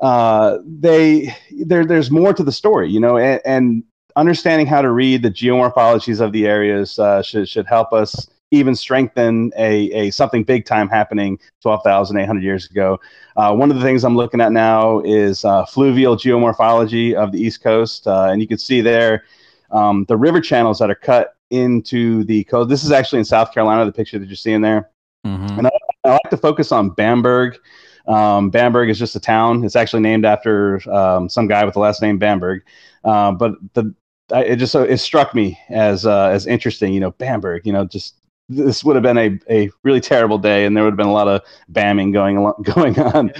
uh, 0.00 0.58
they 0.64 1.34
there 1.64 1.84
there's 1.84 2.10
more 2.10 2.32
to 2.32 2.42
the 2.42 2.52
story, 2.52 2.90
you 2.90 3.00
know, 3.00 3.16
and, 3.18 3.40
and 3.44 3.84
understanding 4.16 4.66
how 4.66 4.82
to 4.82 4.90
read 4.90 5.22
the 5.22 5.30
geomorphologies 5.30 6.20
of 6.20 6.32
the 6.32 6.46
areas 6.46 6.98
uh, 6.98 7.22
should 7.22 7.48
should 7.48 7.66
help 7.66 7.92
us 7.92 8.28
even 8.50 8.74
strengthen 8.74 9.52
a, 9.56 9.90
a 9.92 10.10
something 10.10 10.44
big 10.44 10.64
time 10.64 10.88
happening 10.88 11.38
12,800 11.62 12.42
years 12.42 12.70
ago. 12.70 13.00
Uh, 13.36 13.54
one 13.54 13.70
of 13.70 13.76
the 13.76 13.82
things 13.82 14.04
I'm 14.04 14.16
looking 14.16 14.40
at 14.40 14.52
now 14.52 15.00
is 15.00 15.44
uh, 15.44 15.64
fluvial 15.66 16.16
geomorphology 16.16 17.14
of 17.14 17.32
the 17.32 17.40
East 17.40 17.62
Coast, 17.62 18.06
uh, 18.06 18.28
and 18.30 18.40
you 18.40 18.46
can 18.46 18.58
see 18.58 18.80
there 18.80 19.24
um, 19.70 20.04
the 20.08 20.16
river 20.16 20.40
channels 20.40 20.78
that 20.78 20.90
are 20.90 20.94
cut 20.94 21.36
into 21.50 22.24
the 22.24 22.44
coast. 22.44 22.68
This 22.68 22.84
is 22.84 22.92
actually 22.92 23.18
in 23.20 23.24
South 23.24 23.52
Carolina, 23.52 23.84
the 23.84 23.92
picture 23.92 24.18
that 24.18 24.26
you're 24.26 24.36
seeing 24.36 24.60
there. 24.60 24.90
Mhm. 25.26 25.70
I 26.04 26.10
like 26.10 26.30
to 26.30 26.36
focus 26.36 26.70
on 26.72 26.90
Bamberg. 26.90 27.58
Um, 28.06 28.50
Bamberg 28.50 28.90
is 28.90 28.98
just 28.98 29.16
a 29.16 29.20
town. 29.20 29.64
It's 29.64 29.76
actually 29.76 30.02
named 30.02 30.24
after 30.26 30.80
um, 30.92 31.28
some 31.28 31.46
guy 31.46 31.64
with 31.64 31.74
the 31.74 31.80
last 31.80 32.02
name 32.02 32.18
Bamberg. 32.18 32.62
Uh, 33.02 33.32
but 33.32 33.54
the 33.72 33.94
I, 34.32 34.44
it 34.44 34.56
just 34.56 34.72
so 34.72 34.82
it 34.82 34.98
struck 34.98 35.34
me 35.34 35.58
as 35.68 36.06
uh, 36.06 36.28
as 36.28 36.46
interesting. 36.46 36.92
You 36.92 37.00
know, 37.00 37.12
Bamberg. 37.12 37.66
You 37.66 37.72
know, 37.72 37.84
just 37.84 38.16
this 38.48 38.84
would 38.84 38.96
have 38.96 39.02
been 39.02 39.18
a, 39.18 39.38
a 39.50 39.70
really 39.82 40.00
terrible 40.00 40.38
day, 40.38 40.64
and 40.64 40.76
there 40.76 40.84
would 40.84 40.92
have 40.92 40.98
been 40.98 41.06
a 41.06 41.12
lot 41.12 41.28
of 41.28 41.42
bamming 41.72 42.12
going 42.12 42.36
along, 42.36 42.62
going 42.74 42.98
on. 42.98 43.32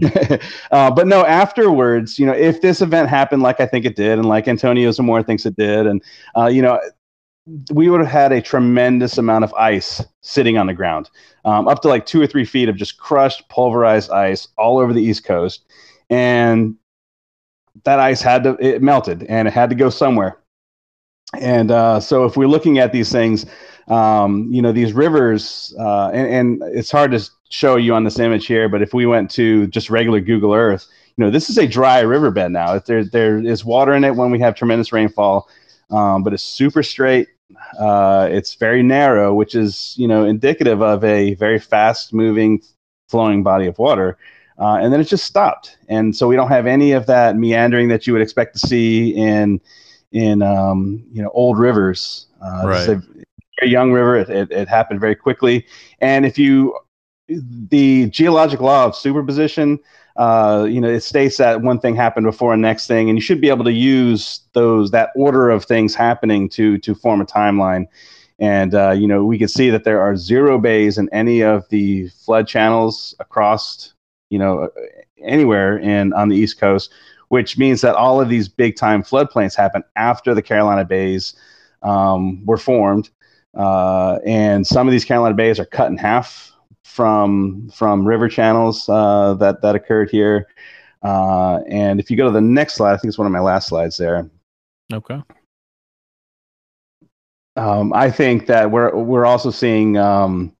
uh, 0.70 0.90
but 0.90 1.06
no, 1.06 1.24
afterwards, 1.26 2.18
you 2.18 2.26
know, 2.26 2.32
if 2.32 2.60
this 2.60 2.80
event 2.80 3.08
happened 3.08 3.42
like 3.42 3.60
I 3.60 3.66
think 3.66 3.84
it 3.84 3.96
did, 3.96 4.18
and 4.18 4.28
like 4.28 4.48
Antonio 4.48 4.90
Zamora 4.90 5.22
thinks 5.22 5.44
it 5.46 5.56
did, 5.56 5.86
and 5.86 6.02
uh, 6.36 6.46
you 6.46 6.62
know, 6.62 6.80
we 7.72 7.90
would 7.90 8.00
have 8.00 8.10
had 8.10 8.32
a 8.32 8.40
tremendous 8.40 9.18
amount 9.18 9.44
of 9.44 9.52
ice 9.54 10.02
sitting 10.22 10.56
on 10.56 10.66
the 10.66 10.72
ground, 10.72 11.10
um, 11.44 11.68
up 11.68 11.82
to 11.82 11.88
like 11.88 12.06
two 12.06 12.20
or 12.20 12.26
three 12.26 12.44
feet 12.44 12.68
of 12.68 12.76
just 12.76 12.96
crushed, 12.96 13.48
pulverized 13.50 14.10
ice 14.10 14.48
all 14.56 14.78
over 14.78 14.92
the 14.92 15.02
East 15.02 15.24
Coast, 15.24 15.66
and 16.08 16.76
that 17.84 17.98
ice 17.98 18.22
had 18.22 18.44
to 18.44 18.56
it 18.60 18.82
melted 18.82 19.24
and 19.24 19.48
it 19.48 19.52
had 19.52 19.68
to 19.70 19.76
go 19.76 19.90
somewhere. 19.90 20.38
And 21.40 21.70
uh, 21.70 22.00
so, 22.00 22.24
if 22.24 22.36
we're 22.36 22.48
looking 22.48 22.78
at 22.78 22.92
these 22.92 23.10
things, 23.10 23.46
um, 23.88 24.48
you 24.50 24.62
know, 24.62 24.72
these 24.72 24.92
rivers, 24.92 25.74
uh, 25.78 26.10
and, 26.12 26.60
and 26.60 26.76
it's 26.76 26.90
hard 26.90 27.12
to 27.12 27.30
show 27.50 27.76
you 27.76 27.94
on 27.94 28.04
this 28.04 28.18
image 28.18 28.46
here, 28.46 28.68
but 28.68 28.82
if 28.82 28.94
we 28.94 29.06
went 29.06 29.30
to 29.32 29.66
just 29.68 29.90
regular 29.90 30.20
Google 30.20 30.54
Earth, 30.54 30.86
you 31.16 31.24
know, 31.24 31.30
this 31.30 31.48
is 31.50 31.58
a 31.58 31.66
dry 31.66 32.00
riverbed 32.00 32.50
now. 32.50 32.74
If 32.74 32.86
There, 32.86 33.04
there 33.04 33.38
is 33.38 33.64
water 33.64 33.94
in 33.94 34.04
it 34.04 34.16
when 34.16 34.30
we 34.30 34.40
have 34.40 34.54
tremendous 34.54 34.92
rainfall, 34.92 35.48
um, 35.90 36.22
but 36.22 36.32
it's 36.32 36.42
super 36.42 36.82
straight. 36.82 37.28
Uh, 37.78 38.28
it's 38.30 38.54
very 38.54 38.82
narrow, 38.82 39.34
which 39.34 39.54
is, 39.54 39.94
you 39.96 40.08
know, 40.08 40.24
indicative 40.24 40.82
of 40.82 41.04
a 41.04 41.34
very 41.34 41.58
fast-moving, 41.58 42.62
flowing 43.08 43.42
body 43.42 43.66
of 43.66 43.78
water. 43.78 44.18
Uh, 44.58 44.78
and 44.80 44.92
then 44.92 45.00
it 45.00 45.04
just 45.04 45.24
stopped, 45.24 45.76
and 45.88 46.14
so 46.14 46.28
we 46.28 46.36
don't 46.36 46.48
have 46.48 46.64
any 46.64 46.92
of 46.92 47.06
that 47.06 47.36
meandering 47.36 47.88
that 47.88 48.06
you 48.06 48.12
would 48.12 48.22
expect 48.22 48.52
to 48.54 48.60
see 48.60 49.10
in 49.10 49.60
in 50.14 50.42
um, 50.42 51.04
you 51.12 51.22
know 51.22 51.30
old 51.34 51.58
rivers. 51.58 52.28
Uh, 52.42 52.62
Right. 52.66 52.88
a 52.88 53.02
very 53.60 53.70
young 53.72 53.92
river. 53.92 54.16
It, 54.16 54.30
it, 54.30 54.52
it 54.52 54.68
happened 54.68 55.00
very 55.00 55.16
quickly, 55.16 55.66
and 56.00 56.24
if 56.24 56.38
you 56.38 56.74
the 57.28 58.08
geologic 58.10 58.60
law 58.60 58.84
of 58.84 58.94
superposition, 58.94 59.80
uh, 60.16 60.66
you 60.68 60.80
know, 60.80 60.88
it 60.88 61.00
states 61.00 61.38
that 61.38 61.62
one 61.62 61.80
thing 61.80 61.96
happened 61.96 62.26
before 62.26 62.54
a 62.54 62.56
next 62.56 62.86
thing, 62.86 63.08
and 63.08 63.18
you 63.18 63.22
should 63.22 63.40
be 63.40 63.48
able 63.48 63.64
to 63.64 63.72
use 63.72 64.40
those 64.52 64.90
that 64.92 65.10
order 65.16 65.50
of 65.50 65.64
things 65.64 65.94
happening 65.94 66.48
to 66.50 66.78
to 66.78 66.94
form 66.94 67.20
a 67.20 67.26
timeline. 67.26 67.86
And 68.38 68.74
uh, 68.74 68.92
you 68.92 69.06
know, 69.08 69.24
we 69.24 69.38
can 69.38 69.48
see 69.48 69.70
that 69.70 69.84
there 69.84 70.00
are 70.00 70.16
zero 70.16 70.58
bays 70.58 70.98
in 70.98 71.08
any 71.12 71.42
of 71.42 71.68
the 71.70 72.08
flood 72.08 72.46
channels 72.46 73.14
across, 73.20 73.94
you 74.30 74.38
know, 74.38 74.68
anywhere 75.22 75.78
in 75.78 76.12
on 76.12 76.28
the 76.28 76.36
East 76.36 76.58
Coast, 76.60 76.92
which 77.34 77.58
means 77.58 77.80
that 77.80 77.96
all 77.96 78.20
of 78.20 78.28
these 78.28 78.48
big 78.48 78.76
time 78.76 79.02
floodplains 79.02 79.56
happen 79.56 79.82
after 79.96 80.36
the 80.36 80.40
Carolina 80.40 80.84
bays 80.84 81.34
um, 81.82 82.46
were 82.46 82.56
formed. 82.56 83.10
Uh, 83.54 84.20
and 84.24 84.64
some 84.64 84.86
of 84.86 84.92
these 84.92 85.04
Carolina 85.04 85.34
bays 85.34 85.58
are 85.58 85.64
cut 85.64 85.90
in 85.90 85.96
half 85.96 86.52
from 86.84 87.68
from 87.74 88.06
river 88.06 88.28
channels 88.28 88.88
uh, 88.88 89.34
that 89.34 89.62
that 89.62 89.74
occurred 89.74 90.10
here. 90.10 90.46
Uh, 91.02 91.58
and 91.68 91.98
if 91.98 92.08
you 92.08 92.16
go 92.16 92.26
to 92.26 92.30
the 92.30 92.40
next 92.40 92.74
slide, 92.74 92.92
I 92.92 92.98
think 92.98 93.08
it's 93.08 93.18
one 93.18 93.26
of 93.26 93.32
my 93.32 93.40
last 93.40 93.66
slides 93.66 93.96
there. 93.96 94.30
Okay. 94.92 95.20
Um, 97.56 97.92
I 97.94 98.12
think 98.12 98.46
that 98.46 98.70
we're 98.70 98.94
we're 98.94 99.26
also 99.26 99.50
seeing 99.50 99.96
um, 99.96 100.54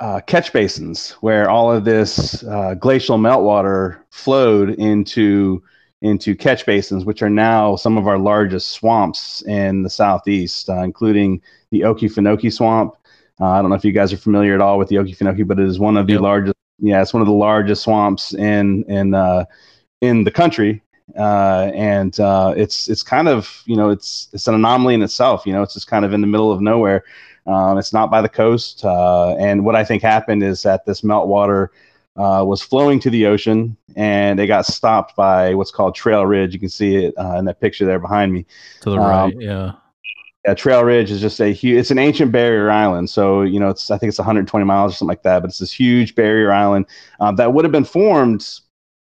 uh, 0.00 0.22
catch 0.26 0.50
basins 0.50 1.10
where 1.20 1.50
all 1.50 1.70
of 1.70 1.84
this 1.84 2.42
uh, 2.44 2.72
glacial 2.72 3.18
meltwater 3.18 3.98
flowed 4.10 4.70
into 4.70 5.62
into 6.04 6.36
catch 6.36 6.66
basins, 6.66 7.04
which 7.04 7.22
are 7.22 7.30
now 7.30 7.76
some 7.76 7.96
of 7.96 8.06
our 8.06 8.18
largest 8.18 8.70
swamps 8.70 9.42
in 9.46 9.82
the 9.82 9.88
southeast, 9.90 10.68
uh, 10.68 10.82
including 10.82 11.40
the 11.70 11.80
Okefenokee 11.80 12.52
Swamp. 12.52 12.94
Uh, 13.40 13.46
I 13.46 13.60
don't 13.62 13.70
know 13.70 13.76
if 13.76 13.84
you 13.84 13.92
guys 13.92 14.12
are 14.12 14.18
familiar 14.18 14.54
at 14.54 14.60
all 14.60 14.78
with 14.78 14.88
the 14.88 14.96
Okefenokee, 14.96 15.46
but 15.46 15.58
it 15.58 15.66
is 15.66 15.78
one 15.78 15.96
of 15.96 16.06
the 16.06 16.12
Yep. 16.14 16.22
largest. 16.22 16.54
Yeah, 16.78 17.00
it's 17.00 17.14
one 17.14 17.22
of 17.22 17.26
the 17.26 17.32
largest 17.32 17.82
swamps 17.84 18.34
in 18.34 18.84
in 18.84 19.14
uh, 19.14 19.44
in 20.02 20.24
the 20.24 20.30
country, 20.30 20.82
uh, 21.18 21.70
and 21.74 22.18
uh, 22.20 22.52
it's 22.56 22.88
it's 22.88 23.02
kind 23.02 23.28
of 23.28 23.62
you 23.64 23.76
know 23.76 23.88
it's 23.90 24.28
it's 24.32 24.46
an 24.46 24.54
anomaly 24.54 24.94
in 24.94 25.02
itself. 25.02 25.46
You 25.46 25.54
know, 25.54 25.62
it's 25.62 25.74
just 25.74 25.86
kind 25.86 26.04
of 26.04 26.12
in 26.12 26.20
the 26.20 26.26
middle 26.26 26.52
of 26.52 26.60
nowhere. 26.60 27.04
Um, 27.46 27.78
it's 27.78 27.92
not 27.92 28.10
by 28.10 28.20
the 28.20 28.28
coast, 28.28 28.84
uh, 28.84 29.36
and 29.38 29.64
what 29.64 29.74
I 29.74 29.84
think 29.84 30.02
happened 30.02 30.42
is 30.42 30.62
that 30.64 30.84
this 30.84 31.00
meltwater 31.00 31.68
uh, 32.16 32.44
was 32.46 32.62
flowing 32.62 33.00
to 33.00 33.10
the 33.10 33.26
ocean, 33.26 33.76
and 33.96 34.38
it 34.38 34.46
got 34.46 34.66
stopped 34.66 35.16
by 35.16 35.54
what's 35.54 35.70
called 35.70 35.94
Trail 35.94 36.24
Ridge. 36.26 36.54
You 36.54 36.60
can 36.60 36.68
see 36.68 36.96
it 36.96 37.14
uh, 37.18 37.36
in 37.38 37.44
that 37.46 37.60
picture 37.60 37.84
there 37.84 37.98
behind 37.98 38.32
me. 38.32 38.46
To 38.82 38.90
the 38.90 38.98
right, 38.98 39.34
yeah. 39.38 39.72
Yeah, 40.46 40.52
Trail 40.52 40.84
Ridge 40.84 41.10
is 41.10 41.22
just 41.22 41.40
a 41.40 41.48
huge. 41.48 41.78
It's 41.78 41.90
an 41.90 41.98
ancient 41.98 42.30
barrier 42.30 42.70
island, 42.70 43.08
so 43.08 43.42
you 43.42 43.58
know 43.58 43.70
it's. 43.70 43.90
I 43.90 43.96
think 43.96 44.10
it's 44.10 44.18
120 44.18 44.64
miles 44.64 44.92
or 44.92 44.94
something 44.94 45.08
like 45.08 45.22
that. 45.22 45.40
But 45.40 45.48
it's 45.48 45.58
this 45.58 45.72
huge 45.72 46.14
barrier 46.14 46.52
island 46.52 46.86
um, 47.20 47.36
that 47.36 47.54
would 47.54 47.64
have 47.64 47.72
been 47.72 47.84
formed, 47.84 48.46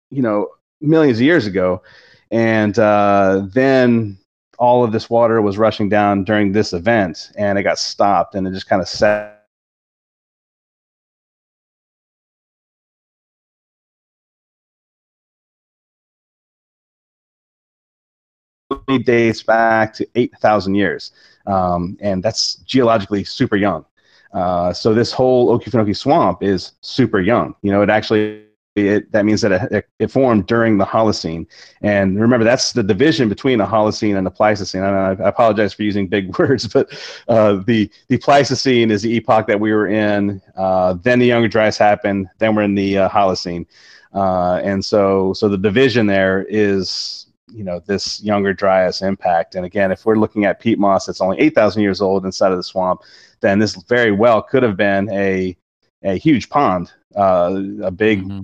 you 0.09 0.23
know, 0.23 0.49
millions 0.81 1.19
of 1.19 1.21
years 1.21 1.45
ago, 1.45 1.83
and 2.31 2.77
uh, 2.79 3.47
then 3.53 4.17
all 4.57 4.83
of 4.83 4.91
this 4.91 5.11
water 5.11 5.39
was 5.39 5.59
rushing 5.59 5.89
down 5.89 6.23
during 6.23 6.51
this 6.51 6.73
event, 6.73 7.31
and 7.37 7.59
it 7.59 7.63
got 7.63 7.77
stopped, 7.77 8.33
and 8.33 8.47
it 8.47 8.51
just 8.51 8.67
kind 8.67 8.81
of 8.81 8.87
sat. 8.87 9.36
Dates 18.87 19.43
back 19.43 19.93
to 19.93 20.07
8,000 20.15 20.75
years. 20.75 21.11
Um, 21.45 21.97
and 22.01 22.23
that's 22.23 22.55
geologically 22.55 23.23
super 23.23 23.55
young. 23.55 23.85
Uh, 24.33 24.73
so 24.73 24.93
this 24.93 25.11
whole 25.11 25.57
Okefenokee 25.57 25.95
swamp 25.95 26.43
is 26.43 26.73
super 26.81 27.19
young. 27.19 27.55
You 27.61 27.71
know, 27.71 27.81
it 27.81 27.89
actually 27.89 28.43
it, 28.77 29.11
that 29.11 29.25
means 29.25 29.41
that 29.41 29.71
it, 29.71 29.87
it, 29.97 30.11
formed 30.11 30.45
during 30.45 30.77
the 30.77 30.85
Holocene. 30.85 31.47
And 31.81 32.19
remember, 32.21 32.43
that's 32.43 32.73
the 32.73 32.83
division 32.83 33.27
between 33.27 33.57
the 33.57 33.65
Holocene 33.65 34.17
and 34.17 34.25
the 34.25 34.31
Pleistocene. 34.31 34.83
And 34.83 34.95
I, 34.95 35.27
apologize 35.27 35.73
for 35.73 35.83
using 35.83 36.07
big 36.07 36.37
words, 36.39 36.67
but 36.67 36.87
uh, 37.27 37.63
the 37.65 37.89
the 38.07 38.17
Pleistocene 38.17 38.91
is 38.91 39.01
the 39.01 39.15
epoch 39.15 39.47
that 39.47 39.59
we 39.59 39.73
were 39.73 39.87
in. 39.87 40.41
Uh, 40.55 40.93
then 41.01 41.17
the 41.17 41.25
Younger 41.25 41.47
Dryas 41.47 41.77
happened. 41.77 42.29
Then 42.37 42.53
we're 42.53 42.63
in 42.63 42.75
the 42.75 42.99
uh, 42.99 43.09
Holocene. 43.09 43.65
Uh, 44.13 44.61
and 44.63 44.83
so 44.83 45.33
so 45.33 45.49
the 45.49 45.57
division 45.57 46.05
there 46.05 46.45
is 46.47 47.26
you 47.51 47.63
know 47.63 47.79
this 47.79 48.21
Younger 48.21 48.53
Dryas 48.53 49.01
impact. 49.01 49.55
And 49.55 49.65
again, 49.65 49.91
if 49.91 50.05
we're 50.05 50.17
looking 50.17 50.45
at 50.45 50.59
peat 50.59 50.79
moss 50.79 51.05
that's 51.05 51.21
only 51.21 51.39
8,000 51.39 51.81
years 51.81 52.01
old 52.01 52.25
inside 52.25 52.51
of 52.51 52.57
the 52.57 52.63
swamp, 52.63 53.01
then 53.41 53.59
this 53.59 53.75
very 53.83 54.11
well 54.11 54.41
could 54.41 54.63
have 54.63 54.77
been 54.77 55.09
a 55.11 55.55
a 56.03 56.15
huge 56.15 56.49
pond, 56.49 56.91
uh, 57.15 57.61
a 57.81 57.91
big 57.91 58.23
mm-hmm 58.23 58.41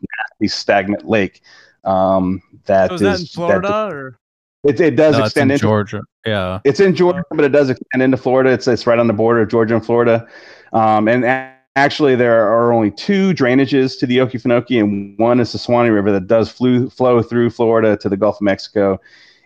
nasty 0.00 0.48
stagnant 0.48 1.08
lake. 1.08 1.42
Um, 1.84 2.42
that 2.66 2.90
so 2.90 2.94
is, 2.94 3.02
is 3.02 3.06
that 3.06 3.20
in 3.20 3.26
Florida 3.26 3.68
that, 3.68 3.92
or? 3.92 4.18
It, 4.64 4.80
it 4.80 4.96
does 4.96 5.16
No, 5.16 5.24
it's 5.24 5.36
in 5.36 5.50
extend 5.50 5.52
into 5.52 5.62
Georgia. 5.62 6.02
Yeah. 6.26 6.60
It's 6.64 6.80
in 6.80 6.94
Georgia, 6.94 7.22
but 7.30 7.44
it 7.44 7.50
does 7.50 7.70
extend 7.70 8.02
into 8.02 8.16
Florida. 8.16 8.50
It's 8.50 8.66
it's 8.66 8.86
right 8.86 8.98
on 8.98 9.06
the 9.06 9.12
border 9.12 9.42
of 9.42 9.48
Georgia 9.48 9.76
and 9.76 9.84
Florida. 9.84 10.26
Um, 10.72 11.08
and 11.08 11.24
a- 11.24 11.54
actually, 11.76 12.16
there 12.16 12.48
are 12.48 12.72
only 12.72 12.90
two 12.90 13.32
drainages 13.32 13.98
to 14.00 14.06
the 14.06 14.18
Okefenokee, 14.18 14.80
and 14.82 15.18
one 15.18 15.40
is 15.40 15.52
the 15.52 15.58
Suwannee 15.58 15.90
River 15.90 16.12
that 16.12 16.26
does 16.26 16.50
flew, 16.50 16.90
flow 16.90 17.22
through 17.22 17.50
Florida 17.50 17.96
to 17.98 18.08
the 18.08 18.16
Gulf 18.16 18.36
of 18.36 18.42
Mexico, 18.42 19.00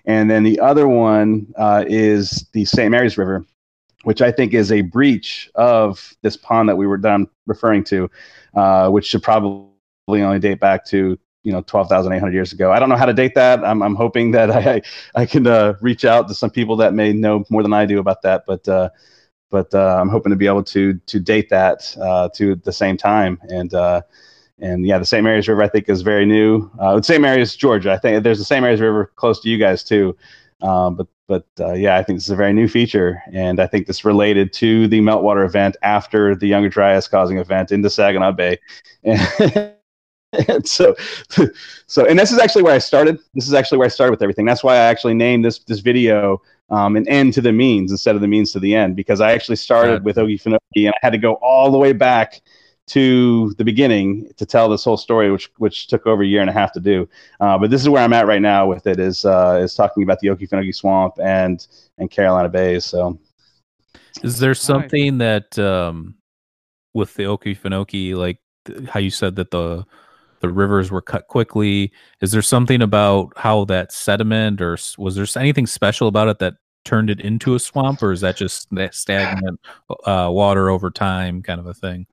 and 0.04 0.30
then 0.30 0.42
the 0.42 0.58
other 0.60 0.88
one 0.88 1.52
uh, 1.56 1.84
is 1.86 2.48
the 2.52 2.64
St. 2.64 2.90
Mary's 2.90 3.16
River, 3.16 3.44
which 4.04 4.20
I 4.20 4.32
think 4.32 4.54
is 4.54 4.72
a 4.72 4.80
breach 4.80 5.50
of 5.54 6.14
this 6.22 6.36
pond 6.36 6.68
that 6.68 6.76
we 6.76 6.86
were 6.86 6.96
done 6.96 7.28
referring 7.46 7.84
to, 7.84 8.10
uh, 8.54 8.88
which 8.88 9.06
should 9.06 9.22
probably 9.22 9.68
only 10.08 10.38
date 10.38 10.58
back 10.60 10.84
to 10.86 11.18
you 11.44 11.52
know 11.52 11.62
12,800 11.62 12.32
years 12.32 12.52
ago. 12.52 12.72
I 12.72 12.78
don't 12.78 12.88
know 12.88 12.96
how 12.96 13.06
to 13.06 13.12
date 13.12 13.34
that. 13.34 13.64
I'm, 13.64 13.82
I'm 13.82 13.94
hoping 13.94 14.32
that 14.32 14.50
I 14.50 14.82
I 15.14 15.26
can 15.26 15.46
uh, 15.46 15.74
reach 15.80 16.04
out 16.04 16.28
to 16.28 16.34
some 16.34 16.50
people 16.50 16.76
that 16.76 16.94
may 16.94 17.12
know 17.12 17.44
more 17.50 17.62
than 17.62 17.72
I 17.72 17.86
do 17.86 17.98
about 17.98 18.22
that. 18.22 18.44
But 18.46 18.66
uh, 18.68 18.90
but 19.52 19.72
uh, 19.74 19.98
I'm 20.00 20.08
hoping 20.08 20.30
to 20.30 20.36
be 20.36 20.46
able 20.48 20.64
to 20.64 20.94
to 20.94 21.20
date 21.20 21.50
that 21.50 21.96
uh, 22.00 22.30
to 22.34 22.56
the 22.56 22.72
same 22.72 22.96
time. 22.96 23.38
And 23.48 23.72
uh, 23.72 24.02
and 24.58 24.84
yeah, 24.84 24.98
the 24.98 25.04
St. 25.04 25.22
Mary's 25.22 25.46
River 25.46 25.62
I 25.62 25.68
think 25.68 25.88
is 25.88 26.02
very 26.02 26.26
new. 26.26 26.68
Uh, 26.80 27.00
St. 27.00 27.20
Mary's, 27.20 27.54
Georgia. 27.54 27.92
I 27.92 27.98
think 27.98 28.24
there's 28.24 28.38
the 28.38 28.44
St. 28.44 28.62
Mary's 28.62 28.80
River 28.80 29.12
close 29.14 29.38
to 29.40 29.48
you 29.48 29.58
guys 29.58 29.84
too. 29.84 30.16
Um, 30.62 30.96
but 30.96 31.06
but 31.28 31.46
uh, 31.60 31.74
yeah, 31.74 31.96
I 31.96 32.02
think 32.02 32.18
this 32.18 32.24
is 32.24 32.30
a 32.30 32.36
very 32.36 32.52
new 32.52 32.66
feature, 32.66 33.22
and 33.32 33.60
I 33.60 33.66
think 33.66 33.86
this 33.86 34.04
related 34.04 34.52
to 34.54 34.88
the 34.88 35.00
meltwater 35.00 35.44
event 35.46 35.76
after 35.82 36.34
the 36.34 36.48
Younger 36.48 36.68
Dryas 36.68 37.08
causing 37.08 37.38
event 37.38 37.70
in 37.70 37.82
the 37.82 37.90
Saginaw 37.90 38.32
Bay. 38.32 38.58
and 40.48 40.66
so 40.66 40.94
so 41.86 42.06
and 42.06 42.18
this 42.18 42.32
is 42.32 42.38
actually 42.38 42.62
where 42.62 42.74
i 42.74 42.78
started 42.78 43.18
this 43.34 43.46
is 43.46 43.52
actually 43.52 43.76
where 43.76 43.84
i 43.84 43.90
started 43.90 44.10
with 44.10 44.22
everything 44.22 44.46
that's 44.46 44.64
why 44.64 44.74
i 44.74 44.78
actually 44.78 45.12
named 45.12 45.44
this 45.44 45.58
this 45.64 45.80
video 45.80 46.40
um, 46.72 46.96
an 46.96 47.06
end 47.08 47.32
to 47.34 47.40
the 47.40 47.52
means 47.52 47.92
instead 47.92 48.16
of 48.16 48.20
the 48.20 48.28
means 48.28 48.52
to 48.52 48.58
the 48.58 48.74
end 48.74 48.96
because 48.96 49.20
i 49.20 49.32
actually 49.32 49.56
started 49.56 50.04
with 50.04 50.16
Okefenokee 50.16 50.58
and 50.86 50.88
i 50.88 50.98
had 51.02 51.10
to 51.10 51.18
go 51.18 51.34
all 51.34 51.70
the 51.70 51.78
way 51.78 51.92
back 51.92 52.40
to 52.88 53.54
the 53.58 53.64
beginning 53.64 54.28
to 54.36 54.44
tell 54.44 54.68
this 54.68 54.82
whole 54.82 54.96
story 54.96 55.30
which 55.30 55.50
which 55.58 55.86
took 55.86 56.04
over 56.06 56.22
a 56.22 56.26
year 56.26 56.40
and 56.40 56.50
a 56.50 56.52
half 56.52 56.72
to 56.72 56.80
do 56.80 57.08
uh, 57.40 57.56
but 57.56 57.70
this 57.70 57.80
is 57.80 57.88
where 57.88 58.02
i'm 58.02 58.12
at 58.12 58.26
right 58.26 58.42
now 58.42 58.66
with 58.66 58.86
it 58.88 58.98
is 58.98 59.24
uh, 59.24 59.60
is 59.62 59.74
talking 59.74 60.02
about 60.02 60.18
the 60.18 60.28
Okefenokee 60.28 60.74
swamp 60.74 61.14
and 61.22 61.66
and 61.98 62.10
carolina 62.10 62.48
Bay. 62.48 62.80
so 62.80 63.18
Is 64.24 64.40
there 64.40 64.54
something 64.54 65.18
that 65.18 65.56
um, 65.58 66.16
with 66.94 67.14
the 67.14 67.24
Okefenokee, 67.24 68.14
like 68.14 68.38
th- 68.64 68.88
how 68.88 69.00
you 69.00 69.10
said 69.10 69.36
that 69.36 69.50
the 69.50 69.84
the 70.40 70.48
rivers 70.48 70.90
were 70.90 71.02
cut 71.02 71.28
quickly? 71.28 71.92
Is 72.20 72.32
there 72.32 72.42
something 72.42 72.82
about 72.82 73.32
how 73.36 73.64
that 73.66 73.92
sediment, 73.92 74.60
or 74.60 74.76
was 74.98 75.14
there 75.14 75.26
anything 75.40 75.66
special 75.66 76.08
about 76.08 76.28
it 76.28 76.38
that 76.40 76.54
turned 76.84 77.10
it 77.10 77.20
into 77.20 77.54
a 77.54 77.58
swamp, 77.58 78.02
or 78.02 78.12
is 78.12 78.20
that 78.22 78.36
just 78.36 78.68
that 78.74 78.94
stagnant 78.94 79.60
uh, 80.04 80.28
water 80.30 80.68
over 80.70 80.90
time 80.90 81.42
kind 81.42 81.60
of 81.60 81.66
a 81.66 81.74
thing? 81.74 82.06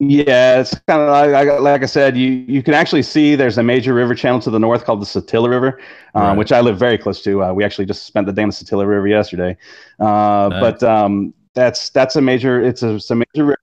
Yeah, 0.00 0.60
it's 0.60 0.74
kind 0.88 1.00
of 1.00 1.08
like, 1.08 1.60
like, 1.60 1.82
I 1.82 1.86
said, 1.86 2.16
you, 2.16 2.28
you 2.28 2.62
can 2.62 2.74
actually 2.74 3.02
see 3.02 3.36
there's 3.36 3.58
a 3.58 3.62
major 3.62 3.94
river 3.94 4.14
channel 4.14 4.40
to 4.40 4.50
the 4.50 4.58
north 4.58 4.84
called 4.84 5.00
the 5.00 5.06
Satilla 5.06 5.48
River, 5.48 5.80
um, 6.14 6.22
Right. 6.22 6.36
which 6.36 6.50
I 6.52 6.60
live 6.60 6.78
very 6.78 6.98
close 6.98 7.22
to. 7.22 7.44
Uh, 7.44 7.52
we 7.52 7.64
actually 7.64 7.86
just 7.86 8.04
spent 8.04 8.26
the 8.26 8.32
day 8.32 8.42
on 8.42 8.48
the 8.48 8.54
Satilla 8.54 8.86
River 8.86 9.06
yesterday. 9.06 9.56
Uh, 10.00 10.48
Nice. 10.50 10.60
But 10.60 10.82
um, 10.82 11.32
that's 11.54 11.90
that's 11.90 12.16
a 12.16 12.20
major. 12.20 12.60
It's 12.60 12.82
a, 12.82 12.96
it's 12.96 13.10
a 13.10 13.14
major. 13.14 13.56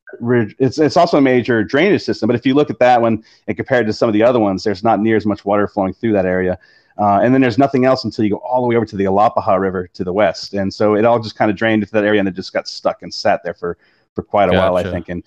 It's 0.57 0.77
it's 0.79 0.95
also 0.95 1.17
a 1.17 1.21
major 1.21 1.63
drainage 1.63 2.01
system. 2.03 2.27
But 2.27 2.37
if 2.37 2.45
you 2.45 2.53
look 2.53 2.69
at 2.69 2.79
that 2.79 3.01
one 3.01 3.23
and 3.47 3.57
compared 3.57 3.85
to 3.87 3.93
some 3.93 4.07
of 4.07 4.13
the 4.13 4.23
other 4.23 4.39
ones, 4.39 4.63
there's 4.63 4.83
not 4.83 5.01
near 5.01 5.17
as 5.17 5.25
much 5.25 5.43
water 5.43 5.67
flowing 5.67 5.93
through 5.93 6.13
that 6.13 6.25
area. 6.25 6.57
Uh, 6.97 7.19
and 7.21 7.33
then 7.33 7.41
there's 7.41 7.57
nothing 7.57 7.85
else 7.85 8.03
until 8.03 8.25
you 8.25 8.31
go 8.31 8.37
all 8.37 8.61
the 8.61 8.67
way 8.67 8.75
over 8.75 8.85
to 8.85 8.95
the 8.95 9.05
Alapaha 9.05 9.59
River 9.59 9.87
to 9.87 10.03
the 10.03 10.13
west. 10.13 10.53
And 10.53 10.73
so 10.73 10.95
it 10.95 11.05
all 11.05 11.19
just 11.19 11.35
kind 11.35 11.49
of 11.49 11.57
drained 11.57 11.83
into 11.83 11.93
that 11.93 12.03
area 12.03 12.19
and 12.19 12.27
it 12.27 12.35
just 12.35 12.53
got 12.53 12.67
stuck 12.67 13.01
and 13.01 13.13
sat 13.13 13.43
there 13.43 13.53
for 13.53 13.77
for 14.13 14.23
quite 14.23 14.49
a 14.49 14.57
while, 14.57 14.75
I 14.75 14.83
think. 14.83 15.09
And 15.09 15.23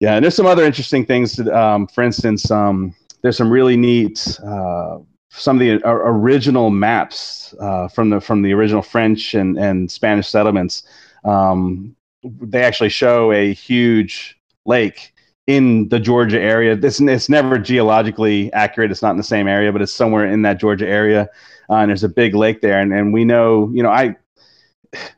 yeah, 0.00 0.16
and 0.16 0.24
there's 0.24 0.34
some 0.34 0.46
other 0.46 0.64
interesting 0.64 1.06
things. 1.06 1.36
To, 1.36 1.58
um, 1.58 1.86
for 1.86 2.02
instance, 2.02 2.50
um, 2.50 2.94
there's 3.22 3.36
some 3.36 3.50
really 3.50 3.76
neat 3.76 4.38
uh, 4.44 4.98
some 5.30 5.56
of 5.56 5.60
the 5.60 5.82
uh, 5.86 5.90
original 5.90 6.70
maps 6.70 7.54
uh, 7.60 7.88
from 7.88 8.10
the 8.10 8.20
from 8.20 8.42
the 8.42 8.52
original 8.52 8.82
French 8.82 9.34
and, 9.34 9.58
and 9.58 9.90
Spanish 9.90 10.28
settlements. 10.28 10.82
Um, 11.24 11.96
they 12.22 12.62
actually 12.62 12.90
show 12.90 13.32
a 13.32 13.52
huge 13.52 14.38
lake 14.66 15.11
in 15.46 15.88
the 15.88 15.98
Georgia 15.98 16.40
area. 16.40 16.76
This 16.76 17.00
it's 17.00 17.28
never 17.28 17.58
geologically 17.58 18.52
accurate. 18.52 18.90
It's 18.90 19.02
not 19.02 19.10
in 19.12 19.16
the 19.16 19.22
same 19.24 19.48
area, 19.48 19.72
but 19.72 19.82
it's 19.82 19.92
somewhere 19.92 20.26
in 20.26 20.42
that 20.42 20.58
Georgia 20.60 20.86
area. 20.86 21.28
Uh, 21.70 21.76
and 21.76 21.88
there's 21.90 22.04
a 22.04 22.08
big 22.08 22.34
lake 22.34 22.60
there, 22.60 22.80
and, 22.80 22.92
and 22.92 23.12
we 23.12 23.24
know, 23.24 23.70
you 23.72 23.82
know, 23.82 23.90
I 23.90 24.16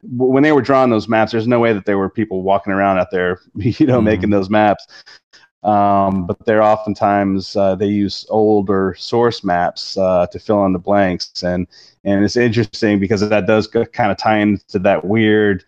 when 0.03 0.43
they 0.43 0.53
were 0.53 0.63
drawing 0.63 0.91
those 0.91 1.09
maps, 1.09 1.33
there's 1.33 1.49
no 1.49 1.59
way 1.59 1.73
that 1.73 1.85
there 1.85 1.99
were 1.99 2.11
people 2.11 2.43
walking 2.43 2.73
around 2.73 2.99
out 2.99 3.11
there, 3.11 3.41
you 3.57 3.87
know, 3.87 4.01
Mhm. 4.01 4.05
making 4.05 4.31
those 4.31 4.51
maps. 4.51 4.87
Um, 5.63 6.27
but 6.27 6.45
they're 6.45 6.63
oftentimes 6.63 7.57
uh, 7.57 7.75
they 7.75 7.87
use 7.87 8.27
older 8.29 8.95
source 8.99 9.43
maps 9.43 9.97
uh, 9.97 10.27
to 10.27 10.39
fill 10.39 10.65
in 10.67 10.73
the 10.75 10.79
blanks, 10.79 11.43
and 11.43 11.67
and 12.05 12.23
it's 12.23 12.37
interesting 12.37 13.01
because 13.01 13.27
that 13.29 13.47
does 13.47 13.67
kind 13.67 14.13
of 14.13 14.19
tie 14.19 14.39
into 14.39 14.79
that 14.81 15.05
weird 15.05 15.65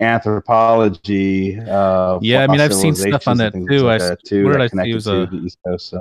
anthropology. 0.00 1.58
Uh, 1.58 2.18
Yeah, 2.22 2.42
I 2.42 2.46
mean, 2.46 2.60
I've 2.60 2.74
seen 2.74 2.94
stuff 2.94 3.28
on 3.28 3.36
that 3.38 3.52
too. 3.54 3.66
like 3.82 4.00
I 4.02 4.08
that, 4.10 4.24
too, 4.24 4.44
what 4.44 4.52
did 4.52 4.60
I 4.62 4.66
see? 4.84 4.90
It 4.90 4.94
was 4.94 5.06
a- 5.06 5.28
Coast. 5.66 5.88
So. 5.90 6.00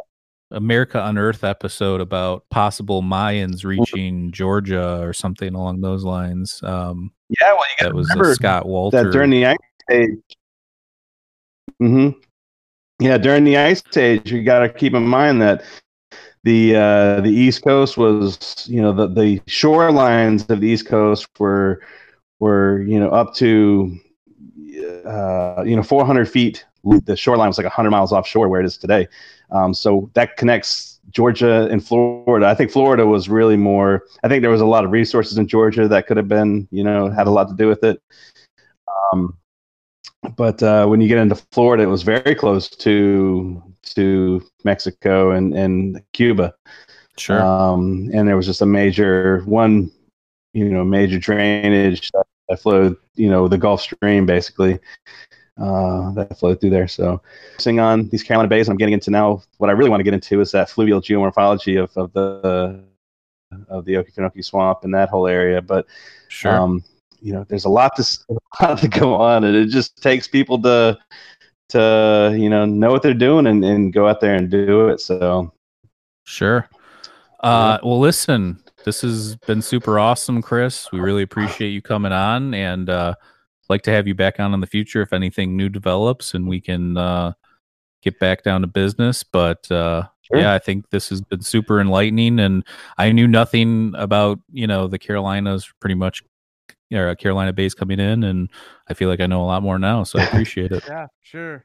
America 0.52 1.04
Unearthed 1.04 1.44
episode 1.44 2.02
about 2.02 2.48
possible 2.50 3.02
Mayans 3.02 3.66
reaching 3.66 4.32
Georgia 4.32 5.02
or 5.02 5.12
something 5.14 5.54
along 5.56 5.82
those 5.82 6.04
lines. 6.04 6.62
Um, 6.64 7.12
Yeah, 7.42 7.54
well, 7.54 7.64
you 7.64 7.84
got 7.86 7.86
that 8.10 8.20
was 8.24 8.36
Scott 8.36 8.66
Wolter. 8.66 8.92
that 9.04 9.12
during 9.12 9.32
the 9.32 9.46
ice 9.48 9.58
age. 9.92 10.20
hmm 11.80 12.10
Yeah, 13.00 13.18
during 13.18 13.44
the 13.44 13.58
ice 13.58 13.82
age, 13.98 14.32
you 14.32 14.44
got 14.44 14.60
to 14.60 14.70
keep 14.70 14.94
in 14.94 15.06
mind 15.08 15.42
that 15.42 15.64
the 16.44 16.76
uh, 16.76 17.22
the 17.22 17.32
East 17.32 17.64
Coast 17.64 17.98
was, 17.98 18.68
you 18.70 18.82
know, 18.82 18.94
the 18.94 19.08
the 19.08 19.40
shorelines 19.48 20.48
of 20.52 20.62
the 20.62 20.68
East 20.68 20.86
Coast 20.86 21.28
were 21.40 21.82
were 22.40 22.82
you 22.82 23.00
know 23.00 23.10
up 23.10 23.34
to 23.36 23.98
uh, 25.06 25.64
you 25.66 25.76
know 25.76 25.84
400 25.84 26.30
feet. 26.30 26.66
The 26.84 27.16
shoreline 27.16 27.48
was 27.48 27.58
like 27.58 27.66
100 27.66 27.90
miles 27.90 28.12
offshore 28.12 28.48
where 28.48 28.62
it 28.62 28.66
is 28.66 28.78
today. 28.78 29.08
Um, 29.52 29.74
so 29.74 30.12
that 30.14 30.38
connects 30.38 31.00
Georgia 31.10 31.68
and 31.72 31.84
Florida. 31.84 32.46
I 32.48 32.54
think 32.54 32.72
Florida 32.72 33.06
was 33.06 33.28
really 33.28 33.58
more. 33.58 34.04
I 34.24 34.28
think 34.28 34.42
there 34.42 34.52
was 34.52 34.62
a 34.62 34.66
lot 34.66 34.86
of 34.86 34.92
resources 34.92 35.38
in 35.38 35.48
Georgia 35.48 35.88
that 35.88 36.06
could 36.08 36.18
have 36.18 36.28
been, 36.28 36.68
you 36.72 36.84
know, 36.84 37.10
had 37.10 37.28
a 37.28 37.32
lot 37.32 37.48
to 37.50 37.56
do 37.56 37.68
with 37.68 37.84
it. 37.84 38.02
Um, 39.12 39.38
but 40.36 40.62
uh, 40.62 40.86
when 40.88 41.02
you 41.02 41.08
get 41.08 41.18
into 41.18 41.36
Florida, 41.52 41.84
it 41.84 41.88
was 41.88 42.04
very 42.04 42.36
close 42.36 42.70
to 42.70 43.64
to 43.96 44.44
Mexico 44.64 45.32
and 45.32 45.54
and 45.54 46.02
Cuba. 46.14 46.54
Sure. 47.18 47.42
Um, 47.42 48.10
and 48.14 48.28
there 48.28 48.36
was 48.36 48.46
just 48.46 48.62
a 48.62 48.66
major 48.66 49.42
one, 49.46 49.90
you 50.56 50.70
know, 50.70 50.86
major 50.86 51.20
drainage 51.20 52.12
that, 52.12 52.26
that 52.48 52.62
flowed, 52.62 52.96
you 53.16 53.30
know, 53.30 53.48
the 53.48 53.58
Gulf 53.58 53.82
Stream 53.82 54.26
basically 54.26 54.80
uh, 55.60 56.12
that 56.14 56.40
flowed 56.40 56.62
through 56.62 56.70
there. 56.70 56.88
So, 56.88 57.22
focusing 57.52 57.82
on 57.82 58.08
these 58.08 58.24
Carolina 58.24 58.48
Bays, 58.48 58.70
I'm 58.70 58.78
getting 58.78 58.94
into 58.94 59.12
now. 59.12 59.44
What 59.58 59.70
I 59.70 59.74
really 59.74 59.90
want 59.90 60.00
to 60.00 60.06
get 60.06 60.14
into 60.14 60.40
is 60.40 60.52
that 60.52 60.70
fluvial 60.70 61.02
geomorphology 61.02 61.82
of, 61.82 61.96
of 61.98 62.14
the 62.14 62.84
of 63.70 63.86
the 63.86 63.96
Okefenokee 63.96 64.44
Swamp 64.44 64.80
and 64.84 64.94
that 64.94 65.10
whole 65.10 65.28
area. 65.28 65.62
But 65.62 65.88
sure. 66.30 66.56
um, 66.56 66.84
you 67.22 67.34
know, 67.34 67.46
there's 67.48 67.66
a 67.66 67.70
lot 67.70 67.96
to 67.98 68.20
a 68.30 68.66
lot 68.66 68.80
to 68.80 68.88
go 68.88 69.14
on, 69.14 69.44
and 69.44 69.56
it 69.56 69.68
just 69.68 70.02
takes 70.02 70.28
people 70.28 70.62
to 70.62 70.98
to 71.70 72.34
you 72.38 72.50
know 72.50 72.64
know 72.64 72.92
what 72.92 73.02
they're 73.02 73.14
doing 73.14 73.48
and, 73.48 73.64
and 73.66 73.92
go 73.92 74.08
out 74.08 74.22
there 74.22 74.36
and 74.36 74.50
do 74.50 74.88
it. 74.88 75.02
So, 75.02 75.52
sure. 76.24 76.70
Uh, 77.42 77.78
well, 77.84 78.00
listen, 78.00 78.58
this 78.86 79.02
has 79.02 79.36
been 79.36 79.62
super 79.62 80.00
awesome, 80.00 80.42
Chris. 80.42 80.90
We 80.92 81.00
really 81.00 81.24
appreciate 81.24 81.70
you 81.70 81.82
coming 81.82 82.14
on 82.14 82.54
and. 82.54 82.90
Uh, 82.90 83.16
like 83.70 83.82
to 83.84 83.92
have 83.92 84.08
you 84.08 84.14
back 84.14 84.40
on 84.40 84.54
in 84.54 84.60
the 84.60 84.68
future 84.68 85.02
if 85.02 85.14
anything 85.14 85.58
new 85.58 85.70
develops 85.70 86.34
and 86.34 86.48
we 86.48 86.62
can 86.62 86.98
uh, 86.98 87.34
get 88.02 88.20
back 88.20 88.44
down 88.44 88.62
to 88.62 88.68
business. 88.68 89.24
But 89.24 89.70
uh, 89.72 90.08
sure. 90.22 90.40
yeah, 90.40 90.54
I 90.54 90.60
think 90.60 90.90
this 90.92 91.10
has 91.10 91.22
been 91.22 91.42
super 91.42 91.82
enlightening, 91.82 92.40
and 92.40 92.64
I 92.98 93.12
knew 93.12 93.28
nothing 93.28 93.94
about 93.96 94.40
you 94.52 94.68
know 94.68 94.88
the 94.88 95.00
Carolinas 95.00 95.70
pretty 95.80 95.96
much. 95.96 96.24
Or 96.94 97.14
Carolina 97.16 97.52
Bays 97.52 97.74
coming 97.74 98.00
in, 98.00 98.24
and 98.24 98.50
I 98.88 98.94
feel 98.94 99.10
like 99.10 99.20
I 99.20 99.26
know 99.26 99.44
a 99.44 99.48
lot 99.48 99.64
more 99.64 99.78
now, 99.78 100.04
so 100.04 100.18
I 100.18 100.24
appreciate 100.28 100.72
it. 100.72 100.84
yeah, 100.88 101.08
sure. 101.24 101.62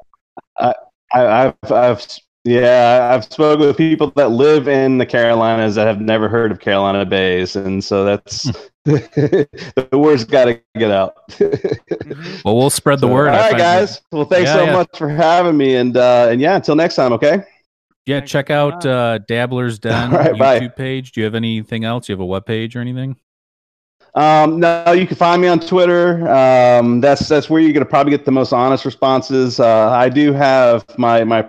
I, 0.58 0.74
I, 1.12 1.46
I've, 1.46 1.70
I've 1.70 2.06
yeah, 2.44 3.10
I've 3.12 3.24
spoken 3.24 3.66
with 3.66 3.76
people 3.76 4.10
that 4.16 4.30
live 4.30 4.66
in 4.66 4.98
the 4.98 5.04
Carolinas 5.04 5.74
that 5.74 5.86
have 5.86 6.00
never 6.00 6.28
heard 6.28 6.50
of 6.50 6.60
Carolina 6.60 7.04
Bays, 7.04 7.54
and 7.54 7.84
so 7.84 8.04
that's 8.04 8.44
hmm. 8.44 8.52
the 8.84 9.88
word's 9.92 10.24
got 10.24 10.46
to 10.46 10.60
get 10.76 10.90
out. 10.90 11.16
Mm-hmm. 11.32 12.40
well, 12.44 12.56
we'll 12.56 12.70
spread 12.70 13.00
the 13.00 13.08
so, 13.08 13.12
word. 13.12 13.28
All 13.28 13.36
right, 13.36 13.56
guys. 13.56 14.00
Well, 14.10 14.24
thanks 14.24 14.48
yeah, 14.48 14.54
so 14.54 14.64
yeah. 14.64 14.72
much 14.72 14.88
for 14.96 15.08
having 15.08 15.56
me, 15.56 15.76
and 15.76 15.96
uh, 15.96 16.28
and 16.30 16.40
yeah, 16.40 16.56
until 16.56 16.76
next 16.76 16.94
time. 16.94 17.12
Okay. 17.12 17.44
Yeah, 18.06 18.20
check 18.20 18.48
out 18.48 18.86
uh, 18.86 19.18
Dabbler's 19.28 19.78
Den 19.80 20.10
right, 20.10 20.32
YouTube 20.32 20.38
bye. 20.38 20.68
page. 20.68 21.12
Do 21.12 21.20
you 21.20 21.26
have 21.26 21.34
anything 21.34 21.84
else? 21.84 22.06
Do 22.06 22.12
you 22.12 22.14
have 22.14 22.20
a 22.20 22.26
web 22.26 22.46
page 22.46 22.74
or 22.74 22.80
anything? 22.80 23.16
Um, 24.14 24.58
no, 24.58 24.92
you 24.92 25.06
can 25.06 25.16
find 25.16 25.40
me 25.40 25.48
on 25.48 25.60
Twitter. 25.60 26.26
Um, 26.28 27.02
that's 27.02 27.28
that's 27.28 27.50
where 27.50 27.60
you're 27.60 27.74
gonna 27.74 27.84
probably 27.84 28.10
get 28.10 28.24
the 28.24 28.32
most 28.32 28.54
honest 28.54 28.86
responses. 28.86 29.60
Uh, 29.60 29.90
I 29.90 30.08
do 30.08 30.32
have 30.32 30.86
my 30.98 31.22
my 31.22 31.46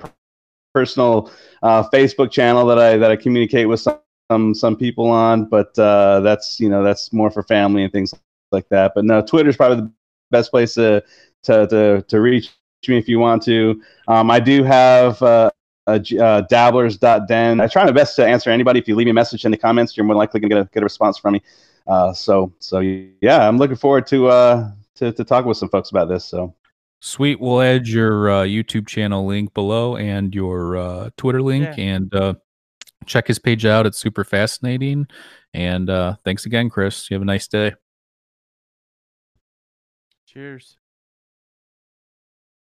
personal 0.73 1.31
uh, 1.63 1.83
Facebook 1.89 2.31
channel 2.31 2.65
that 2.67 2.79
I 2.79 2.97
that 2.97 3.11
I 3.11 3.15
communicate 3.15 3.67
with 3.67 3.79
some 3.79 4.53
some 4.53 4.75
people 4.75 5.09
on, 5.09 5.45
but 5.45 5.77
uh, 5.77 6.21
that's 6.21 6.59
you 6.59 6.69
know 6.69 6.83
that's 6.83 7.11
more 7.13 7.31
for 7.31 7.43
family 7.43 7.83
and 7.83 7.91
things 7.91 8.13
like 8.51 8.67
that. 8.69 8.93
But 8.95 9.05
no, 9.05 9.21
Twitter's 9.21 9.57
probably 9.57 9.77
the 9.77 9.91
best 10.31 10.51
place 10.51 10.73
to 10.75 11.03
to 11.43 11.67
to, 11.67 12.01
to 12.07 12.21
reach 12.21 12.51
me 12.87 12.97
if 12.97 13.07
you 13.07 13.19
want 13.19 13.43
to. 13.43 13.81
Um, 14.07 14.31
I 14.31 14.39
do 14.39 14.63
have. 14.63 15.21
Uh, 15.21 15.51
uh, 15.87 15.99
uh, 16.19 16.41
dabblers.den. 16.41 17.59
I 17.59 17.67
try 17.67 17.83
my 17.83 17.91
best 17.91 18.15
to 18.17 18.25
answer 18.25 18.51
anybody. 18.51 18.79
If 18.79 18.87
you 18.87 18.95
leave 18.95 19.05
me 19.05 19.11
a 19.11 19.15
message 19.15 19.45
in 19.45 19.51
the 19.51 19.57
comments, 19.57 19.97
you're 19.97 20.05
more 20.05 20.15
likely 20.15 20.39
to 20.39 20.47
get 20.47 20.57
a, 20.59 20.69
get 20.71 20.83
a 20.83 20.85
response 20.85 21.17
from 21.17 21.33
me. 21.33 21.41
Uh, 21.87 22.13
so, 22.13 22.53
so 22.59 22.79
yeah, 22.79 23.47
I'm 23.47 23.57
looking 23.57 23.75
forward 23.75 24.05
to, 24.07 24.27
uh, 24.27 24.71
to, 24.95 25.11
to 25.11 25.23
talk 25.23 25.45
with 25.45 25.57
some 25.57 25.69
folks 25.69 25.89
about 25.89 26.07
this. 26.07 26.23
So 26.23 26.53
Sweet. 27.01 27.41
We'll 27.41 27.61
add 27.61 27.87
your 27.87 28.29
uh, 28.29 28.43
YouTube 28.43 28.87
channel 28.87 29.25
link 29.25 29.55
below 29.55 29.95
and 29.95 30.33
your 30.35 30.77
uh, 30.77 31.09
Twitter 31.17 31.41
link 31.41 31.75
yeah. 31.75 31.83
and 31.83 32.13
uh, 32.13 32.35
check 33.07 33.27
his 33.27 33.39
page 33.39 33.65
out. 33.65 33.87
It's 33.87 33.97
super 33.97 34.23
fascinating. 34.23 35.07
And 35.53 35.89
uh, 35.89 36.15
thanks 36.23 36.45
again, 36.45 36.69
Chris. 36.69 37.09
You 37.09 37.15
have 37.15 37.23
a 37.23 37.25
nice 37.25 37.47
day. 37.47 37.73
Cheers. 40.27 40.77